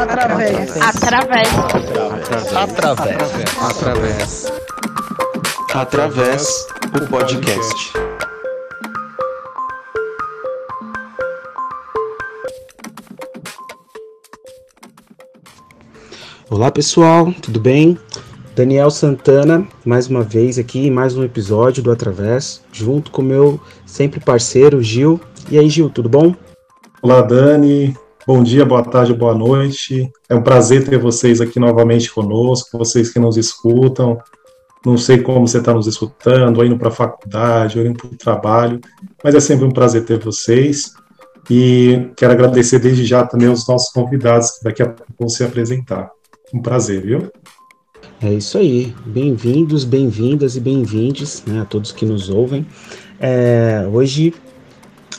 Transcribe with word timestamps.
Através. 0.00 0.80
Através. 0.80 1.48
Através. 2.56 3.22
Através. 3.60 4.52
Através 5.74 6.66
o 6.96 7.06
podcast. 7.06 7.92
Olá 16.48 16.70
pessoal, 16.70 17.30
tudo 17.42 17.60
bem? 17.60 17.98
Daniel 18.56 18.90
Santana, 18.90 19.68
mais 19.84 20.06
uma 20.06 20.22
vez 20.22 20.58
aqui, 20.58 20.86
em 20.86 20.90
mais 20.90 21.14
um 21.14 21.22
episódio 21.22 21.82
do 21.82 21.92
Através, 21.92 22.62
junto 22.72 23.10
com 23.10 23.20
meu 23.20 23.60
sempre 23.84 24.18
parceiro 24.18 24.82
Gil. 24.82 25.20
E 25.50 25.58
aí, 25.58 25.68
Gil, 25.68 25.90
tudo 25.90 26.08
bom? 26.08 26.34
Olá, 27.02 27.20
Dani. 27.20 27.94
Bom 28.32 28.44
dia, 28.44 28.64
boa 28.64 28.84
tarde, 28.84 29.12
boa 29.12 29.34
noite. 29.34 30.08
É 30.28 30.36
um 30.36 30.40
prazer 30.40 30.88
ter 30.88 30.96
vocês 30.96 31.40
aqui 31.40 31.58
novamente 31.58 32.12
conosco, 32.12 32.78
vocês 32.78 33.12
que 33.12 33.18
nos 33.18 33.36
escutam. 33.36 34.18
Não 34.86 34.96
sei 34.96 35.18
como 35.20 35.48
você 35.48 35.58
está 35.58 35.74
nos 35.74 35.88
escutando, 35.88 36.64
indo 36.64 36.78
para 36.78 36.90
a 36.90 36.92
faculdade, 36.92 37.80
indo 37.80 37.94
para 37.94 38.06
o 38.06 38.16
trabalho, 38.16 38.80
mas 39.24 39.34
é 39.34 39.40
sempre 39.40 39.64
um 39.64 39.72
prazer 39.72 40.04
ter 40.04 40.20
vocês. 40.20 40.92
E 41.50 42.08
quero 42.16 42.32
agradecer 42.32 42.78
desde 42.78 43.04
já 43.04 43.26
também 43.26 43.48
aos 43.48 43.66
nossos 43.66 43.92
convidados 43.92 44.52
que 44.52 44.62
daqui 44.62 44.84
a 44.84 44.86
pouco 44.86 45.12
vão 45.18 45.28
se 45.28 45.42
apresentar. 45.42 46.08
Um 46.54 46.62
prazer, 46.62 47.02
viu? 47.02 47.32
É 48.22 48.32
isso 48.32 48.58
aí. 48.58 48.94
Bem-vindos, 49.06 49.82
bem-vindas 49.82 50.54
e 50.54 50.60
bem-vindes 50.60 51.42
né, 51.44 51.62
a 51.62 51.64
todos 51.64 51.90
que 51.90 52.06
nos 52.06 52.30
ouvem. 52.30 52.64
É, 53.18 53.88
hoje 53.92 54.32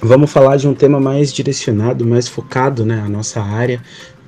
vamos 0.01 0.31
falar 0.31 0.57
de 0.57 0.67
um 0.67 0.73
tema 0.73 0.99
mais 0.99 1.31
direcionado, 1.31 2.05
mais 2.05 2.27
focado 2.27 2.85
né, 2.85 3.01
à 3.05 3.07
nossa 3.07 3.39
área 3.39 3.81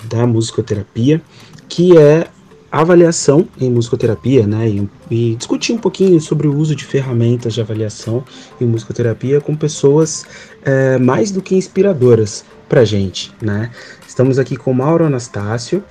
da 0.06 0.28
musicoterapia, 0.28 1.22
que 1.68 1.98
é 1.98 2.28
avaliação 2.72 3.48
em 3.60 3.70
musicoterapia, 3.70 4.48
né, 4.48 4.68
e, 4.68 4.90
e, 5.10 5.36
discutir 5.36 5.74
um 5.74 5.78
pouquinho 5.78 6.20
sobre 6.20 6.48
o 6.48 6.56
uso 6.56 6.76
de 6.76 6.84
ferramentas 6.86 7.54
de 7.54 7.62
avaliação 7.62 8.24
em 8.60 8.66
musicoterapia 8.66 9.40
com 9.40 9.56
pessoas 9.56 10.26
é, 10.64 10.98
mais 10.98 11.30
do 11.30 11.42
que 11.42 11.56
inspiradoras 11.56 12.46
para 12.70 12.84
gente, 12.84 13.32
né. 13.42 13.72
Estamos 14.08 14.38
aqui 14.38 14.56
com 14.56 14.74
Mauro 14.74 15.06
Anastácio, 15.06 15.84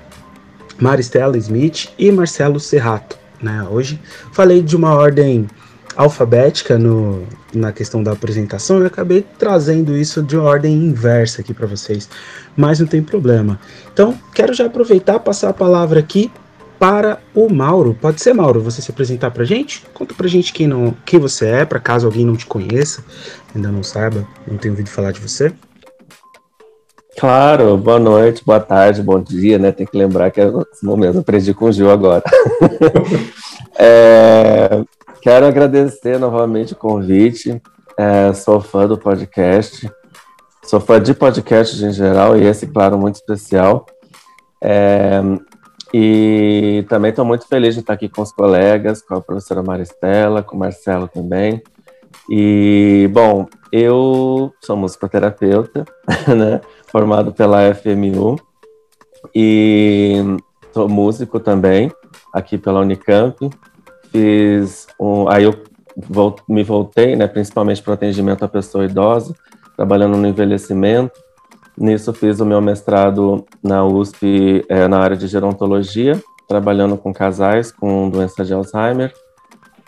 Maristela 0.81 1.37
Smith 1.39 1.89
e 1.99 2.11
Marcelo 2.11 2.59
Serrato, 2.59 3.17
né. 3.41 3.67
Hoje 3.71 4.01
falei 4.33 4.63
de 4.63 4.77
uma 4.77 4.95
ordem 4.95 5.49
alfabética 5.97 6.79
no, 6.79 7.23
na 7.55 7.73
questão 7.73 8.03
da 8.03 8.13
apresentação, 8.13 8.81
eu 8.81 8.87
acabei 8.87 9.25
trazendo 9.39 9.97
isso 9.97 10.23
de 10.23 10.37
ordem 10.37 10.75
inversa 10.75 11.41
aqui 11.41 11.53
para 11.53 11.67
vocês, 11.67 12.09
mas 12.57 12.81
não 12.81 12.87
tem 12.87 13.03
problema. 13.03 13.59
Então, 13.93 14.19
quero 14.35 14.55
já 14.55 14.67
aproveitar 14.67 15.19
passar 15.21 15.51
a 15.51 15.55
palavra 15.55 16.01
aqui 16.01 16.31
para 16.79 17.21
o 17.35 17.49
Mauro. 17.49 17.97
Pode 18.01 18.21
ser, 18.21 18.33
Mauro, 18.33 18.61
você 18.61 18.83
se 18.83 18.91
apresentar 18.91 19.31
para 19.31 19.45
gente? 19.45 19.85
Conta 19.95 20.15
para 20.15 20.27
gente 20.27 20.53
quem, 20.53 20.67
não, 20.67 20.97
quem 21.05 21.21
você 21.21 21.47
é, 21.47 21.65
para 21.65 21.79
caso 21.79 22.07
alguém 22.07 22.27
não 22.27 22.35
te 22.35 22.47
conheça, 22.47 23.05
ainda 23.55 23.71
não 23.71 23.83
saiba, 23.83 24.27
não 24.47 24.59
tenha 24.59 24.73
ouvido 24.73 24.91
falar 24.91 25.13
de 25.13 25.21
você. 25.21 25.53
Claro, 27.19 27.77
boa 27.77 28.01
noite, 28.01 28.43
boa 28.45 28.59
tarde, 28.59 29.03
bom 29.03 29.21
dia, 29.21 29.59
né? 29.59 29.71
Tem 29.71 29.87
que 29.87 29.97
lembrar 29.97 30.31
que 30.31 30.41
é 30.41 30.51
esse 30.73 30.85
momento 30.85 31.19
aprendi 31.19 31.53
com 31.53 31.67
o 31.67 31.73
Gil 31.73 31.91
agora. 31.91 32.25
é, 33.79 34.83
quero 35.23 35.47
agradecer 35.47 36.19
novamente 36.19 36.73
o 36.73 36.77
convite. 36.77 37.63
É, 37.97 38.33
sou 38.33 38.61
fã 38.61 38.89
do 38.89 38.99
podcast, 38.99 39.89
sou 40.65 40.81
fã 40.81 41.01
de 41.01 41.15
podcasts 41.15 41.81
em 41.81 41.93
geral 41.93 42.37
e 42.37 42.45
esse, 42.45 42.67
claro, 42.67 42.99
muito 42.99 43.15
especial. 43.15 43.87
É, 44.61 45.21
e 45.95 46.85
também 46.89 47.11
estou 47.11 47.25
muito 47.25 47.47
feliz 47.47 47.75
de 47.75 47.81
estar 47.81 47.93
aqui 47.93 48.09
com 48.09 48.23
os 48.23 48.33
colegas, 48.33 49.01
com 49.01 49.15
a 49.15 49.21
professora 49.21 49.63
Maristela, 49.63 50.43
com 50.43 50.57
o 50.57 50.59
Marcelo 50.59 51.07
também. 51.07 51.63
E, 52.29 53.09
bom, 53.13 53.47
eu 53.71 54.53
sou 54.61 54.77
musicoterapeuta, 54.77 55.85
né, 56.37 56.61
formado 56.91 57.33
pela 57.33 57.73
FMU, 57.75 58.37
e 59.35 60.17
sou 60.73 60.89
músico 60.89 61.39
também, 61.39 61.93
aqui 62.33 62.59
pela 62.59 62.81
Unicamp. 62.81 63.51
Fiz 64.13 64.87
um, 65.01 65.29
aí 65.29 65.45
eu 65.45 65.55
me 66.49 66.63
voltei, 66.63 67.17
né, 67.17 67.27
principalmente 67.27 67.83
para 67.83 67.95
atendimento 67.95 68.45
à 68.45 68.49
pessoa 68.49 68.85
idosa, 68.85 69.35
trabalhando 69.77 70.17
no 70.17 70.27
envelhecimento. 70.27 71.19
Nisso 71.77 72.13
fiz 72.13 72.39
o 72.39 72.47
meu 72.47 72.61
mestrado 72.61 73.45
na 73.63 73.85
USP 73.85 74.65
é, 74.69 74.87
na 74.87 74.99
área 74.99 75.17
de 75.17 75.27
gerontologia, 75.27 76.23
trabalhando 76.47 76.97
com 76.97 77.13
casais 77.13 77.73
com 77.73 78.11
doença 78.11 78.45
de 78.45 78.53
Alzheimer. 78.53 79.13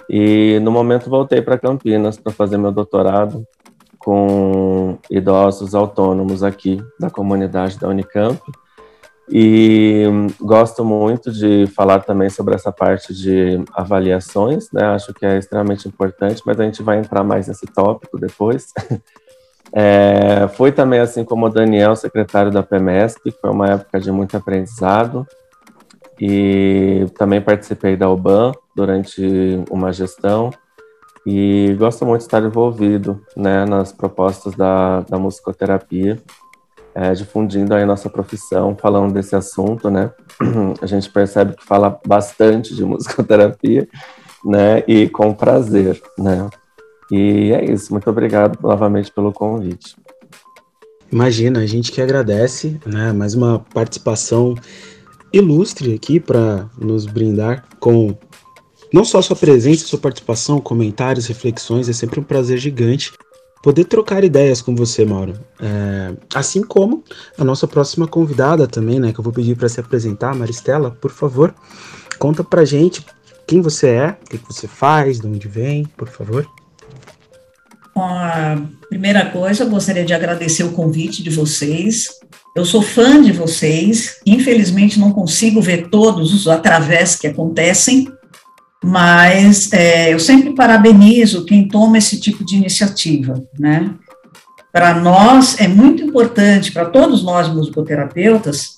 E 0.09 0.59
no 0.61 0.71
momento 0.71 1.11
voltei 1.11 1.43
para 1.43 1.59
Campinas 1.59 2.19
para 2.19 2.33
fazer 2.33 2.57
meu 2.57 2.73
doutorado 2.73 3.47
com 3.99 4.99
idosos 5.11 5.75
autônomos 5.75 6.43
aqui 6.43 6.83
da 6.99 7.11
comunidade 7.11 7.79
da 7.79 7.89
Unicamp. 7.89 8.41
E 9.29 10.05
gosto 10.41 10.85
muito 10.85 11.33
de 11.33 11.67
falar 11.69 12.01
também 12.01 12.29
sobre 12.29 12.55
essa 12.55 12.71
parte 12.71 13.15
de 13.15 13.63
avaliações, 13.73 14.71
né? 14.71 14.85
Acho 14.87 15.15
que 15.15 15.25
é 15.25 15.39
extremamente 15.39 15.89
importante, 15.89 16.43
mas 16.45 16.61
a 16.61 16.65
gente 16.65 16.83
vai 16.83 16.99
entrar 16.99 17.25
mais 17.25 17.49
nesse 17.49 17.67
tópico 17.67 18.19
depois. 18.19 18.73
É, 19.77 20.47
foi 20.55 20.71
também, 20.71 21.01
assim 21.01 21.25
como 21.25 21.47
o 21.47 21.49
Daniel, 21.49 21.97
secretário 21.97 22.53
da 22.53 22.63
PEMESP, 22.63 23.33
foi 23.41 23.51
uma 23.51 23.71
época 23.71 23.99
de 23.99 24.13
muito 24.13 24.37
aprendizado. 24.37 25.27
E 26.21 27.07
também 27.19 27.41
participei 27.41 27.97
da 27.97 28.09
UBAN 28.09 28.53
durante 28.77 29.21
uma 29.69 29.93
gestão. 29.93 30.53
E 31.27 31.75
gosto 31.79 32.07
muito 32.07 32.21
de 32.21 32.27
estar 32.27 32.43
envolvido 32.43 33.21
né, 33.37 33.65
nas 33.65 33.91
propostas 33.91 34.55
da, 34.55 35.01
da 35.01 35.19
musicoterapia, 35.19 36.23
é, 36.95 37.13
difundindo 37.13 37.75
aí 37.75 37.83
a 37.83 37.87
nossa 37.87 38.09
profissão, 38.09 38.77
falando 38.81 39.13
desse 39.13 39.35
assunto, 39.35 39.91
né? 39.91 40.13
A 40.81 40.87
gente 40.87 41.11
percebe 41.11 41.57
que 41.57 41.65
fala 41.65 41.99
bastante 42.07 42.75
de 42.75 42.85
musicoterapia, 42.85 43.89
né? 44.45 44.85
E 44.87 45.09
com 45.09 45.35
prazer, 45.35 46.01
né? 46.17 46.49
E 47.11 47.53
é 47.53 47.65
isso. 47.65 47.93
Muito 47.93 48.09
obrigado 48.09 48.59
novamente 48.63 49.11
pelo 49.11 49.33
convite. 49.33 49.97
Imagina, 51.11 51.61
a 51.61 51.67
gente 51.67 51.91
que 51.91 52.01
agradece, 52.01 52.81
né? 52.87 53.13
Mais 53.13 53.35
uma 53.35 53.59
participação 53.59 54.55
ilustre 55.33 55.95
aqui 55.95 56.21
para 56.21 56.69
nos 56.79 57.07
brindar 57.07 57.65
com 57.81 58.17
não 58.93 59.05
só 59.05 59.21
sua 59.21 59.35
presença, 59.35 59.85
sua 59.85 59.99
participação, 59.99 60.61
comentários, 60.61 61.27
reflexões. 61.27 61.89
É 61.89 61.93
sempre 61.93 62.21
um 62.21 62.23
prazer 62.23 62.59
gigante 62.59 63.13
poder 63.65 63.87
trocar 63.87 64.23
ideias 64.23 64.61
com 64.61 64.77
você, 64.77 65.07
Mauro. 65.07 65.41
É, 65.59 66.13
assim 66.35 66.63
como 66.63 67.03
a 67.39 67.43
nossa 67.43 67.67
próxima 67.67 68.07
convidada 68.07 68.67
também, 68.67 69.01
né? 69.01 69.11
Que 69.11 69.19
eu 69.19 69.25
vou 69.25 69.33
pedir 69.33 69.57
para 69.57 69.71
se 69.71 69.81
apresentar, 69.81 70.35
Maristela, 70.35 70.91
por 70.91 71.11
favor, 71.11 71.55
conta 72.19 72.45
pra 72.45 72.67
gente 72.67 73.03
quem 73.47 73.63
você 73.63 73.89
é, 73.89 74.19
o 74.27 74.39
que 74.39 74.47
você 74.47 74.69
faz, 74.69 75.19
de 75.19 75.27
onde 75.27 75.49
vem, 75.49 75.87
por 75.97 76.09
favor. 76.09 76.47
A 77.97 78.59
primeira 78.91 79.31
coisa, 79.31 79.65
eu 79.65 79.71
gostaria 79.71 80.05
de 80.05 80.13
agradecer 80.13 80.65
o 80.65 80.73
convite 80.73 81.23
de 81.23 81.31
vocês. 81.31 82.09
Eu 82.55 82.67
sou 82.67 82.83
fã 82.83 83.23
de 83.23 83.33
vocês, 83.33 84.21
infelizmente 84.27 85.01
não 85.01 85.11
consigo 85.11 85.63
ver 85.63 85.89
todos 85.89 86.35
os 86.35 86.49
através 86.49 87.17
que 87.17 87.27
acontecem, 87.27 88.13
mas 88.85 89.73
é, 89.73 90.13
eu 90.13 90.19
sempre 90.19 90.55
parabenizo 90.55 91.47
quem 91.47 91.67
toma 91.67 91.97
esse 91.97 92.21
tipo 92.21 92.45
de 92.45 92.57
iniciativa, 92.57 93.43
né? 93.59 93.95
Para 94.71 94.93
nós 94.95 95.59
é 95.59 95.67
muito 95.67 96.03
importante, 96.03 96.71
para 96.71 96.85
todos 96.85 97.23
nós 97.23 97.49
musicoterapeutas, 97.49 98.75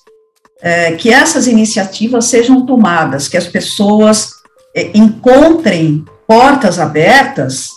é, 0.61 0.93
que 0.93 1.09
essas 1.09 1.45
iniciativas 1.45 2.25
sejam 2.25 2.65
tomadas, 2.65 3.27
que 3.27 3.35
as 3.35 3.47
pessoas 3.47 4.31
é, 4.73 4.97
encontrem 4.97 6.05
portas 6.25 6.79
abertas 6.79 7.67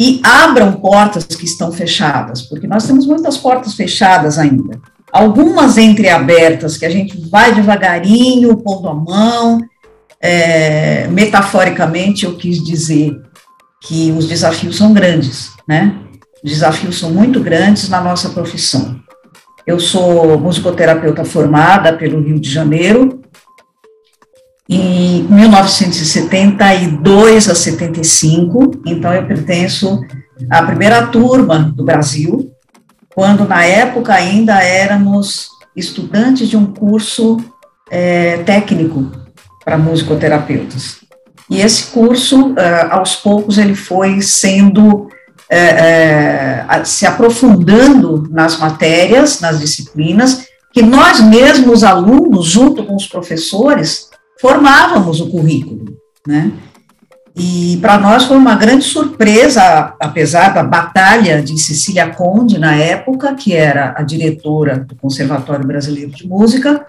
e 0.00 0.22
abram 0.24 0.72
portas 0.72 1.24
que 1.24 1.44
estão 1.44 1.70
fechadas, 1.70 2.42
porque 2.42 2.66
nós 2.66 2.86
temos 2.86 3.06
muitas 3.06 3.36
portas 3.36 3.74
fechadas 3.74 4.38
ainda. 4.38 4.80
Algumas 5.12 5.76
entreabertas 5.76 6.78
que 6.78 6.86
a 6.86 6.90
gente 6.90 7.28
vai 7.28 7.54
devagarinho, 7.54 8.56
pondo 8.56 8.88
a 8.88 8.94
mão. 8.94 9.60
É, 10.20 11.06
metaforicamente, 11.08 12.24
eu 12.24 12.36
quis 12.36 12.62
dizer 12.62 13.14
que 13.82 14.12
os 14.12 14.26
desafios 14.26 14.76
são 14.76 14.92
grandes, 14.92 15.52
né? 15.68 15.98
Os 16.42 16.50
desafios 16.50 16.98
são 16.98 17.10
muito 17.10 17.40
grandes 17.40 17.88
na 17.88 18.00
nossa 18.00 18.30
profissão. 18.30 19.00
Eu 19.66 19.80
sou 19.80 20.38
musicoterapeuta 20.38 21.24
formada 21.24 21.92
pelo 21.94 22.20
Rio 22.20 22.38
de 22.38 22.50
Janeiro, 22.50 23.22
em 24.68 25.22
1972 25.24 27.48
a 27.48 27.54
75, 27.54 28.82
então 28.86 29.12
eu 29.12 29.26
pertenço 29.26 30.00
à 30.50 30.62
primeira 30.62 31.06
turma 31.06 31.72
do 31.74 31.84
Brasil, 31.84 32.50
quando 33.14 33.46
na 33.46 33.64
época 33.64 34.14
ainda 34.14 34.62
éramos 34.62 35.48
estudantes 35.76 36.48
de 36.48 36.56
um 36.56 36.66
curso 36.66 37.36
é, 37.90 38.38
técnico 38.38 39.10
para 39.64 39.78
musicoterapeutas. 39.78 40.98
E 41.48 41.60
esse 41.60 41.86
curso, 41.86 42.52
uh, 42.52 42.56
aos 42.90 43.16
poucos, 43.16 43.58
ele 43.58 43.74
foi 43.74 44.20
sendo, 44.20 45.08
é, 45.50 46.64
é, 46.68 46.84
se 46.84 47.06
aprofundando 47.06 48.26
nas 48.30 48.58
matérias, 48.58 49.40
nas 49.40 49.60
disciplinas, 49.60 50.46
que 50.72 50.82
nós 50.82 51.20
mesmos, 51.20 51.84
alunos, 51.84 52.46
junto 52.46 52.84
com 52.84 52.96
os 52.96 53.06
professores, 53.06 54.08
formávamos 54.40 55.20
o 55.20 55.30
currículo, 55.30 55.96
né? 56.26 56.50
E 57.36 57.78
para 57.80 57.98
nós 57.98 58.24
foi 58.24 58.36
uma 58.36 58.54
grande 58.54 58.84
surpresa, 58.84 59.94
apesar 60.00 60.54
da 60.54 60.62
batalha 60.62 61.42
de 61.42 61.58
Cecília 61.58 62.10
Conde, 62.10 62.58
na 62.58 62.76
época, 62.76 63.34
que 63.34 63.52
era 63.52 63.92
a 63.96 64.02
diretora 64.02 64.78
do 64.78 64.94
Conservatório 64.94 65.66
Brasileiro 65.66 66.12
de 66.12 66.28
Música, 66.28 66.86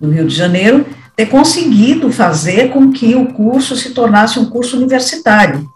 do 0.00 0.08
Rio 0.10 0.26
de 0.26 0.34
Janeiro, 0.34 0.86
ter 1.20 1.26
conseguido 1.26 2.10
fazer 2.10 2.70
com 2.70 2.90
que 2.90 3.14
o 3.14 3.26
curso 3.26 3.76
se 3.76 3.90
tornasse 3.90 4.38
um 4.38 4.46
curso 4.46 4.74
universitário. 4.74 5.68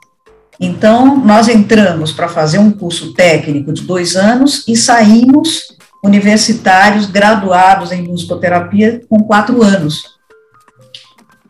Então, 0.58 1.18
nós 1.18 1.48
entramos 1.48 2.12
para 2.12 2.28
fazer 2.28 2.58
um 2.58 2.70
curso 2.70 3.12
técnico 3.12 3.70
de 3.70 3.82
dois 3.82 4.16
anos 4.16 4.64
e 4.66 4.74
saímos 4.74 5.64
universitários 6.02 7.04
graduados 7.04 7.92
em 7.92 8.08
musicoterapia 8.08 9.02
com 9.06 9.22
quatro 9.22 9.62
anos. 9.62 10.14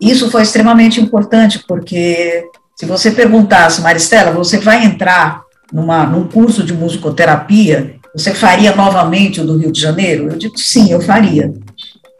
Isso 0.00 0.28
foi 0.28 0.42
extremamente 0.42 1.00
importante, 1.00 1.62
porque 1.68 2.44
se 2.74 2.86
você 2.86 3.12
perguntasse, 3.12 3.80
Maristela, 3.80 4.32
você 4.32 4.58
vai 4.58 4.84
entrar 4.84 5.44
numa, 5.72 6.04
num 6.04 6.26
curso 6.26 6.64
de 6.64 6.74
musicoterapia, 6.74 7.94
você 8.12 8.34
faria 8.34 8.74
novamente 8.74 9.40
o 9.40 9.46
do 9.46 9.56
Rio 9.56 9.70
de 9.70 9.80
Janeiro? 9.80 10.30
Eu 10.30 10.36
digo 10.36 10.58
sim, 10.58 10.90
eu 10.90 11.00
faria 11.00 11.54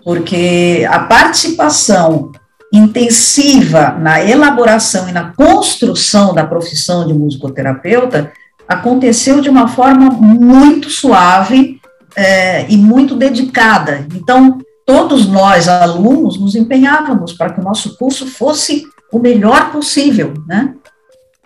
porque 0.04 0.86
a 0.88 1.00
participação 1.00 2.30
intensiva 2.72 3.96
na 4.00 4.22
elaboração 4.22 5.08
e 5.08 5.12
na 5.12 5.32
construção 5.32 6.34
da 6.34 6.44
profissão 6.44 7.06
de 7.06 7.14
musicoterapeuta 7.14 8.32
aconteceu 8.68 9.40
de 9.40 9.48
uma 9.48 9.68
forma 9.68 10.10
muito 10.10 10.90
suave 10.90 11.80
é, 12.16 12.68
e 12.68 12.76
muito 12.76 13.14
dedicada. 13.14 14.06
Então, 14.14 14.58
todos 14.84 15.26
nós, 15.26 15.68
alunos, 15.68 16.38
nos 16.38 16.54
empenhávamos 16.54 17.32
para 17.32 17.50
que 17.52 17.60
o 17.60 17.64
nosso 17.64 17.96
curso 17.96 18.26
fosse 18.26 18.84
o 19.12 19.18
melhor 19.18 19.70
possível, 19.70 20.34
né? 20.46 20.74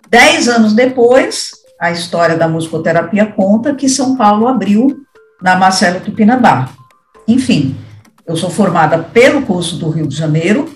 Dez 0.09 0.47
anos 0.47 0.73
depois, 0.73 1.51
a 1.79 1.91
história 1.91 2.35
da 2.35 2.47
musicoterapia 2.47 3.27
conta 3.27 3.75
que 3.75 3.87
São 3.87 4.15
Paulo 4.15 4.47
abriu 4.47 5.03
na 5.41 5.55
Marcelo 5.55 5.99
Tupinambá. 5.99 6.69
Enfim, 7.27 7.75
eu 8.29 8.35
sou 8.35 8.51
formada 8.51 8.99
pelo 8.99 9.41
curso 9.41 9.77
do 9.77 9.89
Rio 9.89 10.05
de 10.05 10.15
Janeiro, 10.15 10.69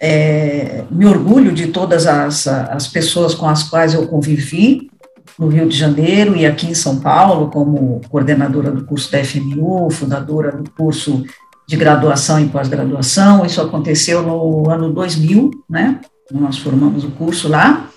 é, 0.00 0.82
me 0.90 1.06
orgulho 1.06 1.52
de 1.52 1.68
todas 1.68 2.04
as, 2.04 2.48
as 2.48 2.88
pessoas 2.88 3.32
com 3.32 3.48
as 3.48 3.62
quais 3.62 3.94
eu 3.94 4.08
convivi 4.08 4.90
no 5.38 5.46
Rio 5.46 5.68
de 5.68 5.76
Janeiro 5.76 6.34
e 6.34 6.44
aqui 6.44 6.66
em 6.66 6.74
São 6.74 6.98
Paulo, 6.98 7.48
como 7.48 8.00
coordenadora 8.10 8.72
do 8.72 8.84
curso 8.84 9.12
da 9.12 9.22
FMU, 9.22 9.88
fundadora 9.88 10.50
do 10.50 10.68
curso 10.70 11.24
de 11.64 11.76
graduação 11.76 12.40
e 12.40 12.48
pós-graduação. 12.48 13.46
Isso 13.46 13.62
aconteceu 13.62 14.22
no 14.22 14.68
ano 14.68 14.92
2000, 14.92 15.48
né? 15.70 16.00
Nós 16.28 16.58
formamos 16.58 17.04
o 17.04 17.10
curso 17.12 17.48
lá. 17.48 17.88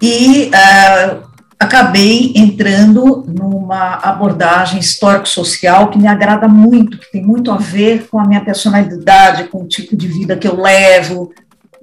E 0.00 0.50
uh, 0.50 1.31
acabei 1.62 2.32
entrando 2.34 3.24
numa 3.26 3.94
abordagem 4.02 4.80
histórico-social 4.80 5.88
que 5.90 5.98
me 5.98 6.08
agrada 6.08 6.48
muito, 6.48 6.98
que 6.98 7.10
tem 7.10 7.22
muito 7.22 7.50
a 7.50 7.56
ver 7.56 8.08
com 8.10 8.18
a 8.18 8.26
minha 8.26 8.44
personalidade, 8.44 9.44
com 9.44 9.62
o 9.62 9.68
tipo 9.68 9.96
de 9.96 10.08
vida 10.08 10.36
que 10.36 10.46
eu 10.46 10.60
levo. 10.60 11.32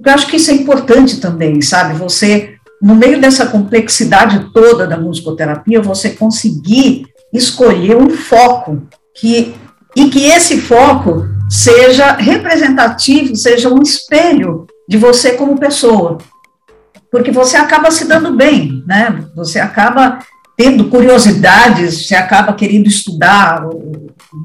Eu 0.04 0.14
acho 0.14 0.28
que 0.28 0.36
isso 0.36 0.52
é 0.52 0.54
importante 0.54 1.20
também, 1.20 1.62
sabe? 1.62 1.94
Você, 1.96 2.56
no 2.82 2.96
meio 2.96 3.20
dessa 3.20 3.46
complexidade 3.46 4.52
toda 4.54 4.86
da 4.86 4.98
musicoterapia, 4.98 5.82
você 5.82 6.12
conseguir 6.12 7.08
escolher 7.34 7.96
um 7.96 8.10
foco 8.10 8.84
que 9.16 9.56
e 9.96 10.10
que 10.10 10.26
esse 10.26 10.62
foco 10.62 11.28
seja 11.50 12.14
representativo, 12.14 13.36
seja 13.36 13.70
um 13.70 13.82
espelho 13.82 14.68
de 14.88 14.98
você 14.98 15.34
como 15.34 15.60
pessoa 15.60 16.20
porque 17.12 17.32
você 17.32 17.58
acaba 17.58 17.92
se 17.92 18.06
dando 18.06 18.36
bem, 18.36 18.84
né? 18.86 19.24
Você 19.36 19.60
acaba 19.60 20.20
tendo 20.56 20.90
curiosidades, 20.90 22.08
você 22.08 22.16
acaba 22.16 22.54
querendo 22.54 22.88
estudar 22.88 23.66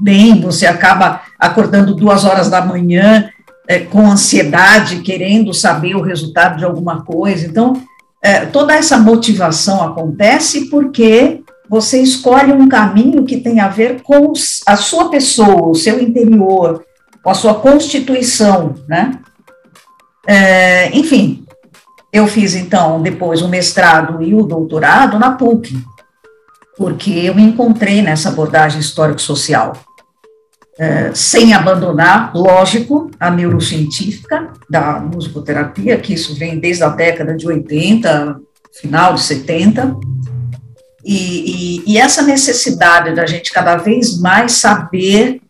bem, 0.03 0.41
você 0.41 0.67
acaba 0.67 1.23
acordando 1.39 1.95
duas 1.95 2.25
horas 2.25 2.49
da 2.49 2.65
manhã 2.65 3.29
é, 3.67 3.81
com 3.81 4.11
ansiedade, 4.11 5.01
querendo 5.01 5.53
saber 5.53 5.97
o 5.97 6.03
resultado 6.03 6.59
de 6.59 6.65
alguma 6.65 7.03
coisa. 7.03 7.47
Então, 7.47 7.83
é, 8.23 8.47
toda 8.47 8.75
essa 8.75 8.97
motivação 8.97 9.83
acontece 9.83 10.71
porque 10.71 11.43
você 11.69 12.01
escolhe 12.01 12.53
um 12.53 12.69
caminho 12.69 13.25
que 13.25 13.39
tem 13.39 13.61
a 13.61 13.69
ver 13.69 14.03
com 14.03 14.33
a 14.67 14.77
sua 14.77 15.11
pessoa, 15.11 15.69
o 15.69 15.75
seu 15.75 16.01
interior, 16.01 16.85
com 17.23 17.31
a 17.31 17.35
sua 17.35 17.55
constituição, 17.55 18.75
né? 18.89 19.19
É, 20.27 20.97
enfim, 20.97 21.44
eu 22.15 22.29
fiz, 22.29 22.55
então, 22.55 23.03
depois 23.03 23.43
o 23.43 23.49
mestrado 23.49 24.23
e 24.23 24.33
o 24.33 24.45
doutorado 24.45 25.19
na 25.19 25.33
PUC, 25.33 25.77
porque 26.79 27.11
eu 27.11 27.35
me 27.35 27.43
encontrei 27.43 28.03
nessa 28.03 28.29
abordagem 28.29 28.79
histórico-social, 28.79 29.73
é, 30.79 31.11
sem 31.13 31.53
abandonar, 31.55 32.31
lógico, 32.33 33.11
a 33.19 33.33
neurocientífica 33.33 34.53
da 34.71 35.01
musicoterapia, 35.01 35.99
que 35.99 36.15
isso 36.15 36.37
vem 36.37 36.61
desde 36.61 36.85
a 36.85 36.89
década 36.89 37.37
de 37.37 37.49
80, 37.49 38.41
final 38.81 39.15
de 39.15 39.23
70, 39.23 39.97
e, 41.05 41.83
e, 41.85 41.95
e 41.95 41.99
essa 41.99 42.23
necessidade 42.23 43.13
da 43.13 43.27
gente 43.27 43.53
cada 43.53 43.77
vez 43.77 44.21
mais 44.21 44.53
saber 44.53 45.41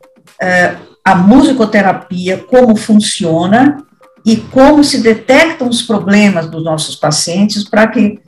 é, 0.40 0.76
a 1.04 1.14
musicoterapia, 1.14 2.38
como 2.38 2.74
funciona, 2.74 3.84
e 4.24 4.36
como 4.36 4.82
se 4.82 5.02
detectam 5.02 5.68
os 5.68 5.82
problemas 5.82 6.46
dos 6.46 6.64
nossos 6.64 6.96
pacientes 6.96 7.64
para 7.68 7.86
que 7.88 8.20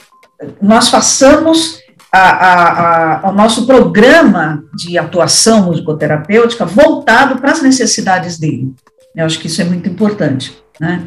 nós 0.60 0.88
façamos 0.88 1.78
a, 2.12 2.18
a, 2.18 3.26
a, 3.26 3.30
o 3.30 3.32
nosso 3.32 3.66
programa 3.66 4.62
de 4.74 4.98
atuação 4.98 5.64
musicoterapêutica 5.64 6.64
voltado 6.66 7.40
para 7.40 7.52
as 7.52 7.62
necessidades 7.62 8.38
dele. 8.38 8.74
Eu 9.14 9.24
acho 9.24 9.38
que 9.38 9.46
isso 9.46 9.62
é 9.62 9.64
muito 9.64 9.88
importante, 9.88 10.56
né? 10.78 11.02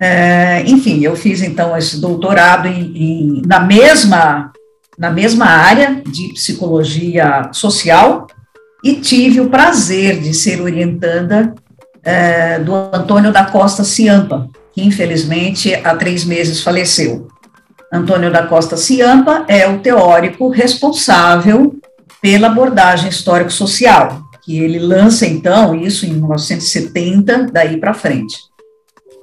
É, 0.00 0.64
enfim, 0.66 1.00
eu 1.04 1.14
fiz 1.14 1.42
então 1.42 1.76
esse 1.76 2.00
doutorado 2.00 2.66
em, 2.66 2.92
em, 2.96 3.42
na 3.46 3.60
mesma 3.60 4.50
na 4.98 5.10
mesma 5.10 5.46
área 5.46 6.02
de 6.04 6.32
psicologia 6.34 7.48
social 7.52 8.26
e 8.84 8.96
tive 8.96 9.40
o 9.40 9.48
prazer 9.48 10.20
de 10.20 10.34
ser 10.34 10.60
orientanda 10.60 11.54
é, 12.04 12.58
do 12.58 12.74
Antônio 12.74 13.32
da 13.32 13.44
Costa 13.44 13.84
Ciampa, 13.84 14.48
que 14.74 14.82
infelizmente 14.82 15.74
há 15.74 15.94
três 15.94 16.24
meses 16.24 16.62
faleceu. 16.62 17.28
Antônio 17.92 18.32
da 18.32 18.46
Costa 18.46 18.76
Ciampa 18.76 19.44
é 19.46 19.68
o 19.68 19.80
teórico 19.80 20.48
responsável 20.48 21.76
pela 22.20 22.48
abordagem 22.48 23.08
histórico-social, 23.08 24.22
que 24.44 24.58
ele 24.58 24.78
lança 24.78 25.26
então 25.26 25.74
isso 25.74 26.06
em 26.06 26.14
1970, 26.14 27.48
daí 27.52 27.76
para 27.76 27.94
frente. 27.94 28.36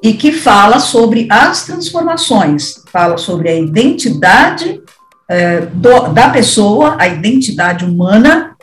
E 0.02 0.14
que 0.14 0.32
fala 0.32 0.80
sobre 0.80 1.28
as 1.30 1.66
transformações, 1.66 2.76
fala 2.92 3.18
sobre 3.18 3.50
a 3.50 3.56
identidade 3.56 4.82
é, 5.28 5.62
do, 5.62 6.10
da 6.14 6.30
pessoa, 6.30 6.96
a 6.98 7.08
identidade 7.08 7.84
humana, 7.84 8.56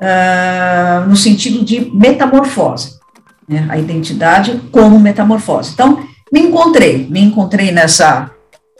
é, 0.00 1.04
no 1.06 1.16
sentido 1.16 1.64
de 1.64 1.90
metamorfose 1.94 2.99
né, 3.50 3.66
a 3.68 3.76
identidade 3.76 4.62
como 4.70 5.00
metamorfose. 5.00 5.72
Então, 5.74 6.06
me 6.32 6.40
encontrei, 6.40 7.08
me 7.10 7.20
encontrei 7.20 7.72
nessa, 7.72 8.30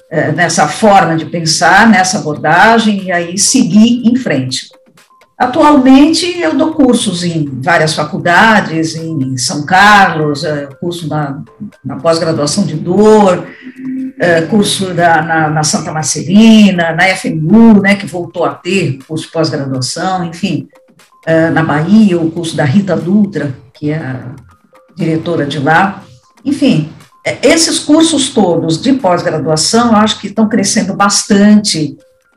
é, 0.09 0.31
nessa 0.31 0.69
forma 0.69 1.17
de 1.17 1.27
pensar, 1.27 1.89
nessa 1.89 2.19
abordagem, 2.19 3.03
e 3.03 3.13
aí 3.13 3.37
segui 3.37 4.09
em 4.09 4.15
frente. 4.15 4.69
Atualmente, 5.37 6.39
eu 6.39 6.55
dou 6.55 6.73
cursos 6.73 7.25
em 7.25 7.49
várias 7.61 7.95
faculdades, 7.95 8.95
em 8.95 9.37
São 9.37 9.67
Carlos, 9.67 10.45
é, 10.45 10.69
curso 10.79 11.09
na, 11.09 11.43
na 11.85 11.97
pós-graduação 11.97 12.65
de 12.65 12.77
dor, 12.77 13.49
é, 14.21 14.43
curso 14.43 14.95
da, 14.95 15.21
na, 15.23 15.51
na, 15.51 15.65
Santa 15.65 15.91
Marcelina, 15.91 16.93
na 16.93 17.09
FMU, 17.17 17.81
né, 17.81 17.97
que 17.97 18.07
voltou 18.07 18.45
a 18.45 18.55
ter 18.55 18.99
curso 19.09 19.31
pós-graduação, 19.33 20.27
enfim, 20.27 20.69
na 21.53 21.63
Bahia, 21.63 22.19
o 22.19 22.31
curso 22.31 22.57
da 22.57 22.65
Rita 22.65 22.97
Dutra, 22.97 23.55
que 23.75 23.91
é 23.91 24.01
diretora 25.01 25.47
de 25.47 25.59
lá. 25.59 26.05
Enfim, 26.45 26.93
é, 27.27 27.39
esses 27.43 27.79
cursos 27.79 28.29
todos 28.31 28.81
de 28.81 28.93
pós-graduação, 28.93 29.97
acho 29.97 30.21
que 30.21 30.29
estão 30.29 30.49
crescendo 30.49 30.95
bastante, 30.95 31.97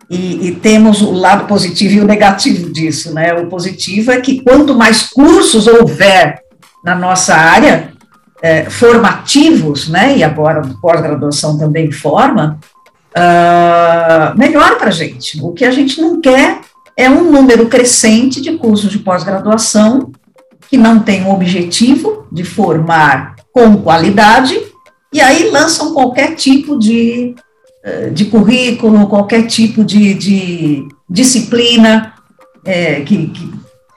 e, 0.10 0.50
e, 0.50 0.56
temos 0.56 1.02
o 1.02 1.12
lado 1.12 1.48
positivo 1.48 1.96
e 1.96 2.00
o 2.02 2.06
negativo 2.06 2.72
disso, 2.72 3.14
né? 3.14 3.34
O 3.34 3.48
positivo 3.48 4.12
é 4.12 4.20
que 4.20 4.42
quanto 4.42 4.76
mais 4.76 5.04
cursos 5.04 5.66
houver 5.66 6.42
na 6.84 6.94
nossa 6.94 7.34
área, 7.34 7.94
é, 8.42 8.70
formativos, 8.70 9.88
né, 9.88 10.18
e 10.18 10.24
agora 10.24 10.62
pós-graduação 10.82 11.58
também 11.58 11.90
forma, 11.94 12.60
uh, 13.16 14.38
melhor 14.38 14.78
para 14.78 14.90
a 14.90 14.92
gente. 14.92 15.40
O 15.42 15.54
que 15.54 15.64
a 15.64 15.72
gente 15.72 16.02
não 16.02 16.20
quer 16.20 16.60
é 16.98 17.10
um 17.10 17.32
número 17.32 17.68
crescente 17.68 18.42
de 18.42 18.58
cursos 18.58 18.92
de 18.92 19.00
pós-graduação 19.00 20.12
que 20.74 20.78
não 20.80 20.98
tem 20.98 21.24
o 21.24 21.32
objetivo 21.32 22.26
de 22.32 22.44
formar 22.44 23.36
com 23.52 23.78
qualidade, 23.78 24.60
e 25.14 25.22
aí 25.22 25.52
lançam 25.52 25.94
qualquer 25.94 26.34
tipo 26.34 26.80
de, 26.80 27.36
eh, 27.84 28.10
de 28.10 28.26
currículo, 28.26 29.06
qualquer 29.06 29.46
tipo 29.46 29.84
de, 29.86 30.16
de 30.16 30.88
disciplina 31.08 32.16
é, 32.66 33.02
que, 33.02 33.28
que, 33.28 33.52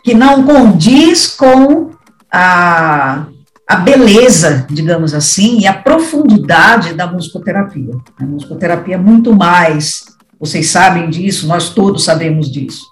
que 0.05 0.13
não 0.13 0.45
condiz 0.45 1.29
com 1.29 1.93
a, 2.31 3.25
a 3.67 3.77
beleza, 3.77 4.67
digamos 4.69 5.15
assim, 5.15 5.61
e 5.61 5.67
a 5.67 5.73
profundidade 5.73 6.93
da 6.93 7.07
musicoterapia. 7.07 7.95
A 8.21 8.25
musicoterapia 8.27 8.97
é 8.97 8.99
muito 8.99 9.35
mais, 9.35 10.05
vocês 10.39 10.69
sabem 10.69 11.09
disso, 11.09 11.47
nós 11.47 11.71
todos 11.71 12.05
sabemos 12.05 12.53
disso, 12.53 12.83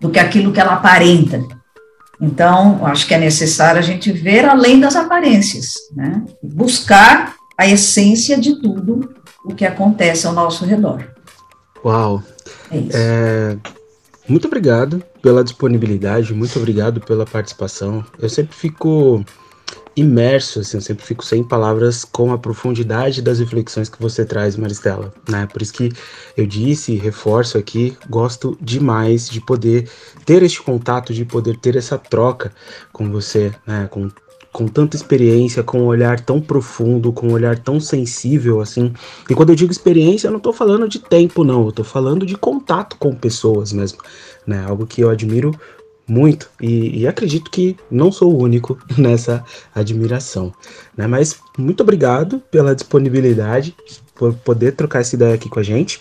do 0.00 0.08
que 0.08 0.20
aquilo 0.20 0.52
que 0.52 0.60
ela 0.60 0.74
aparenta. 0.74 1.42
Então, 2.24 2.84
acho 2.86 3.06
que 3.06 3.14
é 3.14 3.18
necessário 3.18 3.78
a 3.78 3.82
gente 3.82 4.10
ver 4.10 4.46
além 4.46 4.80
das 4.80 4.96
aparências, 4.96 5.74
né? 5.94 6.24
buscar 6.42 7.34
a 7.56 7.66
essência 7.68 8.38
de 8.38 8.60
tudo 8.60 9.14
o 9.44 9.54
que 9.54 9.66
acontece 9.66 10.26
ao 10.26 10.32
nosso 10.32 10.64
redor. 10.64 11.04
Uau! 11.84 12.22
É 12.70 12.78
isso. 12.78 12.96
É, 12.96 13.56
muito 14.26 14.46
obrigado 14.46 15.04
pela 15.20 15.44
disponibilidade, 15.44 16.32
muito 16.32 16.58
obrigado 16.58 16.98
pela 17.00 17.26
participação. 17.26 18.02
Eu 18.18 18.30
sempre 18.30 18.56
fico 18.56 19.22
imerso, 19.96 20.60
assim, 20.60 20.76
eu 20.76 20.80
sempre 20.80 21.04
fico 21.04 21.24
sem 21.24 21.42
palavras 21.42 22.04
com 22.04 22.32
a 22.32 22.38
profundidade 22.38 23.22
das 23.22 23.38
reflexões 23.38 23.88
que 23.88 24.00
você 24.00 24.24
traz, 24.24 24.56
Maristela, 24.56 25.12
né? 25.28 25.46
Por 25.46 25.62
isso 25.62 25.72
que 25.72 25.92
eu 26.36 26.46
disse, 26.46 26.96
reforço 26.96 27.56
aqui, 27.56 27.96
gosto 28.08 28.56
demais 28.60 29.28
de 29.28 29.40
poder 29.40 29.88
ter 30.24 30.42
este 30.42 30.62
contato, 30.62 31.14
de 31.14 31.24
poder 31.24 31.56
ter 31.58 31.76
essa 31.76 31.96
troca 31.96 32.52
com 32.92 33.10
você, 33.10 33.52
né? 33.66 33.88
Com 33.90 34.10
com 34.54 34.68
tanta 34.68 34.94
experiência, 34.94 35.64
com 35.64 35.80
um 35.80 35.86
olhar 35.86 36.20
tão 36.20 36.40
profundo, 36.40 37.12
com 37.12 37.26
um 37.26 37.32
olhar 37.32 37.58
tão 37.58 37.80
sensível 37.80 38.60
assim. 38.60 38.94
E 39.28 39.34
quando 39.34 39.48
eu 39.50 39.56
digo 39.56 39.72
experiência, 39.72 40.28
eu 40.28 40.30
não 40.30 40.38
estou 40.38 40.52
falando 40.52 40.88
de 40.88 41.00
tempo, 41.00 41.42
não, 41.42 41.64
eu 41.64 41.70
estou 41.70 41.84
falando 41.84 42.24
de 42.24 42.36
contato 42.36 42.96
com 42.96 43.12
pessoas 43.12 43.72
mesmo, 43.72 43.98
né? 44.46 44.64
Algo 44.64 44.86
que 44.86 45.00
eu 45.00 45.10
admiro 45.10 45.50
muito 46.06 46.50
e, 46.60 47.00
e, 47.00 47.06
acredito 47.06 47.50
que 47.50 47.76
não 47.90 48.12
sou 48.12 48.32
o 48.32 48.42
único 48.42 48.78
nessa 48.96 49.44
admiração, 49.74 50.52
né? 50.96 51.06
Mas 51.06 51.36
muito 51.58 51.82
obrigado 51.82 52.40
pela 52.50 52.74
disponibilidade, 52.74 53.74
por 54.14 54.34
poder 54.34 54.72
trocar 54.72 55.00
essa 55.00 55.14
ideia 55.14 55.34
aqui 55.34 55.48
com 55.48 55.58
a 55.58 55.62
gente. 55.62 56.00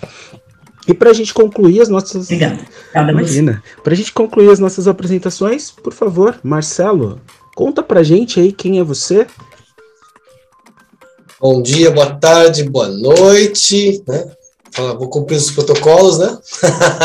E 0.86 0.93
para 0.93 1.12
a 1.12 1.13
gente 1.13 1.33
concluir 1.33 1.81
as 1.81 1.88
nossas. 1.88 2.25
Obrigada. 2.25 2.60
Imagina. 2.93 3.63
Para 3.81 3.93
a 3.93 3.95
gente 3.95 4.12
concluir 4.12 4.50
as 4.50 4.60
nossas 4.60 4.88
apresentações, 4.88 5.72
por 5.72 5.93
favor, 5.93 6.38
Marcelo, 6.43 7.22
conta 7.55 7.81
para 7.81 8.03
gente 8.03 8.39
aí 8.39 8.51
quem 8.51 8.79
é 8.79 8.83
você. 8.83 9.25
Bom 11.39 11.62
dia, 11.62 11.89
boa 11.91 12.13
tarde, 12.15 12.63
boa 12.63 12.89
noite. 12.89 14.03
Né? 14.07 14.31
Vou 14.98 15.10
cumprir 15.10 15.38
os 15.38 15.51
protocolos, 15.51 16.19
né? 16.19 16.38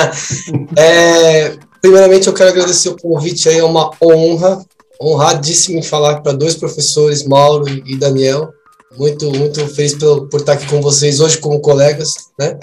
é, 0.77 1.59
Primeiramente, 1.81 2.27
eu 2.27 2.35
quero 2.35 2.51
agradecer 2.51 2.89
o 2.89 2.97
convite 2.97 3.49
aí, 3.49 3.59
é 3.59 3.65
uma 3.65 3.91
honra, 4.03 4.65
honradíssimo 5.01 5.79
em 5.79 5.83
falar 5.83 6.21
para 6.21 6.33
dois 6.33 6.57
professores, 6.57 7.25
Mauro 7.25 7.69
e 7.69 7.97
Daniel. 7.97 8.53
Muito, 8.97 9.31
muito 9.31 9.67
feliz 9.69 9.95
por, 9.95 10.29
por 10.29 10.41
estar 10.41 10.55
aqui 10.55 10.67
com 10.67 10.81
vocês 10.81 11.21
hoje 11.21 11.39
como 11.39 11.61
colegas, 11.61 12.15
né? 12.39 12.59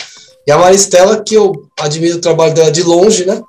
E 0.47 0.51
a 0.51 0.57
Maristela, 0.57 1.23
que 1.23 1.35
eu 1.35 1.53
admiro 1.79 2.17
o 2.17 2.21
trabalho 2.21 2.53
dela 2.53 2.71
de 2.71 2.83
longe, 2.83 3.25
né? 3.25 3.41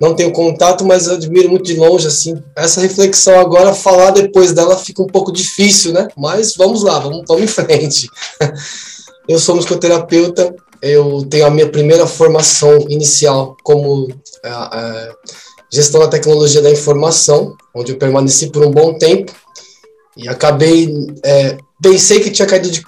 Não 0.00 0.14
tenho 0.14 0.32
contato, 0.32 0.84
mas 0.84 1.08
admiro 1.08 1.48
muito 1.48 1.64
de 1.64 1.76
longe, 1.76 2.06
assim. 2.06 2.34
Essa 2.56 2.80
reflexão 2.80 3.38
agora, 3.38 3.74
falar 3.74 4.10
depois 4.10 4.52
dela 4.52 4.76
fica 4.76 5.02
um 5.02 5.06
pouco 5.06 5.32
difícil, 5.32 5.92
né? 5.92 6.08
Mas 6.16 6.56
vamos 6.56 6.82
lá, 6.82 6.98
vamos, 6.98 7.22
vamos 7.26 7.44
em 7.44 7.46
frente. 7.46 8.08
Eu 9.28 9.38
sou 9.38 9.54
musicoterapeuta, 9.54 10.54
eu 10.82 11.26
tenho 11.28 11.46
a 11.46 11.50
minha 11.50 11.68
primeira 11.68 12.06
formação 12.06 12.86
inicial 12.88 13.56
como 13.62 14.08
é, 14.42 14.48
é, 14.48 15.12
gestão 15.72 16.00
da 16.00 16.08
tecnologia 16.08 16.62
da 16.62 16.70
informação, 16.70 17.54
onde 17.74 17.92
eu 17.92 17.98
permaneci 17.98 18.50
por 18.50 18.64
um 18.64 18.70
bom 18.70 18.98
tempo 18.98 19.32
e 20.16 20.28
acabei 20.28 20.88
é, 21.24 21.56
pensei 21.82 22.20
que 22.20 22.30
tinha 22.30 22.46
caído 22.46 22.70
de, 22.70 22.82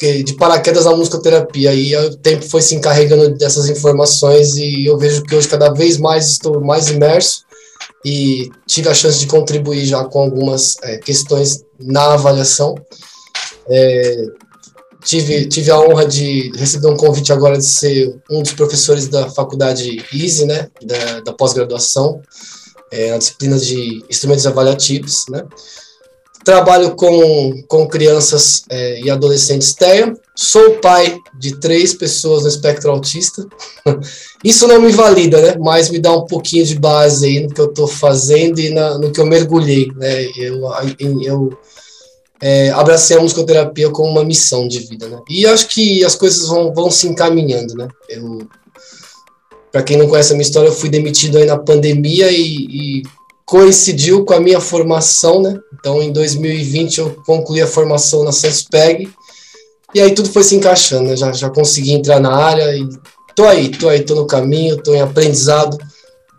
de, 0.00 0.22
de 0.22 0.34
paraquedas 0.34 0.84
na 0.84 0.96
musicoterapia 0.96 1.74
e 1.74 1.96
o 1.96 2.16
tempo 2.16 2.44
foi 2.48 2.62
se 2.62 2.74
encarregando 2.74 3.36
dessas 3.36 3.68
informações 3.68 4.56
e 4.56 4.86
eu 4.86 4.98
vejo 4.98 5.22
que 5.22 5.34
hoje 5.34 5.48
cada 5.48 5.72
vez 5.72 5.96
mais 5.96 6.30
estou 6.30 6.60
mais 6.60 6.88
imerso 6.88 7.44
e 8.04 8.50
tive 8.66 8.88
a 8.88 8.94
chance 8.94 9.18
de 9.18 9.26
contribuir 9.26 9.84
já 9.84 10.04
com 10.04 10.20
algumas 10.20 10.76
é, 10.82 10.96
questões 10.98 11.64
na 11.78 12.14
avaliação. 12.14 12.74
É, 13.68 14.26
tive, 15.06 15.46
tive 15.46 15.70
a 15.70 15.78
honra 15.78 16.04
de 16.04 16.50
receber 16.56 16.88
um 16.88 16.96
convite 16.96 17.32
agora 17.32 17.56
de 17.56 17.64
ser 17.64 18.18
um 18.28 18.42
dos 18.42 18.52
professores 18.52 19.06
da 19.06 19.30
faculdade 19.30 20.04
ISE, 20.12 20.44
né, 20.44 20.68
da, 20.82 21.20
da 21.20 21.32
pós-graduação, 21.32 22.20
é, 22.90 23.12
na 23.12 23.18
disciplina 23.18 23.56
de 23.56 24.04
instrumentos 24.10 24.46
avaliativos, 24.46 25.24
né. 25.30 25.44
Trabalho 26.44 26.94
com, 26.94 27.62
com 27.66 27.88
crianças 27.88 28.64
é, 28.68 29.00
e 29.00 29.10
adolescentes 29.10 29.74
TEA, 29.74 30.14
sou 30.34 30.76
pai 30.78 31.18
de 31.38 31.58
três 31.58 31.92
pessoas 31.92 32.42
no 32.42 32.48
espectro 32.48 32.90
autista. 32.90 33.44
Isso 34.44 34.68
não 34.68 34.80
me 34.80 34.92
valida, 34.92 35.40
né, 35.40 35.56
mas 35.58 35.88
me 35.88 36.00
dá 36.00 36.12
um 36.12 36.24
pouquinho 36.24 36.64
de 36.64 36.76
base 36.76 37.26
aí 37.26 37.40
no 37.40 37.52
que 37.52 37.60
eu 37.60 37.66
estou 37.66 37.86
fazendo 37.86 38.60
e 38.60 38.70
na, 38.70 38.98
no 38.98 39.12
que 39.12 39.20
eu 39.20 39.26
mergulhei, 39.26 39.88
né. 39.96 40.24
Eu, 40.36 40.62
eu 41.22 41.58
é, 42.40 42.70
abracei 42.70 43.16
a 43.16 43.20
musicoterapia 43.20 43.90
como 43.90 44.10
uma 44.10 44.24
missão 44.24 44.68
de 44.68 44.80
vida, 44.80 45.08
né? 45.08 45.20
E 45.28 45.46
acho 45.46 45.68
que 45.68 46.04
as 46.04 46.14
coisas 46.14 46.48
vão, 46.48 46.72
vão 46.72 46.90
se 46.90 47.08
encaminhando, 47.08 47.74
né? 47.74 47.88
Eu, 48.08 48.46
para 49.72 49.82
quem 49.82 49.96
não 49.96 50.08
conhece 50.08 50.32
a 50.32 50.34
minha 50.34 50.46
história, 50.46 50.68
eu 50.68 50.74
fui 50.74 50.88
demitido 50.88 51.38
aí 51.38 51.44
na 51.44 51.58
pandemia 51.58 52.30
e, 52.30 52.66
e, 52.70 53.02
coincidiu 53.44 54.24
com 54.24 54.34
a 54.34 54.40
minha 54.40 54.60
formação, 54.60 55.40
né? 55.40 55.58
Então, 55.78 56.02
em 56.02 56.12
2020 56.12 56.98
eu 56.98 57.16
concluí 57.24 57.62
a 57.62 57.66
formação 57.66 58.24
na 58.24 58.32
Sanspeg 58.32 59.08
e 59.94 60.00
aí 60.00 60.12
tudo 60.14 60.28
foi 60.28 60.42
se 60.42 60.56
encaixando, 60.56 61.10
né? 61.10 61.16
Já, 61.16 61.32
já 61.32 61.48
consegui 61.48 61.92
entrar 61.92 62.20
na 62.20 62.34
área 62.34 62.76
e 62.76 62.88
tô 63.34 63.44
aí, 63.44 63.70
tô 63.70 63.88
aí, 63.88 64.00
tô 64.02 64.14
no 64.14 64.26
caminho, 64.26 64.82
tô 64.82 64.94
em 64.94 65.00
aprendizado 65.00 65.78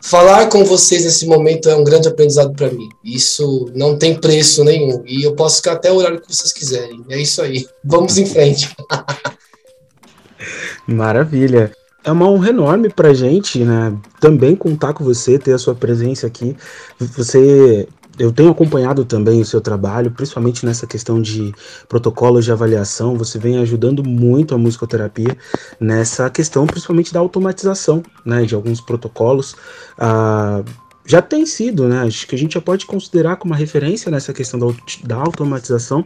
falar 0.07 0.47
com 0.47 0.63
vocês 0.63 1.03
nesse 1.03 1.25
momento 1.25 1.69
é 1.69 1.75
um 1.75 1.83
grande 1.83 2.07
aprendizado 2.07 2.53
para 2.53 2.71
mim. 2.71 2.87
Isso 3.03 3.69
não 3.75 3.97
tem 3.97 4.15
preço 4.15 4.63
nenhum. 4.63 5.03
E 5.05 5.23
eu 5.23 5.35
posso 5.35 5.57
ficar 5.57 5.73
até 5.73 5.91
o 5.91 5.95
horário 5.95 6.21
que 6.21 6.33
vocês 6.33 6.53
quiserem. 6.53 7.03
É 7.09 7.19
isso 7.19 7.41
aí. 7.41 7.67
Vamos 7.83 8.17
em 8.17 8.25
frente. 8.25 8.73
Maravilha. 10.87 11.71
É 12.05 12.11
uma 12.11 12.29
honra 12.29 12.49
enorme 12.49 12.89
pra 12.89 13.13
gente, 13.13 13.59
né? 13.65 13.93
Também 14.21 14.55
contar 14.55 14.93
com 14.93 15.03
você, 15.03 15.37
ter 15.37 15.51
a 15.51 15.57
sua 15.57 15.75
presença 15.75 16.25
aqui. 16.25 16.55
Você 16.97 17.85
eu 18.19 18.31
tenho 18.31 18.49
acompanhado 18.49 19.05
também 19.05 19.41
o 19.41 19.45
seu 19.45 19.61
trabalho, 19.61 20.11
principalmente 20.11 20.65
nessa 20.65 20.87
questão 20.87 21.21
de 21.21 21.53
protocolos 21.87 22.45
de 22.45 22.51
avaliação. 22.51 23.17
Você 23.17 23.37
vem 23.37 23.57
ajudando 23.59 24.03
muito 24.03 24.55
a 24.55 24.57
musicoterapia 24.57 25.37
nessa 25.79 26.29
questão, 26.29 26.65
principalmente 26.65 27.13
da 27.13 27.19
automatização, 27.19 28.01
né, 28.25 28.43
de 28.43 28.55
alguns 28.55 28.81
protocolos. 28.81 29.55
Ah, 29.97 30.63
já 31.05 31.21
tem 31.21 31.45
sido, 31.45 31.87
né? 31.87 32.01
Acho 32.01 32.27
que 32.27 32.35
a 32.35 32.37
gente 32.37 32.55
já 32.55 32.61
pode 32.61 32.85
considerar 32.85 33.37
como 33.37 33.53
uma 33.53 33.57
referência 33.57 34.11
nessa 34.11 34.33
questão 34.33 34.59
da, 34.59 34.67
da 35.05 35.15
automatização, 35.15 36.03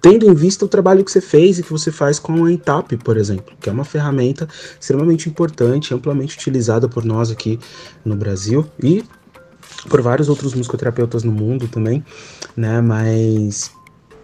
tendo 0.00 0.24
em 0.24 0.34
vista 0.34 0.64
o 0.64 0.68
trabalho 0.68 1.04
que 1.04 1.12
você 1.12 1.20
fez 1.20 1.58
e 1.58 1.62
que 1.62 1.70
você 1.70 1.92
faz 1.92 2.18
com 2.18 2.46
a 2.46 2.50
Entap, 2.50 2.96
por 2.96 3.18
exemplo, 3.18 3.54
que 3.60 3.68
é 3.68 3.72
uma 3.72 3.84
ferramenta 3.84 4.48
extremamente 4.80 5.28
importante, 5.28 5.92
amplamente 5.92 6.36
utilizada 6.36 6.88
por 6.88 7.04
nós 7.04 7.30
aqui 7.30 7.58
no 8.02 8.16
Brasil 8.16 8.66
e 8.82 9.04
por 9.88 10.00
vários 10.00 10.28
outros 10.28 10.54
musicoterapeutas 10.54 11.24
no 11.24 11.32
mundo 11.32 11.68
também, 11.68 12.04
né? 12.56 12.80
Mas 12.80 13.72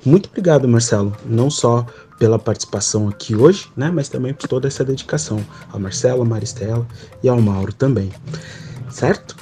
muito 0.04 0.28
obrigado, 0.28 0.68
Marcelo, 0.68 1.16
não 1.24 1.50
só 1.50 1.84
pela 2.18 2.38
participação 2.38 3.08
aqui 3.08 3.34
hoje, 3.34 3.68
né? 3.76 3.90
Mas 3.90 4.08
também 4.08 4.32
por 4.32 4.48
toda 4.48 4.68
essa 4.68 4.84
dedicação 4.84 5.44
ao 5.72 5.80
Marcelo, 5.80 6.22
a 6.22 6.24
Maristela 6.24 6.86
e 7.22 7.28
ao 7.28 7.40
Mauro 7.40 7.72
também, 7.72 8.12
certo? 8.88 9.36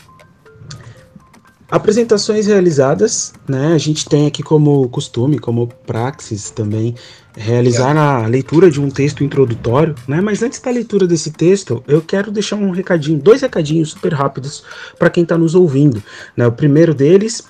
Apresentações 1.70 2.46
realizadas, 2.46 3.32
né? 3.49 3.75
A 3.75 3.78
gente 3.78 4.08
tem 4.08 4.26
aqui 4.26 4.42
como 4.42 4.88
costume, 4.88 5.38
como 5.38 5.68
praxis 5.87 6.50
também, 6.50 6.94
realizar 7.37 7.97
a 7.97 8.26
leitura 8.26 8.71
de 8.71 8.81
um 8.81 8.88
texto 8.88 9.25
introdutório, 9.25 9.95
né? 10.07 10.21
Mas 10.21 10.43
antes 10.43 10.61
da 10.61 10.71
leitura 10.71 11.07
desse 11.07 11.33
texto, 11.33 11.83
eu 11.87 12.00
quero 12.00 12.31
deixar 12.31 12.57
um 12.57 12.71
recadinho, 12.71 13.19
dois 13.19 13.43
recadinhos 13.43 13.91
super 13.91 14.12
rápidos 14.12 14.64
para 14.99 15.11
quem 15.11 15.23
está 15.23 15.37
nos 15.37 15.55
ouvindo. 15.55 16.03
Né? 16.37 16.47
O 16.47 16.53
primeiro 16.53 16.95
deles 16.95 17.45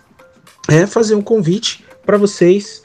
é 0.69 0.87
fazer 0.87 1.15
um 1.15 1.23
convite 1.23 1.85
para 2.05 2.17
vocês 2.17 2.83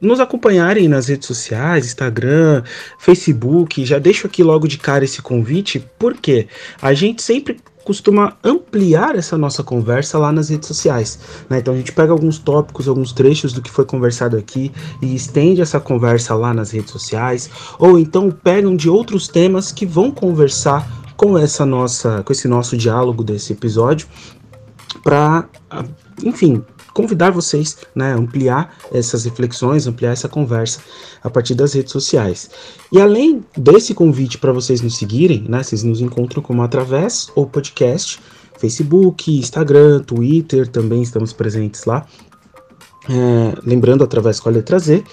nos 0.00 0.20
acompanharem 0.20 0.88
nas 0.88 1.08
redes 1.08 1.26
sociais, 1.26 1.86
Instagram, 1.86 2.62
Facebook. 2.98 3.84
Já 3.84 3.98
deixo 3.98 4.26
aqui 4.26 4.42
logo 4.42 4.68
de 4.68 4.78
cara 4.78 5.04
esse 5.04 5.20
convite, 5.20 5.84
porque 5.98 6.46
a 6.80 6.94
gente 6.94 7.20
sempre 7.20 7.60
costuma 7.88 8.36
ampliar 8.44 9.16
essa 9.16 9.38
nossa 9.38 9.64
conversa 9.64 10.18
lá 10.18 10.30
nas 10.30 10.50
redes 10.50 10.68
sociais. 10.68 11.18
Né? 11.48 11.60
Então 11.60 11.72
a 11.72 11.76
gente 11.78 11.90
pega 11.90 12.12
alguns 12.12 12.38
tópicos, 12.38 12.86
alguns 12.86 13.14
trechos 13.14 13.54
do 13.54 13.62
que 13.62 13.70
foi 13.70 13.86
conversado 13.86 14.36
aqui 14.36 14.70
e 15.00 15.14
estende 15.14 15.62
essa 15.62 15.80
conversa 15.80 16.34
lá 16.34 16.52
nas 16.52 16.70
redes 16.70 16.90
sociais, 16.90 17.48
ou 17.78 17.98
então 17.98 18.30
pegam 18.30 18.76
de 18.76 18.90
outros 18.90 19.26
temas 19.26 19.72
que 19.72 19.86
vão 19.86 20.10
conversar 20.10 20.86
com 21.16 21.38
essa 21.38 21.64
nossa, 21.64 22.22
com 22.22 22.30
esse 22.30 22.46
nosso 22.46 22.76
diálogo 22.76 23.24
desse 23.24 23.54
episódio, 23.54 24.06
para, 25.02 25.48
enfim, 26.22 26.62
convidar 26.98 27.30
vocês 27.30 27.76
né, 27.94 28.12
ampliar 28.12 28.76
essas 28.90 29.24
reflexões, 29.24 29.86
ampliar 29.86 30.10
essa 30.10 30.28
conversa 30.28 30.80
a 31.22 31.30
partir 31.30 31.54
das 31.54 31.72
redes 31.72 31.92
sociais. 31.92 32.50
E 32.90 33.00
além 33.00 33.44
desse 33.56 33.94
convite 33.94 34.36
para 34.36 34.52
vocês 34.52 34.80
nos 34.80 34.96
seguirem, 34.96 35.44
né, 35.48 35.62
vocês 35.62 35.84
nos 35.84 36.00
encontram 36.00 36.42
como 36.42 36.60
através 36.60 37.28
ou 37.36 37.46
podcast, 37.46 38.18
Facebook, 38.58 39.38
Instagram, 39.38 40.00
Twitter, 40.00 40.66
também 40.66 41.00
estamos 41.00 41.32
presentes 41.32 41.84
lá. 41.84 42.04
É, 43.08 43.54
lembrando 43.64 44.02
através 44.02 44.40
com 44.40 44.48
a 44.48 44.52
letra 44.52 44.78
Z 44.80 45.04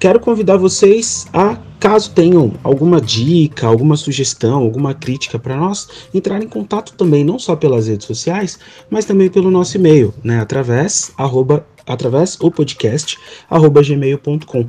quero 0.00 0.18
convidar 0.18 0.56
vocês 0.56 1.26
a, 1.30 1.58
caso 1.78 2.10
tenham 2.12 2.54
alguma 2.64 3.00
dica, 3.00 3.66
alguma 3.66 3.96
sugestão, 3.96 4.62
alguma 4.62 4.94
crítica 4.94 5.38
para 5.38 5.56
nós, 5.56 5.88
entrar 6.12 6.42
em 6.42 6.48
contato 6.48 6.94
também, 6.94 7.22
não 7.22 7.38
só 7.38 7.54
pelas 7.54 7.86
redes 7.86 8.06
sociais, 8.06 8.58
mas 8.88 9.04
também 9.04 9.28
pelo 9.28 9.50
nosso 9.50 9.76
e-mail, 9.76 10.12
né, 10.24 10.40
através, 10.40 11.12
arroba, 11.18 11.66
através 11.86 12.38
o 12.40 12.50
podcast, 12.50 13.18
arroba 13.48 13.82
gmail.com. 13.82 14.62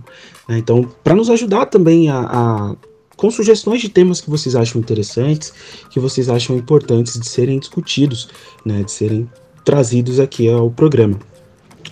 Né, 0.49 0.57
então, 0.57 0.87
para 1.01 1.15
nos 1.15 1.29
ajudar 1.29 1.67
também 1.67 2.09
a, 2.09 2.19
a 2.19 2.75
com 3.15 3.31
sugestões 3.31 3.79
de 3.79 3.87
temas 3.87 4.19
que 4.19 4.29
vocês 4.29 4.55
acham 4.55 4.81
interessantes, 4.81 5.53
que 5.91 5.99
vocês 5.99 6.27
acham 6.27 6.57
importantes 6.57 7.17
de 7.17 7.29
serem 7.29 7.57
discutidos, 7.57 8.27
né, 8.65 8.83
de 8.83 8.91
serem 8.91 9.29
trazidos 9.63 10.19
aqui 10.19 10.49
ao 10.49 10.69
programa 10.71 11.30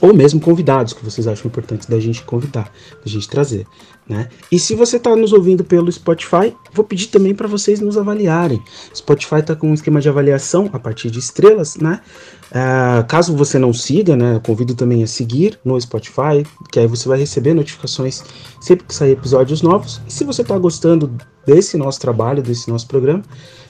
ou 0.01 0.13
mesmo 0.13 0.39
convidados 0.39 0.93
que 0.93 1.03
vocês 1.03 1.27
acham 1.27 1.47
importantes 1.47 1.87
da 1.87 1.99
gente 1.99 2.23
convidar, 2.23 2.71
da 3.03 3.11
gente 3.11 3.27
trazer, 3.27 3.65
né? 4.07 4.29
E 4.51 4.57
se 4.57 4.75
você 4.75 4.97
está 4.97 5.15
nos 5.15 5.33
ouvindo 5.33 5.63
pelo 5.63 5.91
Spotify, 5.91 6.55
vou 6.73 6.85
pedir 6.85 7.07
também 7.07 7.35
para 7.35 7.47
vocês 7.47 7.79
nos 7.79 7.97
avaliarem. 7.97 8.61
Spotify 8.95 9.35
está 9.35 9.55
com 9.55 9.69
um 9.69 9.73
esquema 9.73 9.99
de 10.01 10.09
avaliação 10.09 10.69
a 10.73 10.79
partir 10.79 11.11
de 11.11 11.19
estrelas, 11.19 11.75
né? 11.75 12.01
Uh, 12.49 13.05
caso 13.07 13.35
você 13.35 13.59
não 13.59 13.71
siga, 13.71 14.15
né, 14.15 14.41
convido 14.43 14.73
também 14.73 15.03
a 15.03 15.07
seguir 15.07 15.59
no 15.63 15.79
Spotify, 15.79 16.43
que 16.71 16.79
aí 16.79 16.87
você 16.87 17.07
vai 17.07 17.19
receber 17.19 17.53
notificações 17.53 18.23
sempre 18.59 18.85
que 18.87 18.95
sair 18.95 19.11
episódios 19.11 19.61
novos. 19.61 20.01
E 20.07 20.11
se 20.11 20.23
você 20.23 20.41
está 20.41 20.57
gostando 20.57 21.11
desse 21.45 21.77
nosso 21.77 21.99
trabalho, 21.99 22.41
desse 22.41 22.69
nosso 22.69 22.87
programa, 22.87 23.23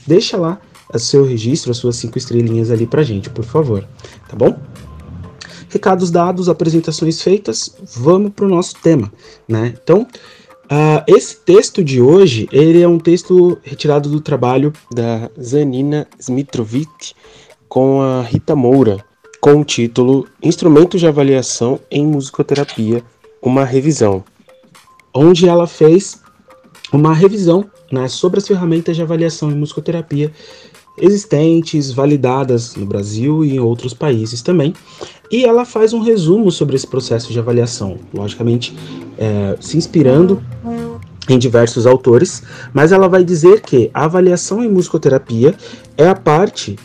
deixa 0.07 0.37
lá 0.37 0.61
o 0.93 0.97
seu 0.97 1.25
registro, 1.25 1.71
as 1.71 1.77
suas 1.77 1.97
cinco 1.97 2.17
estrelinhas 2.17 2.71
ali 2.71 2.87
pra 2.87 3.03
gente, 3.03 3.29
por 3.29 3.45
favor, 3.45 3.85
tá 4.27 4.35
bom? 4.35 4.57
Recados 5.69 6.09
dados, 6.09 6.49
apresentações 6.49 7.21
feitas, 7.21 7.75
vamos 7.95 8.31
para 8.33 8.45
o 8.45 8.49
nosso 8.49 8.75
tema, 8.81 9.11
né? 9.47 9.73
Então, 9.81 10.01
uh, 10.01 11.03
esse 11.07 11.37
texto 11.37 11.83
de 11.83 12.01
hoje, 12.01 12.49
ele 12.51 12.81
é 12.81 12.87
um 12.87 12.97
texto 12.97 13.57
retirado 13.63 14.09
do 14.09 14.19
trabalho 14.19 14.73
da 14.91 15.29
Zanina 15.39 16.07
Smitrovic 16.19 17.13
com 17.67 18.01
a 18.01 18.23
Rita 18.23 18.55
Moura, 18.55 18.97
com 19.39 19.61
o 19.61 19.63
título 19.63 20.27
Instrumentos 20.41 20.99
de 20.99 21.07
Avaliação 21.07 21.79
em 21.89 22.05
Musicoterapia, 22.05 23.03
uma 23.41 23.63
revisão, 23.63 24.23
onde 25.13 25.47
ela 25.47 25.67
fez 25.67 26.19
uma 26.91 27.13
revisão 27.13 27.69
né, 27.91 28.07
sobre 28.07 28.39
as 28.39 28.47
ferramentas 28.47 28.95
de 28.95 29.01
avaliação 29.01 29.51
em 29.51 29.55
musicoterapia 29.55 30.31
existentes, 31.01 31.91
validadas 31.91 32.75
no 32.75 32.85
Brasil 32.85 33.43
e 33.43 33.55
em 33.55 33.59
outros 33.59 33.93
países 33.93 34.41
também. 34.41 34.73
E 35.31 35.45
ela 35.45 35.63
faz 35.63 35.93
um 35.93 36.01
resumo 36.01 36.51
sobre 36.51 36.75
esse 36.75 36.87
processo 36.87 37.31
de 37.31 37.39
avaliação, 37.39 37.97
logicamente 38.13 38.75
é, 39.17 39.55
se 39.59 39.77
inspirando 39.77 40.41
em 41.27 41.37
diversos 41.37 41.85
autores, 41.85 42.41
mas 42.73 42.91
ela 42.91 43.07
vai 43.07 43.23
dizer 43.23 43.61
que 43.61 43.91
a 43.93 44.05
avaliação 44.05 44.63
em 44.63 44.69
musicoterapia 44.69 45.55
é 45.95 46.07
a 46.07 46.15
parte 46.15 46.75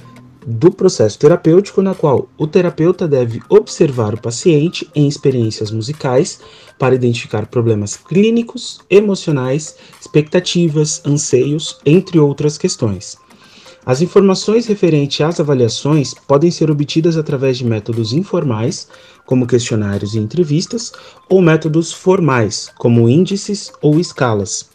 do 0.46 0.70
processo 0.70 1.18
terapêutico 1.18 1.81
na 1.81 1.94
qual 1.94 2.29
o 2.37 2.46
terapeuta 2.46 3.09
deve 3.09 3.40
observar 3.48 4.12
o 4.12 4.20
paciente 4.20 4.88
em 4.94 5.09
experiências 5.09 5.70
musicais 5.70 6.40
para 6.79 6.94
identificar 6.94 7.46
problemas 7.46 7.96
clínicos, 7.96 8.81
emocionais, 8.90 9.77
expectativas, 9.98 11.00
anseios, 11.07 11.79
entre 11.87 12.18
outras 12.18 12.59
questões. 12.59 13.16
As 13.87 14.01
informações 14.01 14.66
referentes 14.66 15.20
às 15.20 15.38
avaliações 15.38 16.14
podem 16.14 16.51
ser 16.51 16.70
obtidas 16.70 17.18
através 17.18 17.59
de 17.59 17.66
métodos 17.66 18.14
informais, 18.14 18.88
como 19.27 19.47
questionários 19.47 20.14
e 20.14 20.18
entrevistas, 20.18 20.90
ou 21.29 21.42
métodos 21.42 21.92
formais, 21.92 22.70
como 22.79 23.09
índices 23.09 23.70
ou 23.83 24.01
escalas. 24.01 24.70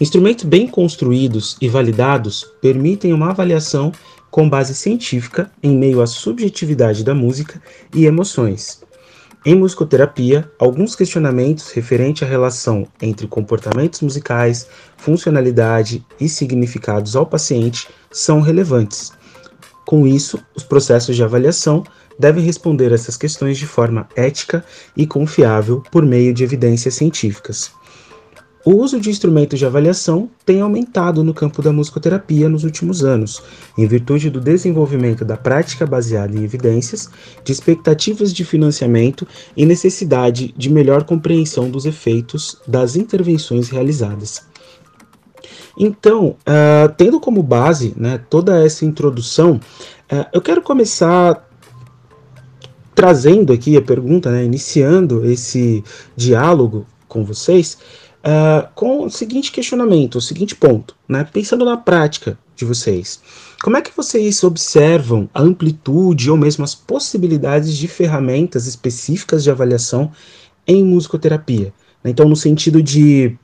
Instrumentos 0.00 0.44
bem 0.44 0.66
construídos 0.66 1.56
e 1.60 1.68
validados 1.68 2.44
permitem 2.60 3.12
uma 3.12 3.30
avaliação 3.30 3.92
com 4.30 4.48
base 4.48 4.74
científica 4.74 5.50
em 5.62 5.76
meio 5.76 6.00
à 6.00 6.06
subjetividade 6.06 7.04
da 7.04 7.14
música 7.14 7.62
e 7.94 8.06
emoções, 8.06 8.83
em 9.46 9.54
musicoterapia, 9.54 10.50
alguns 10.58 10.96
questionamentos 10.96 11.70
referentes 11.70 12.22
à 12.22 12.26
relação 12.26 12.86
entre 13.02 13.26
comportamentos 13.26 14.00
musicais, 14.00 14.66
funcionalidade 14.96 16.02
e 16.18 16.30
significados 16.30 17.14
ao 17.14 17.26
paciente 17.26 17.88
são 18.10 18.40
relevantes. 18.40 19.12
Com 19.84 20.06
isso, 20.06 20.42
os 20.56 20.64
processos 20.64 21.14
de 21.14 21.22
avaliação 21.22 21.84
devem 22.18 22.42
responder 22.42 22.90
essas 22.90 23.18
questões 23.18 23.58
de 23.58 23.66
forma 23.66 24.08
ética 24.16 24.64
e 24.96 25.06
confiável 25.06 25.82
por 25.92 26.06
meio 26.06 26.32
de 26.32 26.42
evidências 26.42 26.94
científicas. 26.94 27.70
O 28.64 28.76
uso 28.76 28.98
de 28.98 29.10
instrumentos 29.10 29.58
de 29.58 29.66
avaliação 29.66 30.30
tem 30.46 30.62
aumentado 30.62 31.22
no 31.22 31.34
campo 31.34 31.60
da 31.60 31.70
musicoterapia 31.70 32.48
nos 32.48 32.64
últimos 32.64 33.04
anos, 33.04 33.42
em 33.76 33.86
virtude 33.86 34.30
do 34.30 34.40
desenvolvimento 34.40 35.22
da 35.22 35.36
prática 35.36 35.84
baseada 35.84 36.34
em 36.34 36.44
evidências, 36.44 37.10
de 37.44 37.52
expectativas 37.52 38.32
de 38.32 38.42
financiamento 38.42 39.28
e 39.54 39.66
necessidade 39.66 40.54
de 40.56 40.70
melhor 40.70 41.04
compreensão 41.04 41.68
dos 41.68 41.84
efeitos 41.84 42.56
das 42.66 42.96
intervenções 42.96 43.68
realizadas. 43.68 44.42
Então, 45.76 46.28
uh, 46.28 46.88
tendo 46.96 47.20
como 47.20 47.42
base 47.42 47.92
né, 47.98 48.18
toda 48.30 48.64
essa 48.64 48.86
introdução, 48.86 49.60
uh, 50.10 50.24
eu 50.32 50.40
quero 50.40 50.62
começar 50.62 51.46
trazendo 52.94 53.52
aqui 53.52 53.76
a 53.76 53.82
pergunta, 53.82 54.30
né, 54.30 54.42
iniciando 54.42 55.26
esse 55.26 55.84
diálogo 56.16 56.86
com 57.06 57.24
vocês, 57.24 57.76
uh, 58.24 58.68
com 58.74 59.04
o 59.04 59.10
seguinte 59.10 59.52
questionamento, 59.52 60.16
o 60.16 60.20
seguinte 60.20 60.56
ponto, 60.56 60.96
né? 61.08 61.28
Pensando 61.30 61.64
na 61.64 61.76
prática 61.76 62.38
de 62.56 62.64
vocês, 62.64 63.20
como 63.62 63.76
é 63.76 63.82
que 63.82 63.94
vocês 63.96 64.42
observam 64.42 65.28
a 65.34 65.42
amplitude 65.42 66.30
ou 66.30 66.36
mesmo 66.36 66.64
as 66.64 66.74
possibilidades 66.74 67.76
de 67.76 67.86
ferramentas 67.88 68.66
específicas 68.66 69.42
de 69.42 69.50
avaliação 69.50 70.10
em 70.66 70.84
musicoterapia? 70.84 71.72
Então, 72.04 72.28
no 72.28 72.36
sentido 72.36 72.82
de 72.82 73.36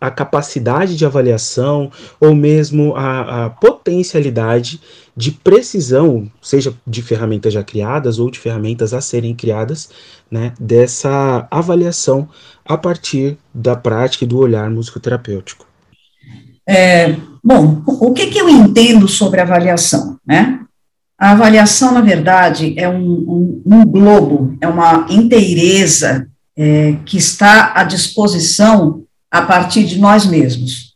a 0.00 0.10
capacidade 0.10 0.96
de 0.96 1.06
avaliação 1.06 1.90
ou 2.20 2.34
mesmo 2.34 2.94
a, 2.94 3.46
a, 3.46 3.50
potencialidade 3.50 4.80
de 5.16 5.30
precisão, 5.30 6.30
seja 6.40 6.74
de 6.86 7.02
ferramentas 7.02 7.52
já 7.52 7.62
criadas 7.62 8.18
ou 8.18 8.30
de 8.30 8.38
ferramentas 8.38 8.92
a 8.92 9.00
serem 9.00 9.34
criadas, 9.34 9.90
né, 10.30 10.52
dessa 10.58 11.46
avaliação 11.50 12.28
a 12.64 12.76
partir 12.76 13.36
da 13.52 13.74
prática 13.74 14.24
e 14.24 14.28
do 14.28 14.38
olhar 14.38 14.68
musicoterapêutico. 14.70 15.66
É, 16.68 17.16
bom, 17.42 17.82
o 17.86 18.12
que, 18.12 18.26
que 18.26 18.38
eu 18.38 18.48
entendo 18.48 19.08
sobre 19.08 19.40
avaliação, 19.40 20.18
né? 20.26 20.60
A 21.18 21.32
avaliação, 21.32 21.92
na 21.92 22.00
verdade, 22.00 22.74
é 22.78 22.88
um, 22.88 23.02
um, 23.02 23.62
um 23.66 23.84
globo, 23.84 24.56
é 24.58 24.66
uma 24.66 25.06
inteireza 25.10 26.26
é, 26.56 26.96
que 27.04 27.18
está 27.18 27.72
à 27.74 27.84
disposição 27.84 29.04
a 29.30 29.42
partir 29.42 29.84
de 29.84 29.98
nós 29.98 30.26
mesmos. 30.26 30.94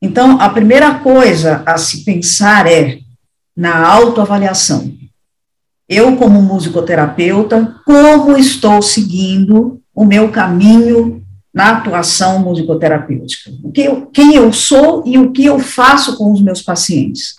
Então, 0.00 0.40
a 0.40 0.48
primeira 0.48 0.98
coisa 0.98 1.62
a 1.64 1.78
se 1.78 2.04
pensar 2.04 2.66
é 2.66 2.98
na 3.56 3.86
autoavaliação. 3.86 4.92
Eu, 5.88 6.16
como 6.16 6.42
musicoterapeuta, 6.42 7.76
como 7.84 8.36
estou 8.36 8.82
seguindo 8.82 9.80
o 9.94 10.04
meu 10.04 10.30
caminho 10.30 11.22
na 11.52 11.72
atuação 11.72 12.40
musicoterapêutica? 12.40 13.52
Que 13.72 13.82
eu, 13.82 14.06
quem 14.06 14.34
eu 14.34 14.52
sou 14.52 15.04
e 15.06 15.18
o 15.18 15.30
que 15.30 15.44
eu 15.44 15.58
faço 15.58 16.16
com 16.16 16.32
os 16.32 16.40
meus 16.40 16.62
pacientes? 16.62 17.36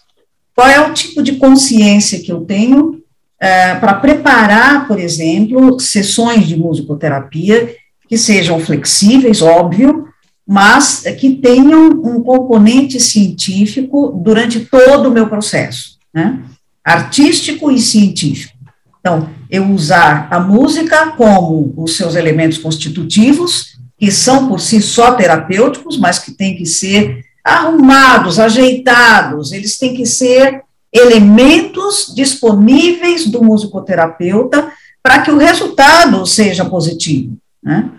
Qual 0.56 0.68
é 0.68 0.80
o 0.80 0.94
tipo 0.94 1.24
de 1.24 1.36
consciência 1.36 2.22
que 2.22 2.32
eu 2.32 2.42
tenho 2.42 3.02
é, 3.40 3.76
para 3.76 3.96
preparar, 3.96 4.88
por 4.88 5.00
exemplo, 5.00 5.80
sessões 5.80 6.48
de 6.48 6.56
musicoterapia 6.56 7.76
que 8.08 8.18
sejam 8.18 8.60
flexíveis, 8.60 9.42
óbvio, 9.42 10.08
mas 10.48 11.04
que 11.20 11.36
tenham 11.36 11.90
um 11.90 12.22
componente 12.22 13.00
científico 13.00 14.22
durante 14.24 14.60
todo 14.62 15.10
o 15.10 15.12
meu 15.12 15.28
processo, 15.28 15.98
né? 16.14 16.42
artístico 16.84 17.72
e 17.72 17.80
científico. 17.80 18.54
Então, 19.00 19.30
eu 19.50 19.70
usar 19.70 20.28
a 20.32 20.40
música 20.40 21.12
como 21.12 21.74
os 21.78 21.96
seus 21.98 22.16
elementos 22.16 22.58
constitutivos, 22.58 23.78
que 23.98 24.12
são 24.12 24.48
por 24.48 24.60
si 24.60 24.82
só 24.82 25.14
terapêuticos, 25.14 25.98
mas 25.98 26.20
que 26.20 26.32
têm 26.32 26.58
que 26.58 26.66
ser 26.66 27.26
arrumados, 27.44 28.40
ajeitados, 28.40 29.52
eles 29.52 29.78
têm 29.78 29.94
que 29.94 30.06
ser 30.06 30.62
elementos 30.92 32.14
disponíveis 32.16 33.28
do 33.28 33.44
musicoterapeuta 33.44 34.72
para 35.02 35.22
que 35.22 35.32
o 35.32 35.38
resultado 35.38 36.26
seja 36.26 36.64
positivo. 36.64 37.38
Né? 37.62 37.92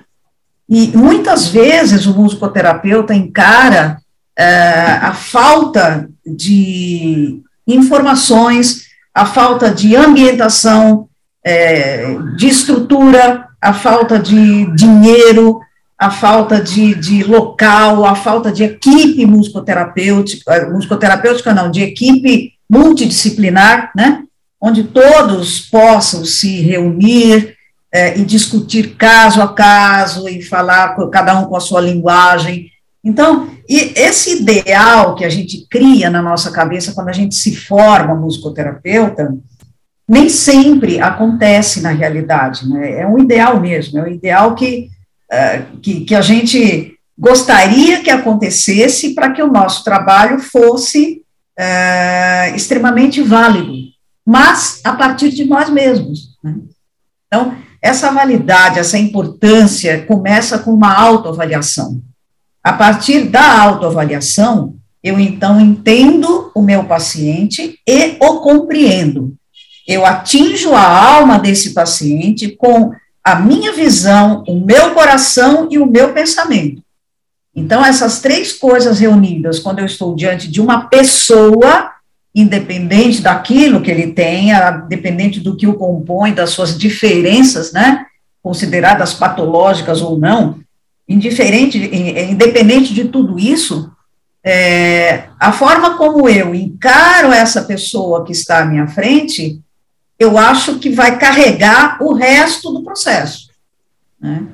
E 0.68 0.88
muitas 0.96 1.48
vezes 1.48 2.07
o 2.07 2.14
musicoterapeuta 2.14 3.14
encara 3.14 3.98
é, 4.37 4.98
a 5.03 5.12
falta 5.12 6.09
de 6.27 7.42
informações, 7.66 8.87
a 9.14 9.27
falta 9.27 9.70
de 9.70 9.94
ambientação, 9.94 11.09
é, 11.44 12.16
de 12.37 12.48
estrutura, 12.48 13.46
a 13.61 13.72
falta 13.72 14.18
de 14.18 14.66
dinheiro, 14.74 15.61
a 15.98 16.11
falta 16.11 16.61
de, 16.61 16.94
de 16.94 17.22
local, 17.22 18.05
a 18.05 18.14
falta 18.14 18.50
de 18.50 18.64
equipe 18.64 19.24
musicoterapêutica, 19.24 20.68
musicoterapêutica 20.70 21.55
não, 21.55 21.70
de 21.70 21.83
equipe 21.83 22.53
multidisciplinar, 22.68 23.90
né, 23.94 24.22
onde 24.61 24.85
todos 24.85 25.61
possam 25.61 26.24
se 26.24 26.61
reunir 26.62 27.55
é, 27.94 28.18
e 28.18 28.24
discutir 28.24 28.96
caso 28.96 29.40
a 29.40 29.54
caso 29.54 30.28
e 30.28 30.42
falar 30.42 30.96
cada 31.12 31.38
um 31.38 31.44
com 31.44 31.57
a 31.57 31.61
sua 31.61 31.80
linguagem. 31.80 32.68
Então, 33.04 33.48
esse 33.68 34.40
ideal 34.40 35.14
que 35.14 35.24
a 35.24 35.28
gente 35.28 35.64
cria 35.70 36.11
na 36.11 36.20
nossa 36.20 36.50
cabeça 36.50 36.92
quando 36.92 37.11
a 37.11 37.12
gente 37.12 37.37
se 37.37 37.54
forma 37.54 38.16
musicoterapeuta, 38.16 39.37
nem 40.09 40.28
sempre 40.28 41.00
acontece 41.00 41.80
na 41.83 41.90
realidade, 41.90 42.68
né? 42.68 43.00
É 43.00 43.07
um 43.07 43.18
ideal 43.18 43.61
mesmo, 43.61 44.00
é 44.00 44.02
um 44.02 44.09
ideal 44.09 44.57
que, 44.57 44.90
uh, 45.33 45.78
que, 45.78 46.00
que 46.00 46.14
a 46.16 46.20
gente 46.20 46.98
gostaria 47.16 48.02
que 48.02 48.11
acontecesse 48.11 49.14
para 49.14 49.30
que 49.30 49.42
o 49.42 49.52
nosso 49.52 49.85
trabalho 49.85 50.40
fosse 50.40 51.22
uh, 51.59 52.57
extremamente 52.57 53.22
válido, 53.22 53.72
mas 54.26 54.80
a 54.83 54.92
partir 54.94 55.30
de 55.30 55.44
nós 55.44 55.70
mesmos. 55.70 56.37
Né? 56.42 56.57
Então, 57.28 57.57
essa 57.85 58.11
validade, 58.11 58.79
essa 58.79 58.97
importância 58.97 60.07
começa 60.07 60.59
com 60.59 60.73
uma 60.73 60.94
autoavaliação. 60.94 62.01
A 62.62 62.73
partir 62.73 63.25
da 63.25 63.61
autoavaliação, 63.61 64.77
eu 65.03 65.20
então 65.20 65.61
entendo 65.61 66.51
o 66.55 66.62
meu 66.62 66.85
paciente 66.85 67.79
e 67.87 68.16
o 68.18 68.40
compreendo. 68.40 69.35
Eu 69.87 70.07
atinjo 70.07 70.73
a 70.73 70.81
alma 70.83 71.38
desse 71.38 71.75
paciente 71.75 72.57
com 72.57 72.90
a 73.23 73.35
minha 73.35 73.70
visão, 73.73 74.42
o 74.49 74.59
meu 74.59 74.94
coração 74.94 75.68
e 75.70 75.77
o 75.77 75.85
meu 75.85 76.14
pensamento. 76.14 76.83
Então, 77.55 77.85
essas 77.85 78.23
três 78.23 78.51
coisas 78.55 78.99
reunidas, 78.99 79.59
quando 79.59 79.81
eu 79.81 79.85
estou 79.85 80.16
diante 80.16 80.51
de 80.51 80.59
uma 80.59 80.88
pessoa, 80.88 81.90
independente 82.35 83.23
daquilo 83.23 83.81
que 83.81 83.90
ele 83.90 84.12
tenha, 84.12 84.83
independente 84.85 85.38
do 85.38 85.57
que 85.57 85.66
o 85.66 85.75
compõe, 85.75 86.33
das 86.33 86.51
suas 86.51 86.77
diferenças, 86.77 87.73
né, 87.73 88.07
consideradas 88.42 89.14
patológicas 89.14 90.03
ou 90.03 90.18
não, 90.18 90.59
indiferente, 91.09 91.79
independente 91.79 92.92
de 92.92 93.05
tudo 93.05 93.38
isso, 93.38 93.90
é, 94.42 95.25
a 95.40 95.53
forma 95.53 95.97
como 95.97 96.29
eu 96.29 96.55
encaro 96.55 97.33
essa 97.33 97.62
pessoa 97.62 98.25
que 98.25 98.33
está 98.33 98.61
à 98.61 98.64
minha 98.66 98.87
frente, 98.87 99.61
eu 100.18 100.37
acho 100.37 100.79
que 100.79 100.90
vai 100.90 101.18
carregar 101.18 101.99
o 102.03 102.12
resto 102.12 102.73
do 102.73 102.83
processo. 102.83 103.49
Né? 104.20 104.44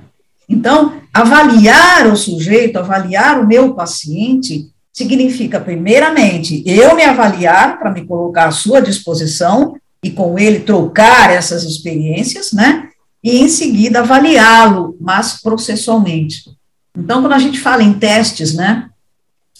Então, 0.48 1.00
avaliar 1.12 2.06
o 2.06 2.16
sujeito, 2.16 2.78
avaliar 2.78 3.40
o 3.40 3.46
meu 3.46 3.74
paciente, 3.74 4.70
significa, 4.92 5.60
primeiramente, 5.60 6.62
eu 6.66 6.94
me 6.94 7.02
avaliar 7.02 7.78
para 7.78 7.90
me 7.90 8.04
colocar 8.04 8.46
à 8.46 8.50
sua 8.50 8.80
disposição 8.80 9.76
e 10.02 10.10
com 10.10 10.38
ele 10.38 10.60
trocar 10.60 11.30
essas 11.30 11.62
experiências, 11.62 12.52
né? 12.52 12.88
E 13.22 13.38
em 13.38 13.48
seguida 13.48 14.00
avaliá-lo, 14.00 14.96
mas 15.00 15.40
processualmente. 15.40 16.44
Então, 16.96 17.20
quando 17.20 17.34
a 17.34 17.38
gente 17.38 17.60
fala 17.60 17.82
em 17.82 17.92
testes, 17.92 18.54
né? 18.54 18.88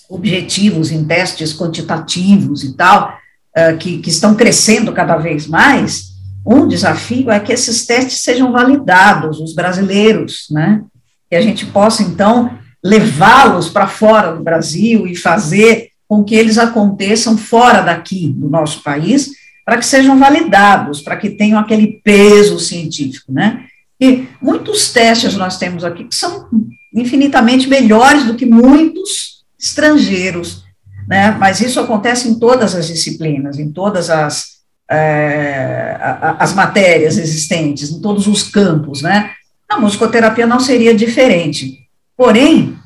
Objetivos, 0.09 0.91
em 0.91 1.05
testes 1.05 1.57
quantitativos 1.57 2.65
e 2.65 2.75
tal, 2.75 3.17
uh, 3.57 3.77
que, 3.79 3.99
que 3.99 4.11
estão 4.11 4.35
crescendo 4.35 4.93
cada 4.93 5.17
vez 5.17 5.47
mais, 5.47 6.11
um 6.45 6.67
desafio 6.67 7.31
é 7.31 7.39
que 7.39 7.53
esses 7.53 7.85
testes 7.87 8.21
sejam 8.21 8.51
validados, 8.51 9.39
os 9.41 9.55
brasileiros, 9.55 10.47
né? 10.51 10.83
Que 11.29 11.37
a 11.37 11.41
gente 11.41 11.67
possa, 11.67 12.03
então, 12.03 12.59
levá-los 12.83 13.69
para 13.69 13.87
fora 13.87 14.33
do 14.33 14.43
Brasil 14.43 15.07
e 15.07 15.15
fazer 15.15 15.91
com 16.09 16.25
que 16.25 16.35
eles 16.35 16.59
aconteçam 16.59 17.39
fora 17.39 17.83
daqui, 17.83 18.29
do 18.29 18.49
nosso 18.49 18.83
país, 18.83 19.31
para 19.65 19.79
que 19.79 19.87
sejam 19.87 20.19
validados, 20.19 21.01
para 21.01 21.17
que 21.17 21.31
tenham 21.31 21.59
aquele 21.59 22.01
peso 22.03 22.59
científico, 22.59 23.33
né? 23.33 23.67
E 24.01 24.27
muitos 24.41 24.93
testes 24.93 25.37
nós 25.37 25.59
temos 25.59 25.85
aqui 25.85 26.05
que 26.05 26.15
são 26.15 26.49
infinitamente 26.95 27.69
melhores 27.69 28.25
do 28.25 28.35
que 28.35 28.47
muitos 28.47 29.45
estrangeiros, 29.59 30.65
né? 31.07 31.37
Mas 31.39 31.61
isso 31.61 31.79
acontece 31.79 32.29
em 32.29 32.39
todas 32.39 32.75
as 32.75 32.89
disciplinas, 32.89 33.59
em 33.59 33.71
todas 33.71 34.11
as 34.11 34.61
é, 34.91 35.97
as 36.37 36.53
matérias 36.53 37.17
existentes, 37.17 37.91
em 37.91 38.01
todos 38.01 38.27
os 38.27 38.43
campos, 38.43 39.03
né? 39.03 39.31
A 39.69 39.79
musicoterapia 39.79 40.49
não 40.49 40.59
seria 40.59 40.93
diferente. 40.93 41.79
Porém, 42.21 42.77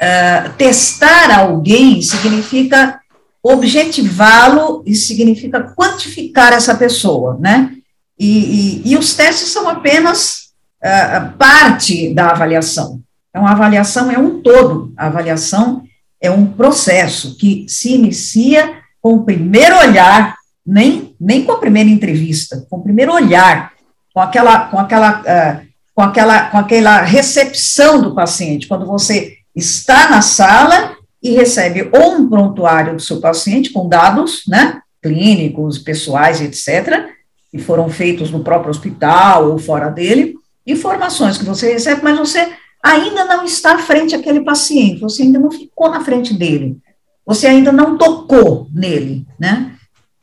é, 0.00 0.50
testar 0.50 1.36
alguém 1.36 2.00
significa 2.00 3.00
objetivá-lo 3.42 4.84
e 4.86 4.94
significa 4.94 5.74
quantificar 5.76 6.52
essa 6.52 6.76
pessoa, 6.76 7.36
né? 7.40 7.72
E, 8.16 8.84
e, 8.84 8.92
e 8.92 8.96
os 8.96 9.14
testes 9.14 9.48
são 9.48 9.68
apenas 9.68 10.52
é, 10.80 11.18
parte 11.36 12.14
da 12.14 12.30
avaliação. 12.30 13.00
Então, 13.30 13.44
a 13.44 13.50
avaliação 13.50 14.12
é 14.12 14.16
um 14.16 14.40
todo, 14.40 14.92
a 14.96 15.06
avaliação 15.06 15.82
é 16.20 16.30
um 16.30 16.46
processo 16.46 17.36
que 17.36 17.66
se 17.68 17.94
inicia 17.94 18.76
com 19.02 19.14
o 19.14 19.24
primeiro 19.24 19.76
olhar 19.76 20.36
nem, 20.64 21.16
nem 21.20 21.42
com 21.42 21.50
a 21.50 21.58
primeira 21.58 21.90
entrevista, 21.90 22.64
com 22.70 22.76
o 22.76 22.82
primeiro 22.84 23.12
olhar, 23.12 23.72
com 24.14 24.20
aquela, 24.20 24.66
com 24.66 24.78
aquela, 24.78 25.20
uh, 25.20 25.66
com 25.94 26.02
aquela, 26.02 26.50
com 26.50 26.58
aquela 26.58 27.02
recepção 27.02 28.02
do 28.02 28.14
paciente, 28.14 28.66
quando 28.66 28.86
você 28.86 29.36
está 29.54 30.10
na 30.10 30.20
sala 30.20 30.96
e 31.22 31.30
recebe 31.30 31.88
ou 31.92 32.16
um 32.16 32.28
prontuário 32.28 32.96
do 32.96 33.02
seu 33.02 33.20
paciente 33.20 33.70
com 33.70 33.88
dados, 33.88 34.42
né, 34.48 34.80
clínicos, 35.02 35.78
pessoais, 35.78 36.40
etc., 36.40 37.08
que 37.50 37.58
foram 37.58 37.88
feitos 37.88 38.30
no 38.30 38.42
próprio 38.42 38.70
hospital 38.70 39.50
ou 39.50 39.58
fora 39.58 39.88
dele, 39.88 40.34
informações 40.66 41.38
que 41.38 41.44
você 41.44 41.72
recebe, 41.72 42.00
mas 42.02 42.18
você 42.18 42.52
ainda 42.82 43.24
não 43.24 43.44
está 43.44 43.78
frente 43.78 44.14
àquele 44.14 44.40
paciente, 44.40 45.00
você 45.00 45.22
ainda 45.22 45.38
não 45.38 45.50
ficou 45.50 45.88
na 45.88 46.00
frente 46.00 46.34
dele, 46.34 46.76
você 47.24 47.46
ainda 47.46 47.70
não 47.70 47.96
tocou 47.96 48.66
nele, 48.74 49.24
né? 49.38 49.74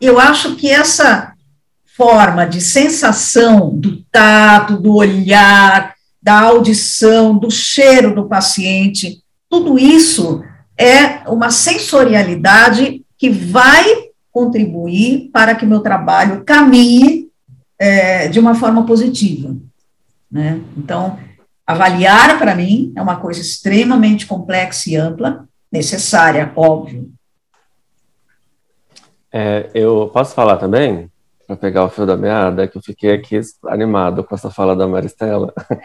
eu 0.02 0.20
acho 0.20 0.56
que 0.56 0.70
essa 0.70 1.31
forma 2.02 2.48
de 2.48 2.60
sensação 2.60 3.78
do 3.78 3.98
tato, 4.12 4.76
do 4.76 4.96
olhar, 4.96 5.94
da 6.20 6.40
audição, 6.40 7.38
do 7.38 7.52
cheiro 7.52 8.16
do 8.16 8.28
paciente, 8.28 9.22
tudo 9.48 9.78
isso 9.78 10.44
é 10.76 11.30
uma 11.30 11.52
sensorialidade 11.52 13.06
que 13.20 13.30
vai 13.30 13.86
contribuir 14.32 15.30
para 15.32 15.54
que 15.54 15.64
meu 15.64 15.82
trabalho 15.82 16.44
caminhe 16.44 17.30
é, 17.78 18.28
de 18.28 18.40
uma 18.40 18.56
forma 18.56 18.84
positiva. 18.84 19.56
Né? 20.32 20.60
Então, 20.76 21.20
avaliar 21.68 22.40
para 22.40 22.56
mim 22.56 22.92
é 22.96 23.02
uma 23.02 23.18
coisa 23.18 23.42
extremamente 23.42 24.26
complexa 24.26 24.90
e 24.90 24.96
ampla, 24.96 25.48
necessária, 25.72 26.52
óbvio, 26.56 27.12
é, 29.32 29.70
eu 29.74 30.10
posso 30.12 30.36
falar 30.36 30.58
também? 30.58 31.11
Para 31.52 31.58
pegar 31.58 31.84
o 31.84 31.90
fio 31.90 32.06
da 32.06 32.16
meada, 32.16 32.66
que 32.66 32.78
eu 32.78 32.82
fiquei 32.82 33.12
aqui 33.12 33.38
animado 33.68 34.24
com 34.24 34.34
essa 34.34 34.50
fala 34.50 34.74
da 34.74 34.88
Maristela. 34.88 35.54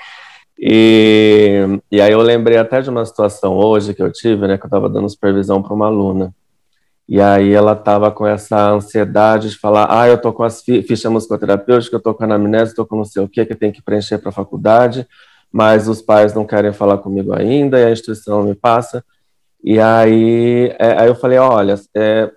E, 0.58 1.66
e 1.92 2.00
aí 2.00 2.10
eu 2.10 2.22
lembrei 2.22 2.56
até 2.56 2.80
de 2.80 2.88
uma 2.88 3.04
situação 3.04 3.52
hoje 3.52 3.92
que 3.92 4.02
eu 4.02 4.10
tive, 4.10 4.48
né, 4.48 4.56
que 4.56 4.64
eu 4.64 4.68
estava 4.68 4.88
dando 4.88 5.06
supervisão 5.06 5.62
para 5.62 5.74
uma 5.74 5.84
aluna. 5.84 6.34
E 7.06 7.20
aí 7.20 7.52
ela 7.52 7.72
estava 7.72 8.10
com 8.10 8.26
essa 8.26 8.70
ansiedade 8.70 9.50
de 9.50 9.58
falar, 9.58 9.86
ah, 9.90 10.08
eu 10.08 10.16
tô 10.16 10.32
com 10.32 10.42
as 10.42 10.62
fi 10.62 10.80
fichas 10.82 11.12
musicoterapêuticas, 11.12 11.92
eu 11.92 12.00
tô 12.02 12.14
com 12.14 12.24
anamnese, 12.24 12.74
tô 12.74 12.86
com 12.86 12.96
não 12.96 13.04
sei 13.04 13.22
o 13.22 13.28
que, 13.28 13.44
que 13.44 13.54
tem 13.54 13.70
que 13.70 13.82
preencher 13.82 14.16
para 14.16 14.30
a 14.30 14.32
faculdade, 14.32 15.06
mas 15.52 15.88
os 15.88 16.00
pais 16.00 16.32
não 16.32 16.46
querem 16.46 16.72
falar 16.72 16.96
comigo 16.96 17.34
ainda, 17.34 17.78
e 17.78 17.84
a 17.84 17.90
instituição 17.90 18.42
me 18.42 18.54
passa. 18.54 19.04
E 19.62 19.78
aí, 19.78 20.74
é, 20.78 21.02
aí 21.02 21.08
eu 21.08 21.14
falei, 21.14 21.36
olha, 21.36 21.74
é, 21.94 22.32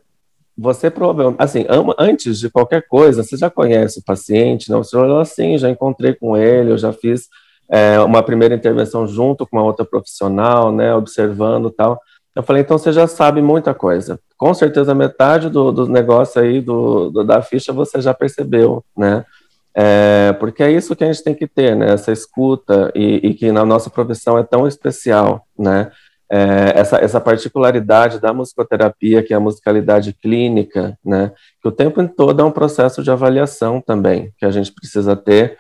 você 0.60 0.90
provavelmente, 0.90 1.42
assim, 1.42 1.66
antes 1.98 2.40
de 2.40 2.50
qualquer 2.50 2.86
coisa, 2.88 3.24
você 3.24 3.38
já 3.38 3.50
conhece 3.50 4.00
o 4.00 4.04
paciente, 4.04 4.70
não? 4.70 4.84
Você 4.84 4.98
falou 4.98 5.20
assim, 5.20 5.58
já 5.58 5.70
encontrei 5.70 6.14
com 6.14 6.36
ele, 6.36 6.72
eu 6.72 6.78
já 6.78 6.92
fiz 6.92 7.28
é, 7.70 8.00
uma 8.02 8.22
primeira 8.22 8.54
intervenção 8.54 9.08
junto 9.08 9.48
com 9.48 9.58
uma 9.58 9.66
outra 9.66 9.86
profissional, 9.86 10.72
né, 10.72 10.94
observando 10.94 11.70
tal. 11.70 12.00
Eu 12.36 12.44
falei, 12.44 12.62
então 12.62 12.78
você 12.78 12.92
já 12.92 13.08
sabe 13.08 13.42
muita 13.42 13.74
coisa. 13.74 14.20
Com 14.38 14.54
certeza 14.54 14.94
metade 14.94 15.50
do, 15.50 15.72
do 15.72 15.88
negócio 15.88 16.42
aí, 16.42 16.62
do, 16.62 17.10
do, 17.10 17.24
da 17.24 17.42
ficha, 17.42 17.72
você 17.72 18.02
já 18.02 18.14
percebeu, 18.14 18.84
né? 18.98 19.26
É, 19.74 20.34
porque 20.40 20.64
é 20.64 20.72
isso 20.72 20.96
que 20.96 21.04
a 21.04 21.08
gente 21.08 21.24
tem 21.24 21.34
que 21.34 21.48
ter, 21.48 21.76
né? 21.76 21.94
Essa 21.94 22.12
escuta 22.12 22.92
e, 22.96 23.16
e 23.24 23.34
que 23.34 23.52
na 23.52 23.64
nossa 23.64 23.90
profissão 23.90 24.38
é 24.38 24.44
tão 24.44 24.68
especial, 24.68 25.46
né? 25.58 25.92
É, 26.32 26.74
essa, 26.76 26.98
essa 26.98 27.20
particularidade 27.20 28.20
da 28.20 28.32
musicoterapia, 28.32 29.24
que 29.24 29.34
é 29.34 29.38
a 29.38 29.40
musicalidade 29.40 30.14
clínica, 30.14 30.98
né? 31.04 31.32
Que 31.62 31.68
o 31.68 31.72
tempo 31.72 32.08
todo 32.08 32.40
é 32.40 32.46
um 32.46 32.52
processo 32.52 33.02
de 33.02 33.10
avaliação 33.10 33.82
também, 33.82 34.32
que 34.38 34.46
a 34.46 34.52
gente 34.52 34.72
precisa 34.72 35.16
ter 35.16 35.58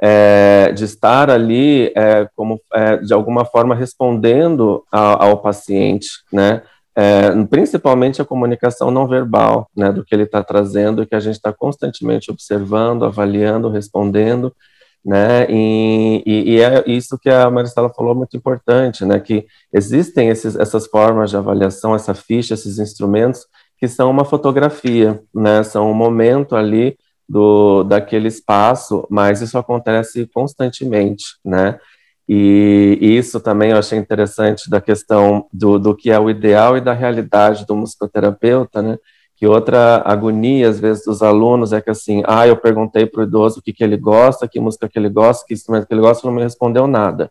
é, 0.00 0.72
de 0.72 0.84
estar 0.84 1.30
ali 1.30 1.92
é, 1.96 2.28
como 2.34 2.60
é, 2.72 2.96
de 2.98 3.12
alguma 3.12 3.44
forma 3.44 3.74
respondendo 3.74 4.84
ao, 4.90 5.22
ao 5.22 5.38
paciente, 5.38 6.08
né? 6.32 6.62
É, 6.98 7.30
principalmente 7.50 8.22
a 8.22 8.24
comunicação 8.24 8.90
não 8.90 9.06
verbal, 9.06 9.68
né, 9.76 9.92
do 9.92 10.02
que 10.02 10.14
ele 10.14 10.22
está 10.22 10.42
trazendo 10.42 11.02
e 11.02 11.06
que 11.06 11.14
a 11.14 11.20
gente 11.20 11.34
está 11.34 11.52
constantemente 11.52 12.30
observando, 12.30 13.04
avaliando, 13.04 13.68
respondendo, 13.68 14.50
né, 15.06 15.46
e, 15.48 16.20
e, 16.26 16.54
e, 16.54 16.60
é 16.60 16.82
isso 16.84 17.16
que 17.16 17.30
a 17.30 17.48
Maristela 17.48 17.88
falou 17.94 18.12
muito 18.12 18.36
importante, 18.36 19.04
né, 19.04 19.20
que 19.20 19.46
existem 19.72 20.30
esses, 20.30 20.56
essas 20.56 20.88
formas 20.88 21.30
de 21.30 21.36
avaliação, 21.36 21.94
essa 21.94 22.12
ficha, 22.12 22.54
esses 22.54 22.80
instrumentos 22.80 23.46
que 23.78 23.86
são 23.86 24.10
uma 24.10 24.24
fotografia, 24.24 25.22
né, 25.32 25.62
são 25.62 25.88
um 25.88 25.94
momento 25.94 26.56
ali 26.56 26.98
do, 27.28 27.84
daquele 27.84 28.26
espaço, 28.26 29.06
mas 29.08 29.40
isso 29.40 29.56
acontece 29.56 30.26
constantemente, 30.34 31.24
né? 31.44 31.78
E, 32.28 32.98
isso 33.00 33.40
também 33.40 33.70
eu 33.70 33.78
achei 33.78 33.98
interessante 33.98 34.68
da 34.68 34.80
questão 34.80 35.46
do, 35.52 35.78
do 35.78 35.94
que 35.94 36.10
é 36.10 36.18
o 36.18 36.28
ideal 36.28 36.76
e 36.76 36.80
da 36.80 36.92
realidade 36.92 37.64
do 37.64 37.76
musicoterapeuta, 37.76 38.82
né? 38.82 38.98
Que 39.36 39.46
outra 39.46 40.02
agonia, 40.04 40.68
às 40.68 40.80
vezes, 40.80 41.04
dos 41.04 41.22
alunos 41.22 41.72
é 41.72 41.80
que 41.80 41.90
assim, 41.90 42.22
ah, 42.26 42.46
eu 42.46 42.56
perguntei 42.56 43.04
para 43.04 43.20
o 43.20 43.24
idoso 43.24 43.60
o 43.60 43.62
que, 43.62 43.72
que 43.72 43.84
ele 43.84 43.96
gosta, 43.96 44.48
que 44.48 44.58
música 44.58 44.88
que 44.88 44.98
ele 44.98 45.10
gosta, 45.10 45.44
que 45.46 45.52
instrumento 45.52 45.86
que 45.86 45.92
ele 45.92 46.00
gosta, 46.00 46.26
não 46.26 46.34
me 46.34 46.42
respondeu 46.42 46.86
nada. 46.86 47.30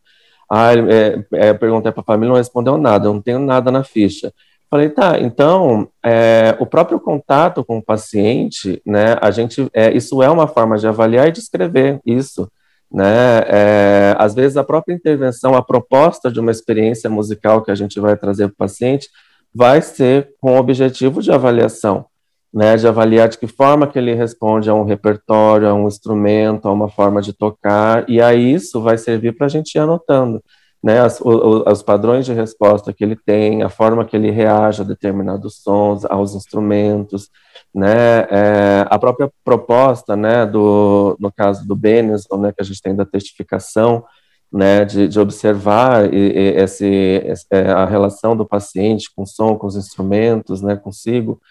Ah, 0.50 0.74
é, 0.76 1.26
é, 1.34 1.54
perguntei 1.54 1.92
para 1.92 2.02
a 2.02 2.06
família, 2.06 2.30
não 2.30 2.38
respondeu 2.38 2.78
nada, 2.78 3.08
eu 3.08 3.14
não 3.14 3.22
tenho 3.22 3.40
nada 3.40 3.72
na 3.72 3.84
ficha. 3.84 4.32
Falei, 4.70 4.90
tá, 4.90 5.20
então, 5.20 5.88
é, 6.04 6.56
o 6.60 6.66
próprio 6.66 7.00
contato 7.00 7.64
com 7.64 7.78
o 7.78 7.82
paciente, 7.82 8.82
né, 8.86 9.16
a 9.22 9.32
gente, 9.32 9.68
é, 9.74 9.92
isso 9.92 10.22
é 10.22 10.30
uma 10.30 10.48
forma 10.48 10.78
de 10.78 10.88
avaliar 10.88 11.28
e 11.28 11.32
descrever 11.32 12.00
isso, 12.06 12.52
né, 12.92 13.40
é, 13.48 14.16
às 14.18 14.36
vezes 14.36 14.58
a 14.58 14.64
própria 14.64 14.94
intervenção, 14.94 15.56
a 15.56 15.62
proposta 15.64 16.32
de 16.32 16.40
uma 16.40 16.52
experiência 16.52 17.10
musical 17.10 17.64
que 17.64 17.72
a 17.72 17.76
gente 17.76 18.00
vai 18.00 18.16
trazer 18.16 18.48
para 18.48 18.54
o 18.54 18.58
paciente 18.58 19.08
vai 19.56 19.82
ser 19.82 20.34
com 20.42 20.56
o 20.56 20.60
objetivo 20.60 21.22
de 21.22 21.32
avaliação, 21.32 22.06
né, 22.54 22.76
de 22.76 22.88
avaliar 22.88 23.30
de 23.30 23.38
que 23.38 23.48
forma 23.48 23.88
que 23.88 23.98
ele 23.98 24.14
responde 24.14 24.70
a 24.70 24.74
um 24.74 24.84
repertório, 24.84 25.70
a 25.70 25.74
um 25.74 25.88
instrumento, 25.88 26.68
a 26.68 26.74
uma 26.74 26.90
forma 26.90 27.22
de 27.22 27.32
tocar, 27.32 28.10
e 28.10 28.22
aí 28.22 28.54
isso 28.54 28.82
vai 28.82 28.98
servir 28.98 29.36
para 29.38 29.46
a 29.46 29.50
gente 29.50 29.76
ir 29.76 29.80
anotando 29.80 30.44
né, 30.86 31.00
as, 31.00 31.20
o, 31.20 31.64
os 31.68 31.82
padrões 31.82 32.28
de 32.28 32.34
resposta 32.34 32.94
que 32.94 33.04
ele 33.04 33.16
tem, 33.16 33.64
a 33.64 33.70
forma 33.70 34.06
que 34.06 34.16
ele 34.16 34.30
reage 34.30 34.84
a 34.84 34.86
determinados 34.86 35.64
sons, 35.64 36.06
aos 36.06 36.36
instrumentos, 36.36 37.30
né, 37.74 38.20
é, 38.30 38.86
a 38.88 39.00
própria 39.00 39.32
proposta, 39.44 40.16
né, 40.16 40.46
do, 40.46 41.18
no 41.20 41.32
caso 41.32 41.68
do 41.68 41.76
Benison, 41.76 42.38
né, 42.38 42.52
que 42.52 42.62
a 42.62 42.64
gente 42.64 42.82
tem 42.84 42.96
da 42.96 43.04
testificação, 43.04 44.04
né, 44.56 44.86
de, 44.86 45.08
de 45.08 45.20
observar 45.20 46.14
esse, 46.14 47.22
é, 47.52 47.72
a 47.72 47.86
relação 47.86 48.36
do 48.36 48.46
paciente 48.46 49.10
com 49.16 49.24
o 49.24 49.28
som, 49.28 49.58
com 49.58 49.68
os 49.68 49.76
instrumentos, 49.76 50.62
né, 50.62 50.76
consigo, 50.76 51.42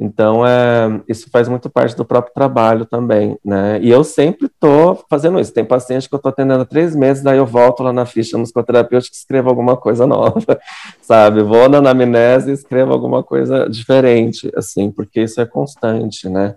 então, 0.00 0.46
é, 0.46 1.02
isso 1.08 1.28
faz 1.28 1.48
muito 1.48 1.68
parte 1.68 1.96
do 1.96 2.04
próprio 2.04 2.32
trabalho 2.32 2.86
também, 2.86 3.36
né? 3.44 3.80
E 3.82 3.90
eu 3.90 4.04
sempre 4.04 4.46
estou 4.46 5.04
fazendo 5.10 5.40
isso. 5.40 5.52
Tem 5.52 5.64
paciente 5.64 6.08
que 6.08 6.14
eu 6.14 6.18
estou 6.18 6.30
atendendo 6.30 6.62
há 6.62 6.64
três 6.64 6.94
meses, 6.94 7.20
daí 7.20 7.36
eu 7.36 7.44
volto 7.44 7.82
lá 7.82 7.92
na 7.92 8.06
ficha 8.06 8.38
musicoterapêutica 8.38 9.16
e 9.16 9.18
escrevo 9.18 9.48
alguma 9.48 9.76
coisa 9.76 10.06
nova, 10.06 10.60
sabe? 11.02 11.42
Vou 11.42 11.68
na 11.68 11.78
anamnese 11.78 12.50
e 12.50 12.54
escrevo 12.54 12.92
alguma 12.92 13.24
coisa 13.24 13.68
diferente, 13.68 14.48
assim, 14.56 14.88
porque 14.92 15.22
isso 15.22 15.40
é 15.40 15.46
constante, 15.46 16.28
né? 16.28 16.54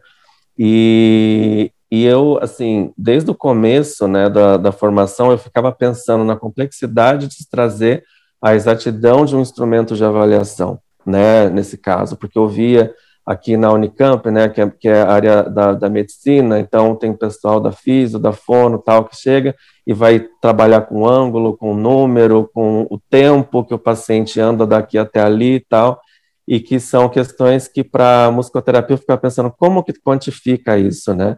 E, 0.58 1.72
e 1.92 2.06
eu, 2.06 2.40
assim, 2.42 2.94
desde 2.98 3.30
o 3.30 3.36
começo, 3.36 4.08
né, 4.08 4.30
da, 4.30 4.56
da 4.56 4.72
formação, 4.72 5.30
eu 5.30 5.38
ficava 5.38 5.74
pensando 5.74 6.24
na 6.24 6.38
complexidade 6.38 7.28
de 7.28 7.50
trazer 7.50 8.06
a 8.42 8.56
exatidão 8.56 9.26
de 9.26 9.36
um 9.36 9.42
instrumento 9.42 9.94
de 9.96 10.06
avaliação, 10.06 10.80
né, 11.06 11.50
nesse 11.50 11.78
caso, 11.78 12.16
porque 12.16 12.40
eu 12.40 12.48
via 12.48 12.94
aqui 13.26 13.58
na 13.58 13.72
Unicamp, 13.74 14.32
né, 14.32 14.48
que 14.48 14.62
é, 14.62 14.70
que 14.70 14.88
é 14.88 15.02
a 15.02 15.12
área 15.12 15.44
da, 15.44 15.74
da 15.74 15.90
medicina, 15.90 16.60
então 16.60 16.96
tem 16.96 17.14
pessoal 17.14 17.60
da 17.60 17.74
FISO, 17.74 18.18
da 18.18 18.32
FONO, 18.32 18.80
tal, 18.80 19.04
que 19.04 19.16
chega 19.16 19.54
e 19.86 19.94
vai 19.94 20.26
trabalhar 20.42 20.82
com 20.82 21.08
ângulo, 21.08 21.58
com 21.58 21.76
número, 21.76 22.50
com 22.54 22.88
o 22.90 23.00
tempo 23.10 23.66
que 23.66 23.74
o 23.74 23.80
paciente 23.80 24.40
anda 24.40 24.66
daqui 24.66 24.98
até 24.98 25.22
ali 25.22 25.56
e 25.56 25.60
tal, 25.60 26.00
e 26.48 26.60
que 26.60 26.80
são 26.80 27.10
questões 27.10 27.68
que 27.68 27.84
para 27.84 28.26
a 28.26 28.32
musicoterapia 28.32 28.98
ficar 28.98 29.18
pensando 29.18 29.52
como 29.52 29.84
que 29.84 29.94
quantifica 29.94 30.78
isso, 30.78 31.14
né? 31.14 31.38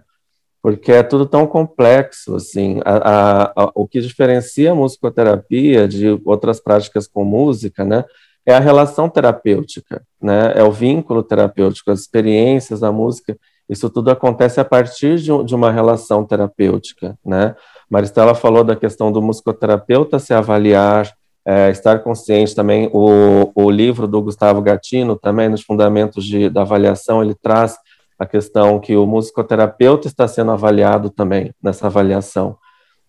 Porque 0.64 0.94
é 0.94 1.04
tudo 1.04 1.26
tão 1.26 1.46
complexo, 1.46 2.38
assim, 2.38 2.80
a, 2.86 2.96
a, 2.96 3.44
a, 3.64 3.72
o 3.76 3.86
que 3.86 4.00
diferencia 4.00 4.72
a 4.72 4.76
musicoterapia 4.76 5.90
de 5.90 6.18
outras 6.24 6.62
práticas 6.62 7.06
com 7.06 7.26
música, 7.26 7.84
né, 7.84 8.06
é 8.46 8.54
a 8.54 8.60
relação 8.60 9.10
terapêutica, 9.10 10.02
né? 10.22 10.54
É 10.56 10.64
o 10.64 10.72
vínculo 10.72 11.24
terapêutico, 11.24 11.92
as 11.92 12.02
experiências 12.02 12.80
da 12.82 12.92
música. 12.92 13.38
Isso 13.70 13.90
tudo 13.90 14.12
acontece 14.12 14.60
a 14.60 14.66
partir 14.66 15.18
de, 15.18 15.32
de 15.46 15.56
uma 15.56 15.72
relação 15.72 16.26
terapêutica, 16.26 17.18
né? 17.26 17.56
Maristela 17.90 18.36
falou 18.36 18.64
da 18.64 18.76
questão 18.76 19.12
do 19.12 19.22
musicoterapeuta 19.22 20.20
se 20.20 20.34
avaliar, 20.34 21.10
é, 21.46 21.70
estar 21.70 22.00
consciente 22.00 22.54
também. 22.54 22.90
O, 22.94 23.52
o 23.56 23.70
livro 23.70 24.08
do 24.08 24.22
Gustavo 24.22 24.62
Gatino, 24.62 25.16
também 25.16 25.48
nos 25.48 25.62
fundamentos 25.62 26.26
de, 26.26 26.50
da 26.50 26.62
avaliação, 26.62 27.24
ele 27.24 27.36
traz 27.36 27.78
a 28.24 28.26
questão 28.26 28.80
que 28.80 28.96
o 28.96 29.06
musicoterapeuta 29.06 30.08
está 30.08 30.28
sendo 30.28 30.52
avaliado 30.52 31.10
também 31.10 31.54
nessa 31.62 31.88
avaliação, 31.88 32.58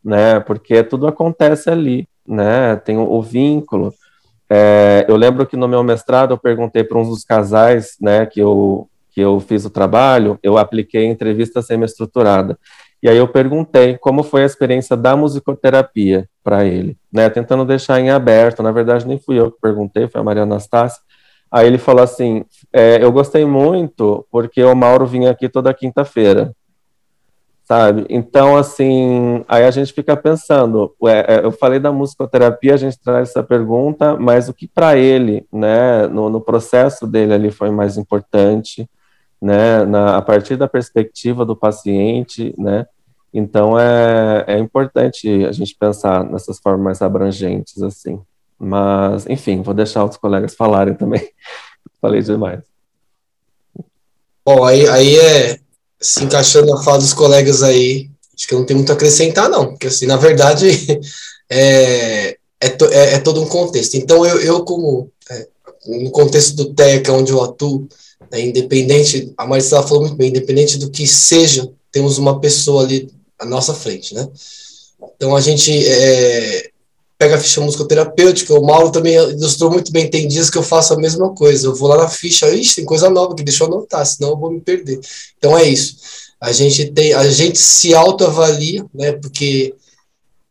né? 0.04 0.40
Porque 0.40 0.82
tudo 0.82 1.06
acontece 1.06 1.70
ali, 1.70 2.08
né? 2.26 2.76
Tem 2.76 2.98
o, 2.98 3.10
o 3.10 3.22
vínculo. 3.22 3.94
É, 4.50 5.06
eu 5.08 5.16
lembro 5.16 5.46
que 5.46 5.56
no 5.56 5.66
meu 5.66 5.82
mestrado 5.82 6.32
eu 6.32 6.38
perguntei 6.38 6.84
para 6.84 6.98
um 6.98 7.08
dos 7.08 7.24
casais, 7.24 7.96
né, 8.00 8.26
que 8.26 8.40
eu, 8.40 8.88
que 9.10 9.20
eu 9.20 9.40
fiz 9.40 9.64
o 9.64 9.70
trabalho, 9.70 10.38
eu 10.42 10.58
apliquei 10.58 11.06
entrevista 11.06 11.62
semi-estruturada. 11.62 12.58
E 13.02 13.08
aí 13.08 13.16
eu 13.16 13.28
perguntei 13.28 13.98
como 13.98 14.22
foi 14.22 14.42
a 14.42 14.46
experiência 14.46 14.96
da 14.96 15.16
musicoterapia 15.16 16.28
para 16.42 16.64
ele, 16.64 16.96
né, 17.12 17.28
tentando 17.30 17.64
deixar 17.64 18.00
em 18.00 18.10
aberto. 18.10 18.62
Na 18.62 18.72
verdade, 18.72 19.06
nem 19.06 19.18
fui 19.18 19.38
eu 19.38 19.50
que 19.50 19.60
perguntei, 19.60 20.08
foi 20.08 20.20
a 20.20 20.24
Maria 20.24 20.42
Anastácia. 20.42 21.02
Aí 21.50 21.66
ele 21.66 21.78
falou 21.78 22.02
assim: 22.02 22.44
é, 22.74 23.02
eu 23.02 23.12
gostei 23.12 23.44
muito 23.44 24.26
porque 24.30 24.62
o 24.64 24.74
Mauro 24.74 25.06
vinha 25.06 25.30
aqui 25.30 25.48
toda 25.48 25.72
quinta-feira 25.72 26.54
sabe? 27.64 28.04
Então, 28.10 28.56
assim, 28.56 29.44
aí 29.48 29.64
a 29.64 29.70
gente 29.70 29.92
fica 29.92 30.16
pensando, 30.16 30.94
é, 31.06 31.40
eu 31.42 31.50
falei 31.50 31.78
da 31.78 31.90
musicoterapia, 31.90 32.74
a 32.74 32.76
gente 32.76 32.98
traz 33.00 33.30
essa 33.30 33.42
pergunta, 33.42 34.16
mas 34.16 34.48
o 34.48 34.54
que 34.54 34.68
para 34.68 34.96
ele, 34.96 35.46
né, 35.52 36.06
no, 36.06 36.28
no, 36.28 36.40
processo 36.40 37.06
dele 37.06 37.32
ali 37.32 37.50
foi 37.50 37.70
mais 37.70 37.96
importante, 37.96 38.88
né, 39.40 39.84
na, 39.86 40.16
a 40.16 40.22
partir 40.22 40.56
da 40.56 40.68
perspectiva 40.68 41.44
do 41.44 41.56
paciente, 41.56 42.54
né, 42.58 42.86
então 43.32 43.78
é, 43.78 44.44
é 44.46 44.58
importante 44.58 45.44
a 45.44 45.52
gente 45.52 45.74
pensar 45.76 46.22
nessas 46.24 46.58
formas 46.60 46.84
mais 46.84 47.02
abrangentes, 47.02 47.82
assim. 47.82 48.20
Mas, 48.56 49.26
enfim, 49.28 49.60
vou 49.60 49.74
deixar 49.74 50.04
os 50.04 50.16
colegas 50.16 50.54
falarem 50.54 50.94
também. 50.94 51.20
Falei 52.04 52.20
demais. 52.20 52.60
Bom, 54.44 54.62
aí, 54.62 54.86
aí 54.88 55.18
é, 55.18 55.58
se 55.98 56.22
encaixando 56.22 56.66
na 56.66 56.82
fala 56.82 56.98
dos 56.98 57.14
colegas 57.14 57.62
aí, 57.62 58.10
acho 58.36 58.46
que 58.46 58.54
não 58.54 58.66
tem 58.66 58.76
muito 58.76 58.92
a 58.92 58.94
acrescentar, 58.94 59.48
não, 59.48 59.68
porque 59.68 59.86
assim, 59.86 60.04
na 60.04 60.18
verdade, 60.18 60.68
é, 61.48 62.36
é, 62.60 62.68
to, 62.68 62.84
é, 62.88 63.14
é 63.14 63.18
todo 63.20 63.40
um 63.40 63.48
contexto. 63.48 63.94
Então, 63.94 64.26
eu, 64.26 64.38
eu 64.38 64.64
como 64.66 65.10
é, 65.30 65.48
no 65.86 66.10
contexto 66.10 66.54
do 66.56 66.74
TECA, 66.74 67.10
onde 67.10 67.32
eu 67.32 67.42
atuo, 67.42 67.88
é 68.30 68.38
independente, 68.38 69.32
a 69.38 69.46
Maricela 69.46 69.82
falou 69.82 70.02
muito 70.02 70.16
bem, 70.16 70.28
independente 70.28 70.76
do 70.76 70.90
que 70.90 71.06
seja, 71.06 71.66
temos 71.90 72.18
uma 72.18 72.38
pessoa 72.38 72.82
ali 72.82 73.10
à 73.38 73.46
nossa 73.46 73.72
frente, 73.72 74.14
né? 74.14 74.28
Então 75.16 75.34
a 75.34 75.40
gente 75.40 75.72
é, 75.88 76.70
pega 77.18 77.36
a 77.36 77.40
ficha 77.40 77.60
musicoterapêutica, 77.60 78.54
o 78.54 78.64
Mauro 78.64 78.90
também 78.90 79.14
ilustrou 79.14 79.70
muito 79.70 79.92
bem, 79.92 80.10
tem 80.10 80.26
dias 80.26 80.50
que 80.50 80.58
eu 80.58 80.62
faço 80.62 80.92
a 80.92 80.96
mesma 80.96 81.34
coisa, 81.34 81.66
eu 81.66 81.74
vou 81.74 81.88
lá 81.88 81.96
na 81.96 82.08
ficha, 82.08 82.50
ixi, 82.50 82.76
tem 82.76 82.84
coisa 82.84 83.08
nova 83.08 83.34
que 83.34 83.42
deixa 83.42 83.64
eu 83.64 83.68
anotar, 83.68 84.04
senão 84.04 84.30
eu 84.30 84.36
vou 84.36 84.50
me 84.50 84.60
perder. 84.60 85.00
Então 85.38 85.56
é 85.56 85.64
isso. 85.64 85.96
A 86.40 86.52
gente 86.52 86.90
tem, 86.92 87.12
a 87.14 87.28
gente 87.30 87.58
se 87.58 87.94
autoavalia, 87.94 88.84
né? 88.92 89.12
Porque 89.12 89.74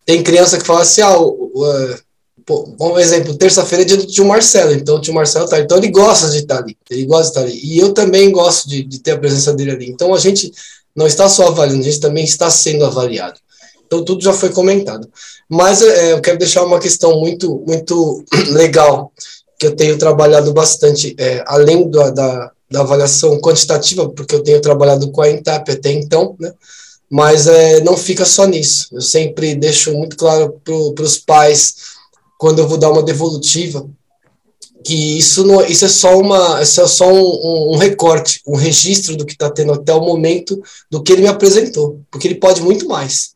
tem 0.05 0.23
criança 0.23 0.57
que 0.57 0.65
fala 0.65 0.81
assim, 0.81 1.01
ah, 1.01 1.19
o, 1.19 1.51
é, 1.65 1.99
pô, 2.45 2.67
um 2.79 2.97
exemplo, 2.97 3.35
terça-feira 3.35 3.83
é 3.83 3.85
dia 3.85 3.97
do 3.97 4.07
tio 4.07 4.25
Marcelo, 4.25 4.73
então 4.73 4.95
o 4.95 5.01
tio 5.01 5.13
Marcelo 5.13 5.47
tá 5.47 5.59
então 5.59 5.77
ele 5.77 5.89
gosta 5.89 6.29
de 6.29 6.39
estar 6.39 6.59
ali, 6.59 6.77
ele 6.89 7.05
gosta 7.05 7.23
de 7.23 7.29
estar 7.29 7.41
ali, 7.41 7.59
e 7.63 7.77
eu 7.77 7.93
também 7.93 8.31
gosto 8.31 8.67
de, 8.67 8.83
de 8.83 8.99
ter 8.99 9.11
a 9.11 9.17
presença 9.17 9.53
dele 9.53 9.71
ali. 9.71 9.89
Então 9.89 10.13
a 10.13 10.17
gente 10.17 10.51
não 10.95 11.07
está 11.07 11.29
só 11.29 11.47
avaliando, 11.47 11.81
a 11.81 11.85
gente 11.85 11.99
também 11.99 12.23
está 12.23 12.49
sendo 12.49 12.85
avaliado. 12.85 13.39
Então 13.85 14.03
tudo 14.03 14.23
já 14.23 14.33
foi 14.33 14.49
comentado. 14.49 15.07
Mas 15.49 15.81
é, 15.81 16.13
eu 16.13 16.21
quero 16.21 16.37
deixar 16.37 16.63
uma 16.63 16.79
questão 16.79 17.19
muito, 17.19 17.63
muito 17.67 18.23
legal, 18.51 19.11
que 19.59 19.67
eu 19.67 19.75
tenho 19.75 19.97
trabalhado 19.97 20.51
bastante, 20.51 21.15
é, 21.17 21.43
além 21.47 21.89
da, 21.89 22.09
da, 22.09 22.51
da, 22.69 22.81
avaliação 22.81 23.39
quantitativa, 23.39 24.09
porque 24.09 24.35
eu 24.35 24.43
tenho 24.43 24.59
trabalhado 24.61 25.11
com 25.11 25.21
a 25.21 25.29
INTAP 25.29 25.71
até 25.71 25.91
então, 25.91 26.35
né? 26.39 26.51
mas 27.09 27.47
é, 27.47 27.81
não 27.81 27.95
fica 27.95 28.25
só 28.25 28.45
nisso. 28.45 28.87
Eu 28.91 29.01
sempre 29.01 29.55
deixo 29.55 29.93
muito 29.93 30.17
claro 30.17 30.59
para 30.63 31.03
os 31.03 31.17
pais, 31.17 31.75
quando 32.37 32.59
eu 32.59 32.67
vou 32.67 32.77
dar 32.77 32.89
uma 32.89 33.03
devolutiva, 33.03 33.87
que 34.83 35.17
isso, 35.17 35.45
não, 35.45 35.65
isso 35.65 35.85
é 35.85 35.89
só, 35.89 36.17
uma, 36.17 36.61
isso 36.61 36.81
é 36.81 36.87
só 36.87 37.07
um, 37.13 37.73
um 37.73 37.77
recorte, 37.77 38.41
um 38.45 38.55
registro 38.55 39.15
do 39.15 39.25
que 39.25 39.33
está 39.33 39.49
tendo 39.49 39.71
até 39.71 39.93
o 39.93 40.01
momento 40.01 40.61
do 40.89 41.01
que 41.01 41.13
ele 41.13 41.21
me 41.21 41.27
apresentou, 41.29 42.01
porque 42.11 42.27
ele 42.27 42.35
pode 42.35 42.61
muito 42.61 42.87
mais 42.87 43.32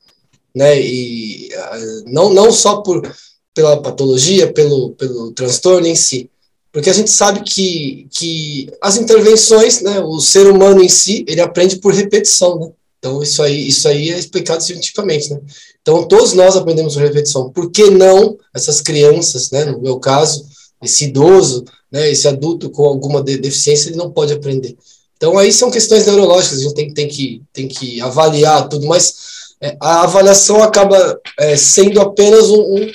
né? 0.57 0.81
E 0.81 1.49
uh, 1.53 2.03
não, 2.11 2.33
não 2.33 2.51
só 2.51 2.77
por, 2.77 3.09
pela 3.53 3.81
patologia, 3.81 4.51
pelo, 4.51 4.91
pelo 4.91 5.31
transtorno 5.31 5.87
em 5.87 5.95
si, 5.95 6.29
porque 6.71 6.89
a 6.89 6.93
gente 6.93 7.09
sabe 7.09 7.41
que, 7.41 8.07
que 8.11 8.69
as 8.81 8.97
intervenções, 8.97 9.81
né, 9.81 9.99
o 9.99 10.19
ser 10.19 10.47
humano 10.47 10.83
em 10.83 10.89
si, 10.89 11.25
ele 11.27 11.41
aprende 11.41 11.77
por 11.77 11.93
repetição, 11.93 12.59
né? 12.59 12.71
Então, 12.99 13.21
isso 13.21 13.41
aí, 13.41 13.67
isso 13.67 13.87
aí 13.87 14.09
é 14.11 14.17
explicado 14.17 14.63
cientificamente, 14.63 15.31
né? 15.31 15.39
Então, 15.81 16.07
todos 16.07 16.33
nós 16.33 16.55
aprendemos 16.55 16.93
por 16.93 17.03
repetição. 17.03 17.49
Por 17.51 17.71
que 17.71 17.89
não 17.89 18.37
essas 18.53 18.81
crianças, 18.81 19.49
né, 19.51 19.65
no 19.65 19.79
meu 19.79 19.99
caso, 19.99 20.45
esse 20.83 21.05
idoso, 21.05 21.63
né, 21.91 22.11
esse 22.11 22.27
adulto 22.27 22.69
com 22.69 22.85
alguma 22.85 23.23
deficiência, 23.23 23.89
ele 23.89 23.97
não 23.97 24.11
pode 24.11 24.33
aprender. 24.33 24.75
Então, 25.15 25.37
aí 25.37 25.51
são 25.51 25.71
questões 25.71 26.05
neurológicas, 26.05 26.59
a 26.59 26.63
gente 26.63 26.75
tem, 26.75 26.93
tem, 26.93 27.07
que, 27.07 27.41
tem 27.51 27.67
que 27.67 28.01
avaliar 28.01 28.67
tudo, 28.69 28.85
mas 28.85 29.36
a 29.81 30.03
avaliação 30.03 30.61
acaba 30.61 31.19
é, 31.39 31.57
sendo 31.57 31.99
apenas 31.99 32.49
um, 32.49 32.91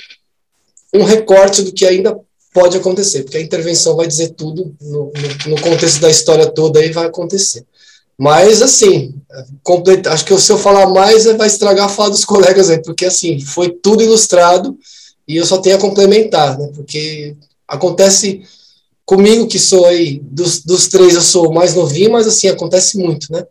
um, 0.93 1.03
recorte 1.03 1.61
do 1.61 1.73
que 1.73 1.85
ainda 1.85 2.17
pode 2.53 2.77
acontecer, 2.77 3.23
porque 3.23 3.37
a 3.37 3.41
intervenção 3.41 3.95
vai 3.95 4.07
dizer 4.07 4.29
tudo 4.29 4.73
no, 4.79 5.11
no, 5.11 5.55
no 5.55 5.61
contexto 5.61 5.99
da 5.99 6.09
história 6.09 6.45
toda 6.45 6.79
aí 6.79 6.91
vai 6.91 7.05
acontecer. 7.05 7.65
Mas, 8.17 8.61
assim, 8.61 9.15
acho 10.09 10.25
que 10.25 10.37
se 10.37 10.51
eu 10.51 10.57
falar 10.57 10.87
mais, 10.87 11.25
vai 11.25 11.47
estragar 11.47 11.85
a 11.87 11.89
fala 11.89 12.11
dos 12.11 12.23
colegas 12.23 12.69
aí, 12.69 12.81
porque, 12.81 13.05
assim, 13.05 13.39
foi 13.39 13.69
tudo 13.69 14.03
ilustrado 14.03 14.77
e 15.27 15.35
eu 15.35 15.45
só 15.45 15.57
tenho 15.57 15.77
a 15.77 15.79
complementar, 15.79 16.57
né? 16.57 16.69
Porque 16.75 17.35
acontece 17.67 18.43
comigo, 19.05 19.47
que 19.47 19.57
sou 19.57 19.85
aí, 19.85 20.21
dos, 20.23 20.61
dos 20.61 20.87
três, 20.87 21.15
eu 21.15 21.21
sou 21.21 21.49
o 21.49 21.53
mais 21.53 21.73
novinho, 21.73 22.11
mas, 22.11 22.27
assim, 22.27 22.47
acontece 22.47 22.97
muito, 22.97 23.31
né? 23.31 23.43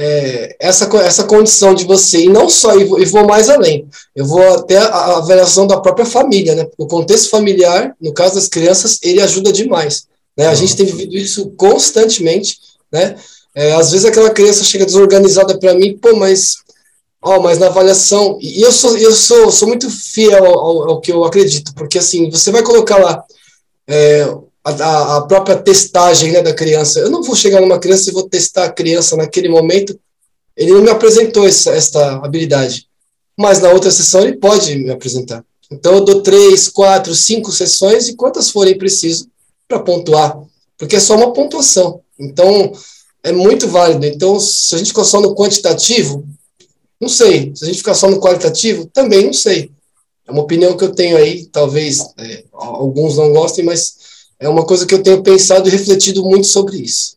É, 0.00 0.54
essa, 0.60 0.88
essa 0.98 1.24
condição 1.24 1.74
de 1.74 1.84
você, 1.84 2.20
e 2.20 2.28
não 2.28 2.48
só, 2.48 2.78
e 2.78 2.84
vou, 2.84 3.00
e 3.00 3.04
vou 3.04 3.26
mais 3.26 3.50
além, 3.50 3.84
eu 4.14 4.24
vou 4.24 4.40
até 4.54 4.78
a, 4.78 5.16
avaliação 5.16 5.66
da 5.66 5.80
própria 5.80 6.06
família, 6.06 6.54
né? 6.54 6.68
O 6.78 6.86
contexto 6.86 7.28
familiar, 7.28 7.96
no 8.00 8.14
caso 8.14 8.36
das 8.36 8.46
crianças, 8.46 9.00
ele 9.02 9.20
ajuda 9.20 9.52
demais. 9.52 10.06
Né? 10.36 10.46
A 10.46 10.54
gente 10.54 10.76
tem 10.76 10.86
vivido 10.86 11.16
isso 11.16 11.52
constantemente, 11.56 12.58
né? 12.92 13.16
É, 13.56 13.72
às 13.72 13.90
vezes 13.90 14.06
aquela 14.06 14.30
criança 14.30 14.62
chega 14.62 14.86
desorganizada 14.86 15.58
para 15.58 15.74
mim, 15.74 15.98
pô, 15.98 16.14
mas 16.14 16.58
ó, 17.20 17.40
mas 17.40 17.58
na 17.58 17.66
avaliação, 17.66 18.38
e 18.40 18.62
eu 18.62 18.70
sou, 18.70 18.96
eu 18.96 19.12
sou, 19.12 19.50
sou 19.50 19.66
muito 19.66 19.90
fiel 19.90 20.46
ao, 20.46 20.90
ao, 20.90 21.00
que 21.00 21.10
eu 21.10 21.24
acredito, 21.24 21.74
porque 21.74 21.98
assim, 21.98 22.30
você 22.30 22.52
vai 22.52 22.62
colocar 22.62 22.98
lá 22.98 23.24
é, 23.88 24.32
a, 24.68 25.16
a, 25.16 25.22
própria 25.22 25.56
testagem 25.56 26.32
né, 26.32 26.42
da 26.42 26.54
criança. 26.54 27.00
Eu 27.00 27.10
não 27.10 27.22
vou 27.22 27.34
chegar 27.34 27.60
numa 27.60 27.78
criança 27.78 28.10
e 28.10 28.12
vou 28.12 28.28
testar 28.28 28.64
a 28.64 28.72
criança 28.72 29.16
naquele 29.16 29.48
momento. 29.48 29.98
Ele 30.56 30.72
não 30.72 30.82
me 30.82 30.90
apresentou 30.90 31.46
essa, 31.46 31.70
essa 31.70 32.16
habilidade, 32.16 32.86
mas 33.36 33.60
na 33.60 33.70
outra 33.70 33.90
sessão 33.90 34.22
ele 34.22 34.36
pode 34.36 34.74
me 34.76 34.90
apresentar. 34.90 35.44
Então 35.70 35.94
eu 35.94 36.04
dou 36.04 36.22
três, 36.22 36.68
quatro, 36.68 37.14
cinco 37.14 37.52
sessões 37.52 38.08
e 38.08 38.16
quantas 38.16 38.50
forem 38.50 38.76
preciso 38.76 39.28
para 39.66 39.78
pontuar, 39.78 40.38
porque 40.76 40.96
é 40.96 41.00
só 41.00 41.16
uma 41.16 41.32
pontuação. 41.32 42.00
Então 42.18 42.72
é 43.22 43.30
muito 43.30 43.68
válido. 43.68 44.04
Então 44.06 44.40
se 44.40 44.74
a 44.74 44.78
gente 44.78 44.88
ficar 44.88 45.04
só 45.04 45.20
no 45.20 45.34
quantitativo, 45.34 46.26
não 47.00 47.08
sei. 47.08 47.52
Se 47.54 47.64
a 47.64 47.68
gente 47.68 47.78
ficar 47.78 47.94
só 47.94 48.10
no 48.10 48.20
qualitativo, 48.20 48.86
também 48.86 49.26
não 49.26 49.32
sei. 49.32 49.70
É 50.26 50.32
uma 50.32 50.42
opinião 50.42 50.76
que 50.76 50.84
eu 50.84 50.94
tenho 50.94 51.16
aí, 51.16 51.46
talvez 51.46 52.00
é, 52.18 52.44
alguns 52.52 53.16
não 53.16 53.32
gostem, 53.32 53.64
mas 53.64 53.96
é 54.40 54.48
uma 54.48 54.64
coisa 54.64 54.86
que 54.86 54.94
eu 54.94 55.02
tenho 55.02 55.22
pensado 55.22 55.68
e 55.68 55.72
refletido 55.72 56.22
muito 56.22 56.46
sobre 56.46 56.76
isso. 56.76 57.16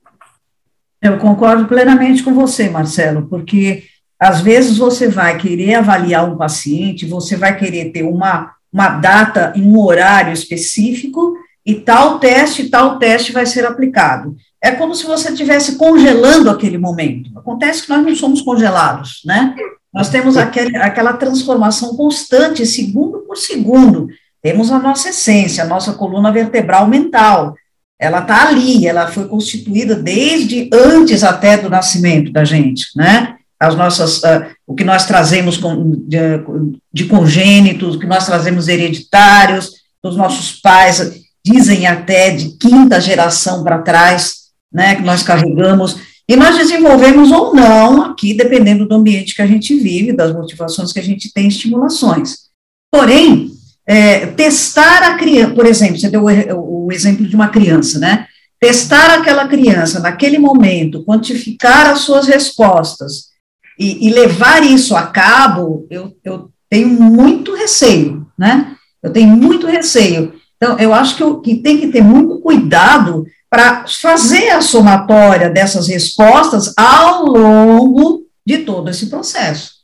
Eu 1.02 1.18
concordo 1.18 1.66
plenamente 1.66 2.24
com 2.24 2.34
você, 2.34 2.70
Marcelo, 2.70 3.28
porque 3.28 3.84
às 4.20 4.42
vezes 4.42 4.78
você 4.78 5.08
vai 5.08 5.38
querer 5.38 5.76
avaliar 5.76 6.32
um 6.32 6.38
paciente, 6.38 7.08
você 7.08 7.36
vai 7.36 7.58
querer 7.58 7.92
ter 7.92 8.04
uma, 8.04 8.52
uma 8.72 8.90
data 8.90 9.52
em 9.56 9.64
um 9.64 9.80
horário 9.80 10.32
específico 10.32 11.36
e 11.66 11.76
tal 11.76 12.20
teste, 12.20 12.70
tal 12.70 13.00
teste 13.00 13.32
vai 13.32 13.46
ser 13.46 13.66
aplicado. 13.66 14.36
É 14.62 14.72
como 14.72 14.94
se 14.94 15.06
você 15.06 15.30
estivesse 15.30 15.76
congelando 15.76 16.50
aquele 16.52 16.78
momento. 16.78 17.32
Acontece 17.36 17.84
que 17.84 17.90
nós 17.90 18.06
não 18.06 18.16
somos 18.16 18.42
congelados, 18.42 19.22
né? 19.26 19.56
Nós 19.92 20.10
temos 20.10 20.38
aquele, 20.38 20.78
aquela 20.78 21.14
transformação 21.14 21.96
constante, 21.96 22.66
segundo 22.66 23.20
por 23.20 23.38
segundo. 23.38 24.08
Temos 24.42 24.72
a 24.72 24.80
nossa 24.80 25.10
essência, 25.10 25.64
a 25.64 25.68
nossa 25.68 25.94
coluna 25.94 26.32
vertebral 26.32 26.88
mental. 26.88 27.56
Ela 28.00 28.20
está 28.20 28.48
ali, 28.48 28.88
ela 28.88 29.08
foi 29.08 29.28
constituída 29.28 29.96
desde 29.96 30.70
antes 30.74 31.24
até 31.24 31.58
do 31.58 31.70
nascimento 31.70 32.32
da 32.32 32.44
gente, 32.44 32.88
né? 32.96 33.36
As 33.60 33.76
nossas, 33.76 34.18
uh, 34.24 34.48
o 34.66 34.74
que 34.74 34.84
nós 34.84 35.06
trazemos 35.06 35.58
com, 35.58 35.92
de, 36.08 36.18
de 36.92 37.06
congênitos, 37.06 37.96
o 37.96 38.00
que 38.00 38.08
nós 38.08 38.26
trazemos 38.26 38.68
hereditários, 38.68 39.74
os 40.04 40.18
nossos 40.18 40.60
pais 40.60 41.22
dizem 41.46 41.86
até 41.86 42.32
de 42.32 42.58
quinta 42.58 43.00
geração 43.00 43.64
para 43.64 43.84
trás, 43.84 44.42
né, 44.72 44.96
que 44.96 45.04
nós 45.04 45.22
carregamos, 45.22 45.98
e 46.28 46.36
nós 46.36 46.56
desenvolvemos 46.56 47.32
ou 47.32 47.54
não 47.54 48.04
aqui, 48.04 48.34
dependendo 48.34 48.88
do 48.88 48.96
ambiente 48.96 49.36
que 49.36 49.42
a 49.42 49.48
gente 49.48 49.76
vive, 49.76 50.14
das 50.14 50.34
motivações 50.34 50.94
que 50.94 51.00
a 51.00 51.04
gente 51.04 51.32
tem, 51.34 51.48
estimulações. 51.48 52.36
Porém, 52.92 53.52
é, 53.88 54.28
testar 54.28 55.04
a 55.04 55.16
criança, 55.16 55.54
por 55.54 55.66
exemplo, 55.66 55.98
você 55.98 56.10
deu 56.10 56.24
o, 56.24 56.86
o, 56.88 56.92
exemplo 56.92 57.26
de 57.26 57.36
uma 57.36 57.50
criança, 57.50 58.00
né? 58.00 58.28
Testar 58.60 59.16
aquela 59.16 59.48
criança 59.48 60.00
naquele 60.00 60.38
momento, 60.38 61.04
quantificar 61.04 61.88
as 61.88 62.00
suas 62.00 62.28
respostas 62.28 63.32
e, 63.80 64.08
e 64.08 64.14
levar 64.14 64.64
isso 64.64 64.96
a 64.96 65.08
cabo, 65.08 65.88
eu, 65.90 66.16
eu 66.24 66.52
tenho 66.70 66.90
muito 66.90 67.56
receio, 67.56 68.28
né? 68.38 68.76
Eu 69.02 69.12
tenho 69.12 69.30
muito 69.30 69.66
receio. 69.66 70.34
Então, 70.56 70.78
eu 70.78 70.94
acho 70.94 71.18
que, 71.18 71.24
eu, 71.24 71.42
que 71.42 71.56
tem 71.56 71.80
que 71.80 71.88
ter 71.88 72.04
muito 72.04 72.40
cuidado 72.40 73.26
para 73.50 73.86
fazer 73.88 74.50
a 74.50 74.62
somatória 74.62 75.50
dessas 75.50 75.88
respostas 75.88 76.74
ao 76.78 77.26
longo 77.26 78.28
de 78.46 78.60
todo 78.60 78.90
esse 78.90 79.08
processo. 79.08 79.82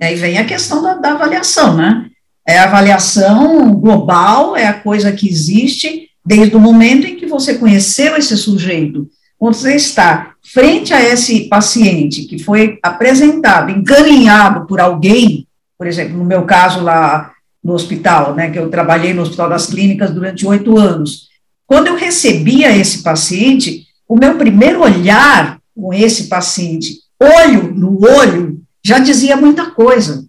E 0.00 0.04
aí 0.04 0.14
vem 0.14 0.38
a 0.38 0.46
questão 0.46 0.82
da, 0.82 0.94
da 0.94 1.12
avaliação, 1.12 1.76
né? 1.76 2.08
É 2.46 2.58
a 2.58 2.64
avaliação 2.64 3.72
global, 3.74 4.56
é 4.56 4.66
a 4.66 4.80
coisa 4.80 5.12
que 5.12 5.28
existe 5.28 6.08
desde 6.24 6.56
o 6.56 6.60
momento 6.60 7.06
em 7.06 7.16
que 7.16 7.26
você 7.26 7.54
conheceu 7.54 8.16
esse 8.16 8.36
sujeito. 8.36 9.08
Quando 9.38 9.54
você 9.54 9.74
está 9.74 10.34
frente 10.42 10.92
a 10.92 11.02
esse 11.02 11.48
paciente 11.48 12.24
que 12.24 12.38
foi 12.38 12.78
apresentado, 12.82 13.70
encaminhado 13.70 14.66
por 14.66 14.80
alguém, 14.80 15.46
por 15.78 15.86
exemplo, 15.86 16.16
no 16.18 16.24
meu 16.24 16.44
caso 16.44 16.80
lá 16.80 17.32
no 17.62 17.72
hospital, 17.72 18.34
né, 18.34 18.50
que 18.50 18.58
eu 18.58 18.68
trabalhei 18.68 19.12
no 19.14 19.22
Hospital 19.22 19.48
das 19.48 19.66
Clínicas 19.66 20.10
durante 20.10 20.46
oito 20.46 20.76
anos. 20.78 21.28
Quando 21.66 21.88
eu 21.88 21.96
recebia 21.96 22.76
esse 22.76 23.02
paciente, 23.02 23.86
o 24.08 24.16
meu 24.16 24.36
primeiro 24.36 24.82
olhar 24.82 25.58
com 25.74 25.92
esse 25.94 26.24
paciente, 26.24 26.98
olho 27.20 27.74
no 27.74 28.00
olho, 28.04 28.60
já 28.84 28.98
dizia 28.98 29.36
muita 29.36 29.70
coisa. 29.70 30.26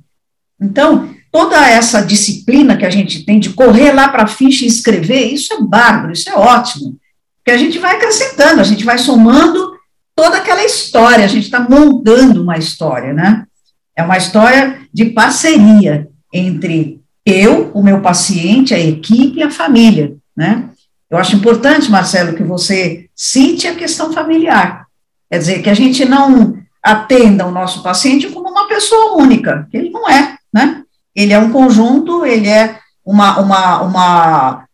Então, 0.59 1.09
toda 1.31 1.65
essa 1.67 2.01
disciplina 2.01 2.75
que 2.75 2.85
a 2.85 2.89
gente 2.89 3.23
tem 3.23 3.39
de 3.39 3.51
correr 3.51 3.91
lá 3.93 4.09
para 4.09 4.23
a 4.23 4.27
ficha 4.27 4.65
e 4.65 4.67
escrever, 4.67 5.27
isso 5.27 5.53
é 5.53 5.61
bárbaro, 5.61 6.11
isso 6.11 6.29
é 6.29 6.35
ótimo. 6.35 6.97
que 7.43 7.49
a 7.49 7.57
gente 7.57 7.79
vai 7.79 7.95
acrescentando, 7.95 8.61
a 8.61 8.63
gente 8.63 8.83
vai 8.83 8.99
somando 8.99 9.73
toda 10.15 10.37
aquela 10.37 10.63
história, 10.63 11.25
a 11.25 11.27
gente 11.27 11.45
está 11.45 11.59
montando 11.59 12.43
uma 12.43 12.57
história, 12.57 13.13
né? 13.13 13.45
É 13.95 14.03
uma 14.03 14.17
história 14.17 14.79
de 14.93 15.05
parceria 15.05 16.07
entre 16.31 17.01
eu, 17.25 17.71
o 17.73 17.81
meu 17.81 18.01
paciente, 18.01 18.75
a 18.75 18.79
equipe 18.79 19.39
e 19.39 19.43
a 19.43 19.49
família, 19.49 20.15
né? 20.37 20.69
Eu 21.09 21.17
acho 21.17 21.35
importante, 21.35 21.89
Marcelo, 21.89 22.35
que 22.35 22.43
você 22.43 23.09
cite 23.15 23.67
a 23.67 23.75
questão 23.75 24.13
familiar. 24.13 24.85
Quer 25.29 25.39
dizer, 25.39 25.61
que 25.61 25.69
a 25.69 25.73
gente 25.73 26.05
não 26.05 26.57
atenda 26.83 27.45
o 27.45 27.51
nosso 27.51 27.83
paciente 27.83 28.29
como 28.29 28.49
uma 28.49 28.67
pessoa 28.67 29.17
única, 29.17 29.67
que 29.69 29.77
ele 29.77 29.89
não 29.89 30.09
é, 30.09 30.37
né? 30.53 30.83
Ele 31.15 31.33
é 31.33 31.39
um 31.39 31.51
conjunto, 31.51 32.25
ele 32.25 32.47
é 32.47 32.77
uma, 33.05 33.39
uma, 33.39 33.81
uma 33.81 34.65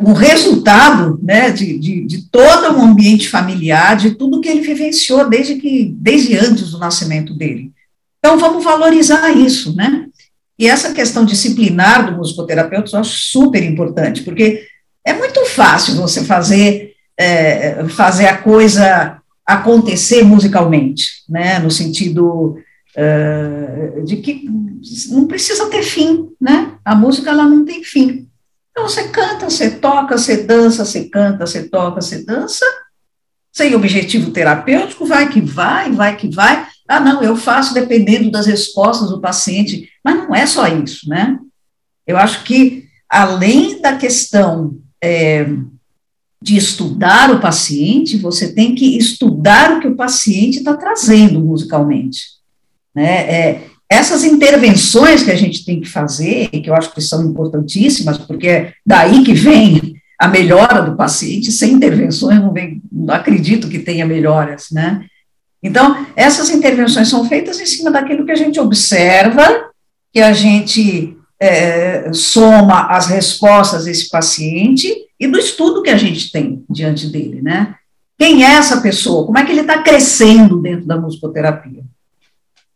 um 0.00 0.12
resultado 0.12 1.18
né, 1.22 1.50
de, 1.50 1.78
de, 1.78 2.06
de, 2.06 2.22
todo 2.30 2.76
um 2.76 2.82
ambiente 2.82 3.28
familiar, 3.28 3.96
de 3.96 4.14
tudo 4.14 4.40
que 4.40 4.48
ele 4.48 4.60
vivenciou 4.60 5.28
desde, 5.28 5.56
que, 5.56 5.92
desde 5.98 6.36
antes 6.36 6.70
do 6.70 6.78
nascimento 6.78 7.34
dele. 7.34 7.70
Então, 8.18 8.38
vamos 8.38 8.62
valorizar 8.62 9.30
isso, 9.32 9.74
né? 9.74 10.06
E 10.58 10.68
essa 10.68 10.92
questão 10.92 11.24
disciplinar 11.24 12.06
do 12.06 12.16
musicoterapeuta 12.16 12.90
eu 12.92 13.00
acho 13.00 13.18
super 13.18 13.62
importante, 13.64 14.22
porque 14.22 14.64
é 15.04 15.12
muito 15.12 15.44
fácil 15.46 15.96
você 15.96 16.22
fazer, 16.22 16.92
é, 17.18 17.84
fazer 17.88 18.26
a 18.26 18.38
coisa 18.38 19.18
acontecer 19.44 20.22
musicalmente, 20.22 21.24
né? 21.28 21.58
No 21.58 21.70
sentido 21.70 22.56
uh, 22.96 24.04
de 24.04 24.16
que 24.16 24.48
não 25.10 25.26
precisa 25.26 25.68
ter 25.70 25.82
fim, 25.82 26.30
né? 26.40 26.76
A 26.84 26.94
música, 26.94 27.30
ela 27.30 27.44
não 27.44 27.64
tem 27.64 27.82
fim. 27.82 28.28
Então, 28.70 28.88
você 28.88 29.08
canta, 29.08 29.48
você 29.48 29.70
toca, 29.70 30.16
você 30.16 30.44
dança, 30.44 30.84
você 30.84 31.04
canta, 31.04 31.46
você 31.46 31.68
toca, 31.68 32.00
você 32.00 32.24
dança, 32.24 32.64
sem 33.52 33.74
objetivo 33.74 34.30
terapêutico, 34.30 35.04
vai 35.04 35.28
que 35.28 35.40
vai, 35.40 35.92
vai 35.92 36.16
que 36.16 36.28
vai. 36.28 36.66
Ah, 36.88 36.98
não, 36.98 37.22
eu 37.22 37.36
faço 37.36 37.74
dependendo 37.74 38.30
das 38.30 38.46
respostas 38.46 39.10
do 39.10 39.20
paciente, 39.20 39.88
mas 40.02 40.16
não 40.16 40.34
é 40.34 40.46
só 40.46 40.66
isso, 40.66 41.08
né? 41.08 41.38
Eu 42.06 42.16
acho 42.16 42.44
que, 42.44 42.86
além 43.08 43.80
da 43.80 43.96
questão 43.96 44.78
é, 45.02 45.46
de 46.40 46.56
estudar 46.56 47.30
o 47.30 47.40
paciente, 47.40 48.16
você 48.16 48.52
tem 48.52 48.74
que 48.74 48.96
estudar 48.96 49.76
o 49.76 49.80
que 49.80 49.88
o 49.88 49.96
paciente 49.96 50.58
está 50.58 50.74
trazendo 50.74 51.40
musicalmente. 51.40 52.41
Né? 52.94 53.30
É, 53.30 53.60
essas 53.88 54.24
intervenções 54.24 55.22
que 55.22 55.30
a 55.30 55.36
gente 55.36 55.64
tem 55.64 55.80
que 55.80 55.88
fazer, 55.88 56.48
que 56.48 56.70
eu 56.70 56.74
acho 56.74 56.94
que 56.94 57.00
são 57.00 57.22
importantíssimas, 57.24 58.16
porque 58.18 58.48
é 58.48 58.72
daí 58.86 59.22
que 59.22 59.34
vem 59.34 59.94
a 60.18 60.28
melhora 60.28 60.82
do 60.82 60.96
paciente, 60.96 61.52
sem 61.52 61.72
intervenções 61.72 62.40
não, 62.40 62.52
vem, 62.52 62.80
não 62.90 63.12
acredito 63.12 63.68
que 63.68 63.80
tenha 63.80 64.06
melhoras, 64.06 64.68
né? 64.70 65.04
Então, 65.62 66.06
essas 66.16 66.50
intervenções 66.50 67.08
são 67.08 67.28
feitas 67.28 67.60
em 67.60 67.66
cima 67.66 67.90
daquilo 67.90 68.24
que 68.24 68.32
a 68.32 68.36
gente 68.36 68.58
observa, 68.58 69.70
que 70.12 70.20
a 70.20 70.32
gente 70.32 71.16
é, 71.40 72.12
soma 72.12 72.86
as 72.86 73.08
respostas 73.08 73.84
desse 73.84 74.08
paciente 74.08 74.92
e 75.18 75.26
do 75.26 75.38
estudo 75.38 75.82
que 75.82 75.90
a 75.90 75.96
gente 75.96 76.32
tem 76.32 76.64
diante 76.70 77.08
dele, 77.08 77.42
né? 77.42 77.74
Quem 78.18 78.44
é 78.44 78.52
essa 78.52 78.80
pessoa? 78.80 79.26
Como 79.26 79.38
é 79.38 79.44
que 79.44 79.50
ele 79.50 79.62
está 79.62 79.82
crescendo 79.82 80.62
dentro 80.62 80.86
da 80.86 80.96
musicoterapia? 80.96 81.82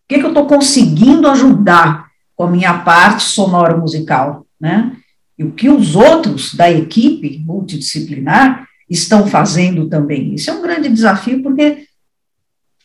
O 0.06 0.08
que, 0.08 0.20
que 0.20 0.24
eu 0.24 0.28
estou 0.28 0.46
conseguindo 0.46 1.28
ajudar 1.28 2.06
com 2.36 2.44
a 2.44 2.50
minha 2.50 2.78
parte 2.78 3.24
sonora 3.24 3.76
musical, 3.76 4.46
né? 4.60 4.96
E 5.36 5.42
o 5.42 5.50
que 5.50 5.68
os 5.68 5.96
outros 5.96 6.54
da 6.54 6.70
equipe 6.70 7.42
multidisciplinar 7.44 8.68
estão 8.88 9.26
fazendo 9.26 9.88
também. 9.88 10.32
Isso 10.32 10.48
é 10.48 10.54
um 10.54 10.62
grande 10.62 10.88
desafio, 10.88 11.42
porque 11.42 11.88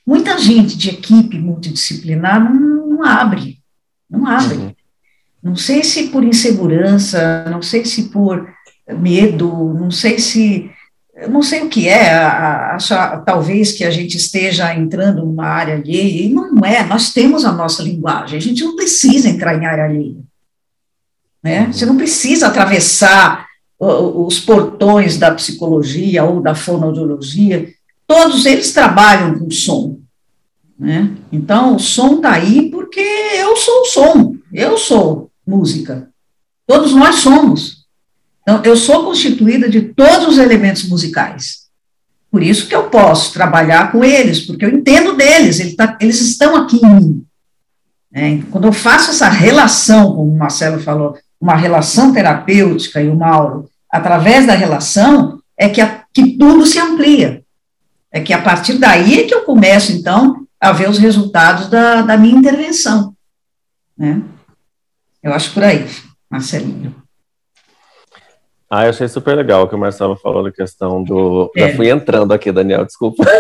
muita 0.06 0.40
gente 0.40 0.76
de 0.76 0.90
equipe 0.90 1.38
multidisciplinar 1.38 2.44
não, 2.44 2.88
não 2.88 3.04
abre, 3.04 3.60
não 4.10 4.26
abre. 4.26 4.58
Uhum. 4.58 4.76
Não 5.44 5.56
sei 5.56 5.84
se 5.84 6.08
por 6.08 6.24
insegurança, 6.24 7.46
não 7.52 7.62
sei 7.62 7.86
se 7.86 8.10
por 8.10 8.50
medo, 9.00 9.76
não 9.76 9.92
sei 9.92 10.18
se 10.18 10.71
não 11.30 11.42
sei 11.42 11.62
o 11.62 11.70
que 11.70 11.88
é, 11.88 12.12
acho 12.14 12.94
talvez 13.26 13.72
que 13.72 13.84
a 13.84 13.92
gente 13.92 14.18
esteja 14.18 14.74
entrando 14.74 15.26
numa 15.26 15.46
área 15.46 15.76
alheia, 15.76 16.26
e 16.26 16.30
não 16.30 16.66
é, 16.66 16.84
nós 16.86 17.12
temos 17.12 17.46
a 17.46 17.52
nossa 17.52 17.84
linguagem, 17.84 18.38
a 18.38 18.42
gente 18.42 18.64
não 18.64 18.76
precisa 18.76 19.30
entrar 19.30 19.56
em 19.56 19.66
área 19.66 19.86
alheia. 19.86 20.18
Né? 21.44 21.62
Uhum. 21.62 21.74
Você 21.74 21.86
não 21.86 21.98
precisa 21.98 22.48
atravessar 22.48 23.48
os 23.80 24.40
portões 24.40 25.18
da 25.18 25.32
psicologia 25.32 26.24
ou 26.24 26.40
da 26.40 26.54
fonoaudiologia, 26.54 27.74
todos 28.06 28.46
eles 28.46 28.72
trabalham 28.74 29.40
com 29.40 29.50
som. 29.50 30.00
Né? 30.78 31.12
Então, 31.32 31.76
o 31.76 31.80
som 31.80 32.18
está 32.18 32.34
aí 32.34 32.70
porque 32.70 33.00
eu 33.00 33.56
sou 33.56 33.82
o 33.82 33.86
som, 33.86 34.36
eu 34.54 34.78
sou 34.78 35.32
música. 35.46 36.10
Todos 36.68 36.94
nós 36.94 37.16
somos. 37.16 37.81
Então, 38.42 38.62
eu 38.64 38.76
sou 38.76 39.06
constituída 39.06 39.70
de 39.70 39.82
todos 39.82 40.28
os 40.28 40.38
elementos 40.38 40.88
musicais. 40.88 41.62
Por 42.32 42.42
isso 42.42 42.68
que 42.68 42.76
eu 42.76 42.89
posso 42.89 43.34
trabalhar 43.34 43.92
com 43.92 44.04
eles, 44.04 44.39
porque 44.39 44.64
eu 44.64 44.70
entendo 44.70 45.16
deles, 45.16 45.60
ele 45.60 45.76
tá, 45.76 45.98
eles 46.00 46.22
estão 46.22 46.56
aqui 46.56 46.78
em 46.78 46.89
mim. 46.89 47.26
É, 48.14 48.39
quando 48.50 48.66
eu 48.66 48.74
faço 48.74 49.12
essa 49.12 49.30
relação, 49.30 50.16
como 50.16 50.32
o 50.32 50.38
Marcelo 50.38 50.80
falou, 50.80 51.18
uma 51.39 51.56
relação 51.56 52.14
terapêutica 52.14 53.02
e 53.02 53.10
o 53.10 53.16
Mauro, 53.16 53.70
através 53.89 54.48
da 54.48 54.54
relação, 54.54 55.42
é 55.58 55.68
que, 55.68 55.82
a, 55.82 56.04
que 56.14 56.38
tudo 56.38 56.66
se 56.66 56.80
amplia. 56.80 57.44
É 58.12 58.22
que 58.22 58.34
a 58.34 58.42
partir 58.42 58.78
daí 58.78 59.22
é 59.22 59.24
que 59.24 59.34
eu 59.34 59.44
começo, 59.44 59.92
então, 59.92 60.46
a 60.60 60.72
ver 60.72 60.89
os 60.89 60.98
resultados 60.98 61.70
da, 61.70 62.02
da 62.02 62.18
minha 62.18 62.38
intervenção. 62.38 63.16
Né? 63.98 64.22
Eu 65.22 65.34
acho 65.34 65.54
por 65.54 65.64
aí, 65.64 65.86
Marcelinho. 66.30 67.01
Ah, 68.74 68.86
eu 68.86 68.92
achei 68.92 69.06
super 69.10 69.36
legal 69.36 69.64
o 69.64 69.68
que 69.68 69.76
o 69.76 69.78
Marcelo 69.78 70.16
falou 70.16 70.46
da 70.46 70.52
questão 70.52 71.04
do. 71.04 71.52
É. 71.58 71.68
Já 71.68 71.76
fui 71.76 71.90
entrando 71.90 72.32
aqui, 72.32 72.54
Daniel, 72.54 72.86
desculpa. 72.86 73.22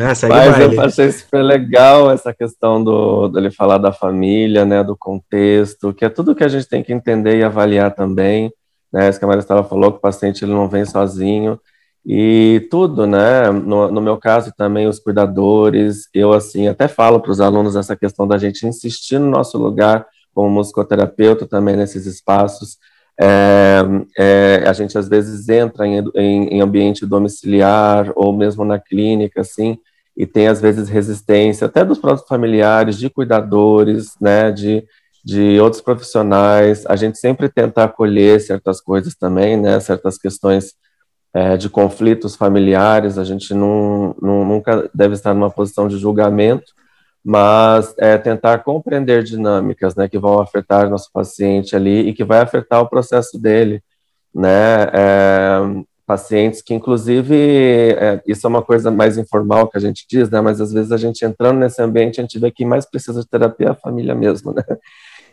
É, 0.00 0.28
Mas 0.28 0.60
eu 0.60 0.80
achei 0.80 1.10
super 1.10 1.42
legal 1.42 2.10
essa 2.10 2.32
questão 2.32 2.82
do 2.82 3.28
dele 3.28 3.50
falar 3.50 3.78
da 3.78 3.92
família, 3.92 4.64
né, 4.64 4.82
do 4.84 4.96
contexto, 4.96 5.92
que 5.92 6.04
é 6.04 6.08
tudo 6.08 6.36
que 6.36 6.44
a 6.44 6.48
gente 6.48 6.68
tem 6.68 6.84
que 6.84 6.92
entender 6.92 7.36
e 7.36 7.42
avaliar 7.42 7.92
também. 7.92 8.52
Né, 8.92 9.08
isso 9.08 9.18
que 9.18 9.24
a 9.24 9.28
Maristela 9.28 9.64
falou, 9.64 9.90
que 9.90 9.98
o 9.98 10.00
paciente 10.00 10.44
ele 10.44 10.52
não 10.52 10.68
vem 10.68 10.84
sozinho. 10.84 11.58
E 12.06 12.66
tudo, 12.70 13.06
né? 13.06 13.50
No, 13.50 13.90
no 13.90 14.00
meu 14.00 14.16
caso 14.16 14.52
também, 14.56 14.86
os 14.86 15.00
cuidadores, 15.00 16.08
eu 16.14 16.32
assim, 16.32 16.68
até 16.68 16.86
falo 16.86 17.20
para 17.20 17.32
os 17.32 17.40
alunos 17.40 17.76
essa 17.76 17.96
questão 17.96 18.26
da 18.26 18.38
gente 18.38 18.66
insistir 18.66 19.18
no 19.18 19.30
nosso 19.30 19.58
lugar 19.58 20.06
como 20.32 20.48
musicoterapeuta 20.48 21.46
também 21.46 21.76
nesses 21.76 22.06
espaços 22.06 22.78
é, 23.20 23.82
é, 24.16 24.64
a 24.66 24.72
gente 24.72 24.96
às 24.96 25.08
vezes 25.08 25.48
entra 25.48 25.86
em, 25.86 25.98
em, 26.14 26.44
em, 26.54 26.60
ambiente 26.60 27.04
domiciliar 27.04 28.12
ou 28.14 28.32
mesmo 28.32 28.64
na 28.64 28.78
clínica, 28.78 29.40
assim, 29.40 29.76
e 30.16 30.24
tem 30.24 30.46
às 30.46 30.60
vezes 30.60 30.88
resistência 30.88 31.66
até 31.66 31.84
dos 31.84 31.98
próprios 31.98 32.28
familiares, 32.28 32.96
de 32.96 33.10
cuidadores, 33.10 34.14
né, 34.20 34.52
de, 34.52 34.84
de 35.24 35.58
outros 35.60 35.82
profissionais. 35.82 36.86
A 36.86 36.94
gente 36.94 37.18
sempre 37.18 37.48
tenta 37.48 37.84
acolher 37.84 38.40
certas 38.40 38.80
coisas 38.80 39.14
também, 39.16 39.56
né, 39.56 39.80
certas 39.80 40.16
questões 40.16 40.74
é, 41.34 41.56
de 41.56 41.68
conflitos 41.68 42.36
familiares. 42.36 43.18
A 43.18 43.24
gente 43.24 43.52
não, 43.52 44.14
nunca 44.20 44.88
deve 44.94 45.14
estar 45.14 45.34
numa 45.34 45.50
posição 45.50 45.88
de 45.88 45.98
julgamento, 45.98 46.72
mas 47.24 47.94
é 47.98 48.16
tentar 48.16 48.58
compreender 48.58 49.22
dinâmicas, 49.22 49.94
né, 49.94 50.08
que 50.08 50.18
vão 50.18 50.40
afetar 50.40 50.88
nosso 50.88 51.10
paciente 51.12 51.74
ali 51.74 52.08
e 52.08 52.14
que 52.14 52.24
vai 52.24 52.40
afetar 52.40 52.80
o 52.80 52.88
processo 52.88 53.38
dele, 53.38 53.82
né, 54.34 54.84
é, 54.92 55.58
pacientes 56.06 56.62
que 56.62 56.72
inclusive, 56.72 57.34
é, 57.36 58.22
isso 58.26 58.46
é 58.46 58.50
uma 58.50 58.62
coisa 58.62 58.90
mais 58.90 59.18
informal 59.18 59.68
que 59.68 59.76
a 59.76 59.80
gente 59.80 60.06
diz, 60.08 60.30
né, 60.30 60.40
mas 60.40 60.60
às 60.60 60.72
vezes 60.72 60.92
a 60.92 60.96
gente 60.96 61.24
entrando 61.24 61.58
nesse 61.58 61.82
ambiente, 61.82 62.20
a 62.20 62.22
gente 62.22 62.38
vê 62.38 62.50
que 62.50 62.64
mais 62.64 62.86
precisa 62.88 63.20
de 63.20 63.28
terapia 63.28 63.68
é 63.68 63.70
a 63.70 63.74
família 63.74 64.14
mesmo, 64.14 64.52
né, 64.52 64.62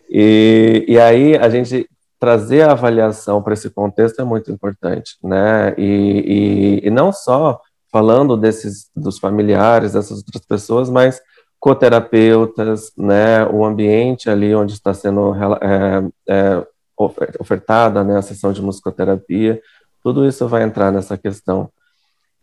e, 0.10 0.86
e 0.88 1.00
aí 1.00 1.38
a 1.38 1.50
gente 1.50 1.88
trazer 2.20 2.62
a 2.62 2.72
avaliação 2.72 3.42
para 3.44 3.54
esse 3.54 3.70
contexto 3.70 4.20
é 4.22 4.26
muito 4.26 4.52
importante, 4.52 5.18
né, 5.24 5.76
e, 5.78 6.82
e, 6.84 6.88
e 6.88 6.90
não 6.90 7.14
só 7.14 7.62
falando 7.92 8.36
desses, 8.36 8.90
dos 8.94 9.18
familiares, 9.20 9.94
dessas 9.94 10.18
outras 10.18 10.46
pessoas, 10.46 10.90
mas 10.90 11.22
coterapeutas, 11.66 12.92
né, 12.96 13.44
o 13.48 13.66
ambiente 13.66 14.30
ali 14.30 14.54
onde 14.54 14.74
está 14.74 14.94
sendo 14.94 15.34
é, 15.34 16.04
é, 16.30 16.68
ofertada 17.40 18.04
né, 18.04 18.20
a 18.20 18.22
sessão 18.22 18.54
de 18.54 18.62
musicoterapia, 18.62 19.60
tudo 20.04 20.28
isso 20.28 20.48
vai 20.48 20.62
entrar 20.62 20.92
nessa 20.92 21.18
questão. 21.18 21.72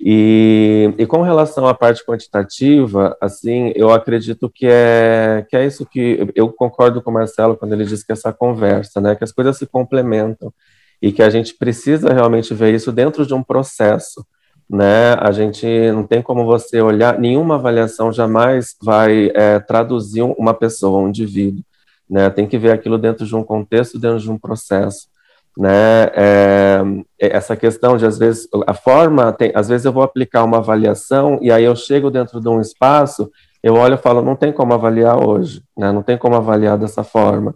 E, 0.01 0.93
e 0.99 1.07
com 1.07 1.23
relação 1.23 1.69
à 1.69 1.73
parte 1.73 2.05
quantitativa, 2.05 3.17
assim, 3.21 3.73
eu 3.77 3.93
acredito 3.93 4.51
que 4.51 4.67
é, 4.67 5.47
que 5.49 5.57
é 5.57 5.65
isso 5.65 5.87
que 5.87 6.29
eu 6.35 6.53
concordo 6.53 7.01
com 7.01 7.13
o 7.13 7.15
Marcelo 7.15 7.57
quando 7.57 7.75
ele 7.75 7.85
diz 7.85 8.03
que 8.03 8.11
essa 8.11 8.33
conversa, 8.33 9.01
né, 9.01 9.15
que 9.15 9.23
as 9.23 9.31
coisas 9.31 9.57
se 9.57 9.67
complementam 9.67 10.53
e 11.01 11.13
que 11.13 11.23
a 11.23 11.31
gente 11.31 11.55
precisa 11.55 12.13
realmente 12.13 12.53
ver 12.53 12.75
isso 12.75 12.91
dentro 12.91 13.25
de 13.25 13.35
um 13.35 13.43
processo 13.45 14.27
né? 14.69 15.15
A 15.21 15.31
gente 15.33 15.67
não 15.93 16.05
tem 16.05 16.23
como 16.23 16.45
você 16.45 16.81
olhar, 16.81 17.19
nenhuma 17.19 17.57
avaliação 17.57 18.13
jamais 18.13 18.75
vai 18.83 19.31
é, 19.35 19.59
traduzir 19.61 20.23
uma 20.23 20.55
pessoa, 20.55 21.03
um 21.03 21.09
indivíduo, 21.09 21.63
né? 22.09 22.31
Tem 22.31 22.47
que 22.47 22.59
ver 22.59 22.73
aquilo 22.73 22.99
dentro 22.99 23.27
de 23.27 23.37
um 23.37 23.45
contexto, 23.45 23.99
dentro 23.99 24.19
de 24.19 24.31
um 24.31 24.39
processo, 24.39 25.09
né? 25.57 26.11
É, 26.15 26.81
essa 27.19 27.57
questão 27.57 27.97
de 27.97 28.07
às 28.07 28.19
vezes 28.19 28.49
a 28.67 28.75
forma, 28.75 29.33
tem, 29.33 29.53
às 29.55 29.69
vezes 29.69 29.85
eu 29.85 29.93
vou 29.93 30.03
aplicar 30.03 30.45
uma 30.45 30.59
avaliação 30.59 31.39
e 31.43 31.51
aí 31.51 31.65
eu 31.65 31.77
chego 31.77 32.11
dentro 32.11 32.41
de 32.41 32.49
um 32.49 32.61
espaço, 32.61 33.31
eu 33.63 33.75
olho 33.75 33.95
e 33.95 33.99
falo, 33.99 34.23
não 34.23 34.35
tem 34.35 34.53
como 34.53 34.75
avaliar 34.75 35.23
hoje, 35.23 35.63
né? 35.77 35.93
Não 35.93 36.03
tem 36.03 36.17
como 36.19 36.35
avaliar 36.35 36.79
dessa 36.79 37.05
forma, 37.05 37.55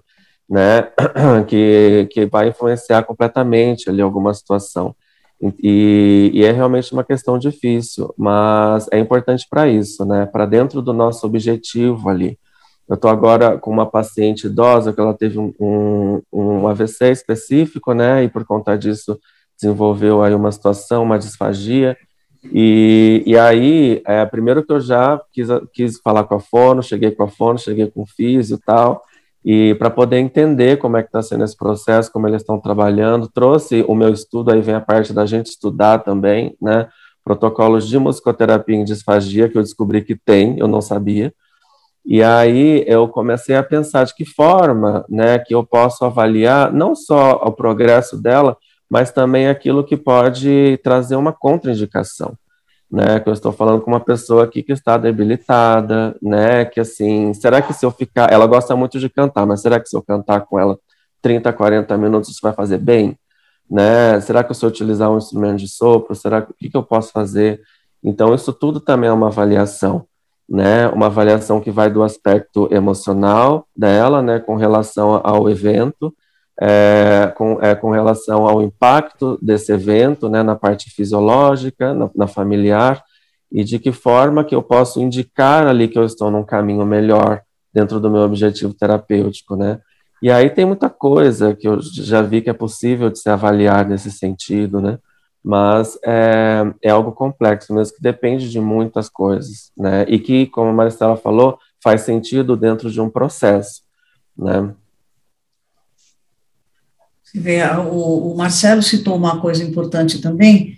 né? 0.48 0.90
Que 1.48 2.09
que 2.11 2.26
vai 2.26 2.48
influenciar 2.48 3.04
completamente 3.04 3.88
ali 3.88 4.02
alguma 4.02 4.34
situação. 4.34 4.94
E, 5.41 6.30
e, 6.32 6.45
é 6.45 6.51
realmente 6.51 6.93
uma 6.93 7.05
questão 7.05 7.39
difícil, 7.39 8.12
mas 8.16 8.87
é 8.91 8.99
importante 8.99 9.47
para 9.49 9.68
isso, 9.68 10.05
né? 10.05 10.24
Para 10.26 10.47
dentro 10.47 10.80
do 10.80 10.93
nosso 10.93 11.26
objetivo 11.26 12.09
ali. 12.09 12.39
Eu 12.89 12.95
estou 12.95 13.11
agora 13.11 13.59
com 13.59 13.70
uma 13.70 13.84
paciente 13.84 14.47
idosa 14.47 14.93
que 14.93 15.01
ela 15.01 15.12
teve 15.12 15.39
um, 15.39 15.53
um, 15.61 16.22
um, 16.32 16.68
AVC 16.68 17.11
específico, 17.11 17.93
né? 17.93 18.24
E 18.24 18.28
por 18.28 18.47
conta 18.47 18.78
disso 18.78 19.18
desenvolveu 19.61 20.22
aí 20.22 20.34
uma 20.34 20.53
situação, 20.53 21.03
uma 21.03 21.18
disfagia. 21.18 21.97
E, 22.45 23.22
e 23.26 23.37
aí, 23.37 24.03
é, 24.07 24.24
primeiro 24.24 24.64
que 24.64 24.72
eu 24.72 24.80
já 24.80 25.20
quis, 25.32 25.49
quis 25.72 25.99
falar 26.01 26.24
com 26.24 26.37
a 26.37 26.41
fono, 26.41 26.82
cheguei 26.82 27.11
com 27.11 27.24
a 27.24 27.28
fono, 27.28 27.59
cheguei 27.59 27.91
com 27.91 28.03
o 28.03 28.07
físio 28.07 28.57
e 28.57 28.61
tal 28.61 29.03
e 29.47 29.76
para 29.76 29.88
poder 29.88 30.18
entender 30.18 30.76
como 30.76 30.97
é 30.97 31.03
que 31.03 31.09
está 31.09 31.22
sendo 31.22 31.44
esse 31.44 31.57
processo, 31.57 32.11
como 32.11 32.26
eles 32.26 32.42
estão 32.42 32.59
trabalhando, 32.59 33.28
trouxe 33.28 33.84
o 33.86 33.94
meu 33.94 34.12
estudo, 34.12 34.51
aí 34.51 34.61
vem 34.61 34.74
a 34.74 34.80
parte 34.80 35.12
da 35.12 35.24
gente 35.24 35.47
estudar 35.47 36.01
também, 36.01 36.57
né, 36.61 36.88
protocolos 37.22 37.86
de 37.86 37.97
musicoterapia 37.97 38.74
em 38.74 38.82
disfagia, 38.82 39.49
que 39.49 39.57
eu 39.57 39.62
descobri 39.62 40.03
que 40.03 40.16
tem, 40.16 40.59
eu 40.59 40.66
não 40.66 40.80
sabia, 40.80 41.32
e 42.05 42.24
aí 42.24 42.84
eu 42.88 43.07
comecei 43.07 43.55
a 43.55 43.62
pensar 43.62 44.03
de 44.03 44.16
que 44.16 44.24
forma, 44.24 45.05
né, 45.09 45.38
que 45.38 45.55
eu 45.55 45.64
posso 45.64 46.05
avaliar 46.05 46.72
não 46.72 46.97
só 46.97 47.34
o 47.34 47.53
progresso 47.53 48.20
dela, 48.20 48.57
mas 48.90 49.12
também 49.12 49.47
aquilo 49.47 49.84
que 49.84 49.97
pode 49.97 50.80
trazer 50.82 51.14
uma 51.14 51.32
contraindicação 51.32 52.36
né? 52.91 53.20
Que 53.20 53.28
eu 53.28 53.32
estou 53.32 53.53
falando 53.53 53.80
com 53.80 53.91
uma 53.91 54.01
pessoa 54.01 54.45
aqui 54.45 54.62
que 54.62 54.72
está 54.72 54.97
debilitada, 54.97 56.16
né? 56.22 56.64
Que 56.64 56.80
assim, 56.80 57.34
será 57.34 57.61
que 57.61 57.72
se 57.72 57.84
eu 57.84 57.91
ficar, 57.91 58.32
ela 58.32 58.47
gosta 58.47 58.74
muito 58.76 58.99
de 58.99 59.09
cantar, 59.09 59.47
mas 59.47 59.61
será 59.62 59.80
que 59.80 59.89
se 59.89 59.97
eu 59.97 60.03
cantar 60.03 60.43
com 60.43 60.59
ela 60.59 60.78
30, 61.22 61.53
40 61.53 61.97
minutos 61.99 62.30
isso 62.30 62.41
vai 62.43 62.53
fazer 62.53 62.78
bem? 62.78 63.18
Né? 63.68 64.20
Será 64.20 64.45
que 64.45 64.55
se 64.55 64.64
eu 64.64 64.68
utilizar 64.68 65.11
um 65.11 65.18
instrumento 65.18 65.59
de 65.59 65.68
sopro, 65.68 66.14
será 66.14 66.41
que 66.43 66.53
o 66.53 66.55
que, 66.55 66.70
que 66.70 66.76
eu 66.76 66.84
posso 66.84 67.11
fazer? 67.11 67.61
Então 68.03 68.34
isso 68.34 68.53
tudo 68.53 68.78
também 68.78 69.11
é 69.11 69.12
uma 69.12 69.26
avaliação, 69.26 70.07
né? 70.49 70.87
Uma 70.89 71.07
avaliação 71.07 71.61
que 71.61 71.70
vai 71.72 71.91
do 71.91 72.05
aspecto 72.05 72.68
emocional 72.72 73.66
dela, 73.76 74.22
né, 74.22 74.39
com 74.39 74.55
relação 74.55 75.20
ao 75.24 75.51
evento, 75.51 76.14
é, 76.61 77.32
com, 77.36 77.61
é, 77.62 77.74
com 77.74 77.90
relação 77.90 78.46
ao 78.46 78.62
impacto 78.62 79.38
desse 79.42 79.72
evento, 79.72 80.28
né, 80.28 80.42
na 80.42 80.57
parte 80.57 80.90
fisiológica, 80.90 81.92
na, 81.92 82.11
na, 82.14 82.26
familiar, 82.26 83.02
e 83.52 83.62
de 83.62 83.78
que 83.78 83.92
forma 83.92 84.44
que 84.44 84.54
eu 84.54 84.62
posso 84.62 85.00
indicar 85.00 85.66
ali 85.66 85.86
que 85.86 85.98
eu 85.98 86.04
estou 86.04 86.30
num 86.30 86.42
caminho 86.42 86.84
melhor 86.84 87.42
dentro 87.72 88.00
do 88.00 88.11
meu 88.11 88.22
objetivo 88.22 88.72
terapêutico, 88.72 89.54
né. 89.54 89.80
E 90.22 90.30
aí 90.30 90.48
tem 90.48 90.64
muita 90.64 90.88
coisa 90.88 91.54
que 91.54 91.68
eu 91.68 91.78
já 91.80 92.22
vi 92.22 92.40
que 92.40 92.48
é 92.48 92.54
possível 92.54 93.11
de 93.11 93.18
se 93.18 93.28
avaliar 93.28 93.86
nesse 93.86 94.11
sentido, 94.11 94.80
né, 94.80 94.98
mas 95.44 95.98
é, 96.04 96.64
é 96.82 96.90
algo 96.90 97.12
complexo 97.12 97.74
mesmo, 97.74 97.96
que 97.96 98.02
depende 98.02 98.50
de 98.50 98.59
muitas 98.59 99.11
coisas, 99.11 99.70
né, 99.76 100.07
e 100.09 100.18
que, 100.18 100.46
como 100.46 100.70
a 100.70 100.72
Maristela 100.72 101.16
falou, 101.16 101.59
faz 101.84 102.00
sentido 102.00 102.57
dentro 102.57 102.90
de 102.90 103.00
um 103.00 103.11
processo, 103.11 103.82
né. 104.36 104.74
O, 107.91 108.32
o, 108.32 108.37
Marcelo 108.37 108.82
citou 108.82 109.16
uma 109.16 109.39
coisa 109.41 109.62
importante 109.62 110.20
também, 110.20 110.74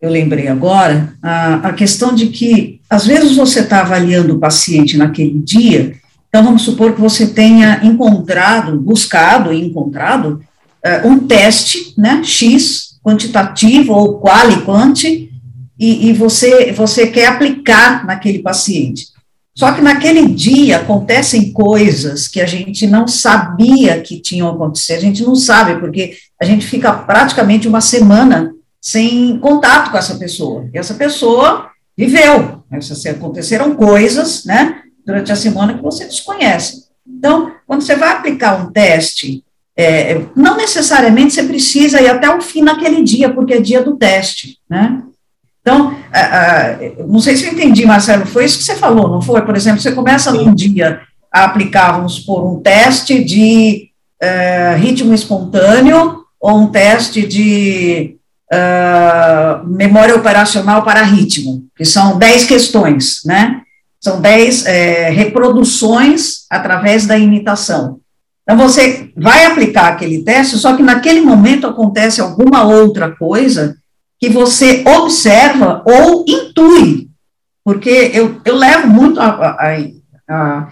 eu 0.00 0.10
lembrei 0.10 0.48
agora, 0.48 1.14
a, 1.22 1.68
a 1.68 1.72
questão 1.72 2.14
de 2.14 2.26
que, 2.26 2.80
às 2.90 3.06
vezes, 3.06 3.36
você 3.36 3.60
está 3.60 3.80
avaliando 3.80 4.34
o 4.34 4.38
paciente 4.38 4.96
naquele 4.96 5.38
dia, 5.38 5.94
então 6.28 6.42
vamos 6.42 6.62
supor 6.62 6.94
que 6.94 7.00
você 7.00 7.26
tenha 7.26 7.80
encontrado, 7.84 8.80
buscado 8.80 9.52
e 9.52 9.64
encontrado 9.64 10.42
uh, 10.84 11.08
um 11.08 11.20
teste, 11.26 11.94
né, 11.96 12.22
X, 12.24 12.98
quantitativo 13.02 13.92
ou 13.92 14.18
quali 14.18 14.62
quanti, 14.62 15.30
e, 15.78 16.08
e 16.08 16.12
você, 16.12 16.72
você 16.72 17.06
quer 17.06 17.26
aplicar 17.26 18.06
naquele 18.06 18.38
paciente. 18.38 19.11
Só 19.54 19.72
que 19.72 19.82
naquele 19.82 20.26
dia 20.28 20.78
acontecem 20.78 21.52
coisas 21.52 22.26
que 22.26 22.40
a 22.40 22.46
gente 22.46 22.86
não 22.86 23.06
sabia 23.06 24.00
que 24.00 24.20
tinham 24.20 24.48
acontecido, 24.48 24.96
a 24.96 25.00
gente 25.00 25.22
não 25.22 25.34
sabe, 25.34 25.78
porque 25.78 26.16
a 26.40 26.44
gente 26.44 26.66
fica 26.66 26.92
praticamente 26.92 27.68
uma 27.68 27.80
semana 27.80 28.54
sem 28.80 29.38
contato 29.38 29.90
com 29.90 29.98
essa 29.98 30.16
pessoa. 30.16 30.68
E 30.72 30.78
essa 30.78 30.94
pessoa 30.94 31.70
viveu, 31.96 32.64
essas, 32.72 33.04
aconteceram 33.04 33.74
coisas, 33.74 34.44
né, 34.44 34.82
durante 35.04 35.30
a 35.30 35.36
semana 35.36 35.74
que 35.74 35.82
você 35.82 36.06
desconhece. 36.06 36.86
Então, 37.06 37.52
quando 37.66 37.82
você 37.82 37.94
vai 37.94 38.10
aplicar 38.10 38.60
um 38.60 38.72
teste, 38.72 39.44
é, 39.76 40.20
não 40.34 40.56
necessariamente 40.56 41.34
você 41.34 41.42
precisa 41.42 42.00
ir 42.00 42.08
até 42.08 42.34
o 42.34 42.40
fim 42.40 42.62
naquele 42.62 43.02
dia, 43.02 43.32
porque 43.32 43.54
é 43.54 43.60
dia 43.60 43.82
do 43.82 43.96
teste, 43.96 44.58
né? 44.68 45.02
Então, 45.62 45.96
não 47.08 47.20
sei 47.20 47.36
se 47.36 47.46
eu 47.46 47.52
entendi, 47.52 47.86
Marcelo, 47.86 48.26
foi 48.26 48.44
isso 48.44 48.58
que 48.58 48.64
você 48.64 48.74
falou, 48.74 49.08
não 49.08 49.22
foi? 49.22 49.42
Por 49.42 49.56
exemplo, 49.56 49.80
você 49.80 49.92
começa 49.92 50.32
num 50.32 50.52
dia 50.52 51.00
a 51.32 51.44
aplicar, 51.44 51.92
vamos 51.92 52.16
supor, 52.16 52.44
um 52.44 52.60
teste 52.60 53.22
de 53.22 53.88
uh, 54.20 54.76
ritmo 54.76 55.14
espontâneo 55.14 56.24
ou 56.40 56.58
um 56.58 56.66
teste 56.66 57.26
de 57.26 58.18
memória 59.66 60.14
operacional 60.14 60.82
para 60.82 61.02
ritmo, 61.02 61.64
que 61.74 61.84
são 61.84 62.18
10 62.18 62.44
questões, 62.44 63.20
né? 63.24 63.62
São 63.98 64.20
10 64.20 64.66
é, 64.66 65.10
reproduções 65.10 66.44
através 66.50 67.06
da 67.06 67.16
imitação. 67.16 68.00
Então, 68.42 68.58
você 68.58 69.10
vai 69.16 69.46
aplicar 69.46 69.88
aquele 69.88 70.22
teste, 70.22 70.58
só 70.58 70.76
que 70.76 70.82
naquele 70.82 71.20
momento 71.20 71.66
acontece 71.66 72.20
alguma 72.20 72.64
outra 72.64 73.10
coisa 73.12 73.76
que 74.22 74.28
você 74.28 74.84
observa 74.86 75.82
ou 75.84 76.24
intui, 76.28 77.08
porque 77.64 78.12
eu, 78.14 78.40
eu 78.44 78.54
levo 78.54 78.86
muito 78.86 79.18
a, 79.18 79.26
a, 79.26 79.76
a 80.28 80.68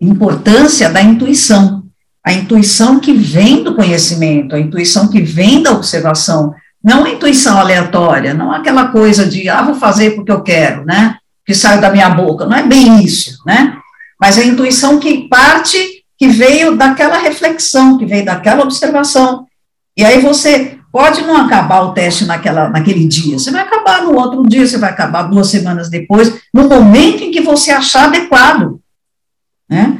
importância 0.00 0.88
da 0.88 1.02
intuição, 1.02 1.82
a 2.24 2.32
intuição 2.32 3.00
que 3.00 3.12
vem 3.12 3.64
do 3.64 3.74
conhecimento, 3.74 4.54
a 4.54 4.60
intuição 4.60 5.08
que 5.08 5.20
vem 5.20 5.60
da 5.60 5.72
observação, 5.72 6.54
não 6.82 7.04
a 7.04 7.10
intuição 7.10 7.58
aleatória, 7.58 8.32
não 8.32 8.52
aquela 8.52 8.86
coisa 8.86 9.26
de, 9.26 9.48
ah, 9.48 9.62
vou 9.62 9.74
fazer 9.74 10.12
porque 10.12 10.30
eu 10.30 10.44
quero, 10.44 10.84
né, 10.84 11.16
que 11.44 11.52
sai 11.52 11.80
da 11.80 11.90
minha 11.90 12.10
boca, 12.10 12.46
não 12.46 12.56
é 12.56 12.62
bem 12.62 13.02
isso, 13.02 13.42
né, 13.44 13.76
mas 14.20 14.38
a 14.38 14.44
intuição 14.44 15.00
que 15.00 15.28
parte, 15.28 16.04
que 16.16 16.28
veio 16.28 16.76
daquela 16.76 17.18
reflexão, 17.18 17.98
que 17.98 18.06
veio 18.06 18.24
daquela 18.24 18.62
observação, 18.62 19.48
e 19.96 20.04
aí 20.04 20.20
você 20.20 20.78
Pode 20.94 21.22
não 21.22 21.36
acabar 21.36 21.80
o 21.80 21.92
teste 21.92 22.24
naquela, 22.24 22.68
naquele 22.68 23.04
dia, 23.08 23.36
você 23.36 23.50
vai 23.50 23.62
acabar 23.62 24.04
no 24.04 24.14
outro 24.14 24.46
dia, 24.46 24.64
você 24.64 24.78
vai 24.78 24.90
acabar 24.90 25.24
duas 25.24 25.48
semanas 25.48 25.90
depois, 25.90 26.40
no 26.54 26.68
momento 26.68 27.24
em 27.24 27.32
que 27.32 27.40
você 27.40 27.72
achar 27.72 28.04
adequado, 28.04 28.78
né? 29.68 29.98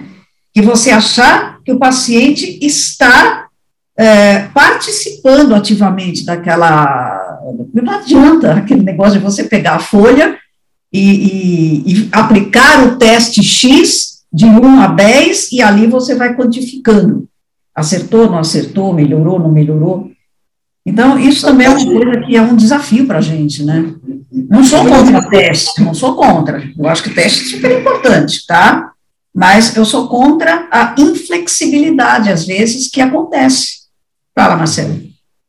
Que 0.55 0.63
você 0.63 0.93
achar 0.93 1.59
que 1.65 1.73
o 1.73 1.81
paciente 1.81 2.61
está 2.63 3.49
é, 3.99 4.43
participando 4.55 5.53
ativamente 5.53 6.25
daquela. 6.25 7.41
Não 7.75 7.93
adianta 7.93 8.53
aquele 8.53 8.85
negócio 8.85 9.19
de 9.19 9.25
você 9.25 9.43
pegar 9.43 9.75
a 9.75 9.81
folha 9.81 10.39
e, 10.93 11.11
e, 11.11 11.93
e 11.93 12.09
aplicar 12.13 12.87
o 12.87 12.99
teste 12.99 13.43
X 13.43 14.23
de 14.33 14.45
1 14.45 14.81
a 14.81 14.87
10 14.87 15.51
e 15.51 15.61
ali 15.61 15.89
você 15.89 16.15
vai 16.15 16.37
quantificando. 16.37 17.29
Acertou, 17.75 18.31
não 18.31 18.39
acertou, 18.39 18.95
melhorou, 18.95 19.41
não 19.41 19.51
melhorou. 19.51 20.14
Então, 20.87 21.19
isso 21.19 21.47
também 21.47 21.67
é 21.67 21.71
uma 21.71 21.85
coisa 21.85 22.21
que 22.27 22.37
é 22.37 22.43
um 22.43 22.55
desafio 22.55 23.07
para 23.07 23.19
a 23.19 23.23
gente, 23.23 23.65
né? 23.65 23.95
Não 24.31 24.63
sou 24.63 24.85
contra 24.85 25.31
teste, 25.31 25.83
não 25.83 25.95
sou 25.95 26.15
contra. 26.15 26.63
Eu 26.79 26.87
acho 26.87 27.03
que 27.03 27.15
teste 27.15 27.47
é 27.47 27.57
super 27.57 27.81
importante, 27.81 28.47
tá? 28.47 28.93
Mas 29.35 29.75
eu 29.77 29.85
sou 29.85 30.07
contra 30.09 30.69
a 30.71 30.95
inflexibilidade, 30.99 32.31
às 32.31 32.45
vezes, 32.45 32.89
que 32.89 33.01
acontece. 33.01 33.85
Fala, 34.35 34.57
Marcelo. 34.57 35.01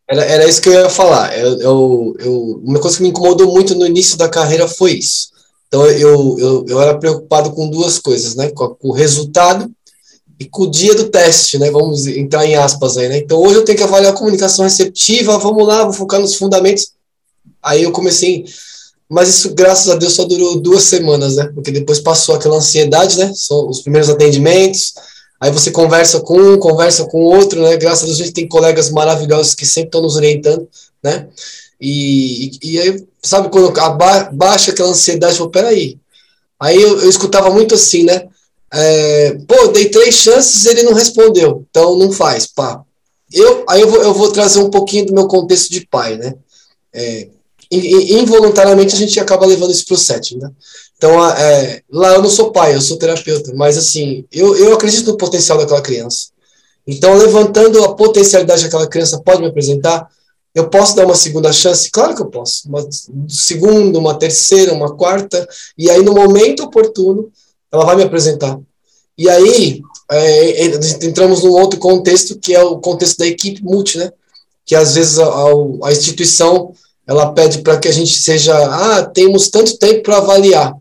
Era, 0.07 0.23
era 0.23 0.47
isso 0.47 0.61
que 0.61 0.69
eu 0.69 0.73
ia 0.73 0.89
falar. 0.89 1.37
Eu, 1.37 1.59
eu, 1.59 2.15
eu, 2.19 2.61
uma 2.63 2.79
coisa 2.79 2.95
que 2.95 3.03
me 3.03 3.09
incomodou 3.09 3.51
muito 3.51 3.75
no 3.75 3.85
início 3.85 4.17
da 4.17 4.29
carreira 4.29 4.67
foi 4.67 4.93
isso. 4.93 5.29
Então, 5.67 5.85
eu, 5.87 6.37
eu, 6.39 6.65
eu 6.67 6.81
era 6.81 6.97
preocupado 6.97 7.51
com 7.51 7.69
duas 7.69 7.99
coisas, 7.99 8.35
né? 8.35 8.49
Com, 8.51 8.69
com 8.69 8.87
o 8.87 8.93
resultado 8.93 9.69
e 10.39 10.45
com 10.45 10.63
o 10.63 10.71
dia 10.71 10.93
do 10.95 11.09
teste, 11.09 11.57
né? 11.57 11.71
Vamos 11.71 12.07
entrar 12.07 12.45
em 12.45 12.55
aspas 12.55 12.97
aí, 12.97 13.07
né? 13.07 13.17
Então 13.17 13.39
hoje 13.41 13.55
eu 13.55 13.65
tenho 13.65 13.77
que 13.77 13.83
avaliar 13.83 14.13
a 14.13 14.17
comunicação 14.17 14.65
receptiva, 14.65 15.37
vamos 15.37 15.65
lá, 15.67 15.83
vou 15.83 15.93
focar 15.93 16.19
nos 16.19 16.35
fundamentos. 16.35 16.91
Aí 17.61 17.83
eu 17.83 17.91
comecei 17.91 18.45
mas 19.09 19.29
isso, 19.29 19.53
graças 19.53 19.87
a 19.89 19.95
Deus, 19.95 20.13
só 20.13 20.25
durou 20.25 20.59
duas 20.59 20.83
semanas, 20.83 21.35
né? 21.35 21.51
Porque 21.53 21.71
depois 21.71 21.99
passou 21.99 22.35
aquela 22.35 22.57
ansiedade, 22.57 23.17
né? 23.19 23.31
São 23.35 23.69
os 23.69 23.81
primeiros 23.81 24.09
atendimentos, 24.09 24.93
aí 25.39 25.51
você 25.51 25.69
conversa 25.69 26.21
com 26.21 26.39
um, 26.39 26.57
conversa 26.57 27.05
com 27.05 27.19
o 27.19 27.25
outro, 27.25 27.61
né? 27.61 27.77
Graças 27.77 28.03
a 28.03 28.05
Deus 28.07 28.19
a 28.19 28.23
gente 28.23 28.33
tem 28.33 28.47
colegas 28.47 28.89
maravilhosos 28.89 29.53
que 29.53 29.65
sempre 29.65 29.89
estão 29.89 30.01
nos 30.01 30.15
orientando, 30.15 30.67
né? 31.03 31.27
E, 31.79 32.57
e, 32.63 32.71
e 32.71 32.79
aí, 32.79 33.05
sabe, 33.21 33.49
quando 33.49 33.79
aba, 33.79 34.29
baixa 34.31 34.71
aquela 34.71 34.89
ansiedade, 34.89 35.39
eu 35.39 35.49
peraí. 35.49 35.99
Aí 36.59 36.81
eu, 36.81 37.01
eu 37.01 37.09
escutava 37.09 37.51
muito 37.51 37.75
assim, 37.75 38.03
né? 38.03 38.27
É, 38.77 39.37
pô, 39.47 39.67
dei 39.67 39.89
três 39.89 40.15
chances 40.15 40.65
ele 40.65 40.83
não 40.83 40.93
respondeu, 40.93 41.65
então 41.69 41.97
não 41.97 42.11
faz, 42.11 42.45
pá. 42.45 42.81
Eu, 43.31 43.63
aí 43.69 43.79
eu 43.81 43.89
vou, 43.89 44.01
eu 44.01 44.13
vou 44.13 44.31
trazer 44.31 44.59
um 44.59 44.69
pouquinho 44.69 45.05
do 45.05 45.13
meu 45.13 45.27
contexto 45.27 45.71
de 45.71 45.87
pai, 45.87 46.17
né? 46.17 46.35
É, 46.93 47.29
involuntariamente 47.71 48.93
a 48.93 48.97
gente 48.97 49.19
acaba 49.19 49.45
levando 49.45 49.71
isso 49.71 49.85
para 49.85 49.95
o 49.95 49.97
setting, 49.97 50.37
né? 50.39 50.51
Então, 50.97 51.25
é, 51.29 51.81
lá 51.89 52.13
eu 52.13 52.21
não 52.21 52.29
sou 52.29 52.51
pai, 52.51 52.75
eu 52.75 52.81
sou 52.81 52.97
terapeuta, 52.97 53.53
mas 53.55 53.77
assim, 53.77 54.25
eu, 54.31 54.55
eu 54.57 54.73
acredito 54.73 55.11
no 55.11 55.17
potencial 55.17 55.57
daquela 55.57 55.81
criança. 55.81 56.27
Então, 56.85 57.15
levantando 57.15 57.83
a 57.83 57.95
potencialidade 57.95 58.61
que 58.61 58.67
aquela 58.67 58.87
criança 58.87 59.21
pode 59.21 59.41
me 59.41 59.47
apresentar, 59.47 60.07
eu 60.53 60.69
posso 60.69 60.95
dar 60.95 61.05
uma 61.05 61.15
segunda 61.15 61.51
chance? 61.51 61.89
Claro 61.89 62.15
que 62.15 62.21
eu 62.21 62.27
posso. 62.27 62.67
Uma 62.67 62.85
segunda, 63.27 63.99
uma 63.99 64.17
terceira, 64.17 64.73
uma 64.73 64.95
quarta, 64.95 65.47
e 65.77 65.89
aí 65.89 66.01
no 66.01 66.13
momento 66.13 66.63
oportuno, 66.63 67.31
ela 67.75 67.85
vai 67.85 67.95
me 67.95 68.03
apresentar. 68.03 68.59
E 69.17 69.29
aí, 69.29 69.81
é, 70.11 70.65
entramos 71.05 71.43
num 71.43 71.51
outro 71.51 71.79
contexto, 71.79 72.37
que 72.37 72.53
é 72.53 72.63
o 72.63 72.79
contexto 72.79 73.19
da 73.19 73.27
equipe 73.27 73.63
multi, 73.63 73.97
né? 73.97 74.11
Que 74.65 74.75
às 74.75 74.95
vezes 74.95 75.19
a, 75.19 75.27
a 75.83 75.91
instituição 75.91 76.73
ela 77.07 77.31
pede 77.33 77.59
para 77.59 77.77
que 77.77 77.87
a 77.87 77.91
gente 77.91 78.17
seja, 78.17 78.55
ah, 78.57 79.03
temos 79.03 79.49
tanto 79.49 79.77
tempo 79.77 80.01
para 80.01 80.17
avaliar. 80.17 80.75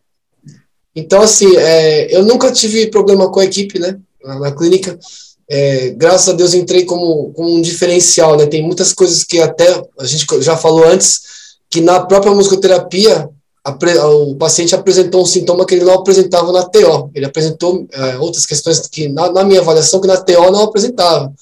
Então, 0.96 1.20
assim, 1.20 1.54
é, 1.56 2.16
eu 2.16 2.24
nunca 2.24 2.50
tive 2.52 2.86
problema 2.86 3.30
com 3.30 3.40
a 3.40 3.44
equipe, 3.44 3.78
né, 3.78 3.98
na, 4.24 4.38
na 4.38 4.52
clínica. 4.52 4.98
É, 5.46 5.90
graças 5.90 6.28
a 6.28 6.32
Deus 6.32 6.54
entrei 6.54 6.84
como, 6.84 7.32
como 7.34 7.54
um 7.54 7.60
diferencial, 7.60 8.36
né? 8.36 8.46
Tem 8.46 8.62
muitas 8.62 8.94
coisas 8.94 9.22
que 9.22 9.40
até 9.40 9.82
a 9.98 10.04
gente 10.06 10.24
já 10.40 10.56
falou 10.56 10.86
antes, 10.86 11.20
que 11.68 11.82
na 11.82 12.00
própria 12.00 12.32
musicoterapia 12.32 13.28
o 13.66 14.34
paciente 14.36 14.74
apresentou 14.74 15.22
um 15.22 15.26
sintoma 15.26 15.64
que 15.64 15.74
ele 15.74 15.84
não 15.84 15.94
apresentava 15.94 16.52
na 16.52 16.64
TO. 16.64 17.10
Ele 17.14 17.24
apresentou 17.24 17.86
é, 17.92 18.18
outras 18.18 18.44
questões 18.44 18.80
que 18.80 19.08
na, 19.08 19.32
na 19.32 19.44
minha 19.44 19.60
avaliação 19.60 20.00
que 20.00 20.06
na 20.06 20.18
TO 20.18 20.50
não 20.50 20.64
apresentava. 20.64 21.32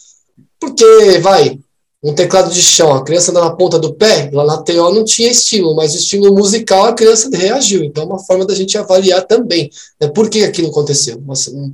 Porque, 0.61 1.19
vai, 1.21 1.59
um 2.03 2.15
teclado 2.15 2.53
de 2.53 2.61
chão, 2.61 2.95
a 2.95 3.05
criança 3.05 3.31
anda 3.31 3.41
na 3.41 3.51
ponta 3.51 3.79
do 3.79 3.95
pé, 3.95 4.29
lá 4.33 4.45
na 4.45 4.59
TO 4.59 4.93
não 4.93 5.05
tinha 5.05 5.31
estímulo, 5.31 5.77
mas 5.77 5.95
o 5.95 5.99
estímulo 5.99 6.35
musical 6.35 6.87
a 6.87 6.93
criança 6.93 7.31
reagiu. 7.33 7.85
Então 7.85 8.03
é 8.03 8.07
uma 8.07 8.19
forma 8.19 8.45
da 8.45 8.55
gente 8.55 8.77
avaliar 8.77 9.25
também, 9.25 9.71
né, 10.01 10.09
por 10.09 10.29
que 10.29 10.43
aquilo 10.43 10.69
aconteceu, 10.69 11.23
um, 11.27 11.73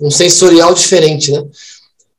um 0.00 0.10
sensorial 0.10 0.72
diferente, 0.72 1.30
né. 1.30 1.44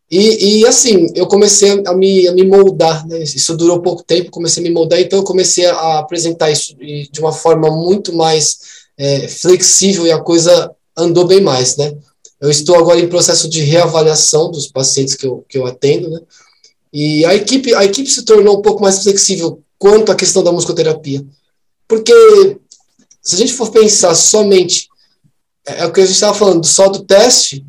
E, 0.10 0.60
e, 0.60 0.66
assim, 0.66 1.08
eu 1.16 1.28
comecei 1.28 1.84
a 1.86 1.94
me, 1.94 2.28
a 2.28 2.32
me 2.32 2.46
moldar, 2.46 3.06
né? 3.08 3.20
Isso 3.22 3.58
durou 3.58 3.82
pouco 3.82 4.04
tempo, 4.04 4.32
comecei 4.32 4.64
a 4.64 4.68
me 4.68 4.74
moldar, 4.74 5.02
então 5.02 5.20
eu 5.20 5.26
comecei 5.26 5.66
a 5.66 6.00
apresentar 6.00 6.50
isso 6.50 6.76
de 6.76 7.20
uma 7.20 7.34
forma 7.34 7.70
muito 7.70 8.16
mais 8.16 8.60
é, 8.98 9.28
flexível 9.28 10.08
e 10.08 10.12
a 10.12 10.20
coisa 10.20 10.72
andou 10.96 11.26
bem 11.26 11.42
mais, 11.42 11.76
né? 11.76 11.94
Eu 12.40 12.50
estou 12.50 12.78
agora 12.78 13.00
em 13.00 13.10
processo 13.10 13.50
de 13.50 13.62
reavaliação 13.62 14.50
dos 14.50 14.68
pacientes 14.68 15.16
que 15.16 15.26
eu, 15.26 15.44
que 15.50 15.58
eu 15.58 15.66
atendo, 15.66 16.10
né? 16.10 16.22
E 16.94 17.26
a 17.26 17.36
equipe, 17.36 17.74
a 17.76 17.84
equipe 17.84 18.10
se 18.10 18.24
tornou 18.24 18.60
um 18.60 18.62
pouco 18.62 18.82
mais 18.82 19.04
flexível 19.04 19.62
quanto 19.78 20.12
à 20.12 20.16
questão 20.16 20.44
da 20.44 20.52
musicoterapia. 20.52 21.24
Porque 21.88 22.14
se 23.22 23.36
a 23.36 23.38
gente 23.38 23.54
for 23.54 23.70
pensar 23.72 24.16
somente, 24.16 24.88
é, 25.68 25.82
é 25.82 25.86
o 25.86 25.92
que 25.92 26.00
a 26.00 26.06
gente 26.06 26.16
estava 26.16 26.34
falando, 26.34 26.66
só 26.66 26.88
do 26.88 27.04
teste, 27.04 27.66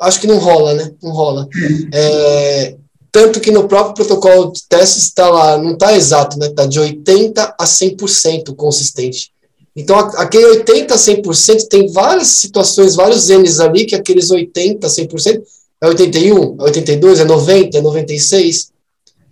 acho 0.00 0.20
que 0.20 0.26
não 0.26 0.38
rola, 0.38 0.74
né? 0.74 0.92
Não 1.02 1.12
rola. 1.12 1.48
É, 1.92 2.74
tanto 3.10 3.40
que 3.40 3.50
no 3.50 3.66
próprio 3.66 3.94
protocolo 3.94 4.52
de 4.52 4.62
testes 4.68 5.04
está 5.04 5.28
lá, 5.28 5.58
não 5.58 5.72
está 5.72 5.96
exato, 5.96 6.38
né? 6.38 6.46
Está 6.46 6.66
de 6.66 6.80
80% 6.80 7.54
a 7.58 7.64
100% 7.64 8.54
consistente. 8.54 9.32
Então, 9.74 9.96
aquele 9.96 10.64
80% 10.64 10.90
a 10.90 10.96
100% 10.96 11.68
tem 11.68 11.86
várias 11.92 12.28
situações, 12.28 12.96
vários 12.96 13.28
N's 13.28 13.60
ali, 13.60 13.84
que 13.84 13.94
aqueles 13.94 14.30
80% 14.30 14.84
a 14.84 14.88
100% 14.88 15.42
é 15.80 15.86
81? 15.86 16.56
É 16.58 16.62
82? 16.64 17.20
É 17.20 17.24
90? 17.24 17.78
É 17.78 17.80
96? 17.80 18.72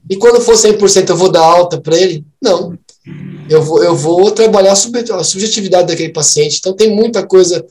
E 0.09 0.17
quando 0.17 0.41
for 0.41 0.55
100% 0.55 1.09
eu 1.09 1.17
vou 1.17 1.31
dar 1.31 1.43
alta 1.43 1.81
para 1.81 1.97
ele? 1.97 2.25
Não. 2.41 2.79
Eu 3.49 3.63
vou, 3.63 3.83
eu 3.83 3.97
vou 3.97 4.31
trabalhar 4.31 4.73
a 4.73 5.25
subjetividade 5.25 5.89
daquele 5.89 6.13
paciente. 6.13 6.59
Então 6.59 6.75
tem 6.75 6.95
muita 6.95 7.27
coisa. 7.27 7.65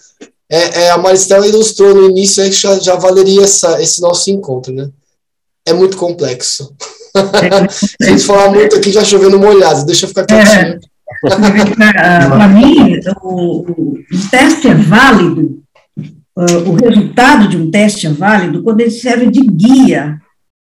É, 0.49 0.83
é 0.83 0.91
a 0.91 0.97
Maristela 0.97 1.47
ilustrou 1.47 1.95
no 1.95 2.09
início 2.09 2.43
é 2.43 2.49
que 2.49 2.55
já, 2.55 2.77
já 2.79 2.95
valeria 2.95 3.43
essa, 3.43 3.81
esse 3.81 4.01
nosso 4.01 4.29
encontro, 4.29 4.73
né? 4.73 4.89
É 5.65 5.73
muito 5.73 5.97
complexo. 5.97 6.75
Se 7.71 7.95
a 8.01 8.05
gente 8.05 8.23
falar 8.23 8.51
muito 8.51 8.75
aqui, 8.75 8.91
já 8.91 9.03
chovendo 9.03 9.39
molhado, 9.39 9.85
deixa 9.85 10.05
eu 10.05 10.09
ficar 10.09 10.25
quietinho. 10.25 10.79
É, 11.25 12.27
para 12.27 12.47
mim, 12.47 12.99
o, 13.23 13.61
o 13.61 14.29
teste 14.29 14.67
é 14.67 14.75
válido 14.75 15.63
uh, 16.37 16.69
o 16.69 16.75
resultado 16.75 17.47
de 17.47 17.57
um 17.57 17.71
teste 17.71 18.07
é 18.07 18.11
válido 18.11 18.61
quando 18.61 18.81
ele 18.81 18.91
serve 18.91 19.27
de 19.27 19.41
guia 19.41 20.19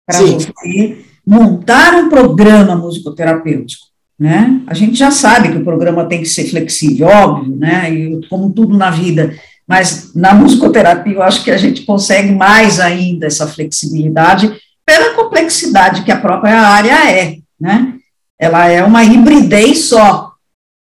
para 0.07 0.21
você 0.21 1.05
montar 1.27 1.95
um 1.95 2.09
programa 2.09 2.75
musicoterapêutico. 2.75 3.87
Né? 4.19 4.61
A 4.67 4.75
gente 4.75 4.99
já 4.99 5.11
sabe 5.11 5.51
que 5.51 5.59
o 5.59 5.65
programa 5.65 6.05
tem 6.05 6.21
que 6.21 6.29
ser 6.29 6.45
flexível, 6.45 7.07
óbvio, 7.07 7.57
né? 7.57 7.91
E 7.91 8.29
como 8.29 8.53
tudo 8.53 8.77
na 8.77 8.91
vida, 8.91 9.35
mas 9.71 10.13
na 10.17 10.35
musicoterapia 10.35 11.15
eu 11.15 11.23
acho 11.23 11.45
que 11.45 11.51
a 11.53 11.57
gente 11.57 11.83
consegue 11.83 12.33
mais 12.33 12.81
ainda 12.81 13.29
essa 13.29 13.47
flexibilidade 13.47 14.53
pela 14.85 15.15
complexidade 15.15 16.03
que 16.03 16.11
a 16.11 16.19
própria 16.19 16.61
área 16.61 17.09
é, 17.09 17.37
né? 17.61 17.95
Ela 18.37 18.67
é 18.67 18.83
uma 18.83 19.05
hibridez 19.05 19.85
só, 19.85 20.33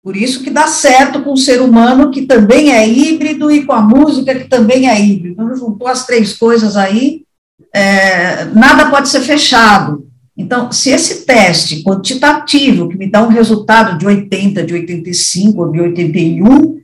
por 0.02 0.16
isso 0.16 0.42
que 0.42 0.50
dá 0.50 0.66
certo 0.66 1.22
com 1.22 1.32
o 1.32 1.36
ser 1.36 1.62
humano 1.62 2.10
que 2.10 2.22
também 2.22 2.72
é 2.72 2.88
híbrido 2.88 3.52
e 3.52 3.64
com 3.64 3.72
a 3.72 3.80
música 3.80 4.34
que 4.34 4.48
também 4.48 4.88
é 4.88 5.00
híbrido. 5.00 5.34
Então, 5.34 5.54
juntou 5.54 5.86
as 5.86 6.04
três 6.04 6.36
coisas 6.36 6.76
aí, 6.76 7.22
é, 7.72 8.46
nada 8.46 8.90
pode 8.90 9.08
ser 9.08 9.20
fechado. 9.20 10.08
Então, 10.36 10.72
se 10.72 10.90
esse 10.90 11.24
teste 11.24 11.84
quantitativo, 11.84 12.88
que 12.88 12.98
me 12.98 13.08
dá 13.08 13.22
um 13.22 13.28
resultado 13.28 13.96
de 13.96 14.04
80, 14.04 14.64
de 14.64 14.74
85 14.74 15.62
ou 15.62 15.70
de 15.70 15.80
81, 15.80 16.82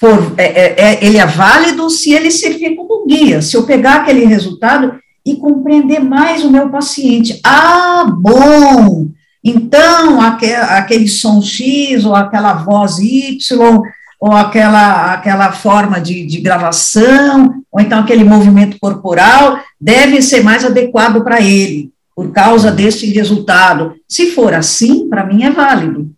for, 0.00 0.32
é, 0.38 0.44
é, 0.44 0.74
é, 0.78 1.04
ele 1.04 1.18
é 1.18 1.26
válido 1.26 1.90
se 1.90 2.12
ele 2.14 2.30
servir 2.30 2.74
como 2.74 3.06
guia. 3.06 3.42
Se 3.42 3.54
eu 3.54 3.64
pegar 3.64 3.96
aquele 3.96 4.24
resultado 4.24 4.98
e 5.24 5.36
compreender 5.36 6.00
mais 6.00 6.42
o 6.42 6.50
meu 6.50 6.70
paciente. 6.70 7.38
Ah, 7.44 8.06
bom! 8.10 9.08
Então, 9.44 10.18
aquele 10.20 11.06
som 11.06 11.42
X, 11.42 12.06
ou 12.06 12.14
aquela 12.14 12.54
voz 12.54 12.98
Y, 12.98 13.82
ou 14.18 14.32
aquela, 14.32 15.12
aquela 15.12 15.52
forma 15.52 16.00
de, 16.00 16.26
de 16.26 16.40
gravação, 16.40 17.62
ou 17.70 17.80
então 17.80 18.00
aquele 18.00 18.24
movimento 18.24 18.78
corporal, 18.80 19.60
deve 19.78 20.22
ser 20.22 20.42
mais 20.42 20.64
adequado 20.64 21.22
para 21.22 21.42
ele, 21.42 21.90
por 22.16 22.30
causa 22.32 22.70
desse 22.70 23.06
resultado. 23.12 23.94
Se 24.08 24.30
for 24.32 24.54
assim, 24.54 25.08
para 25.08 25.24
mim 25.24 25.44
é 25.44 25.50
válido. 25.50 26.10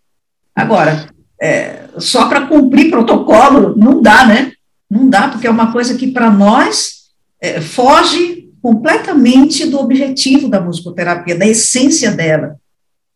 Agora, 0.55 1.12
é, 1.43 1.89
só 1.97 2.29
para 2.29 2.47
cumprir 2.47 2.89
protocolo, 2.89 3.75
não 3.75 4.01
dá, 4.01 4.25
né? 4.25 4.53
Não 4.89 5.09
dá, 5.09 5.27
porque 5.27 5.45
é 5.45 5.49
uma 5.49 5.73
coisa 5.73 5.95
que 5.97 6.07
para 6.07 6.31
nós 6.31 7.09
é, 7.41 7.59
foge 7.59 8.49
completamente 8.61 9.65
do 9.65 9.77
objetivo 9.77 10.47
da 10.47 10.61
musicoterapia, 10.61 11.37
da 11.37 11.45
essência 11.45 12.11
dela 12.11 12.55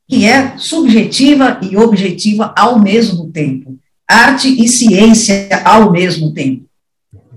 que 0.09 0.25
é 0.25 0.57
subjetiva 0.57 1.59
e 1.61 1.75
objetiva 1.75 2.53
ao 2.57 2.79
mesmo 2.79 3.29
tempo, 3.29 3.77
arte 4.09 4.47
e 4.47 4.67
ciência 4.67 5.49
ao 5.65 5.91
mesmo 5.91 6.33
tempo. 6.33 6.65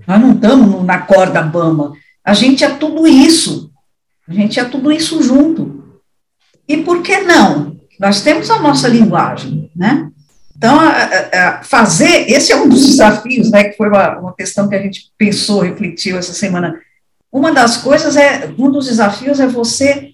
Nós 0.07 0.21
não 0.21 0.33
estamos 0.33 0.85
na 0.85 0.99
corda 0.99 1.41
bamba, 1.41 1.93
a 2.23 2.33
gente 2.33 2.63
é 2.63 2.69
tudo 2.69 3.07
isso, 3.07 3.71
a 4.27 4.33
gente 4.33 4.59
é 4.59 4.63
tudo 4.63 4.91
isso 4.91 5.21
junto. 5.21 5.99
E 6.67 6.77
por 6.77 7.01
que 7.01 7.19
não? 7.21 7.77
Nós 7.99 8.21
temos 8.21 8.49
a 8.49 8.59
nossa 8.59 8.87
linguagem, 8.87 9.69
né? 9.75 10.10
Então, 10.61 10.77
fazer, 11.63 12.29
esse 12.29 12.51
é 12.51 12.55
um 12.55 12.69
dos 12.69 12.85
desafios, 12.85 13.49
né, 13.49 13.63
que 13.63 13.75
foi 13.75 13.87
uma, 13.87 14.19
uma 14.19 14.35
questão 14.35 14.69
que 14.69 14.75
a 14.75 14.81
gente 14.81 15.11
pensou, 15.17 15.61
refletiu 15.61 16.19
essa 16.19 16.33
semana. 16.33 16.79
Uma 17.31 17.51
das 17.51 17.77
coisas 17.77 18.15
é, 18.15 18.45
um 18.59 18.69
dos 18.69 18.85
desafios 18.85 19.39
é 19.39 19.47
você 19.47 20.11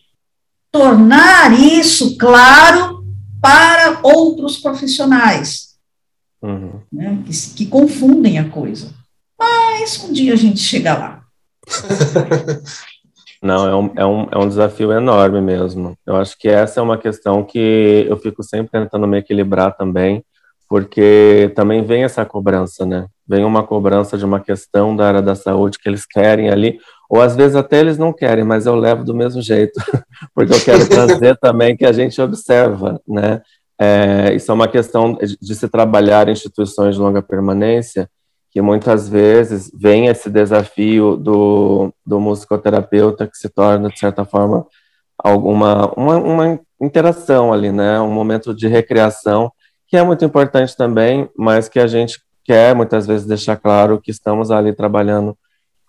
tornar 0.72 1.52
isso 1.52 2.18
claro 2.18 3.04
para 3.42 4.00
outros 4.02 4.58
profissionais, 4.58 5.76
uhum. 6.42 6.80
né, 6.94 7.20
que, 7.26 7.34
que 7.54 7.66
confundem 7.66 8.40
a 8.40 8.48
coisa. 8.48 8.94
Mas 9.38 10.02
um 10.02 10.14
dia 10.14 10.32
a 10.32 10.38
gente 10.38 10.62
chega 10.62 10.94
lá. 10.94 11.24
Não, 13.44 13.68
é 13.68 13.76
um, 13.76 13.92
é, 13.98 14.06
um, 14.06 14.28
é 14.32 14.38
um 14.38 14.48
desafio 14.48 14.94
enorme 14.94 15.42
mesmo. 15.42 15.98
Eu 16.06 16.16
acho 16.16 16.38
que 16.40 16.48
essa 16.48 16.80
é 16.80 16.84
uma 16.84 16.98
questão 16.98 17.44
que 17.44 18.06
eu 18.08 18.16
fico 18.16 18.42
sempre 18.42 18.72
tentando 18.72 19.06
me 19.06 19.18
equilibrar 19.18 19.76
também, 19.76 20.24
porque 20.70 21.52
também 21.56 21.84
vem 21.84 22.04
essa 22.04 22.26
cobrança, 22.26 22.86
né? 22.86 23.08
Vem 23.28 23.46
uma 23.46 23.64
cobrança 23.64 24.18
de 24.18 24.26
uma 24.26 24.40
questão 24.40 24.96
da 24.96 25.08
área 25.08 25.22
da 25.22 25.36
saúde 25.36 25.80
que 25.80 25.88
eles 25.88 26.06
querem 26.06 26.50
ali, 26.50 26.80
ou 27.10 27.22
às 27.22 27.36
vezes 27.36 27.56
até 27.56 27.80
eles 27.80 27.98
não 27.98 28.12
querem, 28.12 28.44
mas 28.44 28.66
eu 28.66 28.76
levo 28.76 29.04
do 29.04 29.16
mesmo 29.16 29.42
jeito, 29.42 29.80
porque 30.36 30.54
eu 30.54 30.60
quero 30.64 30.88
trazer 30.88 31.38
também 31.40 31.76
que 31.76 31.86
a 31.86 31.92
gente 31.92 32.22
observa, 32.22 33.02
né? 33.08 33.42
É, 33.80 34.34
isso 34.34 34.52
é 34.52 34.54
uma 34.54 34.68
questão 34.68 35.18
de 35.40 35.56
se 35.56 35.70
trabalhar 35.70 36.28
em 36.28 36.32
instituições 36.32 36.96
de 36.96 37.02
longa 37.02 37.22
permanência, 37.22 38.10
que 38.50 38.62
muitas 38.62 39.08
vezes 39.08 39.72
vem 39.74 40.08
esse 40.08 40.30
desafio 40.30 41.16
do, 41.16 41.94
do 42.06 42.20
musicoterapeuta 42.20 43.28
que 43.28 43.38
se 43.38 43.50
torna, 43.50 43.90
de 43.90 44.00
certa 44.00 44.26
forma, 44.26 44.66
alguma 45.18 45.94
uma, 45.96 46.18
uma 46.18 46.60
interação 46.82 47.54
ali, 47.54 47.72
né? 47.72 48.00
Um 48.02 48.12
momento 48.12 48.54
de 48.54 48.68
recreação 48.68 49.52
que 49.88 49.98
é 49.98 50.04
muito 50.04 50.24
importante 50.26 50.76
também, 50.76 51.30
mas 51.38 51.70
que 51.70 51.80
a 51.80 51.88
gente 51.88 52.20
quer 52.44 52.76
muitas 52.76 53.06
vezes 53.08 53.26
deixar 53.26 53.58
claro 53.58 54.00
que 54.02 54.12
estamos 54.12 54.52
ali 54.52 54.74
trabalhando 54.74 55.38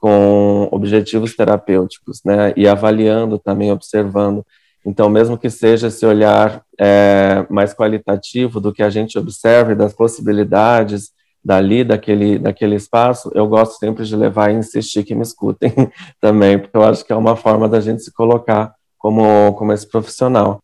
com 0.00 0.68
objetivos 0.70 1.34
terapêuticos, 1.34 2.20
né? 2.24 2.52
E 2.56 2.68
avaliando 2.68 3.38
também, 3.38 3.72
observando. 3.72 4.44
Então, 4.86 5.08
mesmo 5.08 5.36
que 5.36 5.50
seja 5.50 5.88
esse 5.88 6.06
olhar 6.06 6.62
é, 6.78 7.44
mais 7.50 7.74
qualitativo 7.74 8.60
do 8.60 8.72
que 8.72 8.82
a 8.82 8.90
gente 8.90 9.18
observa 9.18 9.72
e 9.72 9.76
das 9.76 9.92
possibilidades 9.92 11.10
dali, 11.44 11.82
daquele, 11.82 12.38
daquele 12.38 12.76
espaço, 12.76 13.30
eu 13.34 13.46
gosto 13.46 13.78
sempre 13.78 14.04
de 14.04 14.14
levar 14.14 14.50
e 14.50 14.56
insistir 14.56 15.04
que 15.04 15.14
me 15.14 15.22
escutem 15.22 15.72
também, 16.20 16.58
porque 16.58 16.76
eu 16.76 16.84
acho 16.84 17.04
que 17.04 17.12
é 17.12 17.16
uma 17.16 17.36
forma 17.36 17.68
da 17.68 17.80
gente 17.80 18.02
se 18.02 18.12
colocar 18.12 18.72
como, 18.98 19.52
como 19.54 19.72
esse 19.72 19.88
profissional. 19.88 20.60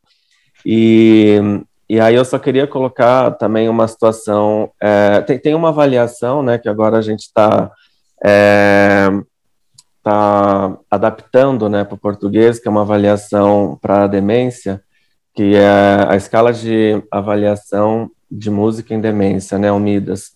E, 0.64 1.38
e 1.88 2.00
aí 2.00 2.14
eu 2.14 2.24
só 2.24 2.38
queria 2.38 2.66
colocar 2.66 3.32
também 3.32 3.68
uma 3.68 3.86
situação, 3.86 4.70
é, 4.80 5.20
tem, 5.20 5.38
tem 5.38 5.54
uma 5.54 5.68
avaliação, 5.68 6.42
né, 6.42 6.58
que 6.58 6.68
agora 6.68 6.96
a 6.98 7.02
gente 7.02 7.20
está 7.20 7.70
é, 8.24 9.08
tá 10.02 10.76
adaptando, 10.90 11.68
né, 11.68 11.84
para 11.84 11.94
o 11.94 11.98
português, 11.98 12.58
que 12.58 12.68
é 12.68 12.70
uma 12.70 12.82
avaliação 12.82 13.78
para 13.82 14.04
a 14.04 14.06
demência, 14.06 14.82
que 15.34 15.54
é 15.54 16.06
a 16.08 16.16
escala 16.16 16.52
de 16.52 17.02
avaliação 17.10 18.10
de 18.30 18.50
música 18.50 18.94
em 18.94 19.00
demência, 19.00 19.58
né, 19.58 19.70
Unidas, 19.70 20.32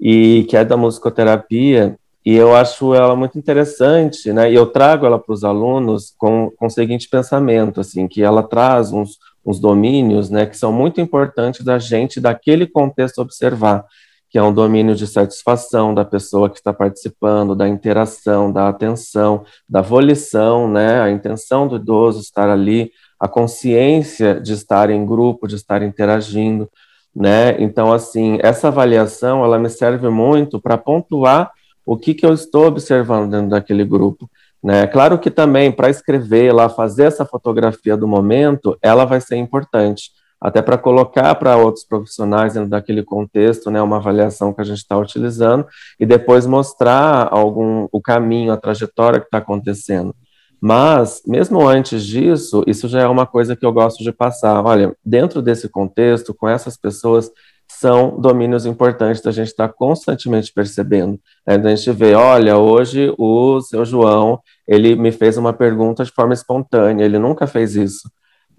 e 0.00 0.46
que 0.48 0.56
é 0.56 0.64
da 0.64 0.76
musicoterapia, 0.76 1.98
e 2.24 2.34
eu 2.34 2.54
acho 2.54 2.94
ela 2.94 3.14
muito 3.14 3.38
interessante, 3.38 4.32
né, 4.32 4.50
e 4.50 4.54
eu 4.54 4.66
trago 4.66 5.04
ela 5.04 5.18
para 5.18 5.32
os 5.34 5.44
alunos 5.44 6.14
com, 6.16 6.50
com 6.56 6.66
o 6.66 6.70
seguinte 6.70 7.08
pensamento, 7.10 7.80
assim, 7.80 8.08
que 8.08 8.22
ela 8.22 8.42
traz 8.42 8.92
uns, 8.92 9.18
uns 9.48 9.58
domínios, 9.58 10.28
né, 10.28 10.44
que 10.44 10.58
são 10.58 10.70
muito 10.70 11.00
importantes 11.00 11.64
da 11.64 11.78
gente, 11.78 12.20
daquele 12.20 12.66
contexto, 12.66 13.22
observar, 13.22 13.86
que 14.28 14.36
é 14.36 14.42
um 14.42 14.52
domínio 14.52 14.94
de 14.94 15.06
satisfação 15.06 15.94
da 15.94 16.04
pessoa 16.04 16.50
que 16.50 16.58
está 16.58 16.70
participando, 16.70 17.56
da 17.56 17.66
interação, 17.66 18.52
da 18.52 18.68
atenção, 18.68 19.44
da 19.66 19.80
volição, 19.80 20.70
né, 20.70 21.00
a 21.00 21.10
intenção 21.10 21.66
do 21.66 21.76
idoso 21.76 22.20
estar 22.20 22.50
ali, 22.50 22.90
a 23.18 23.26
consciência 23.26 24.38
de 24.38 24.52
estar 24.52 24.90
em 24.90 25.06
grupo, 25.06 25.48
de 25.48 25.54
estar 25.54 25.82
interagindo, 25.82 26.68
né, 27.16 27.56
então, 27.58 27.90
assim, 27.90 28.38
essa 28.42 28.68
avaliação, 28.68 29.42
ela 29.42 29.58
me 29.58 29.70
serve 29.70 30.10
muito 30.10 30.60
para 30.60 30.76
pontuar 30.76 31.50
o 31.86 31.96
que, 31.96 32.12
que 32.12 32.26
eu 32.26 32.34
estou 32.34 32.66
observando 32.66 33.30
dentro 33.30 33.48
daquele 33.48 33.82
grupo, 33.82 34.28
né? 34.62 34.86
Claro 34.86 35.18
que 35.18 35.30
também 35.30 35.70
para 35.70 35.90
escrever 35.90 36.52
lá, 36.52 36.68
fazer 36.68 37.04
essa 37.04 37.24
fotografia 37.24 37.96
do 37.96 38.08
momento, 38.08 38.76
ela 38.82 39.04
vai 39.04 39.20
ser 39.20 39.36
importante, 39.36 40.10
até 40.40 40.62
para 40.62 40.78
colocar 40.78 41.34
para 41.34 41.56
outros 41.56 41.84
profissionais 41.84 42.54
dentro 42.54 42.70
daquele 42.70 43.02
contexto, 43.02 43.70
né, 43.70 43.82
uma 43.82 43.96
avaliação 43.96 44.52
que 44.52 44.60
a 44.60 44.64
gente 44.64 44.78
está 44.78 44.96
utilizando 44.96 45.66
e 45.98 46.06
depois 46.06 46.46
mostrar 46.46 47.28
algum 47.30 47.88
o 47.90 48.00
caminho, 48.00 48.52
a 48.52 48.56
trajetória 48.56 49.20
que 49.20 49.26
está 49.26 49.38
acontecendo. 49.38 50.14
Mas 50.60 51.22
mesmo 51.26 51.66
antes 51.66 52.04
disso, 52.04 52.64
isso 52.66 52.88
já 52.88 53.00
é 53.02 53.06
uma 53.06 53.26
coisa 53.26 53.54
que 53.54 53.64
eu 53.64 53.72
gosto 53.72 54.02
de 54.02 54.12
passar. 54.12 54.64
Olha, 54.64 54.94
dentro 55.04 55.40
desse 55.40 55.68
contexto, 55.68 56.34
com 56.34 56.48
essas 56.48 56.76
pessoas 56.76 57.30
são 57.70 58.18
domínios 58.18 58.66
importantes 58.66 59.22
da 59.22 59.30
gente 59.30 59.48
estar 59.48 59.68
tá 59.68 59.74
constantemente 59.74 60.52
percebendo. 60.52 61.20
Né? 61.46 61.54
A 61.54 61.76
gente 61.76 61.92
vê, 61.92 62.14
olha, 62.14 62.56
hoje 62.56 63.14
o 63.18 63.60
seu 63.60 63.84
João, 63.84 64.40
ele 64.66 64.96
me 64.96 65.12
fez 65.12 65.36
uma 65.36 65.52
pergunta 65.52 66.04
de 66.04 66.10
forma 66.10 66.34
espontânea, 66.34 67.04
ele 67.04 67.18
nunca 67.18 67.46
fez 67.46 67.76
isso. 67.76 68.10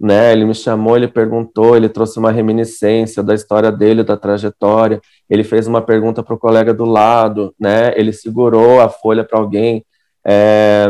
Né, 0.01 0.31
ele 0.31 0.45
me 0.45 0.55
chamou, 0.55 0.95
ele 0.95 1.09
perguntou, 1.09 1.75
ele 1.75 1.89
trouxe 1.89 2.17
uma 2.19 2.31
reminiscência 2.31 3.21
da 3.21 3.35
história 3.35 3.69
dele, 3.69 4.01
da 4.01 4.15
trajetória. 4.15 5.01
Ele 5.29 5.43
fez 5.43 5.67
uma 5.67 5.81
pergunta 5.81 6.23
para 6.23 6.33
o 6.33 6.39
colega 6.39 6.73
do 6.73 6.85
lado, 6.85 7.53
né? 7.59 7.91
Ele 7.97 8.13
segurou 8.13 8.79
a 8.79 8.87
folha 8.87 9.25
para 9.25 9.37
alguém. 9.37 9.85
É, 10.25 10.87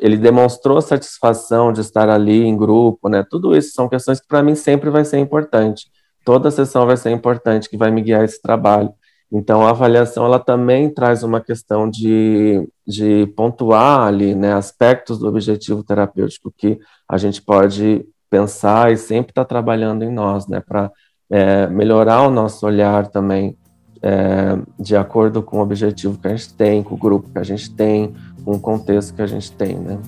ele 0.00 0.16
demonstrou 0.16 0.80
satisfação 0.80 1.70
de 1.70 1.82
estar 1.82 2.08
ali 2.08 2.42
em 2.42 2.56
grupo, 2.56 3.10
né? 3.10 3.22
Tudo 3.28 3.54
isso 3.54 3.72
são 3.74 3.90
questões 3.90 4.18
que 4.18 4.26
para 4.26 4.42
mim 4.42 4.54
sempre 4.54 4.88
vai 4.88 5.04
ser 5.04 5.18
importante 5.18 5.90
toda 6.24 6.50
sessão 6.50 6.86
vai 6.86 6.96
ser 6.96 7.10
importante, 7.10 7.68
que 7.68 7.76
vai 7.76 7.90
me 7.90 8.02
guiar 8.02 8.24
esse 8.24 8.40
trabalho. 8.40 8.92
Então, 9.32 9.64
a 9.64 9.70
avaliação, 9.70 10.26
ela 10.26 10.40
também 10.40 10.92
traz 10.92 11.22
uma 11.22 11.40
questão 11.40 11.88
de, 11.88 12.68
de 12.86 13.26
pontuar 13.36 14.06
ali, 14.06 14.34
né, 14.34 14.52
aspectos 14.52 15.18
do 15.18 15.28
objetivo 15.28 15.84
terapêutico 15.84 16.52
que 16.56 16.78
a 17.08 17.16
gente 17.16 17.40
pode 17.40 18.04
pensar 18.28 18.92
e 18.92 18.96
sempre 18.96 19.30
estar 19.30 19.44
tá 19.44 19.48
trabalhando 19.48 20.02
em 20.02 20.12
nós, 20.12 20.48
né, 20.48 20.60
para 20.60 20.90
é, 21.30 21.68
melhorar 21.68 22.22
o 22.22 22.30
nosso 22.30 22.66
olhar 22.66 23.06
também 23.06 23.56
é, 24.02 24.58
de 24.78 24.96
acordo 24.96 25.42
com 25.42 25.58
o 25.58 25.62
objetivo 25.62 26.18
que 26.18 26.26
a 26.26 26.34
gente 26.34 26.52
tem, 26.54 26.82
com 26.82 26.94
o 26.94 26.98
grupo 26.98 27.30
que 27.30 27.38
a 27.38 27.44
gente 27.44 27.72
tem, 27.72 28.12
com 28.44 28.52
o 28.52 28.60
contexto 28.60 29.14
que 29.14 29.22
a 29.22 29.26
gente 29.26 29.52
tem, 29.52 29.78
né. 29.78 30.00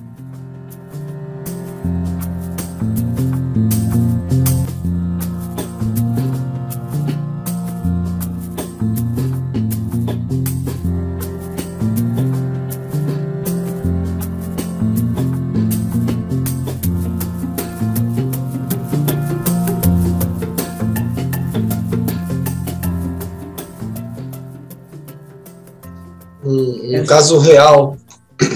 Um 27.03 27.05
caso 27.05 27.37
real, 27.37 27.97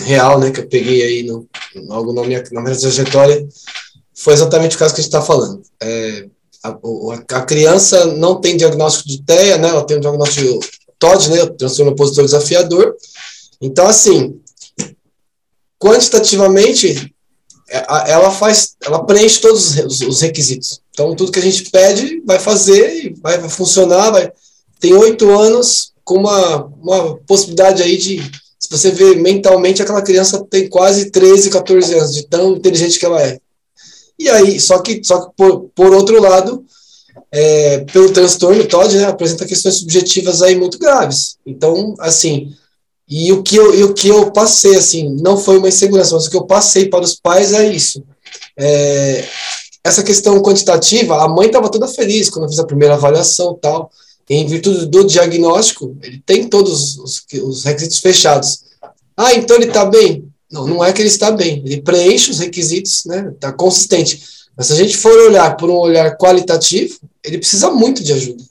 real, 0.06 0.40
né, 0.40 0.52
que 0.52 0.62
eu 0.62 0.68
peguei 0.68 1.04
aí 1.04 1.24
no, 1.24 1.48
logo 1.76 2.14
na 2.14 2.24
minha, 2.24 2.44
na 2.52 2.62
minha 2.62 2.78
trajetória, 2.78 3.48
foi 4.16 4.34
exatamente 4.34 4.76
o 4.76 4.80
caso 4.80 4.94
que 4.94 5.02
a 5.02 5.04
gente 5.04 5.14
está 5.14 5.22
falando. 5.22 5.62
É, 5.82 6.26
a, 6.64 6.70
a, 7.38 7.42
criança 7.42 8.06
não 8.06 8.40
tem 8.42 8.58
diagnóstico 8.58 9.10
de 9.10 9.22
TEA, 9.22 9.58
né, 9.58 9.70
ela 9.70 9.86
tem 9.86 9.98
um 9.98 10.02
diagnóstico 10.02 10.60
TOD, 10.98 11.30
né, 11.30 11.46
transtorno 11.46 11.92
opositor 11.92 12.26
desafiador. 12.26 12.96
Então, 13.62 13.86
assim, 13.86 14.40
quantitativamente, 15.80 17.14
é, 17.70 18.12
ela 18.12 18.32
faz, 18.32 18.76
ela 18.84 19.06
preenche 19.06 19.42
todos 19.42 19.78
os, 19.78 20.02
os 20.02 20.22
requisitos. 20.22 20.82
Então, 20.92 21.16
tudo 21.16 21.32
que 21.32 21.40
a 21.40 21.44
gente 21.44 21.70
pede 21.70 22.22
vai 22.26 22.40
fazer 22.40 23.14
vai, 23.22 23.38
vai 23.38 23.50
funcionar. 23.50 24.10
Vai, 24.12 24.32
tem 24.80 24.94
oito 24.94 25.30
anos, 25.38 25.94
com 26.08 26.16
uma, 26.16 26.64
uma 26.82 27.18
possibilidade 27.28 27.84
aí 27.84 27.98
de, 27.98 28.20
se 28.58 28.72
você 28.72 28.92
vê 28.92 29.16
mentalmente, 29.16 29.82
aquela 29.82 30.02
criança 30.02 30.42
tem 30.50 30.70
quase 30.70 31.12
13, 31.12 31.50
14 31.50 31.94
anos, 31.96 32.14
de 32.14 32.26
tão 32.26 32.54
inteligente 32.54 32.98
que 32.98 33.06
ela 33.06 33.22
é. 33.22 33.38
E 34.18 34.30
aí, 34.30 34.58
só 34.58 34.80
que, 34.80 35.04
só 35.04 35.26
que 35.26 35.32
por, 35.36 35.70
por 35.76 35.94
outro 35.94 36.22
lado, 36.22 36.64
é, 37.30 37.80
pelo 37.92 38.14
transtorno 38.14 38.66
TOD, 38.66 38.96
né, 38.96 39.04
apresenta 39.04 39.46
questões 39.46 39.80
subjetivas 39.80 40.42
aí 40.42 40.56
muito 40.56 40.80
graves. 40.80 41.36
Então, 41.46 41.94
assim, 42.00 42.56
e 43.06 43.34
o 43.34 43.44
que 43.44 43.58
eu, 43.58 43.76
e 43.76 43.84
o 43.84 43.94
que 43.94 44.08
eu 44.08 44.32
passei, 44.32 44.78
assim, 44.78 45.14
não 45.22 45.38
foi 45.38 45.58
uma 45.58 45.68
insegurança, 45.68 46.16
mas 46.16 46.26
o 46.26 46.30
que 46.30 46.38
eu 46.38 46.46
passei 46.46 46.88
para 46.88 47.04
os 47.04 47.16
pais 47.16 47.52
é 47.52 47.68
isso. 47.68 48.02
É, 48.58 49.26
essa 49.84 50.02
questão 50.02 50.42
quantitativa, 50.42 51.22
a 51.22 51.28
mãe 51.28 51.48
estava 51.48 51.70
toda 51.70 51.86
feliz 51.86 52.30
quando 52.30 52.46
eu 52.46 52.50
fiz 52.50 52.60
a 52.60 52.66
primeira 52.66 52.94
avaliação 52.94 53.60
tal, 53.62 53.92
em 54.30 54.46
virtude 54.46 54.86
do 54.88 55.06
diagnóstico, 55.06 55.96
ele 56.04 56.22
tem 56.26 56.48
todos 56.48 56.98
os, 56.98 57.26
os 57.42 57.64
requisitos 57.64 58.00
fechados. 58.00 58.64
Ah, 59.16 59.34
então 59.34 59.56
ele 59.56 59.68
está 59.68 59.86
bem? 59.86 60.28
Não, 60.52 60.68
não 60.68 60.84
é 60.84 60.92
que 60.92 61.02
ele 61.02 61.10
está 61.10 61.32
bem. 61.32 61.62
Ele 61.66 61.82
preenche 61.82 62.32
os 62.32 62.40
requisitos, 62.40 63.04
né? 63.06 63.32
Está 63.34 63.52
consistente. 63.52 64.22
Mas 64.56 64.68
se 64.68 64.74
a 64.74 64.76
gente 64.76 64.98
for 64.98 65.12
olhar 65.12 65.56
por 65.56 65.70
um 65.70 65.76
olhar 65.76 66.18
qualitativo, 66.18 66.98
ele 67.24 67.38
precisa 67.38 67.70
muito 67.70 68.04
de 68.04 68.14
ajuda. 68.14 68.44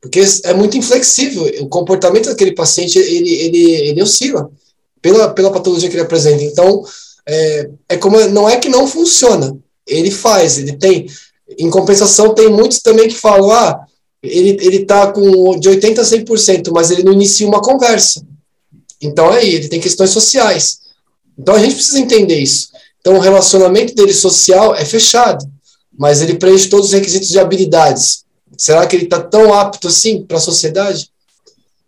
Porque 0.00 0.20
é 0.44 0.54
muito 0.54 0.76
inflexível. 0.76 1.44
O 1.62 1.68
comportamento 1.68 2.28
daquele 2.28 2.52
paciente, 2.52 2.98
ele, 2.98 3.28
ele, 3.28 3.70
ele 3.88 4.02
oscila 4.02 4.50
pela, 5.02 5.28
pela 5.28 5.52
patologia 5.52 5.88
que 5.88 5.94
ele 5.94 6.02
apresenta. 6.02 6.42
Então, 6.42 6.82
é, 7.26 7.70
é 7.90 7.96
como, 7.96 8.18
não 8.28 8.48
é 8.48 8.56
que 8.56 8.68
não 8.68 8.86
funciona. 8.86 9.56
Ele 9.86 10.10
faz, 10.10 10.58
ele 10.58 10.76
tem. 10.76 11.06
Em 11.58 11.68
compensação, 11.68 12.34
tem 12.34 12.48
muitos 12.48 12.78
também 12.78 13.08
que 13.08 13.14
falam, 13.14 13.50
ah, 13.50 13.84
ele, 14.22 14.58
ele 14.60 14.84
tá 14.84 15.10
com 15.12 15.58
de 15.58 15.68
80% 15.68 15.98
a 15.98 16.02
100%, 16.02 16.70
mas 16.72 16.90
ele 16.90 17.02
não 17.02 17.12
inicia 17.12 17.46
uma 17.46 17.62
conversa. 17.62 18.22
Então 19.00 19.30
aí, 19.30 19.54
ele 19.54 19.68
tem 19.68 19.80
questões 19.80 20.10
sociais. 20.10 20.80
Então 21.38 21.54
a 21.54 21.58
gente 21.58 21.74
precisa 21.74 21.98
entender 21.98 22.38
isso. 22.38 22.68
Então 23.00 23.14
o 23.14 23.20
relacionamento 23.20 23.94
dele 23.94 24.12
social 24.12 24.74
é 24.74 24.84
fechado, 24.84 25.44
mas 25.96 26.20
ele 26.20 26.34
preenche 26.34 26.68
todos 26.68 26.86
os 26.86 26.92
requisitos 26.92 27.28
de 27.28 27.38
habilidades. 27.38 28.24
Será 28.56 28.86
que 28.86 28.94
ele 28.94 29.04
está 29.04 29.20
tão 29.20 29.54
apto 29.54 29.88
assim 29.88 30.22
para 30.22 30.36
a 30.36 30.40
sociedade? 30.40 31.08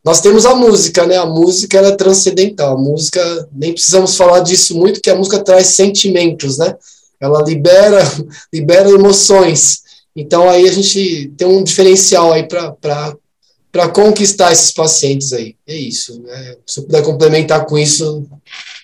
Nós 0.05 0.20
temos 0.20 0.47
a 0.47 0.55
música, 0.55 1.07
né? 1.07 1.16
A 1.16 1.26
música 1.26 1.78
ela 1.78 1.89
é 1.89 1.97
transcendental. 1.97 2.76
A 2.76 2.80
música, 2.80 3.49
nem 3.53 3.72
precisamos 3.72 4.16
falar 4.16 4.41
disso 4.41 4.74
muito, 4.74 5.01
que 5.01 5.11
a 5.11 5.14
música 5.14 5.39
traz 5.39 5.68
sentimentos, 5.68 6.59
né? 6.59 6.74
Ela 7.20 7.43
libera, 7.43 8.03
libera 8.53 8.91
emoções. 8.91 9.82
Então 10.14 10.48
aí 10.48 10.68
a 10.68 10.72
gente 10.72 11.32
tem 11.36 11.46
um 11.46 11.64
diferencial 11.64 12.32
aí 12.32 12.46
para 12.46 13.88
conquistar 13.88 14.52
esses 14.52 14.70
pacientes 14.72 15.32
aí. 15.32 15.56
É 15.66 15.74
isso. 15.74 16.22
Né? 16.22 16.56
Se 16.66 16.80
eu 16.80 16.84
puder 16.84 17.02
complementar 17.02 17.64
com 17.64 17.78
isso, 17.78 18.26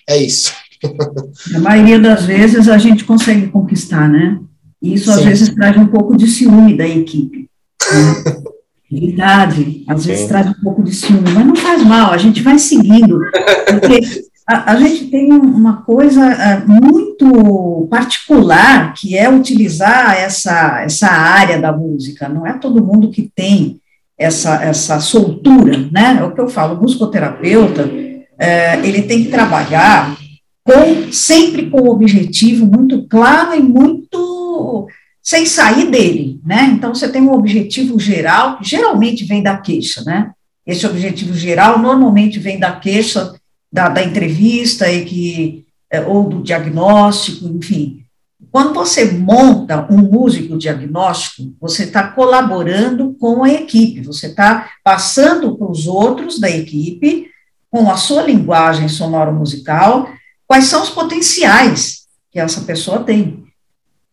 é 0.07 0.17
isso. 0.17 0.51
Na 1.51 1.59
maioria 1.59 1.99
das 1.99 2.25
vezes 2.25 2.67
a 2.67 2.77
gente 2.77 3.03
consegue 3.03 3.47
conquistar, 3.47 4.09
né? 4.09 4.39
Isso 4.81 5.11
às 5.11 5.19
Sim. 5.19 5.25
vezes 5.25 5.53
traz 5.53 5.77
um 5.77 5.87
pouco 5.87 6.15
de 6.15 6.25
ciúme 6.25 6.75
da 6.77 6.87
equipe. 6.87 7.49
Né? 7.91 8.43
Verdade, 8.91 9.83
às 9.87 10.03
vezes 10.03 10.23
Sim. 10.23 10.27
traz 10.29 10.47
um 10.47 10.63
pouco 10.63 10.81
de 10.81 10.95
ciúme, 10.95 11.29
mas 11.31 11.45
não 11.45 11.55
faz 11.55 11.83
mal, 11.83 12.11
a 12.11 12.17
gente 12.17 12.41
vai 12.41 12.57
seguindo. 12.57 13.19
Porque 13.67 14.01
a, 14.49 14.71
a 14.71 14.75
gente 14.77 15.05
tem 15.11 15.31
uma 15.31 15.83
coisa 15.83 16.21
uh, 16.21 16.67
muito 16.67 17.87
particular, 17.87 18.95
que 18.95 19.15
é 19.15 19.29
utilizar 19.29 20.15
essa, 20.17 20.81
essa 20.81 21.07
área 21.07 21.61
da 21.61 21.71
música. 21.71 22.27
Não 22.27 22.47
é 22.47 22.53
todo 22.53 22.83
mundo 22.83 23.11
que 23.11 23.31
tem 23.35 23.79
essa, 24.17 24.63
essa 24.63 24.99
soltura, 24.99 25.87
né? 25.91 26.17
É 26.19 26.23
o 26.23 26.33
que 26.33 26.41
eu 26.41 26.49
falo, 26.49 26.75
o 26.75 26.81
musicoterapeuta, 26.81 27.85
uh, 27.85 28.83
ele 28.83 29.03
tem 29.03 29.23
que 29.23 29.29
trabalhar 29.29 30.17
com, 30.63 31.11
sempre 31.11 31.69
com 31.69 31.81
o 31.81 31.91
objetivo 31.91 32.65
muito 32.65 33.07
claro 33.07 33.55
e 33.55 33.61
muito 33.61 34.87
sem 35.21 35.45
sair 35.45 35.91
dele, 35.91 36.39
né? 36.43 36.71
Então, 36.73 36.95
você 36.95 37.07
tem 37.07 37.21
um 37.21 37.33
objetivo 37.33 37.99
geral, 37.99 38.57
que 38.57 38.67
geralmente 38.67 39.25
vem 39.25 39.43
da 39.43 39.57
queixa, 39.57 40.03
né? 40.03 40.31
Esse 40.65 40.87
objetivo 40.87 41.35
geral 41.35 41.77
normalmente 41.77 42.39
vem 42.39 42.57
da 42.57 42.71
queixa 42.71 43.38
da, 43.71 43.89
da 43.89 44.03
entrevista 44.03 44.91
e 44.91 45.05
que, 45.05 45.65
é, 45.91 46.01
ou 46.01 46.27
do 46.27 46.41
diagnóstico, 46.41 47.47
enfim. 47.47 48.03
Quando 48.51 48.73
você 48.73 49.05
monta 49.11 49.85
um 49.91 49.97
músico 49.97 50.57
diagnóstico, 50.57 51.53
você 51.61 51.83
está 51.83 52.07
colaborando 52.07 53.15
com 53.19 53.43
a 53.43 53.49
equipe, 53.49 54.01
você 54.01 54.27
está 54.27 54.71
passando 54.83 55.55
para 55.55 55.69
os 55.69 55.85
outros 55.85 56.39
da 56.39 56.49
equipe, 56.49 57.29
com 57.69 57.91
a 57.91 57.97
sua 57.97 58.23
linguagem 58.23 58.87
sonoro-musical, 58.87 60.09
quais 60.47 60.65
são 60.65 60.81
os 60.81 60.89
potenciais 60.89 62.07
que 62.31 62.39
essa 62.39 62.61
pessoa 62.61 63.03
tem. 63.03 63.43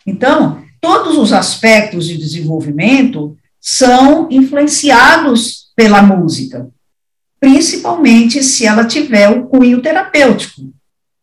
Então, 0.07 0.63
todos 0.81 1.17
os 1.17 1.33
aspectos 1.33 2.07
de 2.07 2.19
desenvolvimento 2.19 3.37
são 3.59 4.29
influenciados 4.31 5.69
pela 5.75 6.03
música 6.03 6.71
principalmente 7.41 8.43
se 8.43 8.67
ela 8.67 8.85
tiver 8.85 9.29
o 9.29 9.47
cunho 9.47 9.81
terapêutico, 9.81 10.73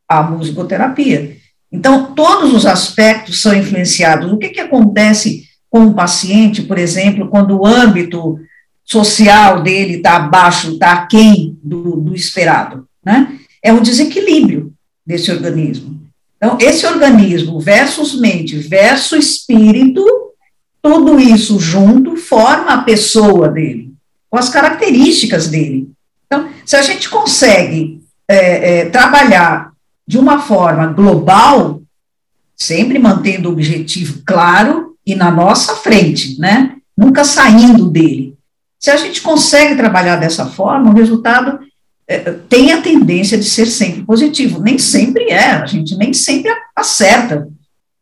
a 0.08 0.24
musicoterapia. 0.24 1.38
Então, 1.72 2.14
todos 2.14 2.54
os 2.54 2.66
aspectos 2.66 3.42
são 3.42 3.54
influenciados. 3.54 4.32
O 4.32 4.38
que, 4.38 4.50
que 4.50 4.60
acontece 4.60 5.48
com 5.70 5.88
o 5.88 5.94
paciente, 5.94 6.62
por 6.62 6.78
exemplo, 6.78 7.30
quando 7.30 7.60
o 7.60 7.66
âmbito 7.66 8.40
social 8.86 9.64
dele 9.64 9.96
está 9.96 10.18
abaixo, 10.18 10.74
está 10.74 10.94
aquém 10.94 11.58
do, 11.64 11.96
do 11.96 12.16
esperado? 12.16 12.88
Né? 13.04 13.40
É 13.62 13.74
um 13.74 13.82
desequilíbrio 13.82 14.72
desse 15.06 15.32
organismo. 15.32 16.00
Então, 16.38 16.58
esse 16.60 16.86
organismo 16.86 17.60
versus 17.60 18.20
mente 18.20 18.58
versus 18.58 19.26
espírito, 19.26 20.06
tudo 20.82 21.20
isso 21.20 21.60
junto 21.60 22.18
forma 22.18 22.74
a 22.74 22.82
pessoa 22.82 23.48
dele, 23.48 23.94
com 24.30 24.38
as 24.38 24.50
características 24.50 25.48
dele. 25.48 25.90
Então, 26.34 26.50
se 26.66 26.76
a 26.76 26.82
gente 26.82 27.10
consegue 27.10 28.02
é, 28.28 28.80
é, 28.80 28.86
trabalhar 28.90 29.72
de 30.08 30.18
uma 30.18 30.40
forma 30.40 30.88
global, 30.88 31.82
sempre 32.56 32.98
mantendo 32.98 33.50
o 33.50 33.52
objetivo 33.52 34.24
claro 34.26 34.96
e 35.06 35.16
na 35.16 35.30
nossa 35.30 35.76
frente, 35.76 36.40
né? 36.40 36.78
Nunca 36.98 37.24
saindo 37.24 37.90
dele. 37.90 38.36
Se 38.80 38.90
a 38.90 38.98
gente 38.98 39.22
consegue 39.22 39.76
trabalhar 39.76 40.16
dessa 40.16 40.48
forma, 40.48 40.92
o 40.92 40.96
resultado 40.96 41.60
é, 42.08 42.20
tem 42.50 42.72
a 42.72 42.82
tendência 42.82 43.38
de 43.38 43.46
ser 43.46 43.68
sempre 43.68 44.04
positivo. 44.04 44.60
Nem 44.60 44.78
sempre 44.80 45.30
é, 45.30 45.52
a 45.52 45.66
gente 45.66 45.96
nem 45.96 46.14
sempre 46.14 46.52
acerta. 46.76 47.48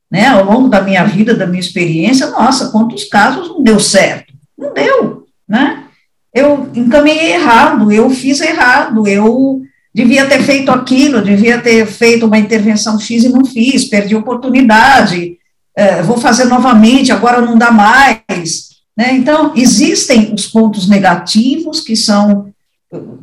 Né? 0.10 0.28
Ao 0.28 0.44
longo 0.44 0.70
da 0.70 0.82
minha 0.82 1.04
vida, 1.04 1.34
da 1.34 1.46
minha 1.46 1.60
experiência, 1.60 2.30
nossa, 2.32 2.70
quantos 2.70 3.04
casos 3.06 3.50
não 3.50 3.64
deu 3.64 3.80
certo? 3.80 4.34
Não 4.58 4.74
deu, 4.74 5.28
né? 5.48 5.86
Eu 6.34 6.70
encaminhei 6.74 7.34
errado, 7.34 7.92
eu 7.92 8.10
fiz 8.10 8.40
errado, 8.40 9.08
eu 9.08 9.62
devia 9.94 10.26
ter 10.26 10.42
feito 10.42 10.72
aquilo, 10.72 11.22
devia 11.22 11.60
ter 11.60 11.86
feito 11.86 12.26
uma 12.26 12.38
intervenção 12.38 13.00
X 13.00 13.24
e 13.24 13.30
não 13.30 13.44
fiz, 13.44 13.86
perdi 13.86 14.16
oportunidade, 14.16 15.38
é, 15.76 16.02
vou 16.02 16.18
fazer 16.18 16.46
novamente, 16.46 17.12
agora 17.12 17.42
não 17.42 17.58
dá 17.58 17.72
mais. 17.72 18.72
Né? 18.96 19.14
Então, 19.14 19.54
existem 19.56 20.34
os 20.34 20.48
pontos 20.48 20.88
negativos 20.88 21.82
que 21.82 21.96
são 21.96 22.52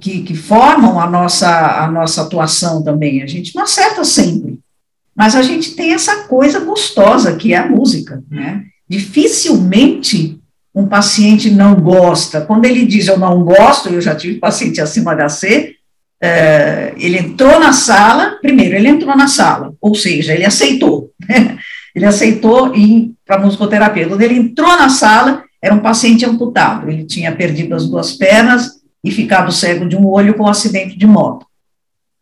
que, 0.01 0.23
que, 0.23 0.35
formam 0.35 0.99
a 0.99 1.09
nossa, 1.11 1.85
a 1.85 1.91
nossa 1.91 2.23
atuação 2.23 2.83
também. 2.83 3.23
A 3.23 3.27
gente 3.27 3.55
não 3.55 3.65
acerta 3.65 4.03
sempre, 4.03 4.59
mas 5.15 5.35
a 5.35 5.43
gente 5.43 5.73
tem 5.73 5.93
essa 5.93 6.25
coisa 6.25 6.61
gostosa 6.61 7.37
que 7.37 7.53
é 7.53 7.59
a 7.59 7.69
música. 7.69 8.23
Né? 8.31 8.65
Dificilmente 8.89 10.38
um 10.79 10.87
paciente 10.87 11.51
não 11.51 11.75
gosta. 11.75 12.43
Quando 12.43 12.65
ele 12.65 12.87
diz 12.87 13.09
eu 13.09 13.19
não 13.19 13.43
gosto, 13.43 13.89
eu 13.89 14.01
já 14.01 14.15
tive 14.15 14.39
paciente 14.41 14.81
acima 14.81 15.15
HC, 15.15 15.75
é, 16.21 16.95
ele 16.97 17.19
entrou 17.19 17.59
na 17.59 17.73
sala, 17.73 18.39
primeiro, 18.41 18.77
ele 18.77 18.89
entrou 18.89 19.17
na 19.17 19.27
sala, 19.27 19.73
ou 19.81 19.95
seja, 19.95 20.35
ele 20.35 20.45
aceitou, 20.45 21.11
né? 21.29 21.57
ele 21.95 22.05
aceitou 22.05 22.75
ir 22.75 23.13
para 23.27 23.41
musicoterapia. 23.41 24.09
Quando 24.09 24.23
ele 24.23 24.35
entrou 24.35 24.69
na 24.77 24.89
sala, 24.89 25.45
era 25.61 25.75
um 25.75 25.81
paciente 25.81 26.25
amputado, 26.25 26.89
ele 26.89 27.05
tinha 27.05 27.35
perdido 27.35 27.75
as 27.75 27.89
duas 27.89 28.13
pernas 28.13 28.79
e 29.03 29.11
ficado 29.11 29.53
cego 29.53 29.89
de 29.89 29.97
um 29.97 30.07
olho 30.07 30.35
com 30.35 30.45
um 30.45 30.49
acidente 30.49 30.97
de 30.97 31.07
moto. 31.07 31.47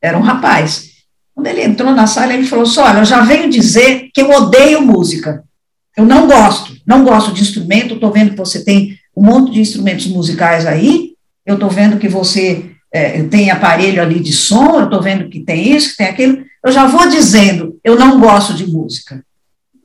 Era 0.00 0.16
um 0.16 0.22
rapaz. 0.22 0.92
Quando 1.34 1.46
ele 1.46 1.62
entrou 1.62 1.92
na 1.92 2.06
sala, 2.06 2.32
ele 2.32 2.46
falou 2.46 2.64
assim, 2.64 2.80
olha, 2.80 2.98
eu 3.00 3.04
já 3.04 3.20
venho 3.20 3.50
dizer 3.50 4.10
que 4.14 4.22
eu 4.22 4.30
odeio 4.30 4.80
música. 4.80 5.42
Eu 5.96 6.04
não 6.04 6.26
gosto, 6.26 6.76
não 6.86 7.04
gosto 7.04 7.32
de 7.32 7.40
instrumento, 7.40 7.94
estou 7.94 8.12
vendo 8.12 8.30
que 8.30 8.36
você 8.36 8.62
tem 8.62 8.98
um 9.16 9.24
monte 9.24 9.52
de 9.52 9.60
instrumentos 9.60 10.06
musicais 10.06 10.66
aí, 10.66 11.14
eu 11.44 11.54
estou 11.54 11.70
vendo 11.70 11.98
que 11.98 12.08
você 12.08 12.70
é, 12.92 13.22
tem 13.24 13.50
aparelho 13.50 14.02
ali 14.02 14.20
de 14.20 14.32
som, 14.32 14.78
eu 14.78 14.84
estou 14.84 15.00
vendo 15.00 15.28
que 15.30 15.40
tem 15.40 15.74
isso, 15.74 15.90
que 15.90 15.96
tem 15.96 16.08
aquilo, 16.08 16.44
eu 16.64 16.70
já 16.70 16.86
vou 16.86 17.08
dizendo, 17.08 17.78
eu 17.82 17.98
não 17.98 18.20
gosto 18.20 18.52
de 18.52 18.66
música. 18.66 19.24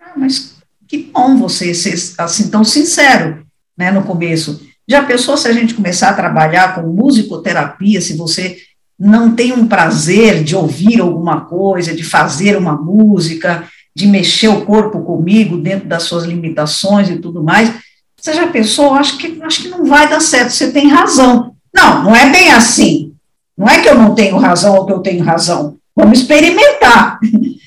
Ah, 0.02 0.14
mas 0.18 0.56
que 0.88 0.98
bom 0.98 1.38
você 1.38 1.74
ser 1.74 1.96
assim 2.18 2.50
tão 2.50 2.64
sincero, 2.64 3.46
né, 3.78 3.92
no 3.92 4.04
começo. 4.04 4.62
Já 4.88 5.04
pensou 5.04 5.38
se 5.38 5.48
a 5.48 5.54
gente 5.54 5.74
começar 5.74 6.10
a 6.10 6.16
trabalhar 6.16 6.76
com 6.76 6.88
musicoterapia, 6.88 8.02
se 8.02 8.18
você 8.18 8.58
não 9.00 9.34
tem 9.34 9.54
um 9.54 9.68
prazer 9.68 10.44
de 10.44 10.56
ouvir 10.56 11.00
alguma 11.00 11.42
coisa, 11.42 11.96
de 11.96 12.04
fazer 12.04 12.58
uma 12.58 12.76
música, 12.76 13.68
de 13.96 14.08
mexer 14.08 14.48
o 14.48 14.66
corpo 14.66 15.02
comigo 15.02 15.58
dentro 15.58 15.88
das 15.88 16.04
suas 16.04 16.26
limitações 16.26 17.10
e 17.10 17.18
tudo 17.18 17.44
mais. 17.44 17.74
Você 18.20 18.34
já 18.34 18.48
pensou? 18.48 18.94
Acho 18.94 19.18
que, 19.18 19.42
acho 19.42 19.64
que 19.64 19.70
não 19.70 19.86
vai 19.86 20.10
dar 20.10 20.20
certo, 20.22 20.52
você 20.52 20.72
tem 20.72 20.88
razão. 20.88 21.56
Não, 21.74 22.04
não 22.04 22.16
é 22.16 22.30
bem 22.30 22.52
assim. 22.52 23.14
Não 23.58 23.68
é 23.68 23.82
que 23.82 23.90
eu 23.90 23.98
não 23.98 24.16
tenho 24.16 24.38
razão 24.38 24.76
ou 24.76 24.86
que 24.86 24.94
eu 24.94 25.00
tenho 25.00 25.24
razão. 25.24 25.78
Vamos 25.96 26.20
experimentar. 26.20 27.20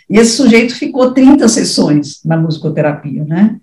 E 0.09 0.18
esse 0.18 0.37
sujeito 0.37 0.75
ficou 0.75 1.12
30 1.12 1.49
sessões 1.49 2.20
na 2.25 2.37
musicoterapia, 2.37 3.25
né? 3.25 3.57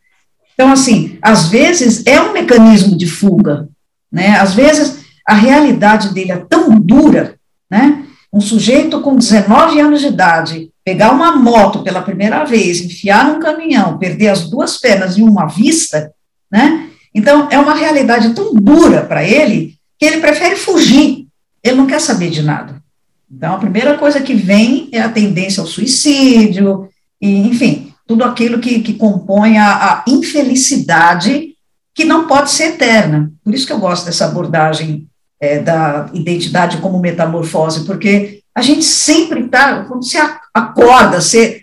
Então, 0.53 0.71
assim, 0.71 1.17
às 1.21 1.47
vezes 1.47 2.05
é 2.05 2.21
um 2.21 2.33
mecanismo 2.33 2.97
de 2.97 3.07
fuga, 3.07 3.69
né? 4.11 4.37
Às 4.37 4.53
vezes 4.53 5.05
a 5.25 5.33
realidade 5.33 6.13
dele 6.13 6.31
é 6.31 6.37
tão 6.37 6.79
dura, 6.79 7.35
né? 7.69 8.03
Um 8.33 8.41
sujeito 8.41 9.01
com 9.01 9.15
19 9.15 9.79
anos 9.79 10.01
de 10.01 10.07
idade, 10.07 10.70
pegar 10.83 11.11
uma 11.11 11.35
moto 11.35 11.83
pela 11.83 12.01
primeira 12.01 12.43
vez, 12.43 12.81
enfiar 12.81 13.25
num 13.25 13.39
caminhão, 13.39 13.97
perder 13.97 14.29
as 14.29 14.49
duas 14.49 14.77
pernas 14.77 15.17
e 15.17 15.21
uma 15.21 15.45
vista, 15.45 16.11
né? 16.51 16.89
Então, 17.13 17.47
é 17.51 17.59
uma 17.59 17.75
realidade 17.75 18.33
tão 18.33 18.53
dura 18.53 19.03
para 19.03 19.23
ele 19.23 19.75
que 19.99 20.05
ele 20.05 20.21
prefere 20.21 20.55
fugir, 20.55 21.27
ele 21.63 21.75
não 21.75 21.85
quer 21.85 21.99
saber 21.99 22.29
de 22.29 22.41
nada. 22.41 22.81
Então, 23.29 23.55
a 23.55 23.59
primeira 23.59 23.97
coisa 23.97 24.19
que 24.19 24.33
vem 24.33 24.89
é 24.91 25.01
a 25.01 25.09
tendência 25.09 25.61
ao 25.61 25.67
suicídio, 25.67 26.89
e, 27.21 27.47
enfim, 27.47 27.93
tudo 28.07 28.23
aquilo 28.23 28.59
que, 28.59 28.79
que 28.79 28.93
compõe 28.93 29.57
a, 29.57 29.67
a 29.67 30.03
infelicidade 30.07 31.51
que 31.93 32.03
não 32.03 32.27
pode 32.27 32.49
ser 32.51 32.73
eterna. 32.73 33.31
Por 33.43 33.53
isso 33.53 33.67
que 33.67 33.73
eu 33.73 33.79
gosto 33.79 34.05
dessa 34.05 34.25
abordagem 34.25 35.07
é, 35.39 35.59
da 35.59 36.09
identidade 36.13 36.77
como 36.77 36.99
metamorfose, 36.99 37.85
porque 37.85 38.40
a 38.53 38.61
gente 38.61 38.83
sempre 38.83 39.45
está, 39.45 39.83
quando 39.85 40.03
você 40.03 40.17
acorda, 40.53 41.21
você 41.21 41.61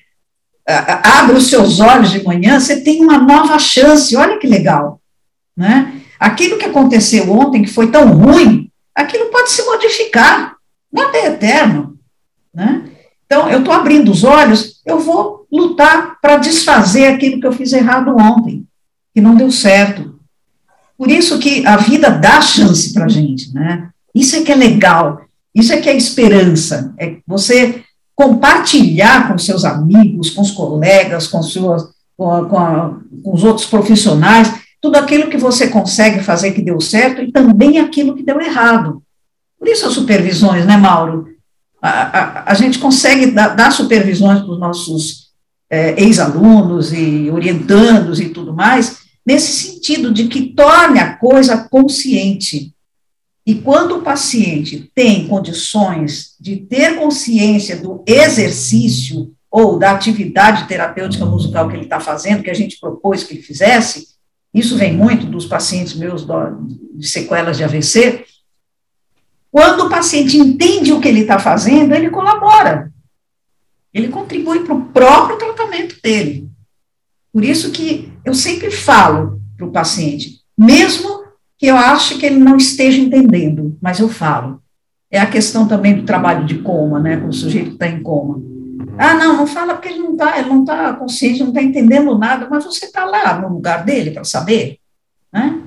abre 0.67 1.37
os 1.37 1.49
seus 1.49 1.81
olhos 1.81 2.11
de 2.11 2.23
manhã, 2.25 2.59
você 2.59 2.81
tem 2.81 3.03
uma 3.03 3.19
nova 3.19 3.59
chance, 3.59 4.17
olha 4.17 4.39
que 4.39 4.47
legal, 4.47 5.01
né? 5.57 6.01
Aquilo 6.19 6.59
que 6.59 6.65
aconteceu 6.65 7.31
ontem, 7.31 7.63
que 7.63 7.71
foi 7.71 7.91
tão 7.91 8.13
ruim, 8.13 8.71
aquilo 8.95 9.31
pode 9.31 9.51
se 9.51 9.63
modificar, 9.65 10.57
nada 10.93 11.17
é 11.17 11.27
eterno, 11.27 11.97
né? 12.53 12.85
Então, 13.25 13.49
eu 13.51 13.59
estou 13.59 13.75
abrindo 13.75 14.11
os 14.11 14.25
olhos, 14.25 14.81
eu 14.87 14.99
vou 14.99 15.47
lutar 15.53 16.19
para 16.21 16.39
desfazer 16.39 17.09
aquilo 17.09 17.41
que 17.41 17.47
eu 17.47 17.53
fiz 17.53 17.73
errado 17.73 18.17
ontem, 18.19 18.67
que 19.15 19.21
não 19.21 19.37
deu 19.37 19.51
certo. 19.51 20.19
Por 20.97 21.11
isso 21.11 21.39
que 21.39 21.65
a 21.67 21.77
vida 21.77 22.11
dá 22.11 22.41
chance 22.41 22.93
para 22.93 23.05
a 23.05 23.09
gente, 23.09 23.53
né? 23.55 23.91
Isso 24.15 24.35
é 24.35 24.43
que 24.43 24.51
é 24.51 24.55
legal, 24.55 25.21
isso 25.59 25.73
é 25.73 25.81
que 25.81 25.89
é 25.89 25.97
esperança, 25.97 26.95
é 26.99 27.17
você 27.27 27.83
compartilhar 28.15 29.29
com 29.29 29.39
seus 29.39 29.65
amigos, 29.65 30.31
com 30.31 30.43
os 30.43 30.51
colegas, 30.51 31.27
com, 31.27 31.43
suas, 31.43 31.85
com, 32.17 32.45
com, 32.47 32.59
a, 32.59 32.97
com 33.23 33.33
os 33.33 33.45
outros 33.45 33.67
profissionais, 33.67 34.53
tudo 34.81 34.97
aquilo 34.97 35.31
que 35.31 35.37
você 35.37 35.69
consegue 35.69 36.23
fazer 36.23 36.53
que 36.53 36.63
deu 36.63 36.81
certo 36.81 37.23
e 37.23 37.33
também 37.33 37.79
aquilo 37.79 38.15
que 38.15 38.23
deu 38.23 38.41
errado. 38.41 39.03
Por 39.59 39.69
isso 39.69 39.87
as 39.87 39.93
supervisões, 39.93 40.67
né, 40.67 40.77
Mauro? 40.77 41.29
A, 41.81 41.89
a, 41.89 42.53
a 42.53 42.55
gente 42.55 42.79
consegue 42.79 43.31
dar, 43.31 43.49
dar 43.49 43.71
supervisões 43.71 44.41
para 44.41 44.51
os 44.51 44.59
nossos 44.59 45.29
é, 45.71 46.01
ex-alunos 46.03 46.93
e 46.93 47.31
orientandos 47.31 48.21
e 48.21 48.31
tudo 48.31 48.53
mais, 48.53 48.99
nesse 49.27 49.53
sentido 49.53 50.13
de 50.13 50.27
que 50.29 50.55
torne 50.55 50.99
a 50.99 51.17
coisa 51.17 51.69
consciente. 51.69 52.73
E 53.49 53.55
quando 53.55 53.97
o 53.97 54.03
paciente 54.03 54.93
tem 54.95 55.27
condições 55.27 56.37
de 56.39 56.59
ter 56.59 56.97
consciência 56.97 57.79
do 57.79 58.05
exercício 58.07 59.35
ou 59.51 59.79
da 59.79 59.93
atividade 59.93 60.69
terapêutica 60.69 61.25
musical 61.25 61.67
que 61.67 61.75
ele 61.75 61.85
está 61.85 61.99
fazendo, 61.99 62.43
que 62.43 62.51
a 62.51 62.55
gente 62.55 62.79
propôs 62.79 63.25
que 63.25 63.33
ele 63.33 63.43
fizesse, 63.43 64.09
isso 64.53 64.77
vem 64.77 64.93
muito 64.93 65.25
dos 65.25 65.47
pacientes 65.47 65.95
meus 65.95 66.27
de 66.95 67.09
sequelas 67.09 67.57
de 67.57 67.65
AVC. 67.65 68.27
Quando 69.51 69.87
o 69.87 69.89
paciente 69.89 70.37
entende 70.37 70.93
o 70.93 71.01
que 71.01 71.09
ele 71.09 71.21
está 71.21 71.39
fazendo, 71.39 71.95
ele 71.95 72.11
colabora. 72.11 72.93
Ele 73.95 74.09
contribui 74.09 74.63
para 74.63 74.75
o 74.75 74.85
próprio 74.91 75.39
tratamento 75.39 75.97
dele. 76.03 76.51
Por 77.33 77.43
isso 77.43 77.71
que 77.71 78.13
eu 78.27 78.35
sempre 78.35 78.71
falo 78.71 79.41
para 79.57 79.65
o 79.65 79.73
paciente, 79.73 80.43
mesmo 80.55 81.18
que 81.59 81.67
eu 81.67 81.77
acho 81.77 82.19
que 82.19 82.25
ele 82.25 82.39
não 82.39 82.57
esteja 82.57 83.01
entendendo, 83.01 83.77
mas 83.83 83.99
eu 83.99 84.09
falo. 84.09 84.63
É 85.11 85.19
a 85.19 85.27
questão 85.27 85.67
também 85.67 85.95
do 85.97 86.05
trabalho 86.05 86.47
de 86.47 86.59
coma, 86.59 87.01
né, 87.01 87.17
com 87.17 87.29
o 87.29 87.33
sujeito 87.33 87.71
que 87.71 87.73
está 87.73 87.89
em 87.89 88.03
coma. 88.03 88.41
Ah, 88.97 89.15
não, 89.15 89.37
não 89.37 89.47
fala 89.47 89.75
porque 89.75 89.89
ele 89.89 89.99
não 89.99 90.13
está, 90.13 90.39
ele 90.39 90.49
não 90.49 90.61
está 90.61 90.93
consciente, 90.93 91.41
não 91.41 91.49
está 91.49 91.63
entendendo 91.63 92.17
nada, 92.17 92.47
mas 92.49 92.65
você 92.65 92.85
está 92.85 93.05
lá 93.05 93.41
no 93.41 93.49
lugar 93.49 93.85
dele 93.85 94.13
para 94.13 94.25
saber, 94.25 94.79
né? 95.33 95.63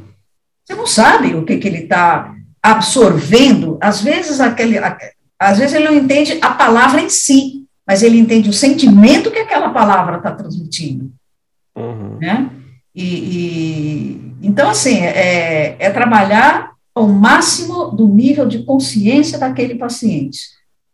Você 0.64 0.76
não 0.76 0.88
sabe 0.88 1.36
o 1.36 1.44
que, 1.44 1.58
que 1.58 1.68
ele 1.68 1.80
está 1.80 2.34
absorvendo. 2.62 3.78
Às 3.82 4.02
vezes 4.02 4.40
aquele, 4.40 4.78
às 5.40 5.58
vezes 5.58 5.74
ele 5.76 5.86
não 5.86 5.96
entende 5.96 6.38
a 6.42 6.52
palavra 6.52 7.02
em 7.02 7.10
si, 7.10 7.66
mas 7.86 8.04
ele 8.04 8.18
entende 8.18 8.50
o 8.50 8.54
sentimento 8.54 9.32
que 9.32 9.40
aquela 9.40 9.70
palavra 9.70 10.18
está 10.18 10.32
transmitindo, 10.32 11.12
uhum. 11.76 12.18
né? 12.20 12.50
E, 12.94 13.04
e, 13.04 14.34
então, 14.42 14.70
assim, 14.70 15.00
é, 15.00 15.76
é 15.80 15.90
trabalhar 15.90 16.72
ao 16.94 17.08
máximo 17.08 17.86
do 17.92 18.08
nível 18.08 18.48
de 18.48 18.64
consciência 18.64 19.40
daquele 19.40 19.76
paciente. 19.76 20.40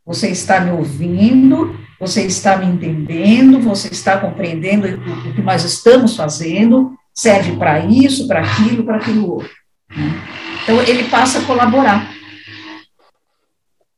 Você 0.05 0.29
está 0.29 0.59
me 0.59 0.71
ouvindo, 0.71 1.75
você 1.99 2.23
está 2.23 2.57
me 2.57 2.65
entendendo, 2.65 3.59
você 3.59 3.89
está 3.89 4.17
compreendendo 4.17 4.87
o, 4.87 5.33
que 5.33 5.41
nós 5.41 5.63
estamos 5.63 6.15
fazendo, 6.15 6.93
serve 7.13 7.57
para 7.57 7.79
isso, 7.79 8.27
para 8.27 8.41
aquilo, 8.41 8.83
para 8.83 8.97
aquilo 8.97 9.33
outro. 9.33 9.49
Né? 9.89 10.21
Então, 10.63 10.81
ele 10.83 11.05
passa 11.05 11.39
a 11.39 11.43
colaborar. 11.45 12.16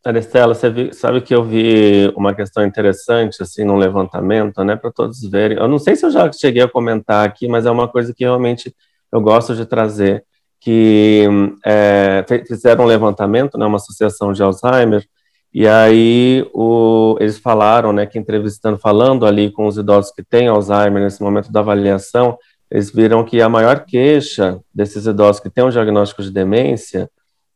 Aristela, 0.10 0.54
você 0.54 0.70
viu, 0.70 0.94
sabe 0.94 1.22
que 1.22 1.34
eu 1.34 1.44
vi 1.44 2.12
uma 2.16 2.34
questão 2.34 2.66
interessante, 2.66 3.42
assim, 3.42 3.64
num 3.64 3.78
levantamento, 3.78 4.64
né, 4.64 4.76
para 4.76 4.92
todos 4.92 5.22
verem. 5.22 5.58
Eu 5.58 5.68
não 5.68 5.80
sei 5.80 5.96
se 5.96 6.06
eu 6.06 6.12
já 6.12 6.32
cheguei 6.32 6.62
a 6.62 6.68
comentar 6.68 7.26
aqui, 7.26 7.48
mas 7.48 7.66
é 7.66 7.72
uma 7.72 7.88
coisa 7.88 8.14
que 8.14 8.24
realmente 8.24 8.76
eu 9.12 9.22
gosto 9.22 9.56
de 9.56 9.66
trazer, 9.66 10.24
que 10.60 11.28
é, 11.66 12.26
fizeram 12.48 12.84
um 12.84 12.88
levantamento, 12.88 13.58
né, 13.58 13.66
uma 13.66 13.78
associação 13.78 14.34
de 14.34 14.44
Alzheimer, 14.44 15.06
e 15.54 15.68
aí 15.68 16.48
o, 16.54 17.16
eles 17.20 17.40
falaram, 17.40 17.92
né, 17.92 18.06
que 18.06 18.20
entrevistando, 18.20 18.78
falando 18.78 19.26
ali 19.26 19.52
com 19.52 19.68
os 19.68 19.78
idosos 19.78 20.12
que 20.12 20.24
têm 20.24 20.48
Alzheimer 20.48 21.04
nesse 21.04 21.22
momento 21.22 21.52
da 21.52 21.62
avaliação, 21.62 22.38
eles 22.70 22.92
viram 22.92 23.24
que 23.24 23.42
a 23.42 23.50
maior 23.50 23.86
queixa 23.86 24.60
desses 24.74 25.08
idosos 25.08 25.40
que 25.42 25.50
têm 25.50 25.64
um 25.64 25.70
diagnóstico 25.70 26.22
de 26.22 26.32
demência 26.32 27.10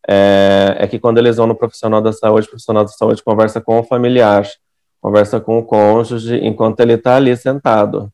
é, 0.07 0.75
é, 0.79 0.87
que 0.87 0.99
quando 0.99 1.17
eles 1.17 1.37
vão 1.37 1.47
no 1.47 1.55
profissional 1.55 2.01
da 2.01 2.11
saúde, 2.11 2.47
o 2.47 2.49
profissional 2.49 2.83
da 2.83 2.89
saúde 2.89 3.23
conversa 3.23 3.61
com 3.61 3.79
o 3.79 3.83
familiar, 3.83 4.47
conversa 5.01 5.39
com 5.39 5.59
o 5.59 5.63
cônjuge, 5.63 6.35
enquanto 6.37 6.79
ele 6.81 6.93
está 6.93 7.15
ali 7.15 7.35
sentado, 7.35 8.11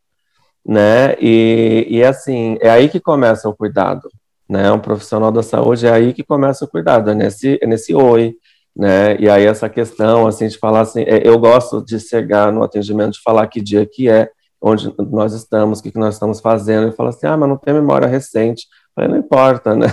né? 0.66 1.16
E, 1.20 1.88
e 1.90 2.04
assim, 2.04 2.58
é 2.62 2.70
aí 2.70 2.90
que 2.90 3.00
começa 3.00 3.50
o 3.50 3.56
cuidado, 3.56 4.10
né? 4.48 4.72
Um 4.72 4.80
profissional 4.80 5.32
da 5.32 5.44
saúde 5.44 5.88
é 5.88 5.92
aí 5.92 6.14
que 6.14 6.24
começa 6.24 6.66
o 6.66 6.68
cuidado, 6.68 7.10
é 7.12 7.16
nesse, 7.16 7.60
é 7.62 7.68
nesse 7.68 7.94
oi, 7.94 8.36
né? 8.76 9.18
E 9.20 9.30
aí 9.30 9.46
essa 9.46 9.68
questão, 9.70 10.28
assim, 10.28 10.48
de 10.48 10.58
falar 10.58 10.82
assim, 10.82 11.02
é, 11.02 11.28
eu 11.28 11.38
gosto 11.40 11.84
de 11.84 12.00
chegar 12.00 12.52
no 12.52 12.64
atendimento, 12.64 13.14
de 13.14 13.22
falar 13.22 13.48
que 13.48 13.62
dia 13.62 13.86
que 13.86 14.10
é, 14.10 14.30
onde 14.62 14.94
nós 15.12 15.34
estamos, 15.34 15.80
o 15.80 15.84
que, 15.84 15.92
que 15.92 16.00
nós 16.00 16.16
estamos 16.16 16.40
fazendo, 16.40 16.90
e 16.90 16.96
falar 16.96 17.10
assim, 17.10 17.28
ah, 17.28 17.38
mas 17.38 17.50
não 17.50 17.58
tem 17.58 17.74
memória 17.74 18.08
recente, 18.08 18.68
não 19.08 19.18
importa, 19.18 19.76
né? 19.76 19.88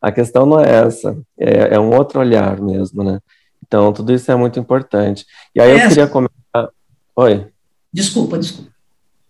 A 0.00 0.10
questão 0.12 0.46
não 0.46 0.60
é 0.60 0.86
essa, 0.86 1.16
é, 1.38 1.74
é, 1.74 1.80
um 1.80 1.94
outro 1.94 2.20
olhar 2.20 2.60
mesmo, 2.60 3.02
né? 3.02 3.20
Então, 3.66 3.92
tudo 3.92 4.12
isso 4.12 4.30
é 4.30 4.36
muito 4.36 4.58
importante. 4.58 5.24
E 5.54 5.60
aí 5.60 5.70
eu 5.70 5.88
queria 5.88 6.06
comentar... 6.06 6.68
Oi? 7.16 7.46
Desculpa, 7.92 8.38
desculpa. 8.38 8.70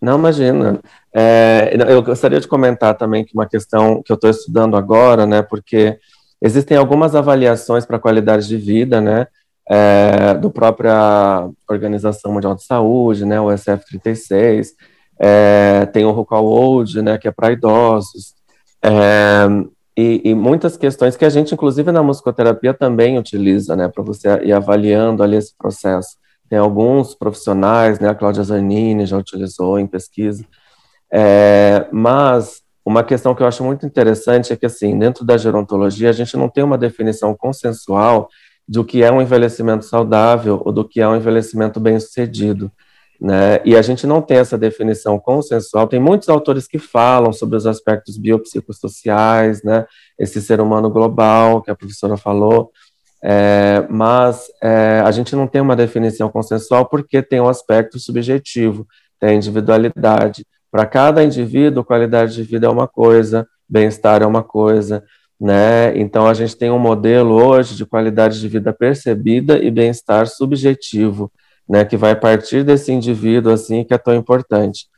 Não, 0.01 0.19
imagina. 0.19 0.81
É, 1.15 1.77
eu 1.89 2.03
gostaria 2.03 2.41
de 2.41 2.49
comentar 2.49 2.97
também 2.97 3.25
que 3.25 3.35
uma 3.35 3.47
questão 3.47 4.03
que 4.03 4.11
eu 4.11 4.15
estou 4.15 4.31
estudando 4.31 4.77
agora, 4.77 5.27
né, 5.27 5.43
porque 5.43 5.99
existem 6.41 6.77
algumas 6.77 7.15
avaliações 7.15 7.85
para 7.85 7.99
qualidade 7.99 8.49
de 8.49 8.57
vida, 8.57 9.01
né, 9.01 9.27
é, 9.69 10.35
do 10.35 10.51
própria 10.51 11.49
Organização 11.69 12.33
Mundial 12.33 12.55
de 12.55 12.65
Saúde, 12.65 13.27
né, 13.27 13.41
o 13.41 13.49
SF36, 13.49 14.69
é, 15.19 15.85
tem 15.93 16.05
o 16.05 16.13
Rucal 16.13 16.47
Old, 16.47 17.03
né, 17.03 17.19
que 17.19 17.29
é 17.29 17.31
para 17.31 17.53
idosos, 17.53 18.35
é, 18.83 19.47
e, 19.97 20.31
e, 20.31 20.35
muitas 20.35 20.77
questões 20.77 21.17
que 21.17 21.25
a 21.25 21.29
gente, 21.29 21.53
inclusive 21.53 21.93
na 21.93 22.03
musicoterapia, 22.03 22.73
também 22.73 23.19
utiliza, 23.19 23.77
né, 23.77 23.89
para 23.89 24.03
você 24.03 24.29
ir 24.45 24.53
avaliando 24.53 25.23
ali 25.23 25.37
esse 25.37 25.55
processo. 25.57 26.17
Tem 26.49 26.59
alguns 26.59 27.15
profissionais, 27.15 27.99
né, 28.01 28.09
a 28.09 28.15
Cláudia 28.15 28.43
Zanini 28.43 29.07
já 29.07 29.17
utilizou 29.17 29.79
em 29.79 29.87
pesquisa, 29.87 30.45
é, 31.13 31.87
mas 31.93 32.63
uma 32.85 33.05
questão 33.05 33.35
que 33.35 33.43
eu 33.43 33.47
acho 33.47 33.63
muito 33.63 33.85
interessante 33.85 34.53
é 34.53 34.57
que, 34.57 34.67
assim, 34.67 34.99
dentro 34.99 35.25
da 35.25 35.37
gerontologia, 35.37 36.09
a 36.09 36.13
gente 36.13 36.37
não 36.37 36.49
tem 36.49 36.65
uma 36.65 36.79
definição 36.79 37.35
consensual 37.35 38.29
do 38.67 38.85
que 38.85 39.03
é 39.03 39.13
um 39.13 39.21
envelhecimento 39.21 39.85
saudável 39.85 40.63
ou 40.65 40.73
do 40.73 40.89
que 40.89 41.01
é 41.01 41.07
um 41.07 41.17
envelhecimento 41.17 41.79
bem-sucedido. 41.79 42.71
Né? 43.21 43.61
E 43.67 43.77
a 43.77 43.83
gente 43.83 44.07
não 44.07 44.23
tem 44.23 44.39
essa 44.39 44.57
definição 44.57 45.19
consensual. 45.19 45.87
Tem 45.87 46.01
muitos 46.01 46.31
autores 46.31 46.67
que 46.67 46.79
falam 46.79 47.33
sobre 47.33 47.57
os 47.57 47.67
aspectos 47.67 48.17
biopsicossociais, 48.17 49.63
né? 49.63 49.85
Esse 50.19 50.41
ser 50.41 50.59
humano 50.59 50.89
global 50.89 51.61
que 51.61 51.71
a 51.71 51.75
professora 51.75 52.17
falou, 52.17 52.71
é, 53.23 53.87
mas 53.91 54.47
é, 54.63 55.03
a 55.05 55.11
gente 55.11 55.37
não 55.37 55.47
tem 55.47 55.61
uma 55.61 55.77
definição 55.77 56.31
consensual 56.31 56.87
porque 56.87 57.21
tem 57.21 57.41
um 57.41 57.49
aspecto 57.49 57.99
subjetivo, 57.99 58.87
tem 59.19 59.37
individualidade. 59.37 60.47
Para 60.71 60.87
cada 60.87 61.23
indivíduo, 61.23 61.85
qualidade 61.85 62.35
de 62.35 62.43
vida 62.43 62.67
é 62.67 62.71
uma 62.71 62.89
coisa, 62.89 63.47
bem-estar 63.69 64.23
é 64.23 64.27
uma 64.27 64.43
coisa, 64.43 65.05
né? 65.39 65.95
Então 65.99 66.27
a 66.27 66.33
gente 66.33 66.57
tem 66.57 66.71
um 66.71 66.79
modelo 66.79 67.35
hoje 67.35 67.77
de 67.77 67.85
qualidade 67.85 68.41
de 68.41 68.49
vida 68.49 68.73
percebida 68.73 69.59
e 69.63 69.71
bem-estar 69.71 70.27
subjetivo 70.27 71.31
né, 71.71 71.85
que 71.85 71.97
vai 71.97 72.17
partir 72.17 72.65
desse 72.65 72.91
indivíduo 72.91 73.53
assim 73.53 73.85
que 73.85 73.95
é 73.95 73.99
tão 73.99 74.13
importante. 74.13 74.89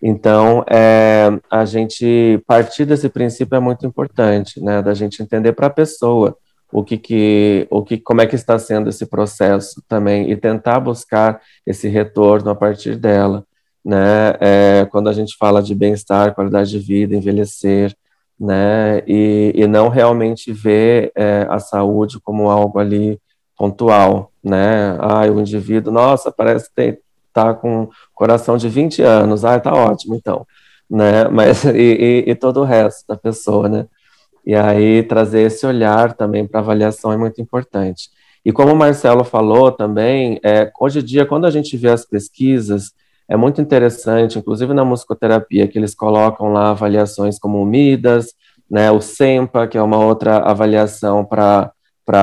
Então, 0.00 0.64
é, 0.70 1.28
a 1.50 1.64
gente 1.64 2.40
partir 2.46 2.84
desse 2.84 3.08
princípio 3.08 3.56
é 3.56 3.60
muito 3.60 3.84
importante, 3.84 4.62
né, 4.62 4.80
da 4.80 4.94
gente 4.94 5.20
entender 5.20 5.52
para 5.54 5.66
a 5.66 5.70
pessoa 5.70 6.36
o 6.72 6.84
que, 6.84 6.96
que, 6.96 7.66
o 7.68 7.82
que, 7.82 7.98
como 7.98 8.20
é 8.20 8.28
que 8.28 8.36
está 8.36 8.56
sendo 8.60 8.88
esse 8.88 9.06
processo 9.06 9.82
também 9.88 10.30
e 10.30 10.36
tentar 10.36 10.78
buscar 10.78 11.40
esse 11.66 11.88
retorno 11.88 12.48
a 12.48 12.54
partir 12.54 12.94
dela, 12.94 13.44
né, 13.84 14.34
é, 14.40 14.86
quando 14.88 15.08
a 15.08 15.12
gente 15.12 15.36
fala 15.36 15.60
de 15.60 15.74
bem-estar, 15.74 16.32
qualidade 16.32 16.70
de 16.70 16.78
vida, 16.78 17.16
envelhecer, 17.16 17.92
né, 18.38 19.02
e, 19.04 19.52
e 19.56 19.66
não 19.66 19.88
realmente 19.88 20.52
ver 20.52 21.10
é, 21.16 21.44
a 21.50 21.58
saúde 21.58 22.20
como 22.20 22.48
algo 22.48 22.78
ali 22.78 23.18
pontual, 23.58 24.29
né, 24.42 24.96
ah, 25.00 25.26
o 25.30 25.40
indivíduo, 25.40 25.92
nossa, 25.92 26.32
parece 26.32 26.70
que 26.74 26.98
tá 27.32 27.54
com 27.54 27.88
coração 28.14 28.56
de 28.56 28.68
20 28.68 29.02
anos, 29.02 29.44
ah, 29.44 29.58
tá 29.60 29.72
ótimo, 29.72 30.14
então, 30.14 30.46
né, 30.88 31.28
mas, 31.32 31.64
e, 31.64 32.24
e, 32.26 32.30
e 32.30 32.34
todo 32.34 32.60
o 32.60 32.64
resto 32.64 33.06
da 33.08 33.16
pessoa, 33.16 33.68
né, 33.68 33.86
e 34.44 34.54
aí 34.54 35.02
trazer 35.02 35.42
esse 35.42 35.66
olhar 35.66 36.14
também 36.14 36.46
para 36.46 36.60
avaliação 36.60 37.12
é 37.12 37.16
muito 37.16 37.40
importante. 37.40 38.08
E 38.44 38.50
como 38.50 38.72
o 38.72 38.76
Marcelo 38.76 39.22
falou 39.22 39.70
também, 39.70 40.40
é, 40.42 40.70
hoje 40.80 41.00
em 41.00 41.04
dia, 41.04 41.26
quando 41.26 41.46
a 41.46 41.50
gente 41.50 41.76
vê 41.76 41.90
as 41.90 42.06
pesquisas, 42.06 42.92
é 43.28 43.36
muito 43.36 43.60
interessante, 43.60 44.38
inclusive 44.38 44.72
na 44.72 44.84
musicoterapia, 44.84 45.68
que 45.68 45.78
eles 45.78 45.94
colocam 45.94 46.52
lá 46.52 46.70
avaliações 46.70 47.38
como 47.38 47.62
o 47.62 47.66
MIDAS, 47.66 48.34
né, 48.68 48.90
o 48.90 49.00
SEMPA, 49.00 49.68
que 49.68 49.76
é 49.76 49.82
uma 49.82 49.98
outra 49.98 50.38
avaliação 50.38 51.24
para 51.24 51.70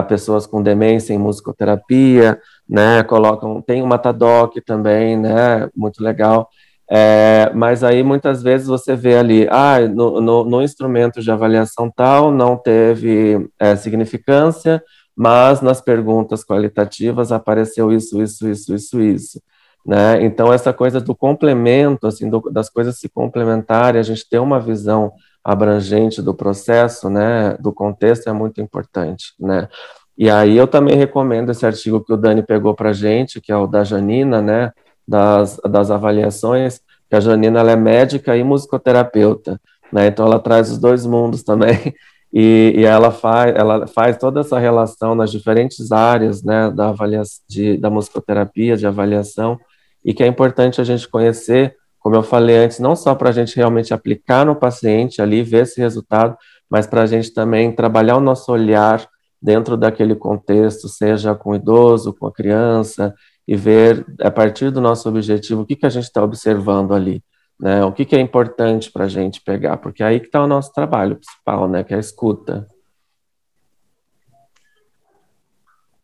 pessoas 0.08 0.46
com 0.46 0.62
demência 0.62 1.14
em 1.14 1.18
musicoterapia, 1.18 2.40
né, 2.68 3.04
colocam, 3.04 3.62
tem 3.62 3.82
o 3.82 3.88
Matadoc 3.88 4.54
também, 4.66 5.18
né, 5.18 5.70
muito 5.76 6.04
legal, 6.04 6.50
é, 6.90 7.52
mas 7.54 7.84
aí 7.84 8.02
muitas 8.04 8.42
vezes 8.42 8.68
você 8.68 8.96
vê 8.96 9.18
ali, 9.18 9.48
ah, 9.50 9.80
no, 9.82 10.22
no, 10.22 10.44
no 10.46 10.62
instrumento 10.62 11.22
de 11.22 11.30
avaliação 11.30 11.92
tal 11.94 12.32
não 12.32 12.56
teve 12.56 13.50
é, 13.60 13.76
significância, 13.76 14.82
mas 15.16 15.62
nas 15.62 15.82
perguntas 15.82 16.46
qualitativas 16.46 17.32
apareceu 17.32 17.92
isso, 17.92 18.22
isso, 18.22 18.48
isso, 18.48 18.76
isso, 18.76 19.02
isso. 19.02 19.42
Né? 19.86 20.24
Então, 20.24 20.54
essa 20.54 20.74
coisa 20.74 21.00
do 21.00 21.16
complemento, 21.16 22.08
assim, 22.08 22.30
do, 22.30 22.42
das 22.52 22.70
coisas 22.70 23.00
se 23.00 23.10
complementarem, 23.10 24.00
a 24.00 24.04
gente 24.04 24.28
ter 24.30 24.38
uma 24.38 24.60
visão 24.60 25.14
abrangente 25.48 26.22
do 26.22 26.34
processo, 26.34 27.10
né, 27.10 27.56
do 27.58 27.72
contexto 27.72 28.28
é 28.28 28.34
muito 28.34 28.60
importante, 28.60 29.34
né? 29.40 29.70
E 30.18 30.30
aí 30.30 30.58
eu 30.58 30.68
também 30.68 30.98
recomendo 30.98 31.52
esse 31.52 31.66
artigo 31.66 32.04
que 32.04 32.12
o 32.12 32.18
Dani 32.18 32.44
pegou 32.44 32.76
para 32.76 32.92
gente, 32.92 33.40
que 33.40 33.50
é 33.50 33.56
o 33.56 33.66
da 33.66 33.82
Janina, 33.82 34.42
né, 34.42 34.74
das, 35.08 35.58
das 35.64 35.90
avaliações, 35.90 36.82
que 37.10 37.16
a 37.16 37.22
Janina 37.22 37.62
é 37.62 37.78
médica 37.78 38.36
e 38.36 38.44
musicoterapeuta, 38.44 39.58
né? 39.94 40.08
Então 40.08 40.26
ela 40.26 40.38
traz 40.38 40.70
os 40.70 40.78
dois 40.78 41.06
mundos 41.06 41.44
também 41.44 41.96
e, 42.34 42.74
e, 42.76 42.84
ela, 42.84 43.10
faz, 43.10 43.56
ela 43.56 43.88
faz 43.88 44.18
toda 44.18 44.42
essa 44.42 44.60
relação 44.60 45.16
nas 45.16 45.32
diferentes 45.32 45.94
áreas 45.94 46.44
né, 46.44 46.70
da, 46.72 46.90
avaliação, 46.90 47.42
de, 47.48 47.78
da 47.78 47.90
musicoterapia, 47.90 48.76
de 48.76 48.86
avaliação, 48.86 49.58
e 50.04 50.14
que 50.14 50.24
é 50.24 50.28
importante 50.28 50.82
a 50.82 50.84
gente 50.84 51.08
conhecer, 51.08 51.78
como 52.08 52.16
eu 52.16 52.24
falei 52.24 52.56
antes, 52.56 52.80
não 52.80 52.96
só 52.96 53.14
para 53.14 53.28
a 53.28 53.34
gente 53.34 53.54
realmente 53.58 53.94
aplicar 53.94 54.46
no 54.46 54.56
paciente 54.56 55.22
ali, 55.22 55.44
ver 55.44 55.64
esse 55.64 55.82
resultado, 55.82 56.38
mas 56.70 56.88
para 56.88 57.02
a 57.02 57.06
gente 57.06 57.34
também 57.34 57.70
trabalhar 57.70 58.16
o 58.16 58.22
nosso 58.22 58.50
olhar 58.50 59.06
dentro 59.42 59.76
daquele 59.76 60.16
contexto, 60.16 60.88
seja 60.88 61.36
com 61.36 61.50
o 61.50 61.56
idoso, 61.56 62.14
com 62.14 62.26
a 62.26 62.32
criança, 62.32 63.14
e 63.46 63.58
ver, 63.58 64.06
a 64.22 64.32
partir 64.32 64.72
do 64.72 64.80
nosso 64.80 65.10
objetivo, 65.10 65.64
o 65.64 65.66
que, 65.66 65.76
que 65.76 65.86
a 65.86 65.90
gente 65.90 66.06
está 66.06 66.24
observando 66.24 66.94
ali 66.94 67.22
né? 67.60 67.84
O 67.84 67.92
que, 67.92 68.06
que 68.06 68.16
é 68.16 68.20
importante 68.20 68.92
para 68.92 69.06
a 69.06 69.10
gente 69.10 69.42
pegar, 69.42 69.78
porque 69.78 70.04
é 70.04 70.06
aí 70.06 70.20
que 70.20 70.28
está 70.28 70.44
o 70.44 70.48
nosso 70.48 70.72
trabalho 70.72 71.16
principal, 71.16 71.68
né? 71.68 71.84
Que 71.84 71.94
é 71.94 71.98
a 71.98 72.00
escuta. 72.00 72.68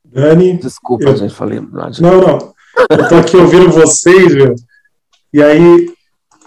Dani. 0.03 0.57
Desculpa, 0.57 1.05
eu... 1.05 1.15
gente, 1.15 1.33
falei. 1.33 1.59
Não, 1.59 2.21
não. 2.21 2.53
Eu 2.89 3.07
tô 3.07 3.15
aqui 3.15 3.37
ouvindo 3.37 3.69
vocês, 3.69 4.33
viu? 4.33 4.55
E 5.34 5.41
aí, 5.41 5.91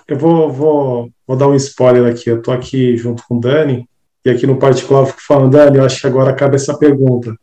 eu 0.06 0.16
vou, 0.16 0.50
vou, 0.52 1.10
vou 1.26 1.36
dar 1.36 1.48
um 1.48 1.54
spoiler 1.56 2.10
aqui. 2.10 2.30
Eu 2.30 2.40
tô 2.40 2.52
aqui 2.52 2.96
junto 2.96 3.24
com 3.26 3.36
o 3.36 3.40
Dani, 3.40 3.88
e 4.24 4.30
aqui 4.30 4.46
no 4.46 4.58
particular 4.58 5.00
eu 5.00 5.06
fico 5.06 5.22
falando, 5.22 5.50
Dani, 5.50 5.78
eu 5.78 5.84
acho 5.84 6.00
que 6.00 6.06
agora 6.06 6.32
cabe 6.32 6.54
essa 6.54 6.78
pergunta. 6.78 7.34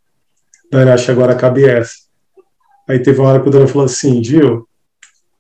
Dani, 0.72 0.90
eu 0.90 0.94
acho 0.94 1.06
que 1.06 1.12
agora 1.12 1.36
cabe 1.36 1.66
essa. 1.66 1.94
Aí 2.88 3.00
teve 3.00 3.20
uma 3.20 3.30
hora 3.30 3.42
que 3.42 3.48
o 3.48 3.52
Dani 3.52 3.68
falou 3.68 3.86
assim, 3.86 4.24
Gil, 4.24 4.68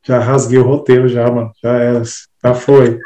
já 0.03 0.19
rasguei 0.19 0.59
o 0.59 0.63
roteiro, 0.63 1.07
já, 1.07 1.29
mano. 1.31 1.51
Já 1.63 1.81
é, 1.81 2.01
já 2.43 2.53
foi. 2.53 2.99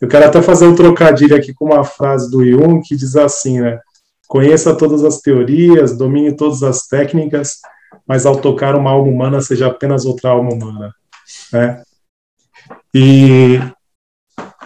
Eu 0.00 0.08
quero 0.08 0.26
até 0.26 0.42
fazer 0.42 0.66
um 0.66 0.74
trocadilho 0.74 1.36
aqui 1.36 1.54
com 1.54 1.66
uma 1.66 1.84
frase 1.84 2.30
do 2.30 2.44
Jung 2.44 2.80
que 2.82 2.96
diz 2.96 3.14
assim, 3.16 3.60
né? 3.60 3.78
Conheça 4.26 4.74
todas 4.74 5.04
as 5.04 5.20
teorias, 5.20 5.96
domine 5.96 6.34
todas 6.34 6.62
as 6.62 6.86
técnicas, 6.86 7.60
mas 8.06 8.24
ao 8.24 8.36
tocar 8.36 8.74
uma 8.74 8.90
alma 8.90 9.10
humana, 9.10 9.40
seja 9.40 9.66
apenas 9.66 10.04
outra 10.04 10.30
alma 10.30 10.52
humana. 10.52 10.94
Né? 11.52 11.82
E 12.94 13.60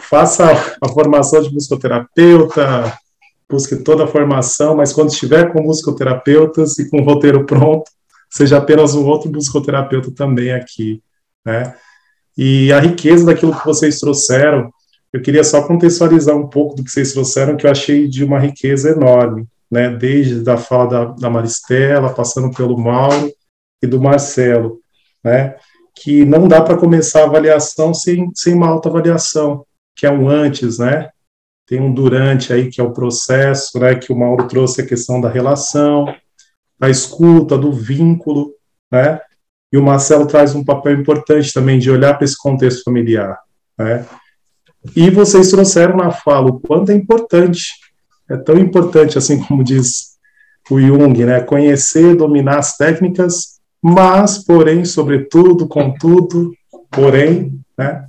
faça 0.00 0.76
a 0.82 0.88
formação 0.88 1.42
de 1.42 1.52
musicoterapeuta, 1.52 2.96
busque 3.48 3.76
toda 3.76 4.04
a 4.04 4.08
formação, 4.08 4.76
mas 4.76 4.92
quando 4.92 5.10
estiver 5.10 5.52
com 5.52 5.62
musicoterapeutas 5.62 6.78
e 6.78 6.88
com 6.88 7.00
o 7.00 7.04
roteiro 7.04 7.44
pronto, 7.44 7.90
seja 8.30 8.58
apenas 8.58 8.94
um 8.94 9.06
outro 9.06 9.30
musicoterapeuta 9.30 10.10
também 10.10 10.52
aqui 10.52 11.02
né? 11.44 11.74
E 12.36 12.72
a 12.72 12.80
riqueza 12.80 13.26
daquilo 13.26 13.54
que 13.54 13.64
vocês 13.64 14.00
trouxeram, 14.00 14.72
eu 15.12 15.20
queria 15.22 15.44
só 15.44 15.62
contextualizar 15.62 16.34
um 16.36 16.48
pouco 16.48 16.74
do 16.74 16.82
que 16.82 16.90
vocês 16.90 17.12
trouxeram, 17.12 17.56
que 17.56 17.66
eu 17.66 17.70
achei 17.70 18.08
de 18.08 18.24
uma 18.24 18.38
riqueza 18.38 18.90
enorme, 18.90 19.46
né? 19.70 19.90
Desde 19.90 20.48
a 20.50 20.56
fala 20.56 20.88
da, 20.88 21.04
da 21.12 21.30
Maristela, 21.30 22.12
passando 22.12 22.50
pelo 22.50 22.78
Mauro 22.78 23.30
e 23.82 23.86
do 23.86 24.00
Marcelo, 24.00 24.80
né? 25.22 25.54
Que 25.94 26.24
não 26.24 26.48
dá 26.48 26.60
para 26.60 26.76
começar 26.76 27.20
a 27.20 27.24
avaliação 27.24 27.94
sem, 27.94 28.30
sem 28.34 28.54
uma 28.54 28.68
autoavaliação, 28.68 29.64
que 29.94 30.06
é 30.06 30.10
um 30.10 30.28
antes, 30.28 30.78
né? 30.78 31.10
Tem 31.66 31.80
um 31.80 31.92
durante 31.92 32.52
aí, 32.52 32.68
que 32.68 32.80
é 32.80 32.84
o 32.84 32.92
processo, 32.92 33.78
né? 33.78 33.94
Que 33.94 34.12
o 34.12 34.16
Mauro 34.16 34.48
trouxe 34.48 34.80
a 34.80 34.86
questão 34.86 35.20
da 35.20 35.28
relação, 35.28 36.14
da 36.78 36.90
escuta, 36.90 37.56
do 37.56 37.72
vínculo, 37.72 38.52
né? 38.90 39.20
E 39.74 39.76
o 39.76 39.82
Marcelo 39.82 40.24
traz 40.24 40.54
um 40.54 40.62
papel 40.62 40.92
importante 40.92 41.52
também 41.52 41.80
de 41.80 41.90
olhar 41.90 42.14
para 42.14 42.24
esse 42.24 42.38
contexto 42.38 42.84
familiar. 42.84 43.36
Né? 43.76 44.06
E 44.94 45.10
vocês 45.10 45.50
trouxeram 45.50 45.96
na 45.96 46.12
fala 46.12 46.50
o 46.50 46.60
quanto 46.60 46.92
é 46.92 46.94
importante, 46.94 47.72
é 48.30 48.36
tão 48.36 48.56
importante, 48.56 49.18
assim 49.18 49.42
como 49.42 49.64
diz 49.64 50.14
o 50.70 50.80
Jung, 50.80 51.24
né? 51.24 51.40
conhecer, 51.40 52.14
dominar 52.14 52.60
as 52.60 52.76
técnicas, 52.76 53.53
mas, 53.86 54.38
porém, 54.38 54.82
sobretudo, 54.82 55.68
contudo, 55.68 56.54
porém, 56.90 57.60
né? 57.76 58.06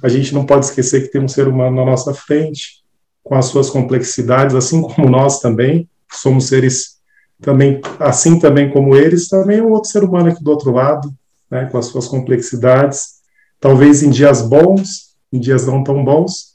a 0.00 0.08
gente 0.08 0.32
não 0.32 0.46
pode 0.46 0.66
esquecer 0.66 1.02
que 1.02 1.08
tem 1.10 1.20
um 1.20 1.26
ser 1.26 1.48
humano 1.48 1.74
na 1.74 1.84
nossa 1.84 2.14
frente, 2.14 2.84
com 3.24 3.34
as 3.34 3.46
suas 3.46 3.68
complexidades, 3.68 4.54
assim 4.54 4.80
como 4.80 5.10
nós 5.10 5.40
também, 5.40 5.90
somos 6.12 6.46
seres 6.46 6.98
também, 7.42 7.80
assim 7.98 8.38
também 8.38 8.70
como 8.70 8.94
eles, 8.94 9.28
também 9.28 9.58
é 9.58 9.62
um 9.64 9.72
outro 9.72 9.90
ser 9.90 10.04
humano 10.04 10.28
aqui 10.28 10.44
do 10.44 10.50
outro 10.52 10.70
lado, 10.70 11.12
né, 11.50 11.64
com 11.72 11.76
as 11.76 11.86
suas 11.86 12.06
complexidades, 12.06 13.16
talvez 13.60 14.04
em 14.04 14.10
dias 14.10 14.42
bons, 14.42 15.16
em 15.32 15.40
dias 15.40 15.66
não 15.66 15.82
tão 15.82 16.04
bons, 16.04 16.54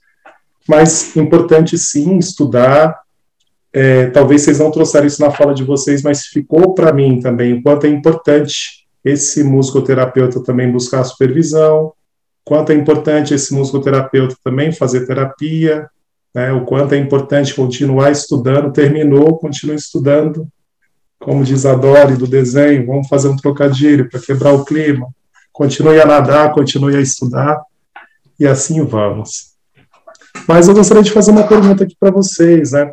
mas 0.66 1.14
importante 1.18 1.78
sim 1.78 2.18
estudar. 2.18 2.98
É, 3.74 4.08
talvez 4.08 4.42
vocês 4.42 4.60
não 4.60 4.70
trouxeram 4.70 5.08
isso 5.08 5.22
na 5.22 5.32
fala 5.32 5.54
de 5.54 5.64
vocês, 5.64 6.02
mas 6.02 6.26
ficou 6.26 6.74
para 6.74 6.92
mim 6.92 7.20
também 7.20 7.54
o 7.54 7.64
quanto 7.64 7.86
é 7.86 7.90
importante 7.90 8.86
esse 9.04 9.44
musicoterapeuta 9.44 10.44
também 10.44 10.72
buscar 10.72 11.04
supervisão, 11.04 11.94
quanto 12.44 12.72
é 12.72 12.76
importante 12.76 13.34
esse 13.34 13.54
musicoterapeuta 13.54 14.36
também 14.44 14.72
fazer 14.72 15.06
terapia, 15.08 15.90
né, 16.34 16.52
o 16.52 16.66
quanto 16.66 16.94
é 16.94 16.98
importante 16.98 17.54
continuar 17.54 18.12
estudando, 18.12 18.72
terminou, 18.72 19.38
continue 19.38 19.76
estudando, 19.76 20.48
como 21.22 21.44
diz 21.44 21.66
a 21.66 21.76
Dori 21.76 22.16
do 22.16 22.28
desenho, 22.28 22.86
vamos 22.88 23.08
fazer 23.08 23.30
um 23.30 23.36
trocadilho 23.36 24.10
para 24.10 24.20
quebrar 24.20 24.54
o 24.54 24.66
clima. 24.66 25.08
Continue 25.54 26.02
a 26.02 26.06
nadar, 26.06 26.52
continue 26.52 26.96
a 26.96 27.02
estudar, 27.02 27.62
e 28.40 28.48
assim 28.48 28.84
vamos. 28.84 29.52
Mas 30.48 30.68
eu 30.68 30.74
gostaria 30.74 31.04
de 31.04 31.12
fazer 31.12 31.32
uma 31.32 31.48
pergunta 31.48 31.84
aqui 31.84 31.96
para 32.00 32.10
vocês, 32.10 32.72
né? 32.72 32.92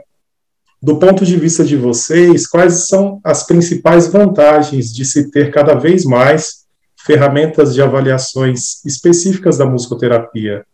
Do 0.80 0.96
ponto 0.98 1.24
de 1.24 1.36
vista 1.36 1.64
de 1.64 1.76
vocês, 1.76 2.46
quais 2.46 2.86
são 2.86 3.20
as 3.24 3.44
principais 3.44 4.06
vantagens 4.06 4.94
de 4.94 5.04
se 5.04 5.28
ter 5.30 5.50
cada 5.50 5.74
vez 5.74 6.04
mais 6.04 6.66
ferramentas 7.04 7.74
de 7.74 7.82
avaliações 7.82 8.84
específicas 8.84 9.58
da 9.58 9.66
musicoterapia? 9.66 10.64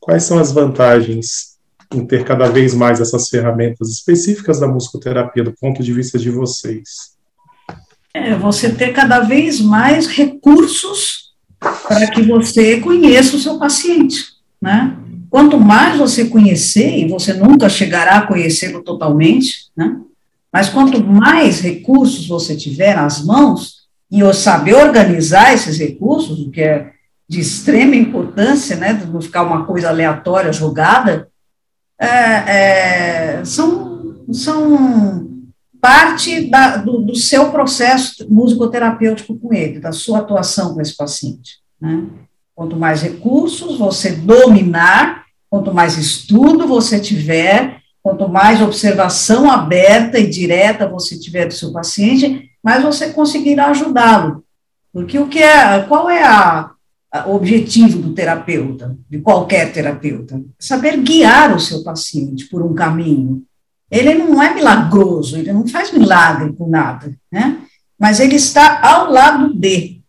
Quais 0.00 0.24
são 0.24 0.38
as 0.38 0.50
vantagens 0.50 1.54
em 1.94 2.04
ter 2.04 2.24
cada 2.24 2.48
vez 2.48 2.74
mais 2.74 3.00
essas 3.00 3.28
ferramentas 3.28 3.88
específicas 3.88 4.58
da 4.58 4.66
musicoterapia 4.66 5.44
do 5.44 5.52
ponto 5.52 5.80
de 5.80 5.92
vista 5.92 6.18
de 6.18 6.30
vocês? 6.30 7.14
É, 8.12 8.34
você 8.34 8.72
ter 8.72 8.92
cada 8.92 9.20
vez 9.20 9.60
mais 9.60 10.08
recursos 10.08 11.34
para 11.60 12.10
que 12.10 12.22
você 12.22 12.80
conheça 12.80 13.36
o 13.36 13.40
seu 13.40 13.58
paciente, 13.58 14.24
né? 14.60 14.96
Quanto 15.34 15.58
mais 15.58 15.98
você 15.98 16.26
conhecer, 16.26 16.96
e 16.96 17.08
você 17.08 17.32
nunca 17.32 17.68
chegará 17.68 18.18
a 18.18 18.26
conhecê-lo 18.28 18.84
totalmente, 18.84 19.68
né? 19.76 19.96
Mas 20.52 20.68
quanto 20.68 21.04
mais 21.04 21.58
recursos 21.58 22.28
você 22.28 22.54
tiver 22.54 22.94
nas 22.94 23.24
mãos, 23.24 23.88
e 24.08 24.20
eu 24.20 24.32
saber 24.32 24.74
organizar 24.74 25.52
esses 25.52 25.76
recursos, 25.76 26.38
o 26.38 26.52
que 26.52 26.60
é 26.60 26.92
de 27.28 27.40
extrema 27.40 27.96
importância, 27.96 28.76
né? 28.76 28.92
De 28.92 29.06
não 29.06 29.20
ficar 29.20 29.42
uma 29.42 29.64
coisa 29.64 29.88
aleatória 29.88 30.52
jogada, 30.52 31.26
é, 32.00 33.38
é, 33.38 33.44
são, 33.44 34.24
são 34.30 35.28
parte 35.80 36.48
da, 36.48 36.76
do, 36.76 37.00
do, 37.00 37.16
seu 37.16 37.50
processo 37.50 38.24
musicoterapêutico 38.30 39.36
com 39.36 39.52
ele, 39.52 39.80
da 39.80 39.90
sua 39.90 40.20
atuação 40.20 40.74
com 40.74 40.80
esse 40.80 40.96
paciente. 40.96 41.58
Né? 41.80 42.04
Quanto 42.54 42.76
mais 42.76 43.02
recursos 43.02 43.76
você 43.76 44.12
dominar, 44.12 45.23
quanto 45.54 45.72
mais 45.72 45.96
estudo 45.96 46.66
você 46.66 46.98
tiver, 46.98 47.78
quanto 48.02 48.28
mais 48.28 48.60
observação 48.60 49.48
aberta 49.48 50.18
e 50.18 50.28
direta 50.28 50.88
você 50.88 51.16
tiver 51.16 51.46
do 51.46 51.54
seu 51.54 51.72
paciente, 51.72 52.50
mais 52.60 52.82
você 52.82 53.10
conseguirá 53.10 53.68
ajudá-lo. 53.68 54.44
Porque 54.92 55.16
o 55.16 55.28
que 55.28 55.38
é, 55.38 55.78
qual 55.82 56.10
é 56.10 56.24
a, 56.24 56.72
o 57.26 57.36
objetivo 57.36 58.00
do 58.00 58.12
terapeuta, 58.14 58.98
de 59.08 59.20
qualquer 59.20 59.72
terapeuta, 59.72 60.42
saber 60.58 60.96
guiar 60.96 61.54
o 61.54 61.60
seu 61.60 61.84
paciente 61.84 62.46
por 62.46 62.60
um 62.60 62.74
caminho. 62.74 63.44
Ele 63.88 64.12
não 64.14 64.42
é 64.42 64.52
milagroso, 64.52 65.36
ele 65.36 65.52
não 65.52 65.68
faz 65.68 65.92
milagre 65.92 66.52
com 66.54 66.68
nada, 66.68 67.14
né? 67.30 67.58
Mas 67.96 68.18
ele 68.18 68.34
está 68.34 68.80
ao 68.82 69.08
lado 69.08 69.54
de. 69.54 70.02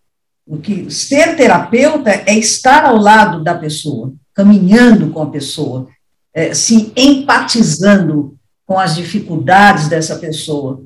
O 0.47 0.57
que 0.57 0.89
ser 0.89 1.35
terapeuta 1.35 2.09
é 2.09 2.35
estar 2.35 2.83
ao 2.85 2.97
lado 2.97 3.43
da 3.43 3.53
pessoa, 3.53 4.11
caminhando 4.35 5.09
com 5.11 5.21
a 5.23 5.31
pessoa, 5.31 5.87
é, 6.33 6.53
se 6.53 6.91
empatizando 6.95 8.37
com 8.65 8.77
as 8.77 8.95
dificuldades 8.95 9.87
dessa 9.87 10.17
pessoa, 10.17 10.83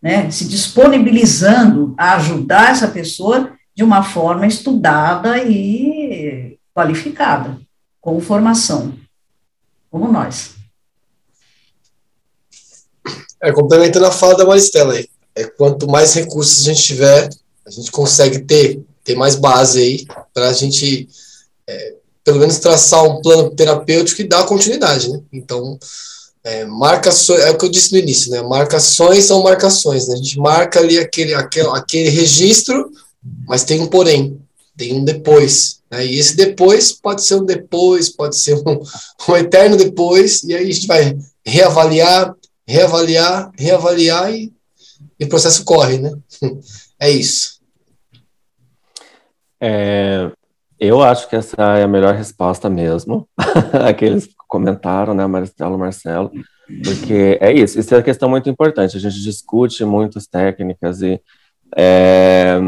né? 0.00 0.30
Se 0.30 0.48
disponibilizando 0.48 1.94
a 1.98 2.14
ajudar 2.14 2.70
essa 2.70 2.88
pessoa 2.88 3.52
de 3.74 3.84
uma 3.84 4.02
forma 4.02 4.46
estudada 4.46 5.38
e 5.38 6.58
qualificada, 6.74 7.60
com 8.00 8.20
formação, 8.20 8.94
como 9.90 10.10
nós. 10.10 10.54
É, 13.42 13.52
complementando 13.52 14.06
a 14.06 14.12
fala 14.12 14.36
da 14.36 14.46
Maristela 14.46 14.94
aí, 14.94 15.08
é, 15.34 15.44
quanto 15.44 15.88
mais 15.88 16.14
recursos 16.14 16.60
a 16.60 16.72
gente 16.72 16.82
tiver, 16.82 17.28
a 17.66 17.70
gente 17.70 17.90
consegue 17.90 18.40
ter, 18.40 18.82
ter 19.04 19.14
mais 19.14 19.34
base 19.34 19.80
aí 19.80 20.06
para 20.32 20.48
a 20.48 20.52
gente, 20.52 21.08
é, 21.66 21.96
pelo 22.30 22.40
menos, 22.40 22.58
traçar 22.58 23.04
um 23.04 23.20
plano 23.20 23.50
terapêutico 23.50 24.20
e 24.20 24.28
dar 24.28 24.44
continuidade, 24.44 25.10
né? 25.10 25.20
Então, 25.32 25.78
é, 26.44 26.64
marcações, 26.64 27.40
é 27.40 27.50
o 27.50 27.58
que 27.58 27.64
eu 27.64 27.70
disse 27.70 27.92
no 27.92 27.98
início, 27.98 28.30
né? 28.30 28.40
Marcações 28.42 29.24
são 29.24 29.42
marcações, 29.42 30.08
né? 30.08 30.14
A 30.14 30.16
gente 30.16 30.38
marca 30.38 30.80
ali 30.80 30.98
aquele, 30.98 31.34
aquele, 31.34 31.68
aquele 31.68 32.08
registro 32.08 32.90
mas 33.46 33.64
tem 33.64 33.80
um 33.80 33.86
porém, 33.86 34.40
tem 34.76 34.94
um 34.94 35.04
depois. 35.04 35.82
Né? 35.90 36.06
E 36.06 36.18
esse 36.18 36.36
depois 36.36 36.92
pode 36.92 37.22
ser 37.24 37.36
um 37.36 37.44
depois, 37.44 38.08
pode 38.08 38.36
ser 38.36 38.54
um, 38.54 38.80
um 39.28 39.36
eterno 39.36 39.76
depois, 39.76 40.42
e 40.44 40.54
aí 40.54 40.68
a 40.68 40.72
gente 40.72 40.86
vai 40.86 41.16
reavaliar, 41.44 42.34
reavaliar, 42.66 43.50
reavaliar 43.58 44.32
e, 44.32 44.52
e 45.18 45.24
o 45.24 45.28
processo 45.28 45.64
corre, 45.64 45.98
né? 45.98 46.12
É 47.02 47.10
isso. 47.10 47.58
É, 49.58 50.30
eu 50.80 51.02
acho 51.02 51.28
que 51.28 51.36
essa 51.36 51.78
é 51.78 51.82
a 51.82 51.88
melhor 51.88 52.14
resposta 52.14 52.70
mesmo. 52.70 53.28
Aqueles 53.86 54.26
que 54.26 54.34
comentaram, 54.48 55.12
né, 55.14 55.26
Marcelo, 55.26 55.78
Marcelo, 55.78 56.30
porque 56.82 57.38
é 57.40 57.52
isso. 57.52 57.78
Isso 57.78 57.94
é 57.94 57.98
uma 57.98 58.02
questão 58.02 58.28
muito 58.30 58.48
importante. 58.48 58.96
A 58.96 59.00
gente 59.00 59.20
discute 59.22 59.84
muitas 59.84 60.26
técnicas 60.26 61.02
e 61.02 61.20
é, 61.76 62.58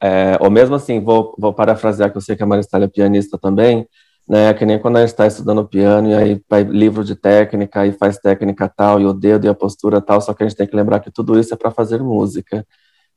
é, 0.00 0.36
ou 0.40 0.50
mesmo 0.50 0.74
assim, 0.74 1.00
vou, 1.00 1.34
vou 1.38 1.52
parafrasear, 1.52 2.10
que 2.10 2.16
eu 2.16 2.20
sei 2.20 2.36
que 2.36 2.42
a 2.42 2.46
Maristela 2.46 2.84
é 2.84 2.88
pianista 2.88 3.38
também, 3.38 3.86
né, 4.28 4.52
que 4.54 4.66
nem 4.66 4.78
quando 4.78 4.96
a 4.96 5.00
gente 5.00 5.10
está 5.10 5.26
estudando 5.26 5.66
piano, 5.66 6.10
e 6.10 6.14
aí 6.14 6.42
vai 6.48 6.62
livro 6.62 7.04
de 7.04 7.14
técnica, 7.14 7.86
e 7.86 7.92
faz 7.92 8.18
técnica 8.18 8.68
tal, 8.68 9.00
e 9.00 9.06
o 9.06 9.12
dedo 9.12 9.46
e 9.46 9.48
a 9.48 9.54
postura 9.54 10.00
tal, 10.00 10.20
só 10.20 10.34
que 10.34 10.42
a 10.42 10.48
gente 10.48 10.56
tem 10.56 10.66
que 10.66 10.76
lembrar 10.76 11.00
que 11.00 11.10
tudo 11.10 11.38
isso 11.38 11.54
é 11.54 11.56
para 11.56 11.70
fazer 11.70 12.02
música, 12.02 12.66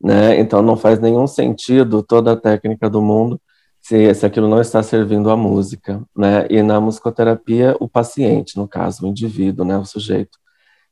né, 0.01 0.39
então 0.39 0.61
não 0.61 0.77
faz 0.77 0.99
nenhum 0.99 1.27
sentido 1.27 2.03
toda 2.03 2.33
a 2.33 2.35
técnica 2.35 2.89
do 2.89 3.01
mundo 3.01 3.39
se, 3.85 4.15
se 4.15 4.25
aquilo 4.25 4.47
não 4.47 4.59
está 4.59 4.81
servindo 4.81 5.29
à 5.29 5.37
música, 5.37 6.01
né, 6.17 6.47
e 6.49 6.63
na 6.63 6.81
musicoterapia, 6.81 7.75
o 7.79 7.87
paciente, 7.87 8.57
no 8.57 8.67
caso, 8.67 9.05
o 9.05 9.07
indivíduo, 9.07 9.63
né, 9.63 9.77
o 9.77 9.85
sujeito. 9.85 10.39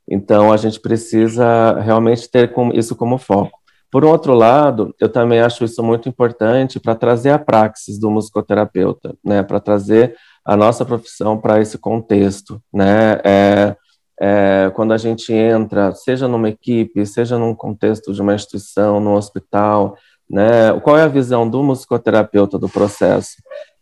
Então, 0.08 0.54
a 0.54 0.58
gente 0.58 0.80
precisa 0.80 1.74
realmente 1.80 2.30
ter 2.30 2.54
isso 2.76 2.96
como 2.96 3.18
foco. 3.18 3.58
Por 3.92 4.06
outro 4.06 4.36
lado, 4.36 4.94
eu 5.00 5.10
também 5.10 5.42
acho 5.42 5.64
isso 5.64 5.82
muito 5.82 6.08
importante 6.08 6.80
para 6.80 6.94
trazer 6.94 7.32
a 7.32 7.40
praxis 7.40 7.98
do 7.98 8.12
musicoterapeuta, 8.12 9.16
né, 9.26 9.42
para 9.42 9.60
trazer 9.60 10.16
a 10.46 10.56
nossa 10.56 10.86
profissão 10.86 11.36
para 11.36 11.60
esse 11.60 11.80
contexto, 11.80 12.62
né, 12.72 13.20
é, 13.24 13.76
é, 14.22 14.72
quando 14.76 14.94
a 14.94 14.98
gente 14.98 15.34
entra, 15.34 15.96
seja 15.96 16.28
numa 16.28 16.50
equipe, 16.50 17.04
seja 17.08 17.40
num 17.40 17.56
contexto 17.56 18.14
de 18.14 18.22
uma 18.22 18.36
instituição, 18.36 19.00
no 19.00 19.16
hospital, 19.16 19.98
né, 20.30 20.80
qual 20.82 20.98
é 20.98 21.04
a 21.04 21.08
visão 21.08 21.50
do 21.50 21.64
musicoterapeuta 21.64 22.58
do 22.58 22.70
processo? 22.70 23.36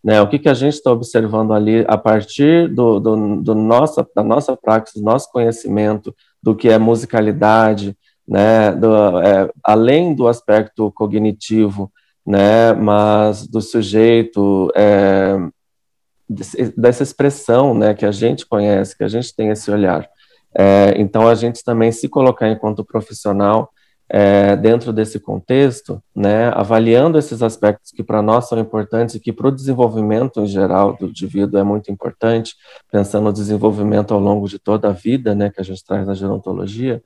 Né, 0.03 0.22
o 0.22 0.27
que, 0.27 0.39
que 0.39 0.49
a 0.49 0.53
gente 0.53 0.73
está 0.73 0.91
observando 0.91 1.53
ali 1.53 1.85
a 1.88 1.97
partir 1.97 2.68
do, 2.68 2.99
do, 2.99 3.41
do 3.41 3.55
nossa, 3.55 4.07
da 4.15 4.23
nossa 4.23 4.57
praxis, 4.57 5.01
do 5.01 5.05
nosso 5.05 5.31
conhecimento 5.31 6.15
do 6.41 6.55
que 6.55 6.69
é 6.69 6.77
musicalidade, 6.77 7.95
né, 8.27 8.72
do, 8.72 9.19
é, 9.19 9.49
além 9.63 10.15
do 10.15 10.27
aspecto 10.27 10.91
cognitivo, 10.91 11.91
né, 12.26 12.73
mas 12.73 13.47
do 13.47 13.61
sujeito, 13.61 14.72
é, 14.76 15.38
dessa 16.76 17.03
expressão, 17.03 17.73
né, 17.73 17.93
que 17.93 18.05
a 18.05 18.11
gente 18.11 18.45
conhece, 18.45 18.97
que 18.97 19.03
a 19.03 19.07
gente 19.07 19.35
tem 19.35 19.49
esse 19.49 19.69
olhar. 19.69 20.09
É, 20.55 20.93
então, 20.97 21.27
a 21.27 21.35
gente 21.35 21.63
também 21.63 21.91
se 21.91 22.09
colocar 22.09 22.49
enquanto 22.49 22.85
profissional 22.85 23.69
é, 24.14 24.58
dentro 24.58 24.92
desse 24.92 25.20
contexto, 25.20 26.04
né, 26.14 26.50
avaliando 26.50 27.18
esses 27.18 27.42
aspectos 27.42 27.92
que 27.92 28.04
para 28.04 28.22
nós 28.22 28.50
são 28.50 28.60
importantes 28.60 29.16
e 29.16 29.20
que 29.22 29.32
para 29.32 29.48
o 29.48 29.52
desenvolvimento 29.52 30.42
em 30.42 30.48
geral 30.48 30.98
do 30.98 31.08
indivíduo 31.08 31.58
é 31.58 31.64
muito 31.64 31.90
importante, 31.90 32.56
pensando 32.92 33.24
no 33.24 33.34
desenvolvimento 33.34 34.14
ao 34.14 34.20
longo 34.20 34.50
de 34.50 34.60
toda 34.60 34.90
a 34.90 34.92
vida, 34.92 35.34
né, 35.34 35.50
que 35.50 35.62
a 35.62 35.64
gente 35.64 35.86
traz 35.86 36.06
na 36.06 36.14
gerontologia, 36.14 37.02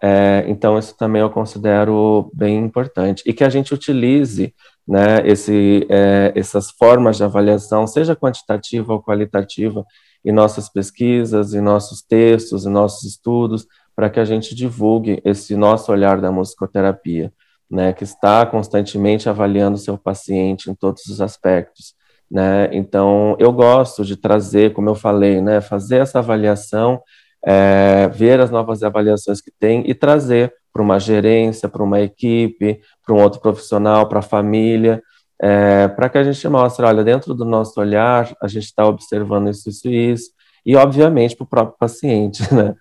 é, 0.00 0.44
então, 0.46 0.78
isso 0.78 0.96
também 0.96 1.20
eu 1.20 1.30
considero 1.30 2.30
bem 2.32 2.56
importante. 2.58 3.22
E 3.26 3.32
que 3.32 3.42
a 3.42 3.48
gente 3.48 3.74
utilize 3.74 4.54
né, 4.86 5.26
esse, 5.26 5.86
é, 5.90 6.32
essas 6.34 6.70
formas 6.70 7.16
de 7.16 7.24
avaliação, 7.24 7.86
seja 7.86 8.16
quantitativa 8.16 8.92
ou 8.92 9.02
qualitativa, 9.02 9.84
em 10.24 10.32
nossas 10.32 10.68
pesquisas, 10.68 11.54
em 11.54 11.60
nossos 11.60 12.02
textos, 12.02 12.64
em 12.64 12.70
nossos 12.70 13.04
estudos, 13.04 13.66
para 13.98 14.08
que 14.08 14.20
a 14.20 14.24
gente 14.24 14.54
divulgue 14.54 15.20
esse 15.24 15.56
nosso 15.56 15.90
olhar 15.90 16.20
da 16.20 16.30
musicoterapia, 16.30 17.32
né, 17.68 17.92
que 17.92 18.04
está 18.04 18.46
constantemente 18.46 19.28
avaliando 19.28 19.74
o 19.74 19.80
seu 19.80 19.98
paciente 19.98 20.70
em 20.70 20.74
todos 20.76 21.06
os 21.06 21.20
aspectos. 21.20 21.96
Né? 22.30 22.68
Então, 22.70 23.34
eu 23.40 23.50
gosto 23.50 24.04
de 24.04 24.16
trazer, 24.16 24.72
como 24.72 24.88
eu 24.88 24.94
falei, 24.94 25.40
né, 25.40 25.60
fazer 25.60 25.96
essa 25.96 26.20
avaliação 26.20 27.02
é, 27.44 28.08
ver 28.14 28.38
as 28.38 28.52
novas 28.52 28.84
avaliações 28.84 29.40
que 29.40 29.50
tem 29.50 29.82
e 29.84 29.92
trazer 29.92 30.54
para 30.72 30.80
uma 30.80 31.00
gerência, 31.00 31.68
para 31.68 31.82
uma 31.82 32.00
equipe, 32.00 32.80
para 33.04 33.16
um 33.16 33.20
outro 33.20 33.40
profissional, 33.40 34.08
para 34.08 34.20
a 34.20 34.22
família, 34.22 35.02
é, 35.42 35.88
para 35.88 36.08
que 36.08 36.18
a 36.18 36.22
gente 36.22 36.48
mostre, 36.48 36.86
olha, 36.86 37.02
dentro 37.02 37.34
do 37.34 37.44
nosso 37.44 37.80
olhar, 37.80 38.32
a 38.40 38.46
gente 38.46 38.66
está 38.66 38.86
observando 38.86 39.50
isso, 39.50 39.68
isso 39.68 39.88
e 39.88 40.12
isso, 40.12 40.30
e 40.64 40.76
obviamente 40.76 41.34
para 41.34 41.44
o 41.44 41.48
próprio 41.48 41.76
paciente, 41.80 42.42
né? 42.54 42.76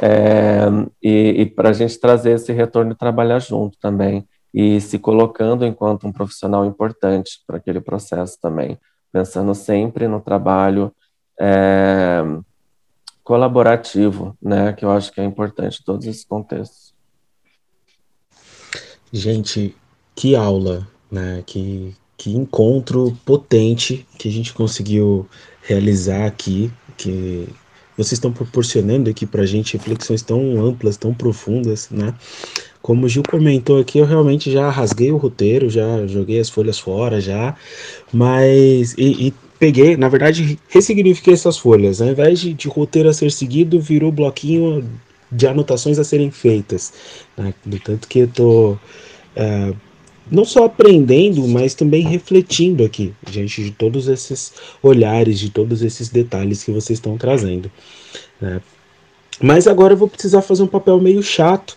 É, 0.00 0.66
e, 1.02 1.42
e 1.42 1.46
para 1.46 1.70
a 1.70 1.72
gente 1.72 1.98
trazer 1.98 2.32
esse 2.32 2.52
retorno 2.52 2.92
e 2.92 2.96
trabalhar 2.96 3.38
junto 3.38 3.78
também, 3.78 4.26
e 4.52 4.80
se 4.80 4.98
colocando 4.98 5.64
enquanto 5.64 6.06
um 6.06 6.12
profissional 6.12 6.64
importante 6.64 7.42
para 7.46 7.56
aquele 7.56 7.80
processo 7.80 8.38
também, 8.40 8.78
pensando 9.12 9.54
sempre 9.54 10.08
no 10.08 10.20
trabalho 10.20 10.92
é, 11.40 12.22
colaborativo, 13.22 14.36
né, 14.42 14.72
que 14.72 14.84
eu 14.84 14.90
acho 14.90 15.12
que 15.12 15.20
é 15.20 15.24
importante 15.24 15.80
em 15.80 15.84
todos 15.84 16.06
esses 16.06 16.24
contextos. 16.24 16.94
Gente, 19.12 19.76
que 20.14 20.36
aula, 20.36 20.86
né, 21.10 21.42
que, 21.46 21.94
que 22.16 22.36
encontro 22.36 23.16
potente 23.24 24.06
que 24.18 24.28
a 24.28 24.32
gente 24.32 24.52
conseguiu 24.52 25.28
realizar 25.62 26.26
aqui, 26.26 26.72
que 26.96 27.48
vocês 28.02 28.12
estão 28.12 28.32
proporcionando 28.32 29.10
aqui 29.10 29.26
para 29.26 29.42
a 29.42 29.46
gente 29.46 29.76
reflexões 29.76 30.22
tão 30.22 30.64
amplas, 30.64 30.96
tão 30.96 31.12
profundas, 31.12 31.88
né? 31.90 32.14
Como 32.80 33.04
o 33.04 33.08
Gil 33.08 33.22
comentou 33.22 33.78
aqui, 33.78 33.98
eu 33.98 34.06
realmente 34.06 34.50
já 34.50 34.70
rasguei 34.70 35.12
o 35.12 35.18
roteiro, 35.18 35.68
já 35.68 36.06
joguei 36.06 36.40
as 36.40 36.48
folhas 36.48 36.78
fora, 36.78 37.20
já, 37.20 37.54
mas 38.10 38.94
e, 38.96 39.28
e 39.28 39.34
peguei, 39.58 39.98
na 39.98 40.08
verdade, 40.08 40.58
ressignifiquei 40.68 41.34
essas 41.34 41.58
folhas. 41.58 42.00
Ao 42.00 42.08
invés 42.08 42.40
de, 42.40 42.54
de 42.54 42.68
roteiro 42.68 43.10
a 43.10 43.12
ser 43.12 43.30
seguido, 43.30 43.78
virou 43.78 44.10
bloquinho 44.10 44.88
de 45.30 45.46
anotações 45.46 45.98
a 45.98 46.04
serem 46.04 46.30
feitas. 46.30 46.92
Né? 47.36 47.52
Do 47.64 47.78
tanto 47.78 48.08
que 48.08 48.20
eu 48.20 48.28
tô 48.28 48.70
uh, 48.72 49.76
não 50.30 50.44
só 50.44 50.64
aprendendo, 50.64 51.46
mas 51.48 51.74
também 51.74 52.02
refletindo 52.02 52.84
aqui, 52.84 53.12
diante 53.28 53.62
de 53.64 53.70
todos 53.72 54.08
esses 54.08 54.52
olhares, 54.82 55.38
de 55.38 55.50
todos 55.50 55.82
esses 55.82 56.08
detalhes 56.08 56.62
que 56.62 56.70
vocês 56.70 56.98
estão 56.98 57.16
trazendo. 57.16 57.70
Né? 58.40 58.60
Mas 59.42 59.66
agora 59.66 59.94
eu 59.94 59.98
vou 59.98 60.08
precisar 60.08 60.42
fazer 60.42 60.62
um 60.62 60.68
papel 60.68 61.00
meio 61.00 61.22
chato, 61.22 61.76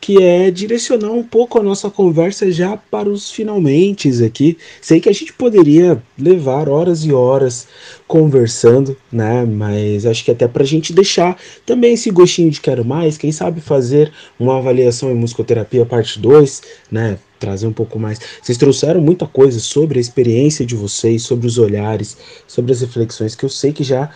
que 0.00 0.22
é 0.22 0.50
direcionar 0.50 1.10
um 1.10 1.22
pouco 1.22 1.58
a 1.58 1.62
nossa 1.62 1.90
conversa 1.90 2.50
já 2.50 2.76
para 2.76 3.08
os 3.08 3.30
finalmente 3.30 4.08
aqui. 4.24 4.56
Sei 4.80 4.98
que 4.98 5.10
a 5.10 5.12
gente 5.12 5.32
poderia 5.32 6.02
levar 6.18 6.68
horas 6.70 7.04
e 7.04 7.12
horas 7.12 7.68
conversando, 8.08 8.96
né? 9.12 9.44
Mas 9.44 10.06
acho 10.06 10.24
que 10.24 10.30
até 10.30 10.48
para 10.48 10.62
a 10.62 10.66
gente 10.66 10.94
deixar 10.94 11.36
também 11.66 11.92
esse 11.92 12.10
gostinho 12.10 12.50
de 12.50 12.60
quero 12.60 12.84
mais, 12.84 13.18
quem 13.18 13.30
sabe 13.30 13.60
fazer 13.60 14.10
uma 14.38 14.56
avaliação 14.56 15.10
em 15.10 15.14
musicoterapia 15.14 15.84
parte 15.84 16.18
2, 16.18 16.62
né? 16.90 17.18
Trazer 17.40 17.66
um 17.66 17.72
pouco 17.72 17.98
mais. 17.98 18.20
Vocês 18.40 18.56
trouxeram 18.56 19.00
muita 19.00 19.26
coisa 19.26 19.58
sobre 19.58 19.98
a 19.98 20.00
experiência 20.00 20.64
de 20.64 20.76
vocês, 20.76 21.22
sobre 21.22 21.46
os 21.46 21.58
olhares, 21.58 22.16
sobre 22.46 22.70
as 22.70 22.80
reflexões 22.82 23.34
que 23.34 23.44
eu 23.44 23.48
sei 23.48 23.72
que 23.72 23.82
já 23.82 24.10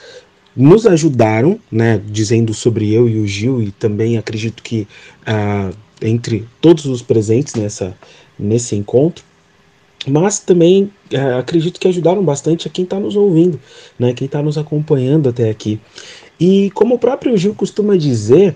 nos 0.56 0.86
ajudaram, 0.86 1.58
né, 1.70 2.00
dizendo 2.06 2.54
sobre 2.54 2.92
eu 2.92 3.08
e 3.08 3.18
o 3.18 3.26
Gil, 3.26 3.60
e 3.62 3.72
também 3.72 4.16
acredito 4.16 4.62
que 4.62 4.86
uh, 5.22 5.74
entre 6.00 6.46
todos 6.60 6.86
os 6.86 7.02
presentes 7.02 7.54
nessa, 7.54 7.96
nesse 8.38 8.76
encontro, 8.76 9.24
mas 10.06 10.38
também 10.38 10.92
uh, 11.12 11.38
acredito 11.38 11.80
que 11.80 11.88
ajudaram 11.88 12.22
bastante 12.22 12.68
a 12.68 12.70
quem 12.70 12.84
está 12.84 13.00
nos 13.00 13.16
ouvindo, 13.16 13.58
né, 13.98 14.12
quem 14.12 14.26
está 14.26 14.42
nos 14.42 14.56
acompanhando 14.56 15.28
até 15.28 15.50
aqui. 15.50 15.80
E 16.38 16.70
como 16.72 16.96
o 16.96 16.98
próprio 16.98 17.36
Gil 17.36 17.54
costuma 17.54 17.96
dizer, 17.96 18.54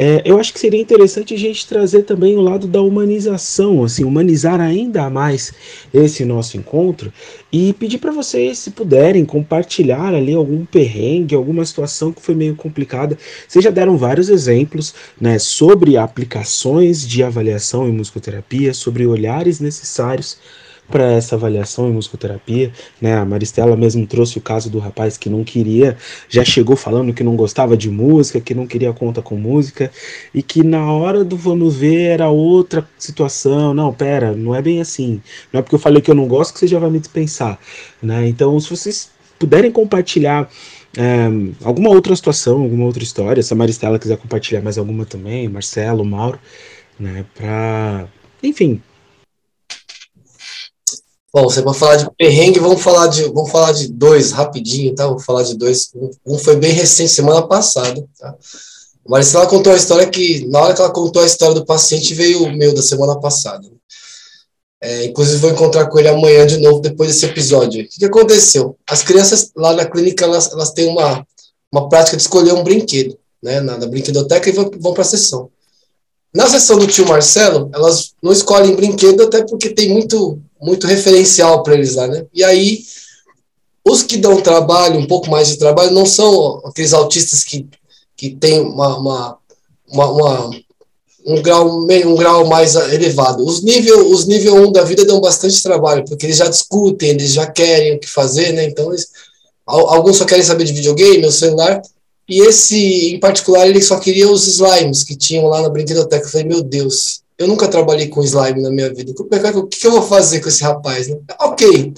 é, 0.00 0.22
eu 0.24 0.38
acho 0.38 0.52
que 0.52 0.60
seria 0.60 0.80
interessante 0.80 1.34
a 1.34 1.36
gente 1.36 1.66
trazer 1.66 2.04
também 2.04 2.36
o 2.36 2.40
lado 2.40 2.68
da 2.68 2.80
humanização, 2.80 3.82
assim, 3.82 4.04
humanizar 4.04 4.60
ainda 4.60 5.10
mais 5.10 5.52
esse 5.92 6.24
nosso 6.24 6.56
encontro 6.56 7.12
e 7.52 7.72
pedir 7.72 7.98
para 7.98 8.12
vocês, 8.12 8.58
se 8.58 8.70
puderem, 8.70 9.24
compartilhar 9.24 10.14
ali 10.14 10.34
algum 10.34 10.64
perrengue, 10.64 11.34
alguma 11.34 11.64
situação 11.64 12.12
que 12.12 12.22
foi 12.22 12.36
meio 12.36 12.54
complicada. 12.54 13.18
Vocês 13.48 13.64
já 13.64 13.72
deram 13.72 13.96
vários 13.96 14.28
exemplos 14.28 14.94
né, 15.20 15.36
sobre 15.36 15.96
aplicações 15.96 17.04
de 17.04 17.24
avaliação 17.24 17.88
em 17.88 17.92
musicoterapia, 17.92 18.72
sobre 18.72 19.04
olhares 19.04 19.58
necessários 19.58 20.38
para 20.90 21.12
essa 21.12 21.34
avaliação 21.34 21.88
em 21.88 21.92
musicoterapia, 21.92 22.72
né? 23.00 23.16
A 23.16 23.24
Maristela 23.24 23.76
mesmo 23.76 24.06
trouxe 24.06 24.38
o 24.38 24.40
caso 24.40 24.70
do 24.70 24.78
rapaz 24.78 25.16
que 25.16 25.28
não 25.28 25.44
queria, 25.44 25.96
já 26.28 26.44
chegou 26.44 26.76
falando 26.76 27.12
que 27.12 27.22
não 27.22 27.36
gostava 27.36 27.76
de 27.76 27.90
música, 27.90 28.40
que 28.40 28.54
não 28.54 28.66
queria 28.66 28.92
conta 28.92 29.20
com 29.20 29.36
música 29.36 29.90
e 30.34 30.42
que 30.42 30.62
na 30.62 30.90
hora 30.92 31.24
do 31.24 31.36
vamos 31.36 31.76
ver 31.76 32.08
era 32.08 32.28
outra 32.28 32.88
situação. 32.98 33.74
Não, 33.74 33.92
pera, 33.92 34.32
não 34.32 34.54
é 34.54 34.62
bem 34.62 34.80
assim. 34.80 35.20
Não 35.52 35.60
é 35.60 35.62
porque 35.62 35.74
eu 35.74 35.78
falei 35.78 36.00
que 36.00 36.10
eu 36.10 36.14
não 36.14 36.26
gosto 36.26 36.54
que 36.54 36.60
você 36.60 36.66
já 36.66 36.78
vai 36.78 36.90
me 36.90 36.98
dispensar, 36.98 37.58
né? 38.02 38.26
Então, 38.26 38.58
se 38.58 38.70
vocês 38.70 39.10
puderem 39.38 39.70
compartilhar 39.70 40.50
é, 40.96 41.28
alguma 41.64 41.90
outra 41.90 42.16
situação, 42.16 42.62
alguma 42.62 42.84
outra 42.86 43.02
história, 43.02 43.42
se 43.42 43.52
a 43.52 43.56
Maristela 43.56 43.98
quiser 43.98 44.16
compartilhar 44.16 44.62
mais 44.62 44.78
alguma 44.78 45.04
também, 45.04 45.48
Marcelo, 45.48 46.04
Mauro, 46.04 46.38
né? 46.98 47.24
Para, 47.34 48.08
enfim, 48.42 48.82
Bom, 51.38 51.44
você 51.44 51.62
vai 51.62 51.72
falar 51.72 51.94
de 51.94 52.10
perrengue, 52.18 52.58
vamos 52.58 52.82
falar 52.82 53.06
de, 53.06 53.22
vamos 53.30 53.52
falar 53.52 53.70
de 53.70 53.86
dois 53.86 54.32
rapidinho, 54.32 54.92
tá? 54.92 55.06
Vou 55.06 55.20
falar 55.20 55.44
de 55.44 55.56
dois. 55.56 55.88
Um, 56.26 56.36
foi 56.36 56.56
bem 56.56 56.72
recente, 56.72 57.12
semana 57.12 57.46
passada, 57.46 58.04
tá? 58.18 58.30
A 59.06 59.08
Maricela 59.08 59.46
contou 59.46 59.72
a 59.72 59.76
história 59.76 60.04
que, 60.08 60.44
na 60.48 60.60
hora 60.60 60.74
que 60.74 60.80
ela 60.80 60.90
contou 60.90 61.22
a 61.22 61.26
história 61.26 61.54
do 61.54 61.64
paciente, 61.64 62.12
veio 62.12 62.42
o 62.42 62.52
meu 62.52 62.74
da 62.74 62.82
semana 62.82 63.20
passada. 63.20 63.70
É, 64.80 65.04
inclusive, 65.04 65.38
vou 65.38 65.50
encontrar 65.50 65.86
com 65.86 66.00
ele 66.00 66.08
amanhã 66.08 66.44
de 66.44 66.56
novo, 66.56 66.80
depois 66.80 67.08
desse 67.08 67.26
episódio. 67.26 67.84
O 67.84 67.88
que, 67.88 68.00
que 68.00 68.04
aconteceu? 68.04 68.76
As 68.84 69.04
crianças 69.04 69.52
lá 69.54 69.72
na 69.74 69.84
clínica, 69.84 70.24
elas, 70.24 70.50
elas 70.50 70.72
têm 70.72 70.88
uma, 70.88 71.24
uma 71.70 71.88
prática 71.88 72.16
de 72.16 72.22
escolher 72.24 72.52
um 72.52 72.64
brinquedo, 72.64 73.16
né? 73.40 73.60
Na, 73.60 73.78
na 73.78 73.86
brinquedoteca 73.86 74.48
e 74.48 74.52
vão, 74.52 74.68
vão 74.80 74.92
para 74.92 75.02
a 75.02 75.06
sessão. 75.06 75.48
Na 76.34 76.48
sessão 76.48 76.78
do 76.78 76.86
tio 76.88 77.06
Marcelo, 77.06 77.70
elas 77.72 78.12
não 78.20 78.32
escolhem 78.32 78.74
brinquedo, 78.74 79.22
até 79.22 79.44
porque 79.44 79.70
tem 79.70 79.88
muito 79.88 80.42
muito 80.60 80.86
referencial 80.86 81.62
para 81.62 81.74
eles 81.74 81.94
lá, 81.94 82.06
né? 82.06 82.26
E 82.34 82.42
aí, 82.42 82.82
os 83.84 84.02
que 84.02 84.16
dão 84.16 84.40
trabalho, 84.40 84.98
um 84.98 85.06
pouco 85.06 85.30
mais 85.30 85.48
de 85.48 85.56
trabalho, 85.56 85.92
não 85.92 86.04
são 86.04 86.60
aqueles 86.64 86.92
autistas 86.92 87.44
que, 87.44 87.66
que 88.16 88.30
têm 88.30 88.60
uma, 88.60 88.98
uma, 88.98 89.38
uma, 89.88 90.10
uma 90.10 90.50
um, 91.26 91.42
grau, 91.42 91.86
um 91.86 92.14
grau 92.16 92.46
mais 92.46 92.74
elevado. 92.74 93.44
Os 93.44 93.62
nível, 93.62 94.10
os 94.10 94.26
nível 94.26 94.56
1 94.68 94.72
da 94.72 94.84
vida 94.84 95.04
dão 95.04 95.20
bastante 95.20 95.62
trabalho, 95.62 96.04
porque 96.04 96.26
eles 96.26 96.36
já 96.36 96.48
discutem, 96.48 97.10
eles 97.10 97.32
já 97.32 97.46
querem 97.46 97.96
o 97.96 98.00
que 98.00 98.08
fazer, 98.08 98.52
né? 98.52 98.64
Então, 98.64 98.90
eles, 98.90 99.08
alguns 99.66 100.16
só 100.16 100.24
querem 100.24 100.44
saber 100.44 100.64
de 100.64 100.72
videogame 100.72 101.24
ou 101.24 101.32
celular, 101.32 101.80
e 102.28 102.42
esse, 102.42 103.14
em 103.14 103.20
particular, 103.20 103.66
ele 103.66 103.80
só 103.80 103.98
queria 103.98 104.30
os 104.30 104.46
slimes 104.46 105.02
que 105.02 105.16
tinham 105.16 105.46
lá 105.46 105.62
na 105.62 105.70
brinquedoteca. 105.70 106.26
Eu 106.26 106.30
falei, 106.30 106.46
meu 106.46 106.62
Deus, 106.62 107.22
eu 107.38 107.46
nunca 107.46 107.68
trabalhei 107.68 108.08
com 108.08 108.22
slime 108.22 108.60
na 108.60 108.70
minha 108.70 108.92
vida. 108.92 109.12
O 109.12 109.66
que, 109.66 109.86
eu 109.86 109.92
vou 109.92 110.02
fazer 110.02 110.40
com 110.40 110.48
esse 110.48 110.62
rapaz? 110.62 111.06
Né? 111.06 111.16
Ok. 111.40 111.94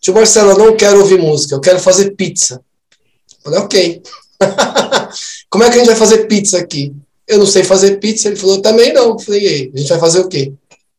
Tio 0.00 0.12
Marcelo, 0.12 0.50
eu 0.50 0.58
não 0.58 0.76
quero 0.76 0.98
ouvir 0.98 1.18
música, 1.18 1.54
eu 1.54 1.60
quero 1.60 1.78
fazer 1.78 2.10
pizza. 2.10 2.60
Falei, 3.42 3.60
ok. 3.60 4.02
Como 5.48 5.62
é 5.62 5.70
que 5.70 5.76
a 5.76 5.78
gente 5.78 5.86
vai 5.86 5.96
fazer 5.96 6.26
pizza 6.26 6.58
aqui? 6.58 6.92
Eu 7.26 7.38
não 7.38 7.46
sei 7.46 7.62
fazer 7.62 8.00
pizza. 8.00 8.28
Ele 8.28 8.36
falou, 8.36 8.60
também 8.60 8.92
não. 8.92 9.16
Falei, 9.16 9.44
e 9.44 9.48
aí, 9.48 9.72
a 9.72 9.78
gente 9.78 9.88
vai 9.88 10.00
fazer 10.00 10.18
o 10.18 10.28
quê? 10.28 10.52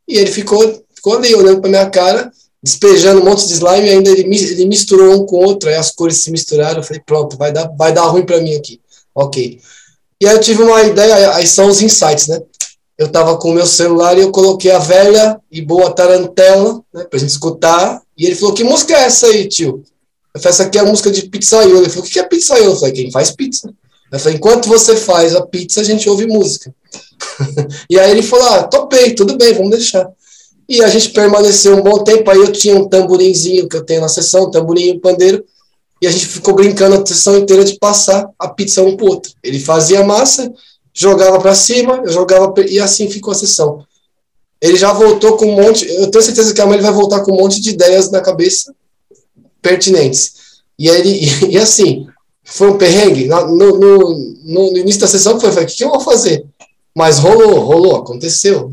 E 0.08 0.18
ele 0.18 0.32
ficou, 0.32 0.84
ficou 0.96 1.18
ali, 1.18 1.36
olhando 1.36 1.60
para 1.60 1.70
minha 1.70 1.90
cara, 1.90 2.32
despejando 2.64 3.22
um 3.22 3.26
monte 3.26 3.46
de 3.46 3.54
slime, 3.54 3.88
e 3.88 3.92
ainda 3.92 4.10
ele, 4.10 4.22
ele 4.22 4.66
misturou 4.66 5.22
um 5.22 5.26
com 5.26 5.36
o 5.36 5.44
outro, 5.44 5.70
aí 5.70 5.76
as 5.76 5.92
cores 5.92 6.24
se 6.24 6.32
misturaram. 6.32 6.78
Eu 6.78 6.84
falei, 6.84 7.02
pronto, 7.06 7.38
vai 7.38 7.52
dar, 7.52 7.68
vai 7.78 7.92
dar 7.92 8.06
ruim 8.06 8.26
para 8.26 8.40
mim 8.40 8.56
aqui. 8.56 8.80
Ok. 9.14 9.60
E 10.22 10.28
aí 10.28 10.34
eu 10.34 10.40
tive 10.40 10.64
uma 10.64 10.82
ideia, 10.82 11.36
aí 11.36 11.46
são 11.46 11.68
os 11.68 11.82
insights, 11.82 12.28
né? 12.28 12.40
Eu 12.98 13.08
estava 13.08 13.38
com 13.38 13.50
o 13.50 13.54
meu 13.54 13.66
celular 13.66 14.18
e 14.18 14.22
eu 14.22 14.32
coloquei 14.32 14.72
a 14.72 14.80
velha 14.80 15.40
e 15.52 15.62
boa 15.62 15.92
tarantela, 15.92 16.82
né, 16.94 17.04
pra 17.04 17.20
gente 17.20 17.30
escutar. 17.30 18.02
E 18.18 18.26
ele 18.26 18.36
falou: 18.36 18.56
Que 18.56 18.64
música 18.64 18.94
é 18.94 19.04
essa 19.04 19.28
aí, 19.28 19.48
tio? 19.48 19.84
Eu 20.34 20.42
falei: 20.42 20.54
Essa 20.54 20.64
aqui 20.64 20.78
é 20.78 20.82
a 20.82 20.86
música 20.86 21.12
de 21.12 21.28
pizzaiolo. 21.28 21.80
Ele 21.80 21.90
falou: 21.90 22.06
O 22.06 22.10
que 22.10 22.20
é 22.20 22.24
pizzaiolo? 22.24 22.72
Eu 22.72 22.76
falei: 22.78 22.94
Quem 22.94 23.12
faz 23.12 23.32
pizza. 23.32 23.74
Eu 24.12 24.20
falei: 24.20 24.38
Enquanto 24.38 24.70
você 24.70 24.96
faz 24.96 25.36
a 25.36 25.46
pizza, 25.46 25.82
a 25.82 25.84
gente 25.84 26.10
ouve 26.10 26.26
música. 26.26 26.74
e 27.90 28.00
aí 28.00 28.12
ele 28.12 28.24
falou: 28.24 28.46
Ah, 28.48 28.64
topei, 28.64 29.14
tudo 29.14 29.38
bem, 29.38 29.54
vamos 29.54 29.72
deixar. 29.72 30.10
E 30.68 30.82
a 30.82 30.88
gente 30.88 31.10
permaneceu 31.10 31.76
um 31.76 31.82
bom 31.82 32.02
tempo. 32.02 32.32
Aí 32.32 32.38
eu 32.38 32.52
tinha 32.52 32.78
um 32.78 32.88
tamborimzinho 32.88 33.68
que 33.68 33.76
eu 33.76 33.84
tenho 33.84 34.02
na 34.02 34.08
sessão, 34.08 34.46
um 34.46 34.52
tamborim 34.52 34.86
e 34.86 34.92
um 34.94 35.00
pandeiro. 35.00 35.44
E 36.02 36.08
a 36.08 36.12
gente 36.12 36.28
ficou 36.28 36.54
brincando 36.54 36.96
a 36.96 37.06
sessão 37.06 37.38
inteira 37.38 37.64
de 37.64 37.78
passar 37.78 38.30
a 38.40 38.48
pizza 38.48 38.82
um 38.82 38.96
pro 38.96 39.06
outro. 39.06 39.32
Ele 39.44 39.60
fazia 39.60 40.04
massa 40.04 40.52
jogava 40.96 41.40
para 41.40 41.54
cima, 41.54 42.02
eu 42.06 42.12
jogava 42.12 42.54
e 42.66 42.80
assim 42.80 43.10
ficou 43.10 43.34
a 43.34 43.36
sessão. 43.36 43.86
Ele 44.62 44.78
já 44.78 44.94
voltou 44.94 45.36
com 45.36 45.46
um 45.46 45.62
monte, 45.62 45.86
eu 45.86 46.10
tenho 46.10 46.24
certeza 46.24 46.54
que 46.54 46.62
amanhã 46.62 46.78
ele 46.78 46.88
vai 46.88 46.94
voltar 46.94 47.20
com 47.20 47.34
um 47.34 47.38
monte 47.38 47.60
de 47.60 47.72
ideias 47.72 48.10
na 48.10 48.22
cabeça 48.22 48.74
pertinentes. 49.62 50.34
E 50.80 50.88
ele 50.88 51.30
e, 51.52 51.58
assim, 51.58 52.08
foi 52.44 52.72
um 52.72 52.78
perrengue 52.78 53.28
no, 53.28 53.78
no, 53.78 54.36
no 54.46 54.78
início 54.78 55.02
da 55.02 55.08
sessão 55.08 55.40
foi, 55.40 55.52
falei, 55.52 55.66
o 55.66 55.68
que, 55.68 55.84
eu 55.84 55.90
vou 55.90 56.00
fazer? 56.00 56.46
Mas 56.96 57.20
rolou, 57.20 57.60
rolou, 57.60 57.98
aconteceu. 57.98 58.72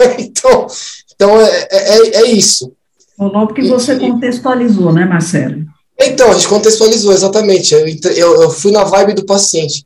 então, 0.18 0.66
então 1.14 1.40
é, 1.40 1.68
é, 1.70 1.98
é, 1.98 2.22
é 2.22 2.24
isso. 2.30 2.72
Rolou 3.18 3.46
porque 3.46 3.62
você 3.62 3.98
contextualizou, 3.98 4.94
né, 4.94 5.04
Marcelo? 5.04 5.66
Então, 6.00 6.30
a 6.30 6.32
gente 6.32 6.48
contextualizou, 6.48 7.12
exatamente. 7.12 7.74
Eu, 7.74 7.86
eu, 7.86 8.42
eu 8.42 8.50
fui 8.50 8.72
na 8.72 8.84
vibe 8.84 9.12
do 9.12 9.26
paciente. 9.26 9.84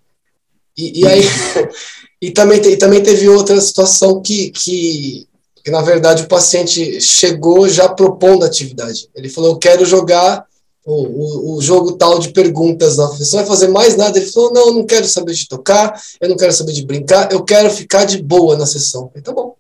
E, 0.76 1.00
e 1.00 1.06
aí, 1.06 1.22
e 2.20 2.30
também, 2.30 2.60
e 2.60 2.76
também 2.76 3.02
teve 3.02 3.28
outra 3.28 3.60
situação 3.60 4.20
que, 4.20 4.50
que, 4.50 5.26
que, 5.62 5.70
na 5.70 5.82
verdade, 5.82 6.24
o 6.24 6.28
paciente 6.28 7.00
chegou 7.00 7.68
já 7.68 7.88
propondo 7.88 8.44
a 8.44 8.46
atividade. 8.46 9.08
Ele 9.14 9.28
falou: 9.28 9.50
Eu 9.50 9.58
quero 9.58 9.84
jogar 9.84 10.44
o, 10.84 10.92
o, 10.92 11.56
o 11.56 11.62
jogo 11.62 11.92
tal 11.92 12.18
de 12.18 12.32
perguntas 12.32 12.96
lá. 12.96 13.06
Você 13.06 13.36
vai 13.36 13.46
fazer 13.46 13.68
mais 13.68 13.96
nada? 13.96 14.18
Ele 14.18 14.30
falou: 14.30 14.52
Não, 14.52 14.66
eu 14.68 14.74
não 14.74 14.86
quero 14.86 15.06
saber 15.06 15.32
de 15.32 15.48
tocar, 15.48 16.00
eu 16.20 16.28
não 16.28 16.36
quero 16.36 16.52
saber 16.52 16.72
de 16.72 16.84
brincar, 16.84 17.32
eu 17.32 17.42
quero 17.44 17.70
ficar 17.70 18.04
de 18.04 18.22
boa 18.22 18.56
na 18.56 18.66
sessão. 18.66 19.08
falei, 19.08 19.22
tá 19.22 19.32
bom. 19.32 19.54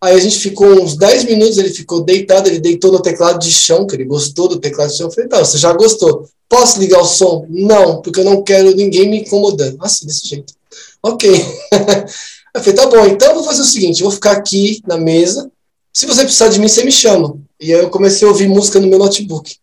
Aí 0.00 0.14
a 0.14 0.20
gente 0.20 0.38
ficou 0.38 0.68
uns 0.80 0.96
10 0.96 1.24
minutos, 1.24 1.58
ele 1.58 1.70
ficou 1.70 2.02
deitado, 2.02 2.48
ele 2.48 2.60
deitou 2.60 2.92
no 2.92 3.02
teclado 3.02 3.38
de 3.40 3.50
chão, 3.50 3.84
que 3.84 3.96
ele 3.96 4.04
gostou 4.04 4.46
do 4.46 4.60
teclado 4.60 4.90
de 4.90 4.96
chão. 4.96 5.08
Eu 5.08 5.12
falei, 5.12 5.28
tá, 5.28 5.38
você 5.40 5.58
já 5.58 5.72
gostou. 5.72 6.28
Posso 6.48 6.80
ligar 6.80 7.00
o 7.00 7.04
som? 7.04 7.46
Não, 7.48 8.00
porque 8.00 8.20
eu 8.20 8.24
não 8.24 8.42
quero 8.42 8.74
ninguém 8.74 9.08
me 9.08 9.20
incomodando. 9.20 9.76
Assim, 9.80 10.06
desse 10.06 10.26
jeito. 10.26 10.54
Ok. 11.02 11.30
eu 12.54 12.60
falei, 12.62 12.74
tá 12.74 12.86
bom, 12.86 13.06
então 13.06 13.28
eu 13.28 13.34
vou 13.34 13.44
fazer 13.44 13.60
o 13.60 13.64
seguinte, 13.64 14.00
eu 14.00 14.06
vou 14.06 14.14
ficar 14.14 14.32
aqui 14.32 14.82
na 14.86 14.96
mesa. 14.96 15.50
Se 15.92 16.06
você 16.06 16.22
precisar 16.22 16.48
de 16.48 16.58
mim, 16.58 16.68
você 16.68 16.84
me 16.84 16.92
chama. 16.92 17.36
E 17.60 17.74
aí 17.74 17.80
eu 17.80 17.90
comecei 17.90 18.26
a 18.26 18.30
ouvir 18.30 18.48
música 18.48 18.80
no 18.80 18.86
meu 18.86 18.98
notebook. 18.98 19.56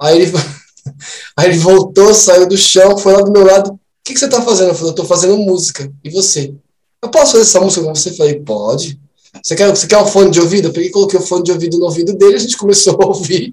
Aí 0.00 0.20
ele, 0.20 0.32
aí 1.36 1.48
ele 1.48 1.58
voltou, 1.58 2.14
saiu 2.14 2.46
do 2.46 2.56
chão, 2.56 2.96
foi 2.96 3.14
lá 3.14 3.22
do 3.22 3.32
meu 3.32 3.44
lado. 3.44 3.72
O 3.72 3.78
que, 4.04 4.14
que 4.14 4.20
você 4.20 4.28
tá 4.28 4.40
fazendo? 4.40 4.68
Eu 4.68 4.74
falei, 4.74 4.90
eu 4.90 4.94
tô 4.94 5.04
fazendo 5.04 5.36
música. 5.38 5.90
E 6.04 6.10
você? 6.10 6.54
Eu 7.02 7.10
posso 7.10 7.32
fazer 7.32 7.44
essa 7.44 7.60
música 7.60 7.84
com 7.84 7.94
você? 7.94 8.10
Eu 8.10 8.16
falei, 8.16 8.40
pode. 8.40 8.98
Você 9.42 9.54
quer, 9.54 9.70
você 9.70 9.86
quer 9.86 9.98
um 9.98 10.06
fone 10.06 10.30
de 10.30 10.40
ouvido? 10.40 10.68
Eu 10.68 10.72
peguei 10.72 10.90
coloquei 10.90 11.18
o 11.18 11.22
fone 11.22 11.44
de 11.44 11.52
ouvido 11.52 11.78
no 11.78 11.84
ouvido 11.84 12.14
dele, 12.14 12.36
a 12.36 12.40
gente 12.40 12.56
começou 12.56 12.98
a 13.00 13.06
ouvir. 13.06 13.52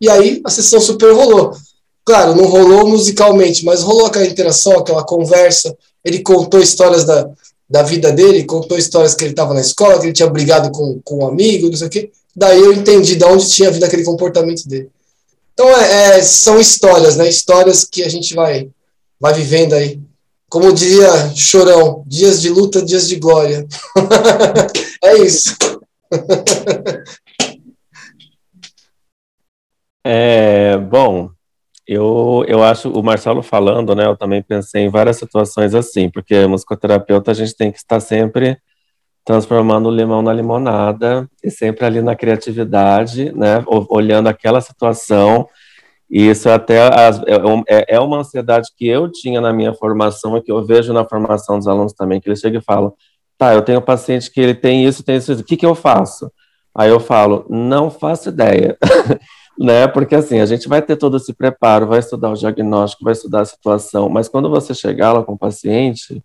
E 0.00 0.08
aí 0.08 0.40
a 0.44 0.50
sessão 0.50 0.80
super 0.80 1.12
rolou. 1.12 1.52
Claro, 2.08 2.34
não 2.34 2.46
rolou 2.46 2.88
musicalmente, 2.88 3.62
mas 3.66 3.82
rolou 3.82 4.06
aquela 4.06 4.24
interação, 4.24 4.78
aquela 4.78 5.04
conversa. 5.04 5.76
Ele 6.02 6.20
contou 6.20 6.58
histórias 6.58 7.04
da, 7.04 7.28
da 7.68 7.82
vida 7.82 8.10
dele, 8.10 8.46
contou 8.46 8.78
histórias 8.78 9.14
que 9.14 9.24
ele 9.24 9.32
estava 9.32 9.52
na 9.52 9.60
escola, 9.60 10.00
que 10.00 10.06
ele 10.06 10.14
tinha 10.14 10.30
brigado 10.30 10.70
com, 10.70 10.98
com 11.04 11.18
um 11.18 11.26
amigo, 11.26 11.68
não 11.68 11.76
sei 11.76 11.86
o 11.86 11.90
quê. 11.90 12.10
Daí 12.34 12.58
eu 12.58 12.72
entendi 12.72 13.14
de 13.14 13.24
onde 13.26 13.50
tinha 13.50 13.70
vindo 13.70 13.84
aquele 13.84 14.04
comportamento 14.04 14.66
dele. 14.66 14.88
Então, 15.52 15.68
é, 15.68 16.16
é, 16.16 16.22
são 16.22 16.58
histórias, 16.58 17.18
né? 17.18 17.28
Histórias 17.28 17.84
que 17.84 18.02
a 18.02 18.08
gente 18.08 18.34
vai, 18.34 18.70
vai 19.20 19.34
vivendo 19.34 19.74
aí. 19.74 20.00
Como 20.48 20.72
diria 20.72 21.30
Chorão, 21.36 22.04
dias 22.06 22.40
de 22.40 22.48
luta, 22.48 22.80
dias 22.80 23.06
de 23.06 23.16
glória. 23.16 23.66
é 25.04 25.18
isso. 25.18 25.54
é, 30.02 30.78
bom, 30.78 31.28
eu, 31.88 32.44
eu 32.46 32.62
acho, 32.62 32.90
o 32.90 33.02
Marcelo 33.02 33.42
falando, 33.42 33.94
né, 33.94 34.04
eu 34.04 34.14
também 34.14 34.42
pensei 34.42 34.82
em 34.82 34.90
várias 34.90 35.16
situações 35.16 35.74
assim, 35.74 36.10
porque 36.10 36.46
musicoterapeuta 36.46 37.30
a 37.30 37.34
gente 37.34 37.56
tem 37.56 37.72
que 37.72 37.78
estar 37.78 37.98
sempre 37.98 38.58
transformando 39.24 39.88
o 39.88 39.94
limão 39.94 40.20
na 40.20 40.30
limonada 40.30 41.26
e 41.42 41.50
sempre 41.50 41.86
ali 41.86 42.02
na 42.02 42.14
criatividade, 42.14 43.32
né, 43.34 43.64
olhando 43.66 44.28
aquela 44.28 44.60
situação. 44.60 45.48
E 46.10 46.28
isso 46.28 46.50
até 46.50 46.78
é, 46.78 47.10
é, 47.68 47.96
é 47.96 48.00
uma 48.00 48.18
ansiedade 48.18 48.68
que 48.76 48.86
eu 48.86 49.10
tinha 49.10 49.40
na 49.40 49.52
minha 49.52 49.72
formação 49.72 50.36
e 50.36 50.42
que 50.42 50.52
eu 50.52 50.64
vejo 50.64 50.92
na 50.92 51.06
formação 51.06 51.58
dos 51.58 51.66
alunos 51.66 51.94
também, 51.94 52.20
que 52.20 52.28
eles 52.28 52.40
chegam 52.40 52.60
e 52.60 52.64
falam, 52.64 52.92
tá, 53.38 53.54
eu 53.54 53.62
tenho 53.62 53.78
um 53.78 53.82
paciente 53.82 54.30
que 54.30 54.40
ele 54.40 54.54
tem 54.54 54.84
isso, 54.84 55.02
tem 55.02 55.16
isso, 55.16 55.32
o 55.32 55.44
que 55.44 55.56
que 55.56 55.66
eu 55.66 55.74
faço? 55.74 56.30
Aí 56.74 56.90
eu 56.90 57.00
falo, 57.00 57.46
não 57.48 57.90
faço 57.90 58.28
ideia. 58.28 58.76
né? 59.58 59.88
Porque 59.88 60.14
assim, 60.14 60.38
a 60.38 60.46
gente 60.46 60.68
vai 60.68 60.80
ter 60.80 60.96
todo 60.96 61.16
esse 61.16 61.32
preparo, 61.32 61.86
vai 61.86 61.98
estudar 61.98 62.30
o 62.30 62.34
diagnóstico, 62.34 63.04
vai 63.04 63.12
estudar 63.12 63.40
a 63.40 63.46
situação, 63.46 64.08
mas 64.08 64.28
quando 64.28 64.48
você 64.48 64.72
chegar 64.72 65.12
lá 65.12 65.22
com 65.24 65.32
o 65.32 65.38
paciente, 65.38 66.22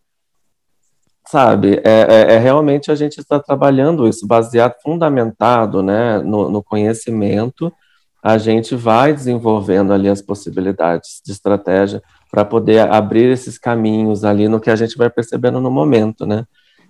sabe, 1.28 1.82
é, 1.84 2.06
é, 2.10 2.34
é 2.36 2.38
realmente 2.38 2.92
a 2.92 2.96
gente 2.96 3.20
está 3.20 3.40
trabalhando 3.40 4.08
isso, 4.08 4.28
baseado, 4.28 4.76
fundamentado, 4.84 5.82
né, 5.82 6.20
no, 6.20 6.50
no 6.50 6.62
conhecimento, 6.62 7.74
a 8.22 8.38
gente 8.38 8.76
vai 8.76 9.14
desenvolvendo 9.14 9.92
ali 9.92 10.08
as 10.08 10.22
possibilidades 10.22 11.22
de 11.26 11.32
estratégia 11.32 12.02
para 12.32 12.46
poder 12.46 12.88
abrir 12.90 13.30
esses 13.30 13.58
caminhos 13.58 14.24
ali 14.24 14.48
no 14.48 14.60
que 14.60 14.70
a 14.70 14.76
gente 14.76 14.96
vai 14.96 15.10
percebendo 15.10 15.60
no 15.60 15.70
momento, 15.70 16.26
né? 16.26 16.46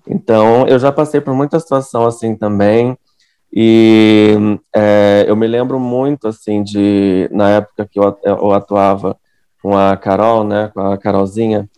Então, 0.08 0.68
eu 0.68 0.78
já 0.78 0.92
passei 0.92 1.20
por 1.20 1.34
muita 1.34 1.60
situação 1.60 2.06
assim 2.06 2.36
também, 2.36 2.98
e 3.56 4.36
é, 4.76 5.26
eu 5.28 5.36
me 5.36 5.46
lembro 5.46 5.80
muito, 5.80 6.28
assim, 6.28 6.64
de, 6.64 7.30
na 7.32 7.52
época 7.52 7.88
que 7.90 8.00
eu, 8.00 8.18
eu 8.24 8.52
atuava 8.52 9.16
com 9.62 9.78
a 9.78 9.96
Carol, 9.96 10.44
né, 10.44 10.72
com 10.74 10.82
a 10.82 10.98
Carolzinha, 10.98 11.70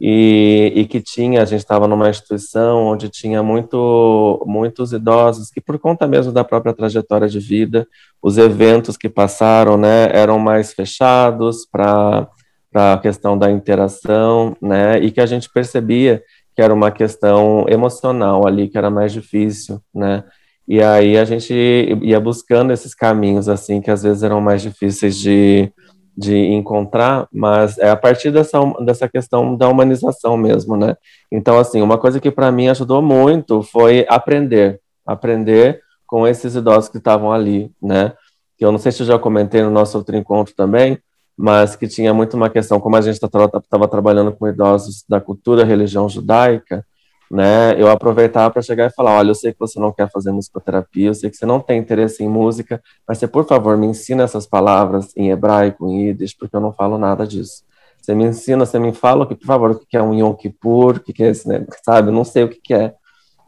e, 0.00 0.72
e 0.74 0.86
que 0.86 0.98
tinha, 0.98 1.42
a 1.42 1.44
gente 1.44 1.58
estava 1.58 1.86
numa 1.86 2.08
instituição 2.08 2.86
onde 2.86 3.10
tinha 3.10 3.42
muito, 3.42 4.42
muitos 4.46 4.94
idosos 4.94 5.50
que, 5.50 5.60
por 5.60 5.78
conta 5.78 6.06
mesmo 6.08 6.32
da 6.32 6.42
própria 6.42 6.72
trajetória 6.72 7.28
de 7.28 7.38
vida, 7.38 7.86
os 8.22 8.38
eventos 8.38 8.96
que 8.96 9.10
passaram, 9.10 9.76
né, 9.76 10.08
eram 10.14 10.38
mais 10.38 10.72
fechados 10.72 11.66
para 11.70 12.26
a 12.74 12.96
questão 12.96 13.36
da 13.36 13.50
interação, 13.50 14.56
né, 14.58 14.98
e 15.00 15.10
que 15.10 15.20
a 15.20 15.26
gente 15.26 15.50
percebia 15.52 16.22
que 16.56 16.62
era 16.62 16.72
uma 16.72 16.90
questão 16.90 17.66
emocional 17.68 18.46
ali, 18.48 18.68
que 18.68 18.78
era 18.78 18.88
mais 18.88 19.12
difícil, 19.12 19.82
né, 19.94 20.24
e 20.70 20.80
aí 20.80 21.18
a 21.18 21.24
gente 21.24 21.52
ia 22.00 22.20
buscando 22.20 22.72
esses 22.72 22.94
caminhos, 22.94 23.48
assim, 23.48 23.80
que 23.80 23.90
às 23.90 24.04
vezes 24.04 24.22
eram 24.22 24.40
mais 24.40 24.62
difíceis 24.62 25.16
de, 25.16 25.68
de 26.16 26.36
encontrar, 26.36 27.26
mas 27.32 27.76
é 27.76 27.90
a 27.90 27.96
partir 27.96 28.30
dessa, 28.30 28.60
dessa 28.84 29.08
questão 29.08 29.56
da 29.56 29.68
humanização 29.68 30.36
mesmo, 30.36 30.76
né? 30.76 30.96
Então, 31.28 31.58
assim, 31.58 31.82
uma 31.82 31.98
coisa 31.98 32.20
que 32.20 32.30
para 32.30 32.52
mim 32.52 32.68
ajudou 32.68 33.02
muito 33.02 33.64
foi 33.64 34.06
aprender, 34.08 34.80
aprender 35.04 35.80
com 36.06 36.24
esses 36.24 36.54
idosos 36.54 36.88
que 36.88 36.98
estavam 36.98 37.32
ali, 37.32 37.72
né? 37.82 38.12
Que 38.56 38.64
eu 38.64 38.70
não 38.70 38.78
sei 38.78 38.92
se 38.92 39.02
eu 39.02 39.06
já 39.06 39.18
comentei 39.18 39.64
no 39.64 39.72
nosso 39.72 39.98
outro 39.98 40.16
encontro 40.16 40.54
também, 40.54 41.00
mas 41.36 41.74
que 41.74 41.88
tinha 41.88 42.14
muito 42.14 42.36
uma 42.36 42.48
questão, 42.48 42.78
como 42.78 42.94
a 42.94 43.00
gente 43.00 43.14
estava 43.14 43.48
tá, 43.48 43.88
trabalhando 43.88 44.30
com 44.30 44.46
idosos 44.46 45.04
da 45.08 45.20
cultura, 45.20 45.64
religião 45.64 46.08
judaica, 46.08 46.86
né, 47.30 47.80
eu 47.80 47.88
aproveitava 47.88 48.50
para 48.52 48.60
chegar 48.60 48.86
e 48.86 48.90
falar, 48.90 49.18
olha, 49.18 49.30
eu 49.30 49.34
sei 49.34 49.52
que 49.52 49.58
você 49.60 49.78
não 49.78 49.92
quer 49.92 50.10
fazer 50.10 50.32
musicoterapia, 50.32 51.08
eu 51.08 51.14
sei 51.14 51.30
que 51.30 51.36
você 51.36 51.46
não 51.46 51.60
tem 51.60 51.78
interesse 51.78 52.24
em 52.24 52.28
música, 52.28 52.82
mas 53.06 53.18
você, 53.18 53.28
por 53.28 53.46
favor, 53.46 53.76
me 53.76 53.86
ensina 53.86 54.24
essas 54.24 54.46
palavras 54.46 55.12
em 55.16 55.30
hebraico, 55.30 55.88
em 55.88 56.08
yiddish, 56.08 56.34
porque 56.36 56.56
eu 56.56 56.60
não 56.60 56.72
falo 56.72 56.98
nada 56.98 57.24
disso. 57.26 57.62
Você 58.00 58.14
me 58.14 58.24
ensina, 58.24 58.66
você 58.66 58.78
me 58.80 58.92
fala, 58.92 59.26
que, 59.26 59.36
por 59.36 59.46
favor, 59.46 59.70
o 59.70 59.78
que 59.78 59.96
é 59.96 60.02
um 60.02 60.12
Yom 60.12 60.34
Kippur, 60.34 60.96
o 60.96 61.00
que 61.00 61.22
é 61.22 61.28
esse, 61.28 61.46
né, 61.46 61.64
sabe, 61.84 62.08
eu 62.08 62.12
não 62.12 62.24
sei 62.24 62.42
o 62.42 62.48
que 62.48 62.74
é. 62.74 62.94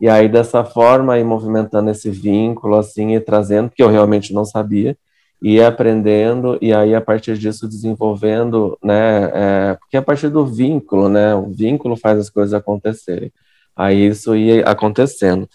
E 0.01 0.09
aí, 0.09 0.29
dessa 0.29 0.65
forma, 0.65 1.19
ir 1.19 1.25
movimentando 1.25 1.91
esse 1.91 2.09
vínculo, 2.11 2.77
assim, 2.77 3.15
e 3.15 3.21
trazendo, 3.21 3.71
que 3.71 3.83
eu 3.83 3.89
realmente 3.89 4.33
não 4.33 4.45
sabia, 4.45 4.97
e 5.41 5.61
aprendendo, 5.61 6.57
e 6.61 6.73
aí, 6.73 6.95
a 6.95 7.01
partir 7.01 7.37
disso, 7.37 7.69
desenvolvendo, 7.69 8.79
né, 8.83 9.31
é, 9.35 9.75
porque 9.75 9.97
a 9.97 10.03
partir 10.03 10.29
do 10.29 10.47
vínculo, 10.47 11.09
né, 11.09 11.35
o 11.35 11.51
vínculo 11.51 11.97
faz 11.97 12.19
as 12.19 12.31
coisas 12.31 12.55
acontecerem. 12.55 13.33
Aí 13.77 14.07
isso 14.07 14.35
ia 14.35 14.65
acontecendo. 14.65 15.49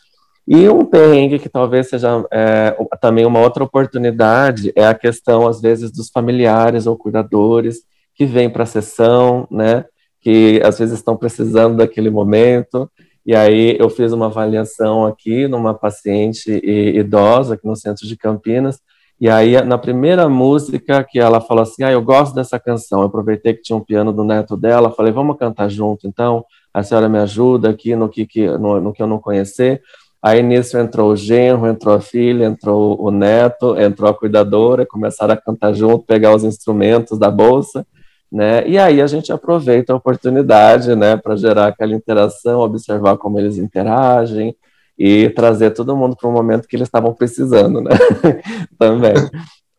E 0.48 0.68
um 0.69 0.85
perrengue 0.85 1.39
que 1.39 1.49
talvez 1.49 1.89
seja 1.89 2.26
é, 2.31 2.76
também 3.02 3.26
uma 3.26 3.41
outra 3.41 3.64
oportunidade 3.64 4.72
é 4.76 4.88
a 4.88 4.95
questão, 4.95 5.48
às 5.48 5.60
vezes, 5.60 5.91
dos 5.91 6.10
familiares 6.10 6.88
ou 6.88 6.98
cuidadores 6.98 7.80
que 8.15 8.26
vêm 8.26 8.49
para 8.49 8.64
a 8.64 8.68
sessão, 8.68 9.48
né, 9.52 9.85
que 10.22 10.60
às 10.64 10.80
vezes 10.80 10.98
estão 10.98 11.18
precisando 11.18 11.77
daquele 11.77 12.10
momento. 12.10 12.89
E 13.26 13.35
aí 13.35 13.76
eu 13.77 13.89
fiz 13.89 14.14
uma 14.14 14.27
avaliação 14.27 15.06
aqui 15.06 15.48
numa 15.48 15.73
paciente 15.73 16.49
idosa 16.64 17.56
aqui 17.56 17.68
no 17.68 17.76
centro 17.76 18.07
de 18.07 18.15
Campinas, 18.15 18.80
e 19.19 19.27
aí, 19.27 19.60
na 19.64 19.80
primeira 19.80 20.30
música 20.30 21.03
que 21.03 21.18
ela 21.19 21.41
falou 21.41 21.64
assim, 21.64 21.84
ah, 21.84 21.91
eu 21.91 22.03
gosto 22.03 22.35
dessa 22.35 22.60
canção, 22.60 22.99
eu 23.02 23.07
aproveitei 23.07 23.56
que 23.56 23.64
tinha 23.64 23.76
um 23.76 23.84
piano 23.84 24.14
do 24.14 24.23
neto 24.23 24.56
dela, 24.56 24.91
falei, 24.91 25.11
vamos 25.11 25.38
cantar 25.38 25.69
junto, 25.69 26.07
então, 26.07 26.45
a 26.73 26.84
senhora 26.84 27.10
me 27.10 27.19
ajuda 27.19 27.69
aqui 27.69 27.95
no 27.95 28.10
que, 28.10 28.26
que, 28.26 28.48
no, 28.57 28.80
no 28.80 28.94
que 28.94 29.02
eu 29.02 29.07
não 29.07 29.19
conhecer. 29.19 29.81
Aí 30.22 30.41
nisso 30.41 30.77
entrou 30.77 31.11
o 31.11 31.15
genro, 31.15 31.68
entrou 31.68 31.95
a 31.95 32.02
filha, 32.02 32.45
entrou 32.45 33.02
o 33.02 33.11
neto, 33.11 33.80
entrou 33.80 34.10
a 34.10 34.14
cuidadora, 34.14 34.85
começaram 34.85 35.34
a 35.34 35.38
cantar 35.38 35.73
junto, 35.73 36.06
pegar 36.06 36.35
os 36.35 36.44
instrumentos 36.44 37.18
da 37.19 37.30
bolsa, 37.30 37.85
né? 38.31 38.68
E 38.68 38.77
aí 38.77 39.02
a 39.02 39.07
gente 39.07 39.31
aproveita 39.31 39.94
a 39.94 39.95
oportunidade, 39.95 40.95
né, 40.95 41.15
para 41.15 41.35
gerar 41.35 41.68
aquela 41.68 41.94
interação, 41.94 42.60
observar 42.60 43.18
como 43.18 43.39
eles 43.39 43.57
interagem, 43.57 44.56
e 44.98 45.30
trazer 45.30 45.72
todo 45.72 45.95
mundo 45.95 46.15
para 46.15 46.27
um 46.27 46.34
momento 46.34 46.68
que 46.68 46.76
eles 46.76 46.88
estavam 46.88 47.14
precisando, 47.14 47.81
né? 47.81 47.91
Também. 48.80 49.14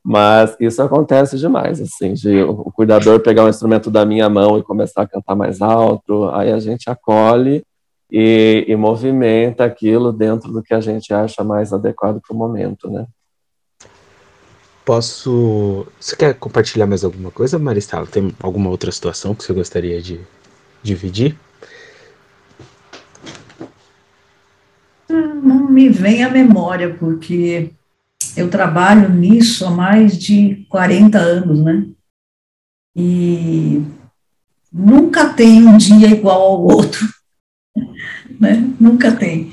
Mas 0.05 0.57
isso 0.61 0.81
acontece 0.83 1.39
demais, 1.39 1.81
assim, 1.81 2.15
de 2.15 2.43
o 2.43 2.71
cuidador 2.73 3.21
pegar 3.21 3.45
o 3.45 3.49
instrumento 3.49 3.91
da 3.91 4.07
minha 4.07 4.29
mão 4.29 4.59
e 4.59 4.63
começar 4.63 5.03
a 5.03 5.09
cantar 5.09 5.35
mais 5.35 5.61
alto, 5.61 6.31
aí 6.31 6.53
a 6.53 6.59
gente 6.59 6.89
acolhe 6.89 7.63
e, 8.11 8.65
e 8.67 8.77
movimenta 8.77 9.65
aquilo 9.65 10.13
dentro 10.13 10.51
do 10.53 10.63
que 10.63 10.73
a 10.73 10.81
gente 10.81 11.13
acha 11.13 11.45
mais 11.45 11.73
adequado 11.73 12.21
para 12.21 12.35
o 12.35 12.39
momento, 12.39 12.91
né? 12.91 13.07
Posso. 14.85 15.87
Você 16.01 16.17
quer 16.17 16.33
compartilhar 16.33 16.87
mais 16.87 17.05
alguma 17.05 17.31
coisa, 17.31 17.59
Maristela? 17.59 18.07
Tem 18.07 18.35
alguma 18.41 18.71
outra 18.71 18.91
situação 18.91 19.35
que 19.35 19.45
você 19.45 19.53
gostaria 19.53 20.01
de 20.01 20.19
dividir? 20.83 21.37
Não 25.11 25.69
me 25.69 25.91
vem 25.91 26.25
à 26.25 26.31
memória, 26.31 26.95
porque 26.95 27.71
eu 28.39 28.49
trabalho 28.49 29.09
nisso 29.09 29.67
há 29.67 29.71
mais 29.71 30.17
de 30.17 30.65
40 30.69 31.19
anos, 31.19 31.63
né? 31.63 31.87
E 32.97 33.83
nunca 34.73 35.33
tem 35.33 35.67
um 35.67 35.77
dia 35.77 36.09
igual 36.09 36.41
ao 36.41 36.63
outro, 36.63 37.07
né? 38.41 38.71
Nunca 38.79 39.13
tem. 39.13 39.53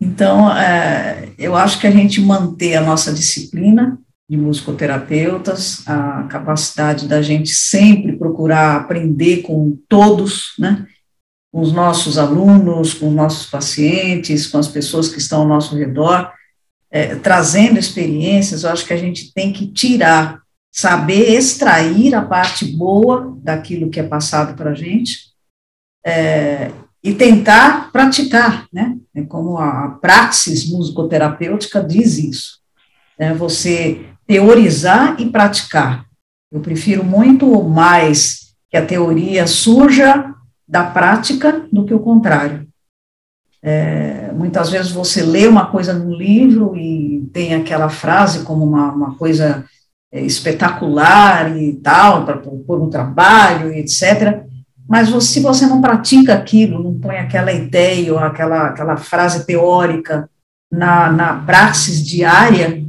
Então, 0.00 0.50
é, 0.52 1.28
eu 1.38 1.54
acho 1.54 1.78
que 1.78 1.86
a 1.86 1.90
gente 1.90 2.20
manter 2.20 2.74
a 2.76 2.82
nossa 2.82 3.12
disciplina 3.12 3.98
de 4.28 4.36
musicoterapeutas, 4.36 5.86
a 5.86 6.24
capacidade 6.24 7.06
da 7.06 7.20
gente 7.20 7.50
sempre 7.50 8.16
procurar 8.16 8.76
aprender 8.76 9.42
com 9.42 9.76
todos, 9.88 10.54
né? 10.58 10.86
com 11.52 11.60
os 11.60 11.72
nossos 11.72 12.16
alunos, 12.16 12.94
com 12.94 13.08
os 13.08 13.14
nossos 13.14 13.46
pacientes, 13.46 14.46
com 14.46 14.58
as 14.58 14.68
pessoas 14.68 15.08
que 15.08 15.18
estão 15.18 15.42
ao 15.42 15.48
nosso 15.48 15.76
redor, 15.76 16.32
é, 16.90 17.14
trazendo 17.14 17.78
experiências, 17.78 18.64
eu 18.64 18.70
acho 18.70 18.84
que 18.84 18.92
a 18.92 18.96
gente 18.96 19.32
tem 19.32 19.52
que 19.52 19.66
tirar, 19.68 20.40
saber 20.72 21.32
extrair 21.32 22.14
a 22.14 22.22
parte 22.22 22.64
boa 22.64 23.36
daquilo 23.42 23.90
que 23.90 24.00
é 24.00 24.02
passado 24.02 24.56
para 24.56 24.70
a 24.70 24.74
gente 24.74 25.30
é, 26.04 26.72
e 27.02 27.14
tentar 27.14 27.90
praticar, 27.92 28.66
né? 28.72 28.96
É 29.14 29.22
como 29.22 29.58
a 29.58 29.98
praxis 30.00 30.68
musicoterapêutica 30.70 31.82
diz 31.82 32.18
isso, 32.18 32.58
né? 33.18 33.32
Você 33.34 34.06
teorizar 34.26 35.20
e 35.20 35.30
praticar. 35.30 36.06
Eu 36.52 36.60
prefiro 36.60 37.04
muito 37.04 37.62
mais 37.64 38.54
que 38.68 38.76
a 38.76 38.84
teoria 38.84 39.46
surja 39.46 40.34
da 40.66 40.84
prática 40.84 41.66
do 41.72 41.84
que 41.84 41.94
o 41.94 42.00
contrário. 42.00 42.69
É, 43.62 44.32
muitas 44.32 44.70
vezes 44.70 44.90
você 44.90 45.22
lê 45.22 45.46
uma 45.46 45.66
coisa 45.66 45.92
no 45.92 46.14
livro 46.14 46.76
e 46.76 47.28
tem 47.32 47.54
aquela 47.54 47.88
frase 47.88 48.44
como 48.44 48.64
uma, 48.64 48.92
uma 48.92 49.14
coisa 49.16 49.64
é, 50.12 50.22
espetacular 50.22 51.56
e 51.56 51.74
tal, 51.74 52.24
para 52.24 52.38
pôr 52.38 52.78
no 52.78 52.90
trabalho, 52.90 53.72
etc. 53.72 54.44
Mas 54.88 55.08
você, 55.08 55.34
se 55.34 55.40
você 55.40 55.66
não 55.66 55.80
pratica 55.80 56.34
aquilo, 56.34 56.82
não 56.82 56.98
põe 56.98 57.16
aquela 57.16 57.52
ideia 57.52 58.12
ou 58.12 58.18
aquela, 58.18 58.68
aquela 58.68 58.96
frase 58.96 59.46
teórica 59.46 60.28
na, 60.70 61.12
na 61.12 61.34
praxis 61.34 62.04
diária, 62.04 62.82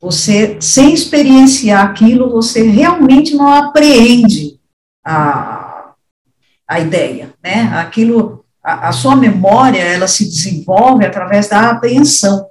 você, 0.00 0.56
sem 0.60 0.94
experienciar 0.94 1.84
aquilo, 1.84 2.30
você 2.30 2.62
realmente 2.62 3.34
não 3.34 3.52
apreende 3.52 4.58
a, 5.04 5.92
a 6.66 6.80
ideia, 6.80 7.34
né? 7.42 7.64
Aquilo, 7.74 8.39
a, 8.62 8.88
a 8.88 8.92
sua 8.92 9.16
memória, 9.16 9.80
ela 9.80 10.06
se 10.06 10.24
desenvolve 10.24 11.04
através 11.04 11.48
da 11.48 11.70
apreensão. 11.70 12.46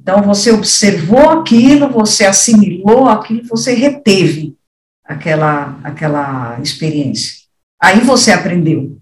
Então, 0.00 0.22
você 0.22 0.50
observou 0.50 1.30
aquilo, 1.30 1.88
você 1.88 2.24
assimilou 2.24 3.08
aquilo, 3.08 3.46
você 3.48 3.74
reteve 3.74 4.56
aquela, 5.04 5.78
aquela 5.82 6.58
experiência. 6.60 7.34
Aí 7.80 8.00
você 8.00 8.32
aprendeu. 8.32 8.98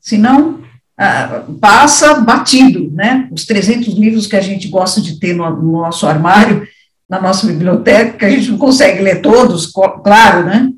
Senão, 0.00 0.62
ah, 0.98 1.44
passa 1.60 2.14
batido, 2.20 2.90
né? 2.92 3.28
Os 3.30 3.44
300 3.44 3.94
livros 3.94 4.26
que 4.26 4.36
a 4.36 4.40
gente 4.40 4.68
gosta 4.68 5.00
de 5.00 5.18
ter 5.18 5.34
no, 5.34 5.48
no 5.50 5.72
nosso 5.72 6.06
armário, 6.06 6.66
na 7.08 7.20
nossa 7.20 7.46
biblioteca, 7.46 8.18
que 8.18 8.24
a 8.24 8.30
gente 8.30 8.50
não 8.50 8.58
consegue 8.58 9.02
ler 9.02 9.20
todos, 9.20 9.70
claro, 10.02 10.44
né? 10.44 10.70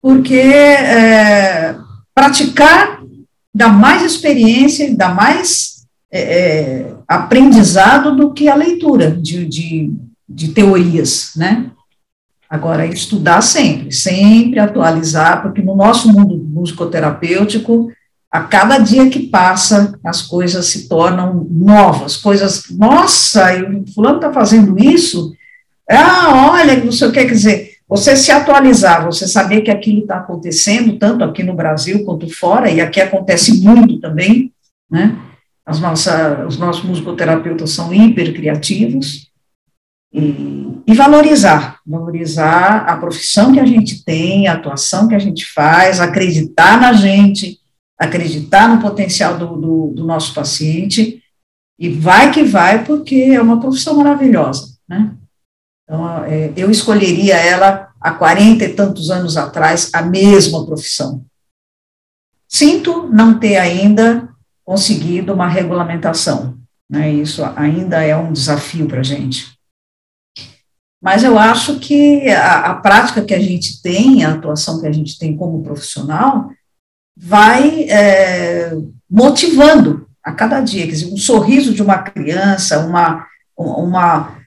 Porque 0.00 0.34
é, 0.34 1.76
praticar 2.14 3.02
dá 3.54 3.68
mais 3.68 4.02
experiência, 4.02 4.94
dá 4.96 5.08
mais 5.08 5.86
é, 6.10 6.20
é, 6.20 6.94
aprendizado 7.06 8.16
do 8.16 8.32
que 8.32 8.48
a 8.48 8.54
leitura 8.54 9.10
de, 9.10 9.44
de, 9.46 9.94
de 10.28 10.48
teorias, 10.48 11.32
né? 11.36 11.70
Agora, 12.48 12.84
estudar 12.86 13.40
sempre, 13.40 13.90
sempre 13.90 14.60
atualizar, 14.60 15.42
porque 15.42 15.62
no 15.62 15.74
nosso 15.74 16.12
mundo 16.12 16.36
musicoterapêutico, 16.36 17.90
a 18.30 18.40
cada 18.40 18.78
dia 18.78 19.08
que 19.08 19.20
passa, 19.20 19.98
as 20.04 20.22
coisas 20.22 20.66
se 20.66 20.88
tornam 20.88 21.46
novas, 21.50 22.16
coisas, 22.16 22.64
nossa, 22.70 23.52
o 23.62 23.90
fulano 23.92 24.16
está 24.16 24.32
fazendo 24.32 24.78
isso, 24.78 25.34
ah, 25.90 26.50
olha, 26.52 26.82
não 26.82 26.92
sei 26.92 27.08
o 27.08 27.12
que, 27.12 27.24
quer 27.24 27.32
dizer, 27.32 27.71
você 27.92 28.16
se 28.16 28.32
atualizar, 28.32 29.04
você 29.04 29.28
saber 29.28 29.60
que 29.60 29.70
aquilo 29.70 30.00
está 30.00 30.16
acontecendo, 30.16 30.98
tanto 30.98 31.22
aqui 31.22 31.42
no 31.42 31.52
Brasil 31.52 32.06
quanto 32.06 32.26
fora, 32.34 32.70
e 32.70 32.80
aqui 32.80 32.98
acontece 32.98 33.62
muito 33.62 34.00
também, 34.00 34.50
né? 34.90 35.14
As 35.64 35.78
nossa, 35.78 36.46
os 36.46 36.56
nossos 36.56 36.84
musicoterapeutas 36.84 37.70
são 37.70 37.92
hiper 37.92 38.32
criativos, 38.32 39.30
e, 40.10 40.80
e, 40.86 40.94
valorizar, 40.94 41.80
valorizar 41.86 42.84
a 42.86 42.96
profissão 42.96 43.52
que 43.52 43.60
a 43.60 43.66
gente 43.66 44.02
tem, 44.02 44.46
a 44.46 44.54
atuação 44.54 45.06
que 45.06 45.14
a 45.14 45.18
gente 45.18 45.44
faz, 45.44 46.00
acreditar 46.00 46.80
na 46.80 46.94
gente, 46.94 47.60
acreditar 47.98 48.68
no 48.68 48.80
potencial 48.80 49.36
do, 49.36 49.54
do, 49.54 49.86
do 49.96 50.04
nosso 50.04 50.32
paciente, 50.32 51.22
e 51.78 51.90
vai 51.90 52.30
que 52.30 52.42
vai, 52.42 52.84
porque 52.84 53.16
é 53.16 53.40
uma 53.40 53.60
profissão 53.60 53.96
maravilhosa, 53.96 54.78
né? 54.88 55.14
Então, 55.84 56.24
é, 56.24 56.52
eu 56.56 56.70
escolheria 56.70 57.36
ela 57.36 57.81
há 58.02 58.12
40 58.12 58.64
e 58.64 58.74
tantos 58.74 59.10
anos 59.10 59.36
atrás, 59.36 59.90
a 59.92 60.02
mesma 60.02 60.64
profissão. 60.66 61.24
Sinto 62.48 63.08
não 63.08 63.38
ter 63.38 63.56
ainda 63.56 64.28
conseguido 64.64 65.32
uma 65.32 65.48
regulamentação, 65.48 66.58
né? 66.90 67.10
Isso 67.10 67.42
ainda 67.56 68.02
é 68.02 68.16
um 68.16 68.32
desafio 68.32 68.86
para 68.86 69.00
a 69.00 69.04
gente. 69.04 69.56
Mas 71.02 71.24
eu 71.24 71.38
acho 71.38 71.80
que 71.80 72.28
a, 72.28 72.66
a, 72.66 72.74
prática 72.74 73.24
que 73.24 73.34
a 73.34 73.40
gente 73.40 73.82
tem, 73.82 74.24
a 74.24 74.34
atuação 74.34 74.80
que 74.80 74.86
a 74.86 74.92
gente 74.92 75.18
tem 75.18 75.36
como 75.36 75.62
profissional, 75.62 76.50
vai 77.16 77.84
é, 77.88 78.72
motivando 79.10 80.08
a 80.22 80.32
cada 80.32 80.60
dia. 80.60 80.84
Quer 80.84 80.92
dizer, 80.92 81.12
um 81.12 81.16
sorriso 81.16 81.74
de 81.74 81.82
uma 81.82 81.98
criança, 81.98 82.78
uma, 82.86 83.26
uma 83.56 84.38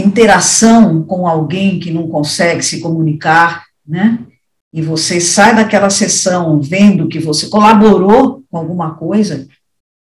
interação 0.00 1.02
com 1.02 1.26
alguém 1.26 1.80
que 1.80 1.90
não 1.90 2.08
consegue 2.08 2.62
se 2.62 2.80
comunicar, 2.80 3.66
né? 3.86 4.24
E 4.72 4.80
você 4.82 5.20
sai 5.20 5.56
daquela 5.56 5.90
sessão 5.90 6.60
vendo 6.60 7.08
que 7.08 7.18
você 7.18 7.48
colaborou 7.48 8.44
com 8.50 8.58
alguma 8.58 8.94
coisa, 8.94 9.48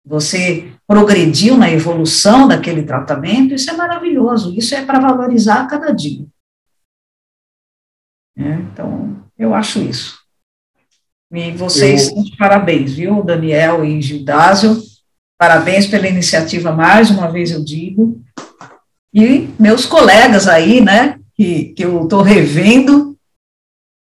você 0.04 0.72
progrediu 0.86 1.56
na 1.56 1.70
evolução 1.70 2.46
daquele 2.46 2.82
tratamento, 2.82 3.54
isso 3.54 3.70
é 3.70 3.72
maravilhoso, 3.72 4.54
isso 4.56 4.74
é 4.74 4.84
para 4.84 5.00
valorizar 5.00 5.62
a 5.62 5.66
cada 5.66 5.92
dia. 5.92 6.26
É, 8.36 8.54
então, 8.54 9.16
eu 9.38 9.54
acho 9.54 9.80
isso. 9.80 10.18
E 11.32 11.50
vocês, 11.52 12.08
eu... 12.08 12.22
parabéns, 12.38 12.92
viu, 12.92 13.22
Daniel 13.22 13.84
e 13.84 14.00
Gildásio, 14.00 14.80
parabéns 15.38 15.86
pela 15.86 16.06
iniciativa, 16.06 16.70
mais 16.72 17.10
uma 17.10 17.30
vez 17.30 17.50
eu 17.50 17.64
digo, 17.64 18.20
e 19.18 19.48
meus 19.58 19.86
colegas 19.86 20.46
aí, 20.46 20.82
né, 20.82 21.18
que, 21.34 21.72
que 21.74 21.82
eu 21.82 22.04
estou 22.04 22.20
revendo 22.20 23.16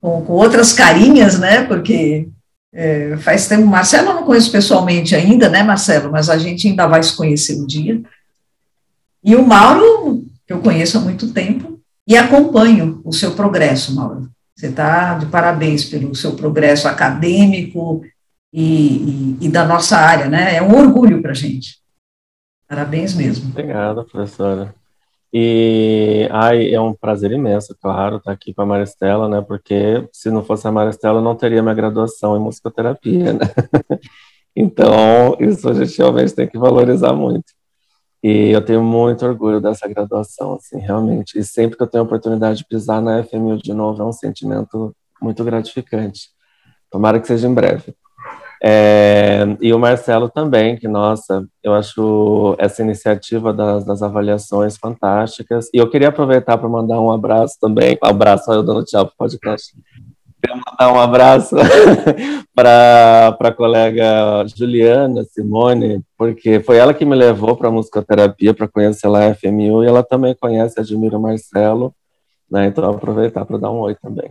com, 0.02 0.24
com, 0.24 0.32
outras 0.32 0.72
carinhas, 0.72 1.38
né, 1.38 1.62
porque 1.62 2.28
é, 2.72 3.16
faz 3.18 3.46
tempo, 3.46 3.64
Marcelo 3.64 4.08
eu 4.08 4.14
não 4.16 4.24
conheço 4.24 4.50
pessoalmente 4.50 5.14
ainda, 5.14 5.48
né, 5.48 5.62
Marcelo, 5.62 6.10
mas 6.10 6.28
a 6.28 6.36
gente 6.36 6.66
ainda 6.66 6.88
vai 6.88 7.00
se 7.00 7.16
conhecer 7.16 7.54
um 7.62 7.64
dia. 7.64 8.02
E 9.22 9.36
o 9.36 9.46
Mauro, 9.46 10.26
que 10.44 10.52
eu 10.52 10.58
conheço 10.58 10.98
há 10.98 11.00
muito 11.00 11.32
tempo, 11.32 11.80
e 12.08 12.16
acompanho 12.16 13.00
o 13.04 13.12
seu 13.12 13.36
progresso, 13.36 13.94
Mauro. 13.94 14.28
Você 14.56 14.66
está 14.66 15.16
de 15.16 15.26
parabéns 15.26 15.84
pelo 15.84 16.12
seu 16.16 16.32
progresso 16.34 16.88
acadêmico 16.88 18.04
e, 18.52 19.36
e, 19.40 19.46
e 19.46 19.48
da 19.48 19.64
nossa 19.64 19.96
área, 19.96 20.28
né? 20.28 20.56
É 20.56 20.62
um 20.62 20.76
orgulho 20.76 21.22
para 21.22 21.30
a 21.30 21.34
gente. 21.34 21.78
Parabéns 22.68 23.14
mesmo. 23.14 23.50
Obrigado, 23.50 24.04
professora. 24.04 24.74
E 25.36 26.28
ai, 26.30 26.72
é 26.72 26.80
um 26.80 26.94
prazer 26.94 27.32
imenso, 27.32 27.76
claro, 27.82 28.18
estar 28.18 28.30
aqui 28.30 28.54
com 28.54 28.62
a 28.62 28.66
Maristela, 28.66 29.28
né? 29.28 29.40
Porque 29.42 30.08
se 30.12 30.30
não 30.30 30.44
fosse 30.44 30.68
a 30.68 30.70
Maristela, 30.70 31.18
eu 31.18 31.24
não 31.24 31.34
teria 31.34 31.60
minha 31.60 31.74
graduação 31.74 32.36
em 32.36 32.40
musicoterapia, 32.40 33.32
né? 33.32 33.40
Então, 34.56 35.36
isso 35.40 35.68
a 35.68 35.74
gente 35.74 35.98
realmente 35.98 36.32
tem 36.32 36.46
que 36.46 36.56
valorizar 36.56 37.12
muito. 37.12 37.52
E 38.22 38.50
eu 38.50 38.64
tenho 38.64 38.84
muito 38.84 39.26
orgulho 39.26 39.60
dessa 39.60 39.88
graduação, 39.88 40.54
assim, 40.54 40.78
realmente. 40.78 41.36
E 41.36 41.42
sempre 41.42 41.76
que 41.76 41.82
eu 41.82 41.88
tenho 41.88 42.04
a 42.04 42.06
oportunidade 42.06 42.58
de 42.58 42.64
pisar 42.66 43.02
na 43.02 43.24
FMU 43.24 43.58
de 43.58 43.74
novo, 43.74 44.00
é 44.00 44.06
um 44.06 44.12
sentimento 44.12 44.94
muito 45.20 45.42
gratificante. 45.42 46.28
Tomara 46.88 47.18
que 47.18 47.26
seja 47.26 47.48
em 47.48 47.52
breve. 47.52 47.96
É, 48.66 49.44
e 49.60 49.74
o 49.74 49.78
Marcelo 49.78 50.30
também, 50.30 50.74
que, 50.74 50.88
nossa, 50.88 51.46
eu 51.62 51.74
acho 51.74 52.56
essa 52.58 52.80
iniciativa 52.80 53.52
das, 53.52 53.84
das 53.84 54.02
avaliações 54.02 54.78
fantásticas. 54.78 55.68
E 55.74 55.76
eu 55.76 55.90
queria 55.90 56.08
aproveitar 56.08 56.56
para 56.56 56.66
mandar 56.66 56.98
um 56.98 57.12
abraço 57.12 57.58
também. 57.60 57.98
Um 58.02 58.06
abraço, 58.08 58.50
eu 58.50 58.62
dando 58.62 58.82
tchau 58.82 59.04
para 59.04 59.12
o 59.12 59.16
podcast. 59.18 59.70
Queria 60.42 60.62
mandar 60.66 60.94
um 60.94 60.98
abraço 60.98 61.54
para 62.56 63.36
a 63.38 63.52
colega 63.52 64.46
Juliana 64.56 65.24
Simone, 65.24 66.00
porque 66.16 66.58
foi 66.60 66.78
ela 66.78 66.94
que 66.94 67.04
me 67.04 67.14
levou 67.14 67.54
para 67.58 67.68
a 67.68 67.72
musicoterapia, 67.72 68.54
para 68.54 68.66
conhecer 68.66 69.08
lá 69.08 69.26
a 69.26 69.34
FMU, 69.34 69.84
e 69.84 69.86
ela 69.86 70.02
também 70.02 70.34
conhece, 70.34 70.80
admira 70.80 71.18
o 71.18 71.20
Marcelo. 71.20 71.94
Né, 72.50 72.66
então, 72.68 72.88
aproveitar 72.88 73.44
para 73.44 73.58
dar 73.58 73.70
um 73.70 73.80
oi 73.80 73.94
também. 73.94 74.30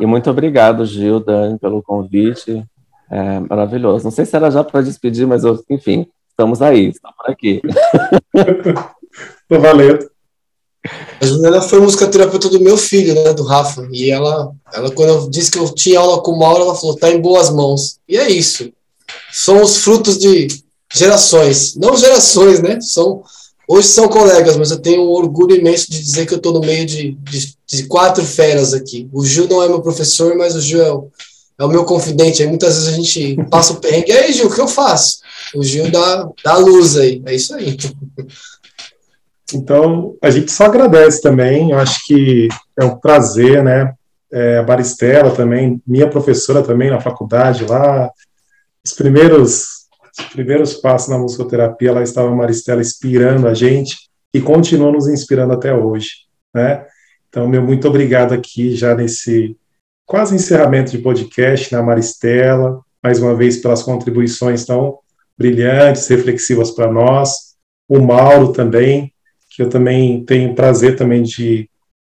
E 0.00 0.06
muito 0.06 0.30
obrigado, 0.30 0.86
Gil, 0.86 1.20
Dani, 1.20 1.58
pelo 1.58 1.82
convite. 1.82 2.64
É 3.10 3.40
maravilhoso. 3.40 4.04
Não 4.04 4.10
sei 4.10 4.24
se 4.24 4.34
era 4.34 4.50
já 4.50 4.64
para 4.64 4.82
despedir, 4.82 5.26
mas 5.26 5.44
eu, 5.44 5.62
enfim, 5.70 6.06
estamos 6.30 6.62
aí, 6.62 6.88
estamos 6.88 7.16
por 7.16 7.30
aqui. 7.30 7.60
Tô 9.48 9.60
valendo. 9.60 10.10
A 11.20 11.24
Juliana 11.24 11.62
foi 11.62 11.80
música 11.80 12.06
terapeuta 12.06 12.48
do 12.48 12.60
meu 12.60 12.76
filho, 12.76 13.14
né, 13.14 13.32
do 13.32 13.42
Rafa, 13.42 13.88
e 13.90 14.10
ela, 14.10 14.52
ela 14.72 14.90
quando 14.90 15.08
eu 15.08 15.30
disse 15.30 15.50
que 15.50 15.58
eu 15.58 15.72
tinha 15.74 15.98
aula 15.98 16.22
com 16.22 16.32
o 16.32 16.38
Mauro, 16.38 16.62
ela 16.62 16.74
falou, 16.74 16.96
tá 16.96 17.10
em 17.10 17.20
boas 17.20 17.48
mãos. 17.48 17.98
E 18.06 18.18
é 18.18 18.30
isso. 18.30 18.70
São 19.32 19.62
os 19.62 19.78
frutos 19.78 20.18
de 20.18 20.48
gerações, 20.92 21.74
não 21.76 21.96
gerações, 21.96 22.60
né, 22.60 22.78
são, 22.80 23.22
hoje 23.66 23.88
são 23.88 24.08
colegas, 24.08 24.56
mas 24.56 24.70
eu 24.70 24.78
tenho 24.78 25.02
um 25.02 25.10
orgulho 25.10 25.56
imenso 25.56 25.90
de 25.90 26.00
dizer 26.00 26.26
que 26.26 26.34
eu 26.34 26.38
estou 26.38 26.52
no 26.52 26.60
meio 26.60 26.84
de, 26.84 27.12
de, 27.12 27.54
de, 27.66 27.86
quatro 27.86 28.22
feras 28.22 28.74
aqui. 28.74 29.08
O 29.12 29.24
Gil 29.24 29.48
não 29.48 29.62
é 29.62 29.68
meu 29.68 29.80
professor, 29.80 30.36
mas 30.36 30.54
o 30.54 30.60
Gil 30.60 30.82
é 30.82 30.92
o 30.92 31.10
é 31.58 31.64
o 31.64 31.68
meu 31.68 31.84
confidente. 31.84 32.42
Aí 32.42 32.48
muitas 32.48 32.74
vezes 32.74 32.88
a 32.88 32.96
gente 32.96 33.36
passa 33.50 33.72
o 33.72 33.80
perrengue. 33.80 34.10
E 34.10 34.16
aí, 34.16 34.32
Gil, 34.32 34.46
o 34.46 34.54
que 34.54 34.60
eu 34.60 34.68
faço? 34.68 35.18
O 35.54 35.62
Gil 35.62 35.90
dá, 35.90 36.28
dá 36.44 36.56
luz 36.56 36.96
aí. 36.96 37.22
É 37.26 37.34
isso 37.34 37.54
aí. 37.54 37.76
Então, 39.52 40.16
a 40.22 40.30
gente 40.30 40.50
só 40.50 40.64
agradece 40.64 41.20
também. 41.20 41.70
Eu 41.70 41.78
acho 41.78 42.04
que 42.06 42.48
é 42.78 42.84
um 42.84 42.96
prazer, 42.98 43.62
né? 43.62 43.94
é, 44.34 44.58
a 44.58 44.62
Maristela 44.64 45.30
também, 45.30 45.80
minha 45.86 46.10
professora 46.10 46.60
também 46.60 46.90
na 46.90 47.00
faculdade 47.00 47.64
lá, 47.64 48.10
os 48.84 48.92
primeiros, 48.92 49.86
os 50.18 50.24
primeiros 50.32 50.74
passos 50.74 51.08
na 51.08 51.16
musicoterapia, 51.16 51.92
lá 51.92 52.02
estava 52.02 52.28
a 52.28 52.34
Maristela 52.34 52.80
inspirando 52.80 53.46
a 53.46 53.54
gente 53.54 53.96
e 54.34 54.40
continua 54.40 54.90
nos 54.90 55.06
inspirando 55.06 55.52
até 55.52 55.72
hoje, 55.72 56.10
né? 56.52 56.84
Então, 57.28 57.46
meu 57.48 57.62
muito 57.62 57.86
obrigado 57.86 58.34
aqui 58.34 58.74
já 58.74 58.92
nesse 58.92 59.56
quase 60.06 60.34
encerramento 60.34 60.90
de 60.90 60.98
podcast 60.98 61.72
na 61.72 61.82
Maristela, 61.82 62.80
mais 63.02 63.20
uma 63.20 63.34
vez 63.34 63.58
pelas 63.58 63.82
contribuições 63.82 64.64
tão 64.64 64.98
brilhantes, 65.36 66.06
reflexivas 66.06 66.70
para 66.70 66.90
nós, 66.90 67.54
o 67.88 67.98
Mauro 68.00 68.52
também, 68.52 69.12
que 69.50 69.62
eu 69.62 69.68
também 69.68 70.24
tenho 70.24 70.54
prazer 70.54 70.96
também 70.96 71.22
de, 71.22 71.68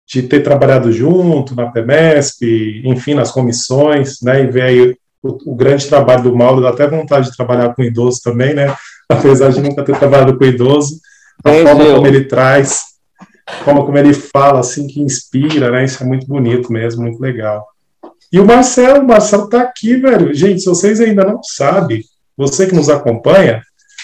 de 0.08 0.24
ter 0.24 0.42
trabalhado 0.42 0.92
junto 0.92 1.56
na 1.56 1.72
PEMESP, 1.72 2.82
enfim, 2.86 3.14
nas 3.14 3.32
comissões, 3.32 4.22
né, 4.22 4.44
e 4.44 4.48
ver 4.48 4.62
aí 4.62 4.96
o, 5.24 5.52
o, 5.52 5.56
grande 5.56 5.88
trabalho 5.88 6.24
do 6.24 6.36
Mauro, 6.36 6.62
dá 6.62 6.70
até 6.70 6.88
vontade 6.88 7.30
de 7.30 7.38
trabalhar 7.38 7.74
com 7.74 7.84
idoso 7.84 8.22
também, 8.24 8.54
né, 8.54 8.74
apesar 9.10 9.50
de 9.50 9.62
nunca 9.62 9.84
ter 9.84 9.98
trabalhado 9.98 10.38
com 10.38 10.46
idoso, 10.46 11.00
a 11.44 11.52
forma 11.52 11.96
como 11.96 12.08
ele 12.08 12.26
traz, 12.26 12.82
como, 13.64 13.86
como 13.86 13.98
ele 13.98 14.14
fala, 14.14 14.60
assim, 14.60 14.88
que 14.88 15.02
inspira, 15.02 15.72
né, 15.72 15.86
isso 15.86 16.04
é 16.04 16.06
muito 16.06 16.28
bonito 16.28 16.72
mesmo, 16.72 17.04
muito 17.04 17.20
legal. 17.20 17.66
E 18.32 18.40
o 18.40 18.46
Marcelo, 18.46 19.04
o 19.04 19.08
Marcelo 19.08 19.50
tá 19.50 19.62
aqui, 19.62 19.96
velho. 19.96 20.34
Gente, 20.34 20.62
se 20.62 20.68
vocês 20.68 21.00
ainda 21.00 21.24
não 21.24 21.42
sabem, 21.42 22.04
você 22.36 22.68
que 22.68 22.76
nos 22.76 22.90
acompanha, 22.90 23.62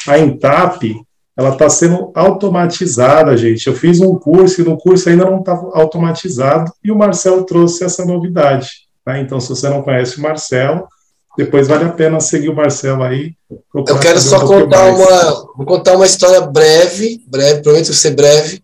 a 0.07 0.17
Intap, 0.17 0.95
ela 1.35 1.49
está 1.49 1.69
sendo 1.69 2.11
automatizada, 2.15 3.35
gente. 3.35 3.67
Eu 3.67 3.75
fiz 3.75 3.99
um 3.99 4.15
curso 4.15 4.61
e 4.61 4.63
no 4.63 4.77
curso 4.77 5.09
ainda 5.09 5.25
não 5.25 5.39
estava 5.39 5.71
automatizado 5.73 6.71
e 6.83 6.91
o 6.91 6.97
Marcelo 6.97 7.43
trouxe 7.43 7.83
essa 7.83 8.05
novidade. 8.05 8.69
Tá? 9.03 9.19
Então, 9.19 9.39
se 9.39 9.49
você 9.49 9.67
não 9.69 9.81
conhece 9.81 10.17
o 10.17 10.21
Marcelo, 10.21 10.87
depois 11.35 11.67
vale 11.67 11.85
a 11.85 11.89
pena 11.89 12.19
seguir 12.19 12.49
o 12.49 12.55
Marcelo 12.55 13.03
aí. 13.03 13.33
Eu 13.73 13.99
quero 13.99 14.21
só 14.21 14.43
um 14.43 14.47
contar 14.47 14.93
uma, 14.93 15.31
vou 15.57 15.65
contar 15.65 15.95
uma 15.95 16.05
história 16.05 16.41
breve, 16.41 17.23
breve, 17.27 17.61
prometo 17.61 17.91
ser 17.93 18.11
breve, 18.11 18.61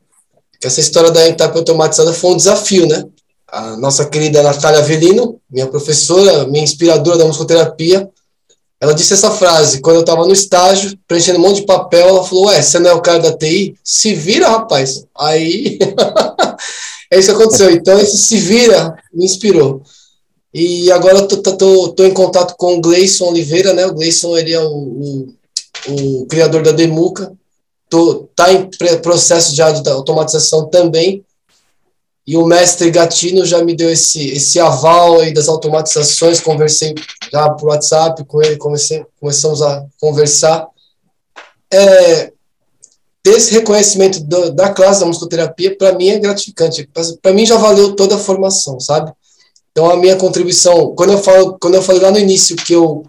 que 0.61 0.67
essa 0.67 0.79
história 0.79 1.11
da 1.11 1.27
Intap 1.27 1.55
automatizada 1.57 2.13
foi 2.13 2.31
um 2.31 2.37
desafio, 2.37 2.87
né? 2.87 3.03
A 3.51 3.77
nossa 3.77 4.05
querida 4.05 4.43
Natália 4.43 4.79
Avelino, 4.79 5.39
minha 5.49 5.67
professora, 5.67 6.47
minha 6.47 6.63
inspiradora 6.63 7.17
da 7.17 7.25
musicoterapia, 7.25 8.09
ela 8.81 8.93
disse 8.93 9.13
essa 9.13 9.29
frase, 9.31 9.81
quando 9.81 9.97
eu 9.97 10.01
estava 10.01 10.25
no 10.25 10.31
estágio, 10.31 10.97
preenchendo 11.05 11.37
um 11.37 11.41
monte 11.41 11.61
de 11.61 11.65
papel, 11.65 12.07
ela 12.07 12.23
falou, 12.23 12.45
ué, 12.45 12.61
você 12.61 12.79
não 12.79 12.89
é 12.89 12.93
o 12.93 13.01
cara 13.01 13.19
da 13.19 13.35
TI? 13.35 13.75
Se 13.83 14.13
vira, 14.13 14.47
rapaz. 14.47 15.05
Aí, 15.17 15.77
é 17.11 17.19
isso 17.19 17.29
que 17.29 17.35
aconteceu. 17.35 17.71
Então, 17.71 17.99
esse 17.99 18.17
se 18.17 18.37
vira 18.37 18.95
me 19.13 19.25
inspirou. 19.25 19.81
E 20.53 20.89
agora 20.91 21.19
eu 21.19 21.27
tô, 21.27 21.37
tô, 21.57 21.89
tô, 21.89 22.05
em 22.05 22.13
contato 22.13 22.55
com 22.57 22.77
o 22.77 22.81
Gleison 22.81 23.27
Oliveira, 23.27 23.73
né? 23.73 23.85
O 23.85 23.93
Gleison, 23.93 24.37
ele 24.37 24.53
é 24.53 24.61
o, 24.61 24.65
o, 24.67 25.27
o 25.89 26.25
criador 26.27 26.63
da 26.63 26.71
Demuca. 26.71 27.33
Tô, 27.89 28.29
tá 28.33 28.51
em 28.53 28.69
processo 29.01 29.53
já 29.53 29.71
de 29.71 29.87
automatização 29.89 30.67
também. 30.69 31.23
E 32.29 32.37
o 32.37 32.45
mestre 32.45 32.91
Gatino 32.91 33.43
já 33.43 33.63
me 33.63 33.75
deu 33.75 33.89
esse, 33.89 34.29
esse 34.29 34.59
aval 34.59 35.19
aí 35.19 35.33
das 35.33 35.47
automatizações, 35.47 36.39
conversei 36.39 36.93
já 37.33 37.49
por 37.49 37.69
WhatsApp 37.69 38.23
com 38.25 38.39
ele, 38.39 38.55
comecei, 38.55 39.03
começamos 39.19 39.63
a 39.63 39.83
conversar. 39.99 40.67
É, 41.73 42.31
ter 43.23 43.31
esse 43.31 43.51
reconhecimento 43.51 44.19
do, 44.19 44.51
da 44.51 44.69
classe 44.69 44.99
da 44.99 45.07
musicoterapia, 45.07 45.75
para 45.75 45.93
mim 45.93 46.09
é 46.09 46.19
gratificante. 46.19 46.87
Para 47.19 47.33
mim 47.33 47.47
já 47.47 47.57
valeu 47.57 47.95
toda 47.95 48.13
a 48.13 48.19
formação, 48.19 48.79
sabe? 48.79 49.11
Então 49.71 49.89
a 49.89 49.97
minha 49.97 50.15
contribuição, 50.15 50.93
quando 50.93 51.13
eu 51.13 51.17
falo, 51.17 51.57
quando 51.59 51.73
eu 51.73 51.81
falei 51.81 51.99
lá 51.99 52.11
no 52.11 52.19
início 52.19 52.55
que 52.55 52.73
eu 52.73 53.07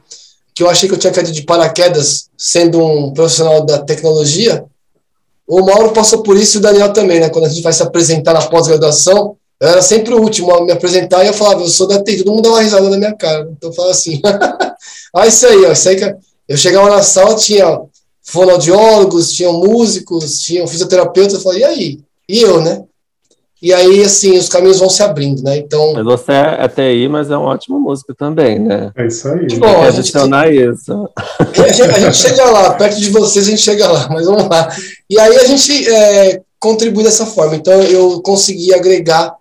que 0.55 0.63
eu 0.63 0.71
achei 0.71 0.89
que 0.89 0.95
eu 0.95 0.99
tinha 0.99 1.13
caído 1.13 1.31
de 1.31 1.43
paraquedas 1.43 2.31
sendo 2.39 2.83
um 2.83 3.13
profissional 3.13 3.67
da 3.67 3.81
tecnologia, 3.81 4.65
o 5.51 5.65
Mauro 5.65 5.91
passou 5.91 6.23
por 6.23 6.37
isso 6.37 6.57
e 6.57 6.59
o 6.59 6.63
Daniel 6.63 6.93
também, 6.93 7.19
né? 7.19 7.29
Quando 7.29 7.47
a 7.47 7.49
gente 7.49 7.61
vai 7.61 7.73
se 7.73 7.83
apresentar 7.83 8.33
na 8.35 8.43
pós-graduação, 8.43 9.37
eu 9.61 9.69
era 9.69 9.83
sempre 9.83 10.15
o 10.15 10.21
último 10.21 10.55
a 10.55 10.65
me 10.65 10.71
apresentar 10.71 11.25
e 11.25 11.27
eu 11.27 11.35
falava, 11.35 11.63
eu 11.63 11.69
sou 11.69 11.89
da 11.89 12.01
TI, 12.01 12.19
todo 12.19 12.31
mundo 12.31 12.43
dá 12.43 12.51
uma 12.51 12.63
risada 12.63 12.89
na 12.89 12.97
minha 12.97 13.17
cara. 13.17 13.49
Então 13.51 13.71
eu 13.71 13.75
falava 13.75 13.93
assim, 13.93 14.21
ah, 15.13 15.27
isso 15.27 15.47
aí, 15.47 15.67
ó, 15.67 15.73
isso 15.73 15.89
aí 15.89 15.97
que 15.97 16.15
eu 16.49 16.57
chegava 16.57 16.89
na 16.89 17.03
sala, 17.03 17.35
tinha 17.35 17.81
fonoaudiólogos, 18.23 19.33
tinham 19.33 19.53
músicos, 19.55 20.39
tinham 20.39 20.69
fisioterapeutas, 20.69 21.35
eu 21.35 21.41
falei, 21.41 21.63
e 21.63 21.65
aí? 21.65 22.01
E 22.29 22.41
eu, 22.41 22.63
né? 22.63 22.85
E 23.63 23.75
aí, 23.75 24.03
assim, 24.03 24.39
os 24.39 24.49
caminhos 24.49 24.79
vão 24.79 24.89
se 24.89 25.03
abrindo, 25.03 25.43
né? 25.43 25.59
Então. 25.59 25.93
Mas 25.93 26.05
você 26.05 26.33
é 26.33 26.67
TI, 26.67 27.09
mas 27.09 27.31
é 27.31 27.37
um 27.37 27.43
ótimo 27.43 27.79
músico 27.79 28.15
também, 28.15 28.59
né? 28.59 28.91
É 28.97 29.07
isso 29.07 29.29
aí. 29.29 29.47
Bom, 29.59 29.83
adicionar 29.83 30.51
gente, 30.51 30.73
isso. 30.73 31.11
A 31.39 31.69
gente, 31.69 31.83
a 31.83 31.99
gente, 31.99 32.17
chega 32.17 32.45
lá, 32.51 32.73
perto 32.73 32.99
de 32.99 33.11
vocês 33.11 33.47
a 33.47 33.51
gente 33.51 33.61
chega 33.61 33.87
lá, 33.87 34.09
mas 34.11 34.25
vamos 34.25 34.49
lá. 34.49 34.75
E 35.11 35.21
aí 35.21 35.37
a 35.37 35.45
gente 35.45 35.87
é, 35.89 36.41
contribui 36.59 37.05
dessa 37.05 37.27
forma. 37.27 37.55
Então 37.55 37.83
eu 37.83 38.23
consegui 38.23 38.73
agregar 38.73 39.35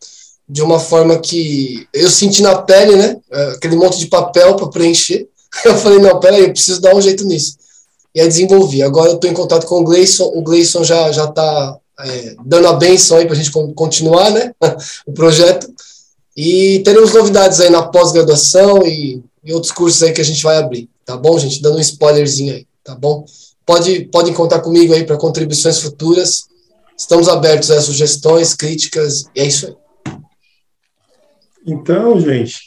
de 0.48 0.62
uma 0.62 0.80
forma 0.80 1.18
que 1.20 1.88
eu 1.94 2.10
senti 2.10 2.42
na 2.42 2.56
pele, 2.56 2.98
né? 2.98 3.16
É, 3.32 3.44
aquele 3.52 3.78
monte 3.78 4.00
de 4.00 4.08
papel 4.08 4.56
para 4.56 4.68
preencher. 4.68 5.28
Eu 5.66 5.76
falei, 5.76 5.98
não, 5.98 6.20
peraí, 6.20 6.44
eu 6.44 6.52
preciso 6.52 6.80
dar 6.80 6.96
um 6.96 7.02
jeito 7.02 7.26
nisso. 7.26 7.58
E 8.14 8.22
aí 8.22 8.28
desenvolvi. 8.28 8.84
Agora 8.84 9.10
eu 9.10 9.16
estou 9.16 9.28
em 9.28 9.34
contato 9.34 9.66
com 9.66 9.82
o 9.82 9.84
Gleison, 9.84 10.32
o 10.36 10.44
Gleison 10.44 10.84
já 10.84 11.12
já 11.12 11.26
está 11.26 11.76
é, 12.00 12.36
dando 12.46 12.68
a 12.68 12.74
benção 12.74 13.18
aí 13.18 13.26
para 13.26 13.34
a 13.34 13.38
gente 13.38 13.52
continuar 13.52 14.32
né, 14.32 14.54
o 15.06 15.12
projeto. 15.12 15.68
E 16.36 16.80
teremos 16.86 17.14
novidades 17.14 17.60
aí 17.60 17.70
na 17.70 17.84
pós-graduação 17.84 18.86
e, 18.86 19.22
e, 19.44 19.54
outros 19.54 19.72
cursos 19.72 20.02
aí 20.04 20.14
que 20.14 20.22
a 20.22 20.26
gente 20.26 20.42
vai 20.42 20.58
abrir, 20.58 20.90
tá 21.06 21.18
bom, 21.18 21.38
gente? 21.38 21.62
Dando 21.62 21.78
um 21.78 21.82
spoilerzinho 21.82 22.54
aí, 22.54 22.66
tá 22.84 22.96
bom? 22.96 23.26
Pode, 23.66 24.06
podem 24.06 24.34
contar 24.34 24.62
comigo 24.62 24.94
aí 24.94 25.06
para 25.06 25.18
contribuições 25.18 25.80
futuras. 25.80 26.48
Estamos 26.98 27.28
abertos 27.28 27.70
a 27.72 27.82
sugestões, 27.82 28.56
críticas, 28.56 29.26
e 29.36 29.42
é 29.42 29.46
isso 29.46 29.68
aí. 29.68 30.14
Então, 31.68 32.20
gente, 32.20 32.60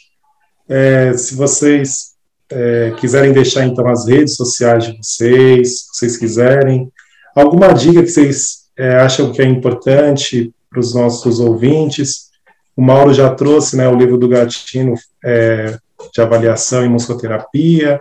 é, 0.69 1.17
se 1.17 1.35
vocês 1.35 2.13
é, 2.51 2.95
quiserem 3.01 3.33
deixar 3.33 3.67
então 3.67 3.89
as 3.89 4.07
redes 4.07 4.37
sociais 4.37 4.85
de 4.85 4.97
vocês, 4.99 5.81
se 5.81 5.87
vocês 5.95 6.17
quiserem, 6.17 6.93
alguma 7.35 7.73
dica 7.73 8.03
que 8.03 8.11
vocês 8.11 8.62
é, 8.77 8.97
acham 8.97 9.33
que 9.33 9.43
é 9.43 9.45
importante 9.45 10.53
para 10.71 10.81
os 10.81 10.95
nossos 10.95 11.41
ouvintes. 11.41 12.31
O 12.77 12.83
Mauro 12.83 13.13
já 13.13 13.35
trouxe 13.35 13.77
né, 13.77 13.89
o 13.89 13.97
livro 13.97 14.17
do 14.17 14.29
Gatino 14.29 14.95
é, 15.25 15.79
de 16.13 16.21
avaliação 16.21 16.85
em 16.85 16.89
musicoterapia. 16.89 18.01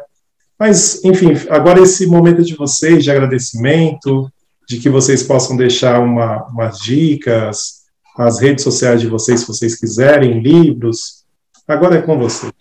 Mas, 0.57 1.03
enfim, 1.03 1.34
agora 1.49 1.81
esse 1.81 2.06
momento 2.06 2.43
de 2.43 2.56
vocês, 2.56 3.03
de 3.03 3.11
agradecimento, 3.11 4.31
de 4.68 4.80
que 4.80 4.89
vocês 4.89 5.23
possam 5.23 5.57
deixar 5.57 5.99
uma, 5.99 6.45
umas 6.48 6.80
dicas, 6.80 7.81
as 8.18 8.39
redes 8.39 8.64
sociais 8.64 9.02
de 9.02 9.07
vocês, 9.07 9.41
se 9.41 9.48
vocês 9.48 9.76
quiserem, 9.76 10.39
livros. 10.39 11.26
Agora 11.68 11.98
é 11.98 12.02
com 12.02 12.18
vocês. 12.18 12.52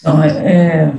Então, 0.00 0.22
é, 0.22 0.92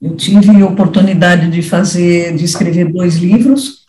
eu 0.00 0.14
tive 0.14 0.62
oportunidade 0.62 1.50
de 1.50 1.60
fazer, 1.60 2.34
de 2.36 2.44
escrever 2.44 2.92
dois 2.92 3.16
livros, 3.16 3.84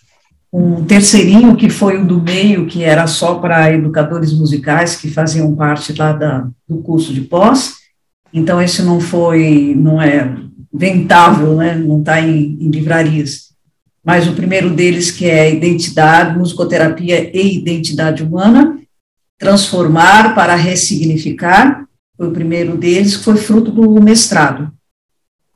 um 0.51 0.83
terceirinho 0.83 1.55
que 1.55 1.69
foi 1.69 2.01
o 2.01 2.05
do 2.05 2.19
meio, 2.19 2.65
que 2.65 2.83
era 2.83 3.05
só 3.05 3.35
para 3.35 3.71
educadores 3.71 4.33
musicais 4.33 4.95
que 4.95 5.07
faziam 5.07 5.55
parte 5.55 5.93
lá 5.93 6.11
da, 6.11 6.49
do 6.67 6.77
curso 6.77 7.13
de 7.13 7.21
pós. 7.21 7.75
Então 8.33 8.59
esse 8.59 8.81
não 8.81 8.99
foi, 8.99 9.75
não 9.77 10.01
é 10.01 10.35
ventável, 10.73 11.55
né? 11.55 11.75
Não 11.75 11.99
está 11.99 12.19
em, 12.19 12.57
em 12.59 12.69
livrarias. 12.69 13.49
Mas 14.03 14.27
o 14.27 14.33
primeiro 14.33 14.71
deles 14.71 15.11
que 15.11 15.25
é 15.29 15.53
identidade, 15.53 16.37
musicoterapia 16.37 17.29
e 17.35 17.57
identidade 17.57 18.23
humana, 18.23 18.79
transformar 19.37 20.33
para 20.33 20.55
ressignificar, 20.55 21.85
foi 22.17 22.27
o 22.27 22.31
primeiro 22.31 22.75
deles, 22.75 23.17
que 23.17 23.23
foi 23.23 23.37
fruto 23.37 23.71
do 23.71 24.01
mestrado 24.01 24.71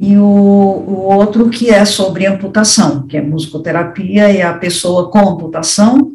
e 0.05 0.17
o, 0.17 0.21
o, 0.21 1.15
outro 1.15 1.49
que 1.49 1.69
é 1.69 1.85
sobre 1.85 2.25
amputação, 2.25 3.07
que 3.07 3.15
é 3.15 3.21
musicoterapia 3.21 4.29
e 4.33 4.41
a 4.41 4.53
pessoa 4.53 5.09
com 5.09 5.29
amputação, 5.29 6.11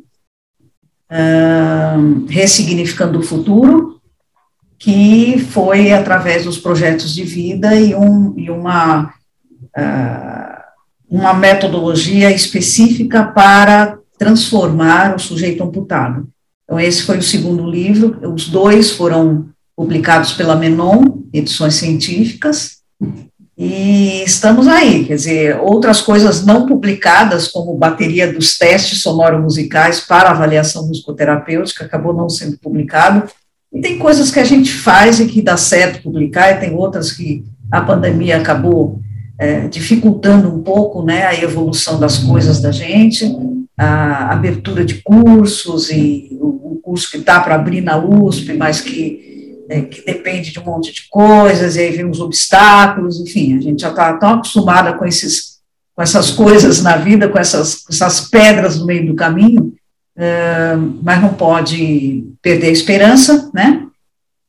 uh, 1.11 2.27
ressignificando 2.29 3.19
o 3.19 3.23
futuro, 3.23 3.99
que 4.79 5.39
foi 5.39 5.91
através 5.91 6.45
dos 6.45 6.59
projetos 6.59 7.15
de 7.15 7.25
vida 7.25 7.75
e, 7.77 7.95
um, 7.95 8.35
e 8.37 8.51
uma, 8.51 9.05
uh, 9.75 10.63
uma 11.09 11.33
metodologia 11.33 12.31
específica 12.31 13.25
para 13.25 13.99
transformar 14.19 15.17
o 15.17 15.19
sujeito 15.19 15.65
amputado. 15.65 16.29
Então, 16.65 16.79
esse 16.79 17.05
foi 17.05 17.17
o 17.17 17.23
segundo 17.23 17.67
livro, 17.67 18.19
os 18.35 18.51
dois 18.51 18.91
foram 18.91 19.49
publicados 19.75 20.35
pela 20.35 20.57
Menon, 20.57 21.23
edições 21.33 21.77
científicas, 21.77 22.83
e 23.61 24.23
estamos 24.23 24.69
aí, 24.69 25.05
quer 25.05 25.17
dizer, 25.17 25.59
outras 25.61 26.01
coisas 26.01 26.47
não 26.47 26.65
publicadas, 26.65 27.49
como 27.49 27.75
bateria 27.75 28.33
dos 28.33 28.57
testes 28.57 29.03
sonoro-musicais 29.03 29.99
para 29.99 30.31
avaliação 30.31 30.87
musicoterapêutica, 30.87 31.85
acabou 31.85 32.15
não 32.15 32.29
sendo 32.29 32.57
publicado, 32.59 33.29
E 33.73 33.81
tem 33.81 33.99
coisas 33.99 34.31
que 34.31 34.39
a 34.39 34.45
gente 34.45 34.73
faz 34.73 35.19
e 35.19 35.27
que 35.27 35.43
dá 35.43 35.57
certo 35.57 36.05
publicar, 36.05 36.53
e 36.53 36.61
tem 36.61 36.73
outras 36.73 37.11
que 37.11 37.45
a 37.71 37.81
pandemia 37.81 38.37
acabou 38.37 39.01
é, 39.37 39.67
dificultando 39.67 40.49
um 40.49 40.63
pouco 40.63 41.03
né, 41.03 41.27
a 41.27 41.35
evolução 41.35 41.99
das 41.99 42.19
coisas 42.19 42.61
da 42.61 42.71
gente, 42.71 43.27
a 43.77 44.33
abertura 44.33 44.85
de 44.85 45.03
cursos 45.03 45.91
e 45.91 46.29
o, 46.41 46.75
o 46.75 46.81
curso 46.81 47.11
que 47.11 47.19
está 47.19 47.41
para 47.41 47.57
abrir 47.57 47.81
na 47.81 47.99
USP, 47.99 48.53
mas 48.53 48.81
que, 48.81 49.28
é, 49.69 49.83
que 49.83 50.05
depende 50.05 50.53
de 50.53 50.59
um 50.59 50.65
monte 50.65 50.93
de 50.93 51.09
coisas, 51.09 51.77
e 51.77 51.81
aí 51.81 51.91
vem 51.91 52.09
os 52.09 52.21
obstáculos, 52.21 53.21
enfim, 53.21 53.57
a 53.57 53.61
gente 53.61 53.83
já 53.83 53.91
está 53.91 54.15
tão 54.15 54.35
acostumada 54.35 54.93
com, 54.95 55.05
esses, 55.05 55.59
com 55.95 56.03
essas 56.03 56.31
coisas 56.31 56.83
na 56.83 56.97
vida, 56.97 57.29
com 57.29 57.39
essas, 57.39 57.85
essas 57.89 58.29
pedras 58.29 58.79
no 58.79 58.87
meio 58.87 59.07
do 59.07 59.15
caminho, 59.15 59.75
mas 61.03 61.23
não 61.23 61.35
pode 61.35 62.25
perder 62.43 62.69
a 62.69 62.73
esperança, 62.73 63.51
né? 63.55 63.87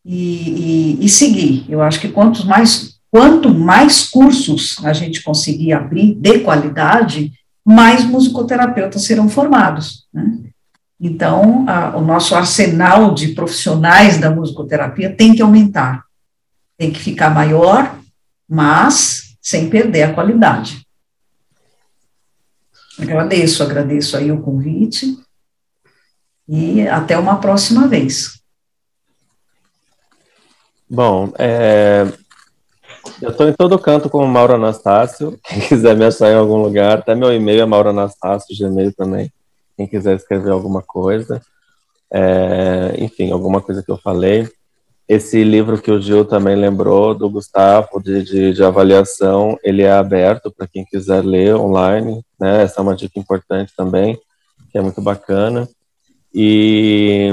E, 0.03 0.97
e, 0.99 1.05
e 1.05 1.09
seguir. 1.09 1.65
Eu 1.69 1.81
acho 1.81 1.99
que 1.99 2.07
quantos 2.07 2.43
mais 2.43 2.99
Quanto 3.11 3.49
mais 3.49 4.07
cursos 4.07 4.77
a 4.83 4.93
gente 4.93 5.23
conseguir 5.23 5.73
abrir 5.73 6.13
de 6.13 6.39
qualidade, 6.39 7.31
mais 7.65 8.05
musicoterapeutas 8.05 9.03
serão 9.03 9.27
formados. 9.27 10.07
Né? 10.13 10.48
Então, 10.99 11.65
a, 11.67 11.95
o 11.95 12.01
nosso 12.01 12.35
arsenal 12.35 13.13
de 13.13 13.29
profissionais 13.29 14.17
da 14.17 14.29
musicoterapia 14.29 15.15
tem 15.15 15.33
que 15.33 15.41
aumentar, 15.41 16.03
tem 16.77 16.91
que 16.91 16.99
ficar 16.99 17.29
maior, 17.29 17.97
mas 18.47 19.37
sem 19.41 19.69
perder 19.69 20.03
a 20.03 20.13
qualidade. 20.13 20.85
Agradeço, 22.99 23.63
agradeço 23.63 24.17
aí 24.17 24.29
o 24.29 24.41
convite 24.41 25.17
e 26.47 26.85
até 26.87 27.17
uma 27.17 27.39
próxima 27.39 27.87
vez. 27.87 28.41
Bom, 30.89 31.31
é, 31.37 32.11
eu 33.21 33.29
estou 33.29 33.47
em 33.47 33.53
todo 33.53 33.79
canto 33.79 34.09
com 34.09 34.23
o 34.23 34.27
Mauro 34.27 34.55
Anastácio. 34.55 35.39
Quem 35.47 35.61
quiser 35.61 35.95
me 35.95 36.03
achar 36.03 36.31
em 36.31 36.35
algum 36.35 36.57
lugar, 36.57 36.99
até 36.99 37.15
meu 37.15 37.31
e-mail 37.31 37.61
é 37.61 37.65
Mauro 37.65 37.89
Anastácio, 37.89 38.57
Gmail 38.57 38.93
também. 38.93 39.31
Quem 39.79 39.87
quiser 39.87 40.17
escrever 40.17 40.51
alguma 40.51 40.81
coisa, 40.81 41.41
é, 42.11 42.95
enfim, 42.97 43.31
alguma 43.31 43.61
coisa 43.61 43.81
que 43.81 43.89
eu 43.89 43.95
falei. 43.95 44.45
Esse 45.07 45.41
livro 45.41 45.81
que 45.81 45.89
o 45.89 46.01
Gil 46.01 46.25
também 46.25 46.53
lembrou, 46.53 47.15
do 47.15 47.29
Gustavo, 47.29 48.03
de, 48.03 48.21
de, 48.21 48.53
de 48.53 48.61
avaliação, 48.61 49.57
ele 49.63 49.83
é 49.83 49.91
aberto 49.93 50.51
para 50.51 50.67
quem 50.67 50.83
quiser 50.83 51.23
ler 51.23 51.55
online. 51.55 52.21
Né? 52.37 52.63
Essa 52.63 52.81
é 52.81 52.83
uma 52.83 52.93
dica 52.93 53.17
importante 53.17 53.71
também, 53.73 54.19
que 54.69 54.77
é 54.77 54.81
muito 54.81 55.01
bacana. 55.01 55.65
E 56.35 57.31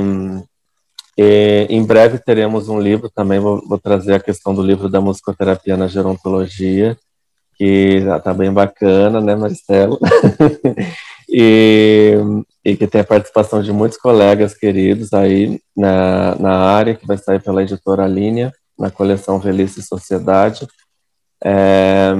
e, 1.19 1.67
em 1.69 1.85
breve 1.85 2.17
teremos 2.21 2.69
um 2.69 2.79
livro 2.79 3.11
também, 3.11 3.41
vou, 3.41 3.61
vou, 3.67 3.79
trazer 3.79 4.15
a 4.15 4.21
questão 4.21 4.55
do 4.55 4.63
livro 4.63 4.89
da 4.89 5.01
musicoterapia 5.01 5.77
na 5.77 5.89
gerontologia, 5.89 6.97
que 7.57 8.05
está 8.17 8.33
bem 8.33 8.53
bacana, 8.53 9.21
né, 9.21 9.35
Marcelo? 9.35 9.99
e, 11.39 12.15
e, 12.65 12.75
que 12.79 12.87
tem 12.87 13.03
a 13.03 13.05
participação 13.05 13.63
de 13.63 13.71
muitos 13.71 13.99
colegas 13.99 14.55
queridos 14.55 15.13
aí 15.13 15.61
na, 15.77 16.35
na 16.37 16.57
área, 16.57 16.95
que 16.95 17.07
vai 17.07 17.19
sair 17.19 17.43
pela 17.43 17.63
editora 17.63 18.07
Linha, 18.07 18.51
na 18.79 18.91
coleção 18.91 19.39
Velhice 19.39 19.81
e 19.81 19.83
Sociedade. 19.83 20.67
É, 21.45 22.15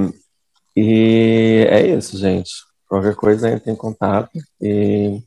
e 0.75 1.65
é 1.67 1.87
isso, 1.87 2.15
gente. 2.15 2.51
Qualquer 2.87 3.15
coisa 3.15 3.49
entre 3.49 3.71
em 3.71 3.75
contato 3.75 4.29
e 4.61 5.19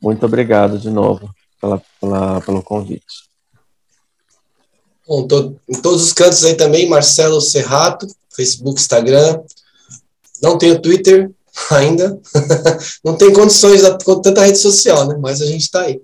muito 0.00 0.24
obrigado 0.24 0.78
de 0.78 0.88
novo 0.88 1.28
pela, 1.60 1.82
pela, 2.00 2.40
pelo 2.42 2.62
convite. 2.62 3.28
Bom, 5.04 5.26
tô, 5.26 5.56
em 5.68 5.82
todos 5.82 6.04
os 6.04 6.12
cantos 6.12 6.44
aí 6.44 6.54
também, 6.54 6.88
Marcelo 6.88 7.40
Serrato, 7.40 8.06
Facebook, 8.32 8.80
Instagram. 8.80 9.42
Não 10.40 10.56
tenho 10.56 10.80
Twitter 10.80 11.28
ainda. 11.70 12.18
Não 13.04 13.16
tem 13.16 13.32
condições 13.32 13.82
com 14.04 14.20
tanta 14.20 14.44
rede 14.44 14.58
social, 14.58 15.06
né? 15.06 15.16
Mas 15.20 15.40
a 15.40 15.46
gente 15.46 15.62
está 15.62 15.82
aí. 15.82 16.00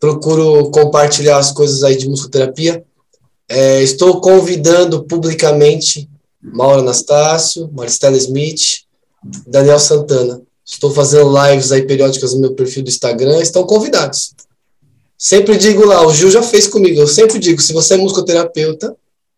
Procuro 0.00 0.70
compartilhar 0.70 1.38
as 1.38 1.50
coisas 1.52 1.82
aí 1.82 1.96
de 1.96 2.08
musicoterapia. 2.08 2.84
É, 3.48 3.82
estou 3.82 4.20
convidando 4.20 5.04
publicamente 5.04 6.08
Mauro 6.42 6.80
Anastácio, 6.80 7.70
Maristela 7.72 8.16
Smith, 8.16 8.82
Daniel 9.46 9.78
Santana. 9.78 10.42
Estou 10.64 10.90
fazendo 10.90 11.32
lives 11.46 11.72
aí 11.72 11.82
periódicas 11.82 12.34
no 12.34 12.40
meu 12.40 12.54
perfil 12.54 12.82
do 12.82 12.88
Instagram. 12.88 13.40
Estão 13.40 13.64
convidados. 13.64 14.34
Sempre 15.16 15.56
digo 15.56 15.86
lá, 15.86 16.06
o 16.06 16.12
Gil 16.12 16.30
já 16.30 16.42
fez 16.42 16.66
comigo, 16.66 17.00
eu 17.00 17.06
sempre 17.06 17.38
digo, 17.38 17.62
se 17.62 17.72
você 17.72 17.94
é 17.94 17.96
musicoterapeuta, 17.96 18.94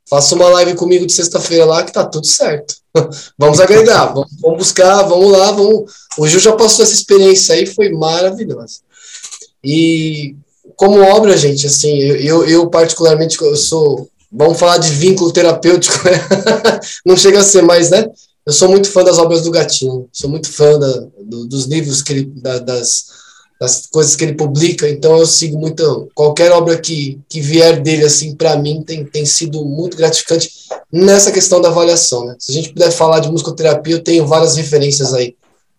faça 0.08 0.34
uma 0.34 0.48
live 0.48 0.74
comigo 0.74 1.06
de 1.06 1.12
sexta-feira 1.12 1.64
lá 1.64 1.82
que 1.82 1.92
tá 1.92 2.04
tudo 2.04 2.26
certo. 2.26 2.76
vamos 3.38 3.60
agregar, 3.60 4.06
vamos, 4.14 4.30
vamos, 4.40 4.58
buscar, 4.58 5.02
vamos 5.02 5.32
lá, 5.32 5.50
vamos. 5.52 5.90
O 6.16 6.26
Gil 6.26 6.40
já 6.40 6.52
passou 6.52 6.84
essa 6.84 6.94
experiência 6.94 7.54
aí, 7.54 7.66
foi 7.66 7.90
maravilhosa. 7.90 8.80
E 9.62 10.36
como 10.76 11.00
obra, 11.00 11.36
gente, 11.36 11.66
assim, 11.66 11.98
eu, 11.98 12.16
eu, 12.16 12.48
eu 12.48 12.70
particularmente, 12.70 13.40
eu 13.40 13.56
sou, 13.56 14.08
vamos 14.30 14.58
falar 14.58 14.78
de 14.78 14.90
vínculo 14.90 15.32
terapêutico, 15.32 16.04
né? 16.04 16.12
não 17.04 17.16
chega 17.16 17.40
a 17.40 17.44
ser 17.44 17.62
mais, 17.62 17.90
né? 17.90 18.06
Eu 18.44 18.52
sou 18.52 18.68
muito 18.68 18.88
fã 18.90 19.02
das 19.02 19.18
obras 19.18 19.42
do 19.42 19.50
Gatinho, 19.50 20.08
sou 20.12 20.30
muito 20.30 20.48
fã 20.48 20.78
da, 20.78 21.06
do, 21.20 21.46
dos 21.46 21.64
livros 21.64 22.00
que 22.00 22.12
ele, 22.12 22.24
da, 22.36 22.58
das 22.60 23.06
das 23.58 23.86
coisas 23.86 24.14
que 24.14 24.24
ele 24.24 24.34
publica, 24.34 24.88
então 24.88 25.16
eu 25.16 25.26
sigo 25.26 25.58
muito, 25.58 26.08
qualquer 26.14 26.52
obra 26.52 26.76
que, 26.76 27.18
que 27.28 27.40
vier 27.40 27.80
dele, 27.80 28.04
assim, 28.04 28.34
para 28.34 28.56
mim, 28.56 28.82
tem, 28.82 29.04
tem 29.04 29.24
sido 29.24 29.64
muito 29.64 29.96
gratificante 29.96 30.50
nessa 30.92 31.32
questão 31.32 31.60
da 31.60 31.68
avaliação, 31.68 32.26
né? 32.26 32.36
Se 32.38 32.52
a 32.52 32.54
gente 32.54 32.72
puder 32.72 32.90
falar 32.90 33.20
de 33.20 33.30
musicoterapia, 33.30 33.94
eu 33.94 34.02
tenho 34.02 34.26
várias 34.26 34.56
referências 34.56 35.14
aí. 35.14 35.34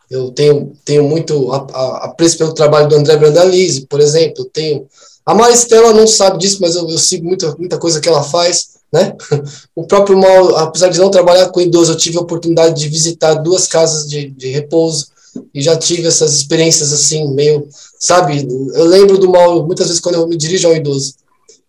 Eu 0.09 0.31
tenho, 0.31 0.73
tenho 0.83 1.03
muito 1.03 1.51
apreço 1.51 2.37
pelo 2.37 2.53
trabalho 2.53 2.87
do 2.87 2.95
André 2.95 3.15
Brandalize, 3.15 3.85
por 3.85 3.99
exemplo, 3.99 4.45
tenho... 4.45 4.87
A 5.25 5.35
Maristela 5.35 5.93
não 5.93 6.07
sabe 6.07 6.39
disso, 6.39 6.59
mas 6.61 6.75
eu, 6.75 6.89
eu 6.89 6.97
sigo 6.97 7.25
muita, 7.25 7.53
muita 7.57 7.77
coisa 7.77 7.99
que 7.99 8.07
ela 8.07 8.23
faz, 8.23 8.77
né? 8.91 9.13
O 9.75 9.85
próprio 9.85 10.17
Mal, 10.17 10.55
apesar 10.57 10.89
de 10.89 10.97
não 10.97 11.11
trabalhar 11.11 11.49
com 11.49 11.61
idoso, 11.61 11.91
eu 11.91 11.97
tive 11.97 12.17
a 12.17 12.21
oportunidade 12.21 12.79
de 12.79 12.87
visitar 12.87 13.35
duas 13.35 13.67
casas 13.67 14.09
de, 14.09 14.29
de 14.31 14.47
repouso, 14.47 15.07
e 15.53 15.61
já 15.61 15.77
tive 15.77 16.07
essas 16.07 16.33
experiências 16.33 16.91
assim, 16.91 17.33
meio, 17.33 17.67
sabe? 17.99 18.47
Eu 18.73 18.85
lembro 18.85 19.17
do 19.17 19.29
mal 19.29 19.65
muitas 19.65 19.87
vezes 19.87 20.01
quando 20.01 20.15
eu 20.15 20.27
me 20.27 20.37
dirijo 20.37 20.67
ao 20.67 20.75
idoso. 20.75 21.15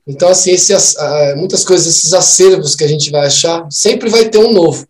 Então, 0.07 0.29
assim, 0.29 0.53
esse, 0.53 0.75
muitas 1.37 1.65
coisas, 1.65 1.87
esses 1.87 2.15
acervos 2.15 2.75
que 2.75 2.85
a 2.85 2.89
gente 2.89 3.11
vai 3.11 3.27
achar, 3.27 3.67
sempre 3.71 4.09
vai 4.09 4.29
ter 4.29 4.39
um 4.39 4.53
novo. 4.53 4.87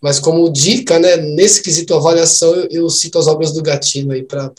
Mas 0.00 0.18
como 0.18 0.50
dica, 0.50 0.98
né, 0.98 1.16
nesse 1.16 1.62
quesito 1.62 1.94
avaliação, 1.94 2.54
eu, 2.54 2.68
eu 2.70 2.90
cito 2.90 3.18
as 3.18 3.26
obras 3.26 3.52
do 3.52 3.62
Gatino 3.62 4.12
aí 4.12 4.22
para 4.22 4.50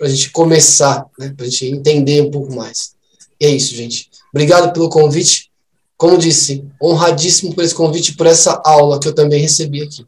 a 0.00 0.08
gente 0.08 0.30
começar, 0.30 1.04
né, 1.18 1.32
para 1.36 1.46
a 1.46 1.48
gente 1.48 1.66
entender 1.66 2.22
um 2.22 2.30
pouco 2.30 2.54
mais. 2.54 2.94
E 3.40 3.46
é 3.46 3.50
isso, 3.50 3.74
gente. 3.74 4.08
Obrigado 4.32 4.72
pelo 4.72 4.88
convite. 4.88 5.50
Como 5.96 6.18
disse, 6.18 6.64
honradíssimo 6.82 7.54
por 7.54 7.64
esse 7.64 7.74
convite, 7.74 8.16
por 8.16 8.26
essa 8.26 8.60
aula 8.64 9.00
que 9.00 9.08
eu 9.08 9.14
também 9.14 9.40
recebi 9.40 9.82
aqui. 9.82 10.06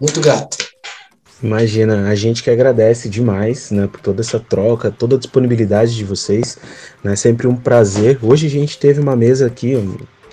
Muito 0.00 0.20
grato. 0.20 0.56
Imagina, 1.40 2.08
a 2.08 2.14
gente 2.16 2.42
que 2.42 2.50
agradece 2.50 3.08
demais, 3.08 3.70
né, 3.70 3.86
por 3.86 4.00
toda 4.00 4.20
essa 4.20 4.40
troca, 4.40 4.90
toda 4.90 5.14
a 5.14 5.18
disponibilidade 5.18 5.94
de 5.94 6.04
vocês, 6.04 6.58
né, 7.02 7.14
sempre 7.14 7.46
um 7.46 7.54
prazer. 7.54 8.18
Hoje 8.20 8.48
a 8.48 8.50
gente 8.50 8.76
teve 8.76 9.00
uma 9.00 9.14
mesa 9.14 9.46
aqui 9.46 9.76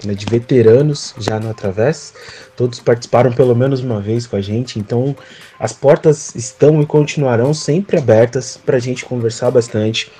né, 0.03 0.15
de 0.15 0.25
veteranos 0.25 1.13
já 1.19 1.39
no 1.39 1.51
Através, 1.51 2.13
todos 2.57 2.79
participaram 2.79 3.31
pelo 3.31 3.55
menos 3.55 3.81
uma 3.81 4.01
vez 4.01 4.25
com 4.25 4.35
a 4.35 4.41
gente, 4.41 4.79
então 4.79 5.15
as 5.59 5.71
portas 5.73 6.33
estão 6.33 6.81
e 6.81 6.85
continuarão 6.87 7.53
sempre 7.53 7.99
abertas 7.99 8.57
para 8.57 8.77
a 8.77 8.79
gente 8.79 9.05
conversar 9.05 9.51
bastante, 9.51 10.11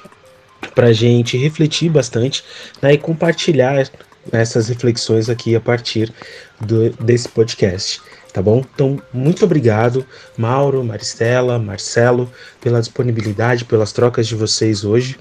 para 0.75 0.87
a 0.87 0.93
gente 0.93 1.35
refletir 1.35 1.89
bastante 1.89 2.43
né, 2.79 2.93
e 2.93 2.97
compartilhar 2.99 3.89
essas 4.31 4.69
reflexões 4.69 5.29
aqui 5.29 5.55
a 5.55 5.59
partir 5.59 6.13
do, 6.61 6.91
desse 6.91 7.27
podcast 7.27 8.01
tá 8.35 8.41
bom? 8.41 8.65
Então, 8.75 9.01
muito 9.13 9.45
obrigado, 9.45 10.05
Mauro, 10.37 10.83
Maristela, 10.83 11.57
Marcelo, 11.57 12.29
pela 12.59 12.81
disponibilidade, 12.81 13.63
pelas 13.63 13.93
trocas 13.93 14.27
de 14.27 14.35
vocês 14.35 14.83
hoje. 14.83 15.17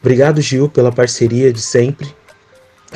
Obrigado, 0.00 0.40
Gil, 0.40 0.66
pela 0.70 0.90
parceria 0.90 1.52
de 1.52 1.60
sempre. 1.60 2.08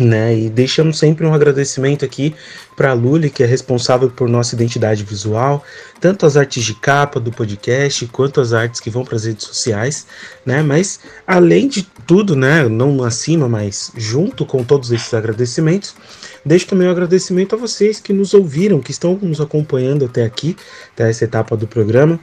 Né, 0.01 0.39
e 0.39 0.49
deixamos 0.49 0.97
sempre 0.97 1.27
um 1.27 1.35
agradecimento 1.35 2.05
aqui 2.05 2.33
para 2.77 2.91
a 2.91 2.95
Luli, 2.95 3.29
que 3.29 3.43
é 3.43 3.47
responsável 3.47 4.09
por 4.09 4.29
nossa 4.29 4.55
identidade 4.55 5.03
visual, 5.03 5.65
tanto 6.01 6.25
as 6.25 6.37
artes 6.37 6.63
de 6.63 6.73
capa 6.73 7.19
do 7.19 7.33
podcast, 7.33 8.07
quanto 8.07 8.41
as 8.41 8.53
artes 8.53 8.81
que 8.81 8.91
vão 8.91 9.05
para 9.05 9.17
as 9.17 9.25
redes 9.25 9.45
sociais, 9.45 10.07
né? 10.47 10.63
Mas 10.63 11.01
além 11.27 11.67
de 11.67 11.83
tudo, 12.07 12.37
né, 12.37 12.69
não 12.69 13.03
acima, 13.03 13.49
mas 13.49 13.91
junto 13.97 14.47
com 14.47 14.63
todos 14.63 14.93
esses 14.93 15.13
agradecimentos, 15.13 15.97
Deixo 16.45 16.67
também 16.67 16.89
um 16.89 16.91
agradecimento 16.91 17.55
a 17.55 17.59
vocês 17.59 18.01
que 18.01 18.13
nos 18.13 18.33
ouviram, 18.33 18.81
que 18.81 18.91
estão 18.91 19.19
nos 19.21 19.39
acompanhando 19.39 20.05
até 20.07 20.25
aqui, 20.25 20.57
até 20.95 21.11
essa 21.11 21.25
etapa 21.25 21.55
do 21.57 21.67
programa. 21.67 22.19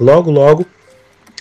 Logo, 0.00 0.30
logo, 0.30 0.64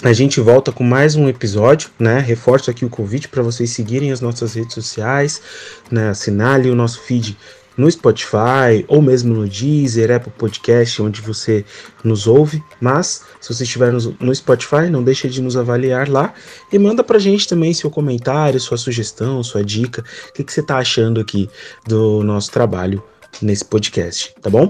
A 0.03 0.11
gente 0.11 0.41
volta 0.41 0.71
com 0.71 0.83
mais 0.83 1.15
um 1.15 1.29
episódio, 1.29 1.89
né? 1.97 2.19
Reforço 2.19 2.69
aqui 2.69 2.83
o 2.83 2.89
convite 2.89 3.29
para 3.29 3.41
vocês 3.41 3.71
seguirem 3.71 4.11
as 4.11 4.19
nossas 4.19 4.53
redes 4.53 4.73
sociais, 4.73 5.41
né? 5.89 6.09
Assinale 6.09 6.69
o 6.69 6.75
nosso 6.75 6.99
feed 7.01 7.37
no 7.77 7.89
Spotify 7.89 8.85
ou 8.87 9.01
mesmo 9.01 9.33
no 9.33 9.47
Deezer, 9.47 10.11
Apple 10.11 10.33
Podcast, 10.37 11.01
onde 11.01 11.21
você 11.21 11.63
nos 12.03 12.27
ouve. 12.27 12.61
Mas 12.79 13.23
se 13.39 13.53
você 13.53 13.63
estiver 13.63 13.91
no, 13.91 14.35
Spotify, 14.35 14.89
não 14.91 15.01
deixe 15.01 15.29
de 15.29 15.41
nos 15.41 15.55
avaliar 15.55 16.09
lá 16.09 16.33
e 16.71 16.77
manda 16.77 17.03
pra 17.03 17.17
gente 17.17 17.47
também 17.47 17.73
seu 17.73 17.89
comentário, 17.89 18.59
sua 18.59 18.77
sugestão, 18.77 19.41
sua 19.43 19.63
dica, 19.63 20.03
o 20.29 20.33
que, 20.33 20.43
que 20.43 20.51
você 20.51 20.61
tá 20.61 20.77
achando 20.77 21.21
aqui 21.21 21.49
do 21.87 22.21
nosso 22.21 22.51
trabalho 22.51 23.01
nesse 23.41 23.63
podcast, 23.63 24.33
tá 24.41 24.49
bom? 24.49 24.69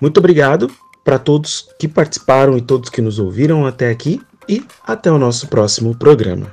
Muito 0.00 0.18
obrigado 0.18 0.70
para 1.06 1.20
todos 1.20 1.68
que 1.78 1.86
participaram 1.86 2.58
e 2.58 2.60
todos 2.60 2.90
que 2.90 3.00
nos 3.00 3.20
ouviram 3.20 3.64
até 3.64 3.90
aqui 3.90 4.20
e 4.48 4.66
até 4.84 5.08
o 5.08 5.18
nosso 5.18 5.46
próximo 5.46 5.96
programa. 5.96 6.52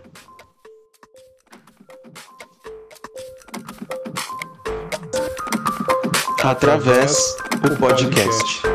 Através 6.43 7.35
o 7.65 7.75
podcast. 7.80 8.72